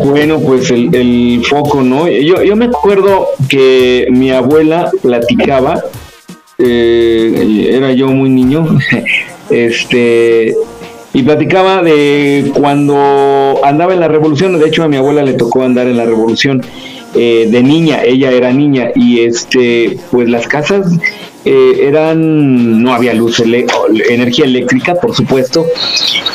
Bueno, 0.06 0.40
pues 0.40 0.72
el, 0.72 0.94
el 0.96 1.46
foco, 1.46 1.84
¿no? 1.84 2.08
Yo, 2.08 2.42
yo 2.42 2.56
me 2.56 2.66
acuerdo 2.66 3.28
que 3.48 4.08
mi 4.10 4.32
abuela 4.32 4.90
platicaba, 5.04 5.84
eh, 6.58 7.70
era 7.74 7.94
yo 7.94 8.08
muy 8.08 8.32
niño, 8.32 8.76
este, 9.52 10.56
y 11.14 11.22
platicaba 11.22 11.84
de 11.84 12.52
cuando 12.56 13.62
andaba 13.64 13.94
en 13.94 14.00
la 14.00 14.08
revolución, 14.08 14.58
de 14.58 14.68
hecho 14.68 14.84
a 14.84 14.88
mi 14.88 14.98
abuela 14.98 15.22
le 15.22 15.34
tocó 15.34 15.62
andar 15.62 15.86
en 15.86 15.98
la 15.98 16.06
revolución 16.06 16.66
eh, 17.14 17.48
de 17.52 17.62
niña, 17.62 18.02
ella 18.04 18.32
era 18.32 18.52
niña, 18.52 18.90
y 18.96 19.20
este, 19.20 20.00
pues 20.10 20.28
las 20.28 20.48
casas 20.48 20.88
eh, 21.44 21.88
eran, 21.88 22.84
no 22.84 22.94
había 22.94 23.14
luz, 23.14 23.40
energía 23.40 24.46
eléctrica, 24.46 24.96
por 24.96 25.16
supuesto, 25.16 25.66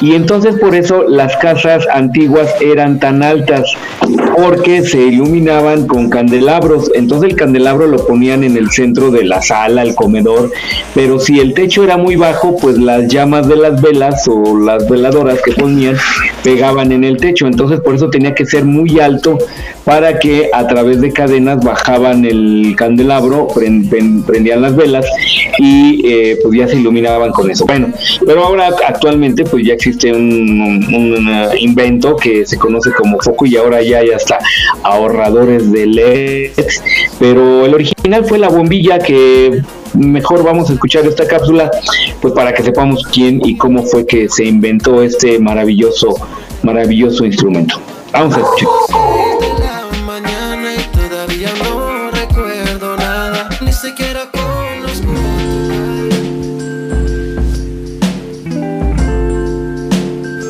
y 0.00 0.14
entonces 0.14 0.56
por 0.58 0.74
eso 0.74 1.04
las 1.04 1.36
casas 1.36 1.86
antiguas 1.92 2.50
eran 2.60 2.98
tan 2.98 3.22
altas, 3.22 3.72
porque 4.36 4.82
se 4.82 4.98
iluminaban 4.98 5.86
con 5.86 6.10
candelabros, 6.10 6.90
entonces 6.94 7.30
el 7.30 7.36
candelabro 7.36 7.86
lo 7.86 8.04
ponían 8.04 8.42
en 8.42 8.56
el 8.56 8.70
centro 8.70 9.10
de 9.10 9.24
la 9.24 9.40
sala, 9.42 9.82
el 9.82 9.94
comedor, 9.94 10.50
pero 10.94 11.20
si 11.20 11.38
el 11.38 11.54
techo 11.54 11.84
era 11.84 11.96
muy 11.96 12.16
bajo, 12.16 12.56
pues 12.56 12.76
las 12.76 13.06
llamas 13.06 13.46
de 13.48 13.56
las 13.56 13.80
velas 13.80 14.26
o 14.26 14.58
las 14.58 14.88
veladoras 14.88 15.40
que 15.42 15.52
ponían 15.52 15.96
pegaban 16.42 16.90
en 16.90 17.04
el 17.04 17.16
techo, 17.16 17.46
entonces 17.46 17.80
por 17.80 17.94
eso 17.94 18.10
tenía 18.10 18.34
que 18.34 18.44
ser 18.44 18.64
muy 18.64 18.98
alto 18.98 19.38
para 19.86 20.18
que 20.18 20.50
a 20.52 20.66
través 20.66 21.00
de 21.00 21.12
cadenas 21.12 21.60
bajaban 21.64 22.24
el 22.24 22.74
candelabro, 22.76 23.46
pren- 23.46 23.88
pren- 23.88 24.24
prendían 24.24 24.60
las 24.60 24.74
velas 24.74 25.06
y 25.58 26.02
eh, 26.04 26.38
pues 26.42 26.58
ya 26.58 26.66
se 26.66 26.74
iluminaban 26.76 27.30
con 27.30 27.48
eso. 27.50 27.64
Bueno, 27.66 27.92
pero 28.26 28.44
ahora 28.44 28.68
actualmente 28.86 29.44
pues 29.44 29.64
ya 29.64 29.74
existe 29.74 30.10
un, 30.12 30.84
un- 30.92 31.28
uh, 31.28 31.54
invento 31.56 32.16
que 32.16 32.44
se 32.44 32.58
conoce 32.58 32.90
como 32.92 33.18
foco 33.20 33.46
y 33.46 33.56
ahora 33.56 33.80
ya 33.80 33.98
hay 33.98 34.10
hasta 34.10 34.38
ahorradores 34.82 35.70
de 35.70 35.86
LED, 35.86 36.50
pero 37.20 37.64
el 37.64 37.72
original 37.72 38.24
fue 38.24 38.38
la 38.38 38.48
bombilla 38.48 38.98
que 38.98 39.62
mejor 39.94 40.42
vamos 40.42 40.68
a 40.68 40.72
escuchar 40.72 41.06
esta 41.06 41.28
cápsula 41.28 41.70
pues 42.20 42.34
para 42.34 42.52
que 42.52 42.64
sepamos 42.64 43.04
quién 43.12 43.40
y 43.44 43.56
cómo 43.56 43.84
fue 43.84 44.04
que 44.04 44.28
se 44.28 44.44
inventó 44.46 45.00
este 45.00 45.38
maravilloso 45.38 46.08
maravilloso 46.64 47.24
instrumento. 47.24 47.80
Vamos 48.12 48.36
a 48.36 48.40
escuchar. 48.40 49.75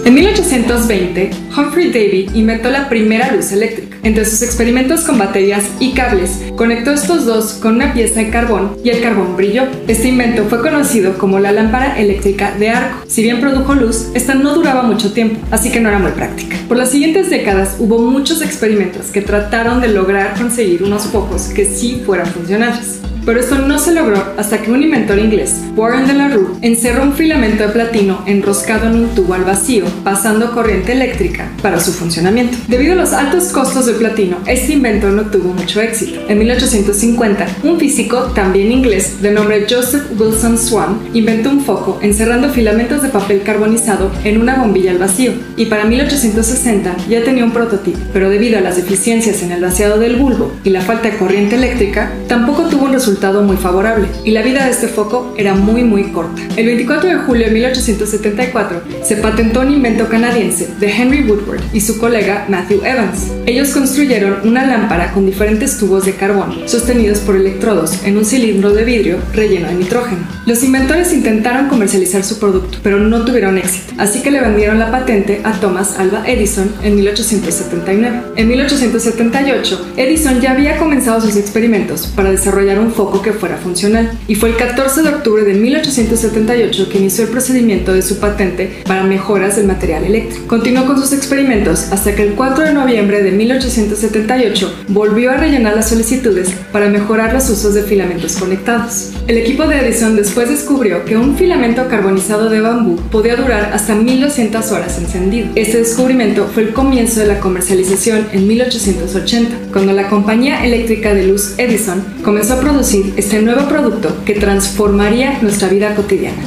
En 0.04 0.14
1820, 0.14 1.30
Humphrey 1.56 1.88
Davy 1.88 2.30
inventó 2.34 2.70
la 2.70 2.88
primera 2.88 3.32
luz 3.32 3.52
eléctrica. 3.52 3.96
Entre 4.02 4.24
sus 4.24 4.42
experimentos 4.42 5.00
con 5.02 5.18
baterías 5.18 5.64
y 5.80 5.92
cables, 5.94 6.42
conectó 6.56 6.92
estos 6.92 7.26
dos 7.26 7.54
con 7.54 7.76
una 7.76 7.92
pieza 7.92 8.20
de 8.20 8.30
carbón 8.30 8.76
y 8.84 8.90
el 8.90 9.00
carbón 9.00 9.36
brilló. 9.36 9.64
Este 9.88 10.08
invento 10.08 10.44
fue 10.44 10.62
conocido 10.62 11.18
como 11.18 11.38
la 11.38 11.52
lámpara 11.52 11.98
eléctrica 11.98 12.52
de 12.56 12.70
arco. 12.70 13.04
Si 13.08 13.22
bien 13.22 13.40
produjo 13.40 13.74
luz, 13.74 14.08
esta 14.14 14.34
no 14.34 14.54
duraba 14.54 14.82
mucho 14.82 15.12
tiempo, 15.12 15.40
así 15.50 15.70
que 15.70 15.80
no 15.80 15.88
era 15.88 15.98
muy 15.98 16.12
práctica. 16.12 16.56
Por 16.68 16.76
las 16.76 16.90
siguientes 16.90 17.30
décadas 17.30 17.76
hubo 17.78 17.98
muchos 17.98 18.42
experimentos 18.42 19.06
que 19.06 19.22
trataron 19.22 19.80
de 19.80 19.88
lograr 19.88 20.34
conseguir 20.38 20.82
unos 20.82 21.06
focos 21.06 21.48
que 21.48 21.64
sí 21.64 22.02
fueran 22.06 22.26
funcionales. 22.26 23.00
Pero 23.26 23.40
esto 23.40 23.58
no 23.58 23.80
se 23.80 23.92
logró 23.92 24.22
hasta 24.36 24.62
que 24.62 24.70
un 24.70 24.84
inventor 24.84 25.18
inglés, 25.18 25.56
Warren 25.74 26.06
de 26.06 26.14
la 26.14 26.28
Rue, 26.28 26.46
encerró 26.62 27.02
un 27.02 27.12
filamento 27.12 27.64
de 27.64 27.70
platino 27.70 28.22
enroscado 28.24 28.86
en 28.86 28.94
un 28.94 29.08
tubo 29.16 29.34
al 29.34 29.42
vacío, 29.42 29.84
pasando 30.04 30.52
corriente 30.52 30.92
eléctrica 30.92 31.50
para 31.60 31.80
su 31.80 31.92
funcionamiento. 31.92 32.56
Debido 32.68 32.92
a 32.92 32.96
los 32.96 33.12
altos 33.12 33.48
costos 33.48 33.86
del 33.86 33.96
platino, 33.96 34.36
este 34.46 34.74
invento 34.74 35.10
no 35.10 35.22
tuvo 35.22 35.52
mucho 35.52 35.80
éxito. 35.80 36.20
En 36.28 36.38
1850, 36.38 37.46
un 37.64 37.80
físico, 37.80 38.30
también 38.32 38.70
inglés, 38.70 39.20
de 39.20 39.32
nombre 39.32 39.66
Joseph 39.68 40.04
Wilson 40.16 40.56
Swan, 40.56 41.00
inventó 41.12 41.50
un 41.50 41.62
foco 41.62 41.98
encerrando 42.02 42.50
filamentos 42.50 43.02
de 43.02 43.08
papel 43.08 43.42
carbonizado 43.42 44.12
en 44.22 44.40
una 44.40 44.54
bombilla 44.54 44.92
al 44.92 44.98
vacío, 44.98 45.32
y 45.56 45.66
para 45.66 45.84
1860 45.84 46.96
ya 47.08 47.24
tenía 47.24 47.44
un 47.44 47.50
prototipo, 47.50 47.98
pero 48.12 48.30
debido 48.30 48.56
a 48.56 48.62
las 48.62 48.76
deficiencias 48.76 49.42
en 49.42 49.50
el 49.50 49.62
vaciado 49.62 49.98
del 49.98 50.14
bulbo 50.14 50.52
y 50.62 50.70
la 50.70 50.80
falta 50.80 51.10
de 51.10 51.16
corriente 51.16 51.56
eléctrica, 51.56 52.12
tampoco 52.28 52.68
tuvo 52.68 52.84
un 52.84 52.92
resultado 52.92 53.15
muy 53.16 53.56
favorable, 53.56 54.08
y 54.24 54.30
la 54.30 54.42
vida 54.42 54.64
de 54.64 54.70
este 54.70 54.88
foco 54.88 55.34
era 55.36 55.54
muy 55.54 55.82
muy 55.84 56.04
corta. 56.12 56.42
El 56.56 56.66
24 56.66 57.08
de 57.08 57.16
julio 57.16 57.46
de 57.46 57.52
1874 57.52 58.82
se 59.02 59.16
patentó 59.16 59.60
un 59.60 59.72
invento 59.72 60.08
canadiense 60.08 60.68
de 60.78 60.90
Henry 60.90 61.22
Woodward 61.22 61.60
y 61.72 61.80
su 61.80 61.98
colega 61.98 62.46
Matthew 62.48 62.84
Evans. 62.84 63.32
Ellos 63.46 63.70
construyeron 63.70 64.46
una 64.48 64.66
lámpara 64.66 65.12
con 65.12 65.26
diferentes 65.26 65.78
tubos 65.78 66.04
de 66.04 66.12
carbón 66.12 66.68
sostenidos 66.68 67.18
por 67.20 67.36
electrodos 67.36 68.04
en 68.04 68.16
un 68.16 68.24
cilindro 68.24 68.72
de 68.72 68.84
vidrio 68.84 69.18
relleno 69.32 69.68
de 69.68 69.74
nitrógeno. 69.74 70.20
Los 70.44 70.62
inventores 70.62 71.12
intentaron 71.12 71.68
comercializar 71.68 72.22
su 72.22 72.38
producto, 72.38 72.78
pero 72.82 72.98
no 72.98 73.24
tuvieron 73.24 73.58
éxito, 73.58 73.94
así 73.98 74.22
que 74.22 74.30
le 74.30 74.40
vendieron 74.40 74.78
la 74.78 74.90
patente 74.90 75.40
a 75.42 75.52
Thomas 75.52 75.98
Alva 75.98 76.22
Edison 76.26 76.70
en 76.82 76.96
1879. 76.96 78.22
En 78.36 78.48
1878, 78.48 79.94
Edison 79.96 80.40
ya 80.40 80.52
había 80.52 80.76
comenzado 80.78 81.20
sus 81.20 81.36
experimentos 81.36 82.06
para 82.14 82.30
desarrollar 82.30 82.78
un 82.78 82.92
foco 82.92 83.05
que 83.22 83.32
fuera 83.32 83.56
funcional, 83.56 84.10
y 84.28 84.34
fue 84.34 84.50
el 84.50 84.56
14 84.56 85.02
de 85.02 85.08
octubre 85.08 85.44
de 85.44 85.54
1878 85.54 86.88
que 86.88 86.98
inició 86.98 87.24
el 87.24 87.30
procedimiento 87.30 87.92
de 87.92 88.02
su 88.02 88.18
patente 88.18 88.82
para 88.86 89.04
mejoras 89.04 89.56
del 89.56 89.66
material 89.66 90.04
eléctrico. 90.04 90.46
Continuó 90.46 90.86
con 90.86 91.00
sus 91.00 91.12
experimentos 91.12 91.92
hasta 91.92 92.14
que 92.14 92.22
el 92.22 92.34
4 92.34 92.64
de 92.64 92.74
noviembre 92.74 93.22
de 93.22 93.32
1878 93.32 94.84
volvió 94.88 95.30
a 95.30 95.36
rellenar 95.36 95.74
las 95.74 95.88
solicitudes 95.88 96.50
para 96.72 96.88
mejorar 96.88 97.32
los 97.32 97.48
usos 97.48 97.74
de 97.74 97.82
filamentos 97.82 98.36
conectados. 98.36 99.12
El 99.26 99.38
equipo 99.38 99.66
de 99.66 99.80
Edison 99.80 100.16
después 100.16 100.48
descubrió 100.48 101.04
que 101.04 101.16
un 101.16 101.36
filamento 101.36 101.88
carbonizado 101.88 102.48
de 102.48 102.60
bambú 102.60 102.96
podía 103.10 103.36
durar 103.36 103.70
hasta 103.72 103.94
1200 103.94 104.72
horas 104.72 104.98
encendido. 104.98 105.48
Este 105.54 105.78
descubrimiento 105.78 106.48
fue 106.52 106.64
el 106.64 106.72
comienzo 106.72 107.20
de 107.20 107.26
la 107.26 107.40
comercialización 107.40 108.26
en 108.32 108.46
1880, 108.46 109.72
cuando 109.72 109.92
la 109.92 110.08
compañía 110.08 110.64
eléctrica 110.64 111.14
de 111.14 111.26
luz 111.26 111.54
Edison 111.58 112.04
comenzó 112.22 112.54
a 112.54 112.60
producir 112.60 112.85
este 112.94 113.42
nuevo 113.42 113.68
producto 113.68 114.24
que 114.24 114.34
transformaría 114.34 115.40
nuestra 115.42 115.68
vida 115.68 115.94
cotidiana. 115.96 116.40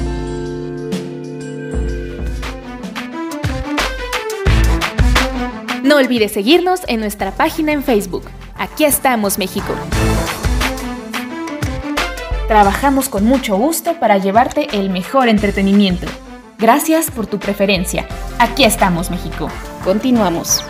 No 5.83 5.97
olvides 5.97 6.31
seguirnos 6.31 6.81
en 6.87 7.01
nuestra 7.01 7.31
página 7.31 7.73
en 7.73 7.83
Facebook. 7.83 8.23
Aquí 8.55 8.85
estamos, 8.85 9.37
México. 9.37 9.73
Trabajamos 12.47 13.09
con 13.09 13.25
mucho 13.25 13.57
gusto 13.57 13.99
para 13.99 14.17
llevarte 14.17 14.67
el 14.71 14.89
mejor 14.89 15.27
entretenimiento. 15.27 16.07
Gracias 16.57 17.11
por 17.11 17.27
tu 17.27 17.37
preferencia. 17.37 18.07
Aquí 18.39 18.63
estamos, 18.63 19.11
México. 19.11 19.49
Continuamos. 19.83 20.63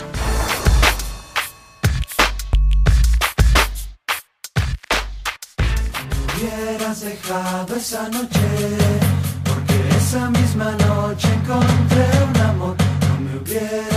Hubieras 6.90 7.00
dejado 7.00 7.76
esa 7.76 8.08
noche, 8.08 8.40
porque 9.44 9.96
esa 9.96 10.30
misma 10.30 10.72
noche 10.72 11.28
encontré 11.28 12.06
un 12.28 12.40
amor. 12.40 12.76
No 13.08 13.20
me 13.20 13.38
hubieras 13.38 13.89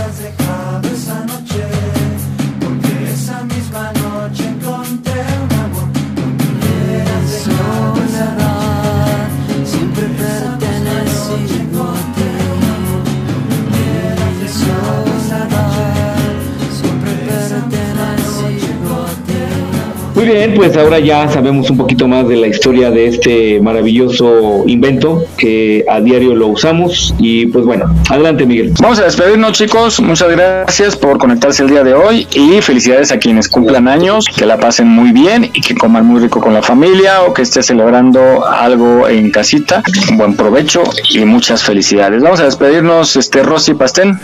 Bien, 20.24 20.54
pues 20.54 20.74
ahora 20.76 20.98
ya 21.00 21.28
sabemos 21.28 21.68
un 21.68 21.76
poquito 21.76 22.08
más 22.08 22.26
de 22.26 22.36
la 22.36 22.46
historia 22.46 22.90
de 22.90 23.08
este 23.08 23.60
maravilloso 23.60 24.64
invento 24.66 25.26
que 25.36 25.84
a 25.86 26.00
diario 26.00 26.34
lo 26.34 26.46
usamos 26.46 27.14
y 27.18 27.46
pues 27.46 27.66
bueno, 27.66 27.94
adelante 28.08 28.46
Miguel. 28.46 28.72
Vamos 28.80 28.98
a 29.00 29.04
despedirnos 29.04 29.52
chicos, 29.52 30.00
muchas 30.00 30.30
gracias 30.30 30.96
por 30.96 31.18
conectarse 31.18 31.62
el 31.62 31.68
día 31.68 31.84
de 31.84 31.92
hoy 31.92 32.26
y 32.32 32.62
felicidades 32.62 33.12
a 33.12 33.18
quienes 33.18 33.48
cumplan 33.48 33.86
años, 33.86 34.24
que 34.34 34.46
la 34.46 34.58
pasen 34.58 34.88
muy 34.88 35.12
bien 35.12 35.50
y 35.52 35.60
que 35.60 35.74
coman 35.74 36.06
muy 36.06 36.20
rico 36.20 36.40
con 36.40 36.54
la 36.54 36.62
familia 36.62 37.22
o 37.22 37.34
que 37.34 37.42
esté 37.42 37.62
celebrando 37.62 38.46
algo 38.46 39.06
en 39.08 39.30
casita, 39.30 39.82
un 40.10 40.16
buen 40.16 40.36
provecho 40.36 40.82
y 41.10 41.18
muchas 41.26 41.62
felicidades. 41.62 42.22
Vamos 42.22 42.40
a 42.40 42.44
despedirnos, 42.44 43.16
este 43.16 43.42
Rosy 43.42 43.74
Pastén. 43.74 44.18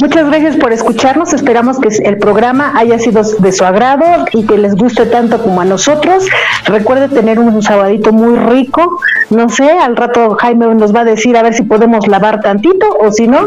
Muchas 0.00 0.26
gracias 0.26 0.56
por 0.56 0.72
escucharnos. 0.72 1.32
Esperamos 1.32 1.78
que 1.78 1.88
el 1.88 2.18
programa 2.18 2.72
haya 2.76 2.98
sido 2.98 3.22
de 3.22 3.52
su 3.52 3.64
agrado 3.64 4.24
y 4.32 4.46
que 4.46 4.58
les 4.58 4.74
guste 4.74 5.06
tanto 5.06 5.42
como 5.42 5.60
a 5.60 5.64
nosotros. 5.64 6.26
Recuerde 6.66 7.08
tener 7.08 7.38
un 7.38 7.62
sabadito 7.62 8.12
muy 8.12 8.38
rico. 8.38 9.00
No 9.30 9.48
sé, 9.48 9.70
al 9.70 9.96
rato 9.96 10.36
Jaime 10.40 10.74
nos 10.74 10.94
va 10.94 11.00
a 11.00 11.04
decir 11.04 11.36
a 11.36 11.42
ver 11.42 11.54
si 11.54 11.62
podemos 11.62 12.06
lavar 12.06 12.40
tantito 12.40 12.86
o 13.00 13.12
si 13.12 13.28
no, 13.28 13.46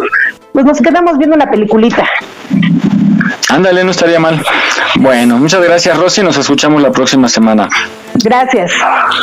pues 0.53 0.65
nos 0.65 0.81
quedamos 0.81 1.17
viendo 1.17 1.35
una 1.35 1.49
peliculita. 1.49 2.07
Ándale, 3.49 3.83
no 3.83 3.91
estaría 3.91 4.19
mal. 4.19 4.43
Bueno, 4.95 5.37
muchas 5.37 5.61
gracias 5.61 5.97
Rosy, 5.97 6.23
nos 6.23 6.37
escuchamos 6.37 6.81
la 6.81 6.91
próxima 6.91 7.29
semana. 7.29 7.69
Gracias. 8.23 8.71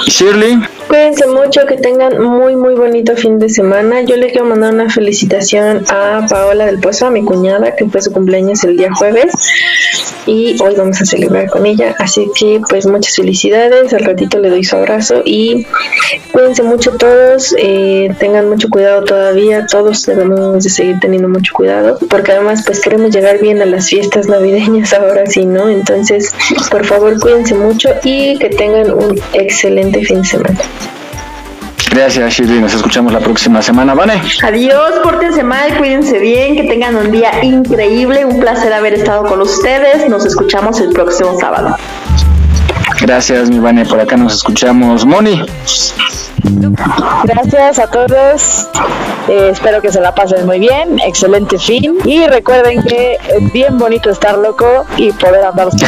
Shirley. 0.07 0.61
Cuídense 0.89 1.27
mucho, 1.27 1.67
que 1.67 1.77
tengan 1.77 2.23
muy 2.23 2.57
muy 2.57 2.75
bonito 2.75 3.17
fin 3.17 3.39
de 3.39 3.49
semana. 3.49 4.03
Yo 4.03 4.17
le 4.17 4.31
quiero 4.31 4.45
mandar 4.45 4.75
una 4.75 4.91
felicitación 4.91 5.85
a 5.89 6.27
Paola 6.29 6.67
del 6.67 6.79
Pozo, 6.79 7.07
a 7.07 7.11
mi 7.11 7.25
cuñada, 7.25 7.75
que 7.75 7.87
fue 7.87 8.03
su 8.03 8.13
cumpleaños 8.13 8.63
el 8.65 8.77
día 8.77 8.93
jueves 8.95 9.33
y 10.27 10.57
hoy 10.63 10.75
vamos 10.77 11.01
a 11.01 11.05
celebrar 11.05 11.49
con 11.49 11.67
ella. 11.67 11.95
Así 11.99 12.31
que 12.39 12.61
pues 12.69 12.87
muchas 12.87 13.17
felicidades, 13.17 13.93
al 13.93 14.05
ratito 14.05 14.39
le 14.39 14.51
doy 14.51 14.65
su 14.65 14.77
abrazo 14.77 15.23
y 15.25 15.67
cuídense 16.33 16.63
mucho 16.63 16.93
todos, 16.93 17.55
eh, 17.59 18.15
tengan 18.19 18.49
mucho 18.49 18.69
cuidado 18.69 19.05
todavía, 19.05 19.67
todos 19.67 20.05
debemos 20.07 20.65
de 20.65 20.71
seguir 20.71 20.99
teniendo 21.01 21.29
mucho 21.29 21.53
cuidado, 21.55 21.99
porque 22.09 22.33
además 22.33 22.63
pues 22.65 22.81
queremos 22.81 23.11
llegar 23.11 23.41
bien 23.41 23.61
a 23.63 23.67
las 23.67 23.89
fiestas 23.89 24.29
navideñas 24.29 24.93
ahora 24.93 25.27
sí, 25.27 25.45
¿no? 25.47 25.69
Entonces, 25.69 26.33
por 26.71 26.85
favor, 26.85 27.19
cuídense 27.21 27.55
mucho 27.55 27.91
y 28.05 28.39
que 28.39 28.51
tengan 28.51 28.93
un 28.93 29.21
excelente 29.33 30.05
fin 30.05 30.23
de 30.23 30.29
semana. 30.29 30.61
Gracias 31.95 32.35
Shirley, 32.35 32.61
nos 32.61 32.75
escuchamos 32.75 33.13
la 33.13 33.21
próxima 33.21 33.63
semana, 33.63 33.95
¿vale? 33.95 34.21
Adiós, 34.43 34.95
pórtense 35.05 35.45
mal, 35.45 35.79
cuídense 35.79 36.19
bien, 36.19 36.57
que 36.57 36.65
tengan 36.65 36.97
un 36.97 37.13
día 37.13 37.31
increíble. 37.45 38.25
Un 38.25 38.41
placer 38.41 38.73
haber 38.73 38.95
estado 38.95 39.25
con 39.25 39.41
ustedes. 39.41 40.09
Nos 40.09 40.27
escuchamos 40.27 40.81
el 40.81 40.91
próximo 40.93 41.39
sábado. 41.39 41.77
Gracias, 43.01 43.51
mi 43.51 43.59
Vane, 43.59 43.85
por 43.85 44.01
acá 44.01 44.17
nos 44.17 44.35
escuchamos. 44.35 45.05
Moni. 45.05 45.45
Gracias 47.25 47.79
a 47.79 47.87
todos. 47.91 48.69
Eh, 49.29 49.51
espero 49.53 49.81
que 49.81 49.91
se 49.91 50.01
la 50.01 50.15
pasen 50.15 50.47
muy 50.47 50.59
bien. 50.59 50.99
Excelente 51.01 51.59
fin. 51.59 51.97
Y 52.05 52.27
recuerden 52.27 52.83
que 52.83 53.19
es 53.29 53.53
bien 53.53 53.79
bonito 53.79 54.11
estar 54.11 54.37
loco 54.39 54.85
y 54.97 55.13
poder 55.13 55.45
andar. 55.45 55.69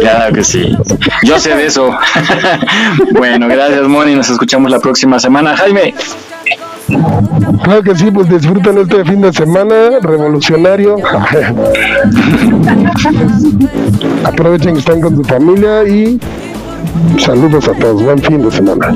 Claro 0.00 0.34
que 0.34 0.44
sí. 0.44 0.76
Yo 1.24 1.38
sé 1.38 1.54
de 1.56 1.66
eso. 1.66 1.90
bueno, 3.12 3.48
gracias, 3.48 3.82
Moni. 3.82 4.14
Nos 4.14 4.30
escuchamos 4.30 4.70
la 4.70 4.78
próxima 4.78 5.18
semana. 5.18 5.56
Jaime. 5.56 5.94
Claro 6.86 7.82
que 7.82 7.94
sí, 7.94 8.10
pues 8.10 8.28
disfruten 8.28 8.78
este 8.78 9.04
fin 9.04 9.20
de 9.20 9.32
semana 9.32 9.98
revolucionario. 10.00 10.96
Aprovechen 14.24 14.74
que 14.74 14.80
están 14.80 15.00
con 15.00 15.16
su 15.16 15.24
familia 15.24 15.88
y 15.88 16.20
saludos 17.18 17.68
a 17.68 17.72
todos. 17.74 18.02
Buen 18.02 18.18
fin 18.18 18.42
de 18.42 18.50
semana. 18.50 18.94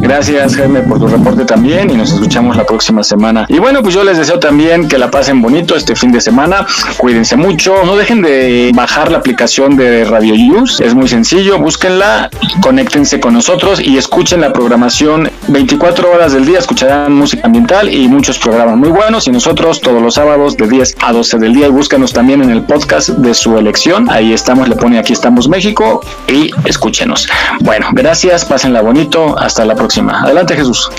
Gracias, 0.00 0.56
Jaime, 0.56 0.80
por 0.80 0.98
tu 0.98 1.06
reporte 1.06 1.44
también 1.44 1.90
y 1.90 1.94
nos 1.94 2.12
escuchamos 2.12 2.56
la 2.56 2.64
próxima 2.64 3.02
semana. 3.02 3.46
Y 3.48 3.58
bueno, 3.58 3.82
pues 3.82 3.94
yo 3.94 4.04
les 4.04 4.18
deseo 4.18 4.38
también 4.38 4.88
que 4.88 4.98
la 4.98 5.10
pasen 5.10 5.42
bonito 5.42 5.76
este 5.76 5.94
fin 5.94 6.12
de 6.12 6.20
semana. 6.20 6.66
Cuídense 6.96 7.36
mucho. 7.36 7.74
No 7.84 7.96
dejen 7.96 8.22
de 8.22 8.70
bajar 8.74 9.10
la 9.10 9.18
aplicación 9.18 9.76
de 9.76 10.04
Radio 10.04 10.34
Use. 10.34 10.84
Es 10.84 10.94
muy 10.94 11.08
sencillo. 11.08 11.58
Búsquenla, 11.58 12.30
conéctense 12.60 13.20
con 13.20 13.34
nosotros 13.34 13.80
y 13.80 13.96
escuchen 13.96 14.40
la 14.40 14.52
programación 14.52 15.30
24 15.48 16.10
horas 16.10 16.32
del 16.32 16.46
día. 16.46 16.58
Escucharán 16.58 17.12
música 17.12 17.46
ambiental 17.46 17.92
y 17.92 18.08
muchos 18.08 18.38
programas 18.38 18.76
muy 18.76 18.90
buenos. 18.90 19.26
Y 19.26 19.30
nosotros 19.30 19.80
todos 19.80 20.00
los 20.00 20.14
sábados 20.14 20.56
de 20.56 20.68
10 20.68 20.96
a 21.00 21.12
12 21.12 21.38
del 21.38 21.54
día. 21.54 21.66
Y 21.66 21.70
búscanos 21.70 22.12
también 22.12 22.42
en 22.42 22.50
el 22.50 22.62
podcast 22.62 23.10
de 23.10 23.34
su 23.34 23.58
elección. 23.58 24.08
Ahí 24.10 24.32
estamos, 24.32 24.68
le 24.68 24.76
pone 24.76 24.98
aquí 24.98 25.12
estamos 25.12 25.48
México 25.48 26.00
y 26.28 26.50
escúchenos. 26.64 27.28
Bueno, 27.60 27.88
gracias, 27.92 28.44
pásenla 28.44 28.80
bonito, 28.80 29.38
hasta 29.38 29.64
la 29.64 29.74
próxima. 29.74 30.22
Adelante 30.22 30.56
Jesús. 30.56 30.90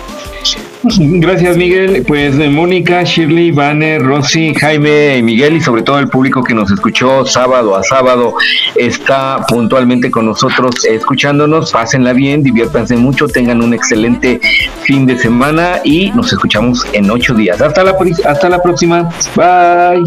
Gracias 1.00 1.58
Miguel, 1.58 2.04
pues 2.08 2.38
eh, 2.38 2.50
Mónica, 2.50 3.04
Shirley, 3.04 3.52
Vane, 3.52 4.00
Rosy, 4.00 4.54
Jaime, 4.54 5.22
Miguel 5.22 5.58
y 5.58 5.62
sobre 5.62 5.82
todo 5.82 6.00
el 6.00 6.08
público 6.08 6.44
que 6.44 6.54
nos 6.54 6.72
escuchó 6.72 7.26
sábado 7.26 7.76
a 7.76 7.84
sábado 7.84 8.36
está 8.76 9.46
puntualmente 9.48 10.12
con 10.12 10.26
nosotros 10.26 10.86
escuchándonos, 10.86 11.72
pásenla 11.72 12.14
bien, 12.14 12.44
diviértanse 12.44 12.98
mucho, 12.98 13.28
tengan 13.28 13.62
un 13.62 13.74
excelente 13.74 14.40
fin 14.84 15.06
de 15.06 15.18
semana 15.18 15.80
y 15.84 16.12
nos 16.12 16.32
escuchamos 16.32 16.86
en 16.94 17.10
ocho 17.10 17.34
días. 17.34 17.62
Hasta 17.62 17.84
la, 17.84 17.96
hasta 18.26 18.50
la 18.50 18.62
próxima, 18.62 19.10
bye. 19.36 20.04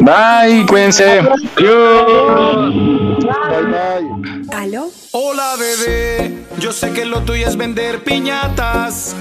Bye, 0.00 0.66
cuídense. 0.66 1.20
¿Aló? 4.52 4.90
Hola 5.12 5.54
bebé, 5.58 6.34
yo 6.58 6.72
sé 6.72 6.90
que 6.92 7.04
lo 7.04 7.20
tuyo 7.20 7.46
es 7.46 7.56
vender 7.56 8.02
piñatas, 8.02 9.14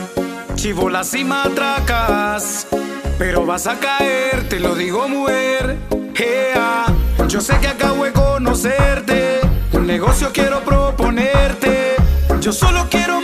chivolas 0.55 1.13
y 1.13 1.23
matracas, 1.23 2.67
pero 3.17 3.45
vas 3.45 3.67
a 3.67 3.80
caer, 3.80 4.47
te 4.49 4.59
lo 4.59 4.75
digo 4.75 5.07
mujer. 5.07 5.77
Ea, 6.15 6.85
yo 7.27 7.41
sé 7.41 7.57
que 7.59 7.67
acabo 7.67 8.05
de 8.05 8.13
conocerte, 8.13 9.39
un 9.73 9.88
negocio 9.88 10.31
quiero 10.34 10.61
proponerte, 10.61 11.95
yo 12.39 12.53
solo 12.53 12.88
quiero 12.89 13.21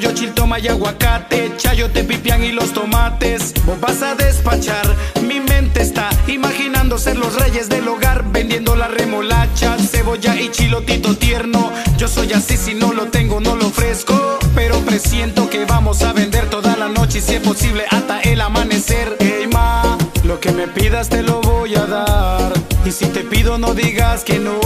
pollo, 0.00 0.14
chiltoma 0.14 0.58
y 0.58 0.68
aguacate, 0.68 1.52
chayote, 1.56 2.04
pipián 2.04 2.42
y 2.42 2.52
los 2.52 2.72
tomates. 2.72 3.52
Vos 3.66 3.78
vas 3.80 4.02
a 4.02 4.14
despachar, 4.14 4.86
mi 5.22 5.40
mente 5.40 5.82
está 5.82 6.08
imaginando 6.26 6.96
ser 6.98 7.18
los 7.18 7.34
reyes 7.34 7.68
del 7.68 7.86
hogar, 7.88 8.24
vendiendo 8.32 8.76
la 8.76 8.88
remolacha, 8.88 9.76
cebolla 9.78 10.40
y 10.40 10.50
chilotito 10.50 11.16
tierno. 11.16 11.70
Yo 11.98 12.08
soy 12.08 12.32
así, 12.32 12.56
si 12.56 12.74
no 12.74 12.92
lo 12.92 13.06
tengo, 13.06 13.40
no 13.40 13.56
lo 13.56 13.66
ofrezco. 13.66 14.38
Pero 14.54 14.78
presiento 14.80 15.48
que 15.50 15.64
vamos 15.64 16.02
a 16.02 16.12
vender 16.12 16.48
toda 16.48 16.76
la 16.76 16.88
noche 16.88 17.18
y 17.18 17.20
si 17.20 17.34
es 17.34 17.42
posible 17.42 17.84
hasta 17.90 18.20
el 18.20 18.40
amanecer. 18.40 19.16
Hey 19.20 19.48
ma, 19.52 19.98
lo 20.24 20.40
que 20.40 20.52
me 20.52 20.66
pidas 20.66 21.08
te 21.08 21.22
lo 21.22 21.40
voy 21.40 21.74
a 21.74 21.84
dar. 21.86 22.52
Y 22.84 22.90
si 22.90 23.06
te 23.06 23.20
pido, 23.20 23.58
no 23.58 23.74
digas 23.74 24.24
que 24.24 24.38
no. 24.38 24.58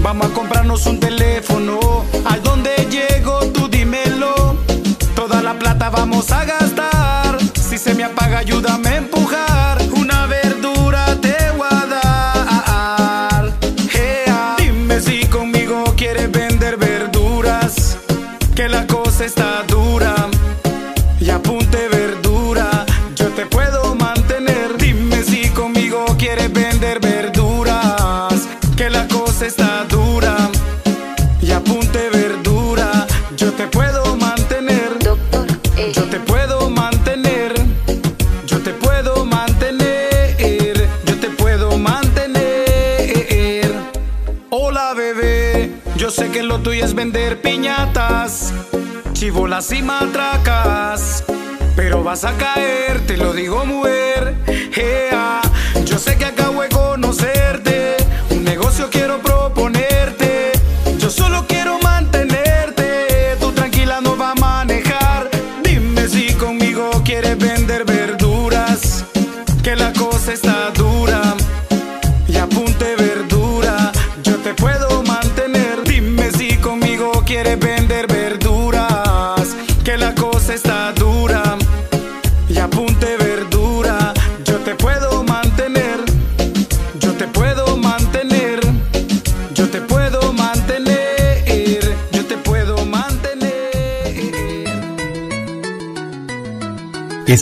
Vamos 0.00 0.26
a 0.26 0.34
comprarnos 0.34 0.86
un 0.86 1.00
teléfono. 1.00 2.04
¿A 2.24 2.38
dónde 2.38 2.63
vender 46.92 47.40
piñatas, 47.40 48.52
chivolas 49.12 49.72
y 49.72 49.82
matracas. 49.82 51.24
Pero 51.76 52.02
vas 52.02 52.24
a 52.24 52.36
caer, 52.36 53.06
te 53.06 53.16
lo 53.16 53.32
digo, 53.32 53.64
mujer. 53.64 54.34
Yo 55.86 55.98
sé 55.98 56.18
que 56.18 56.24
acabo 56.24 56.62
de 56.62 56.73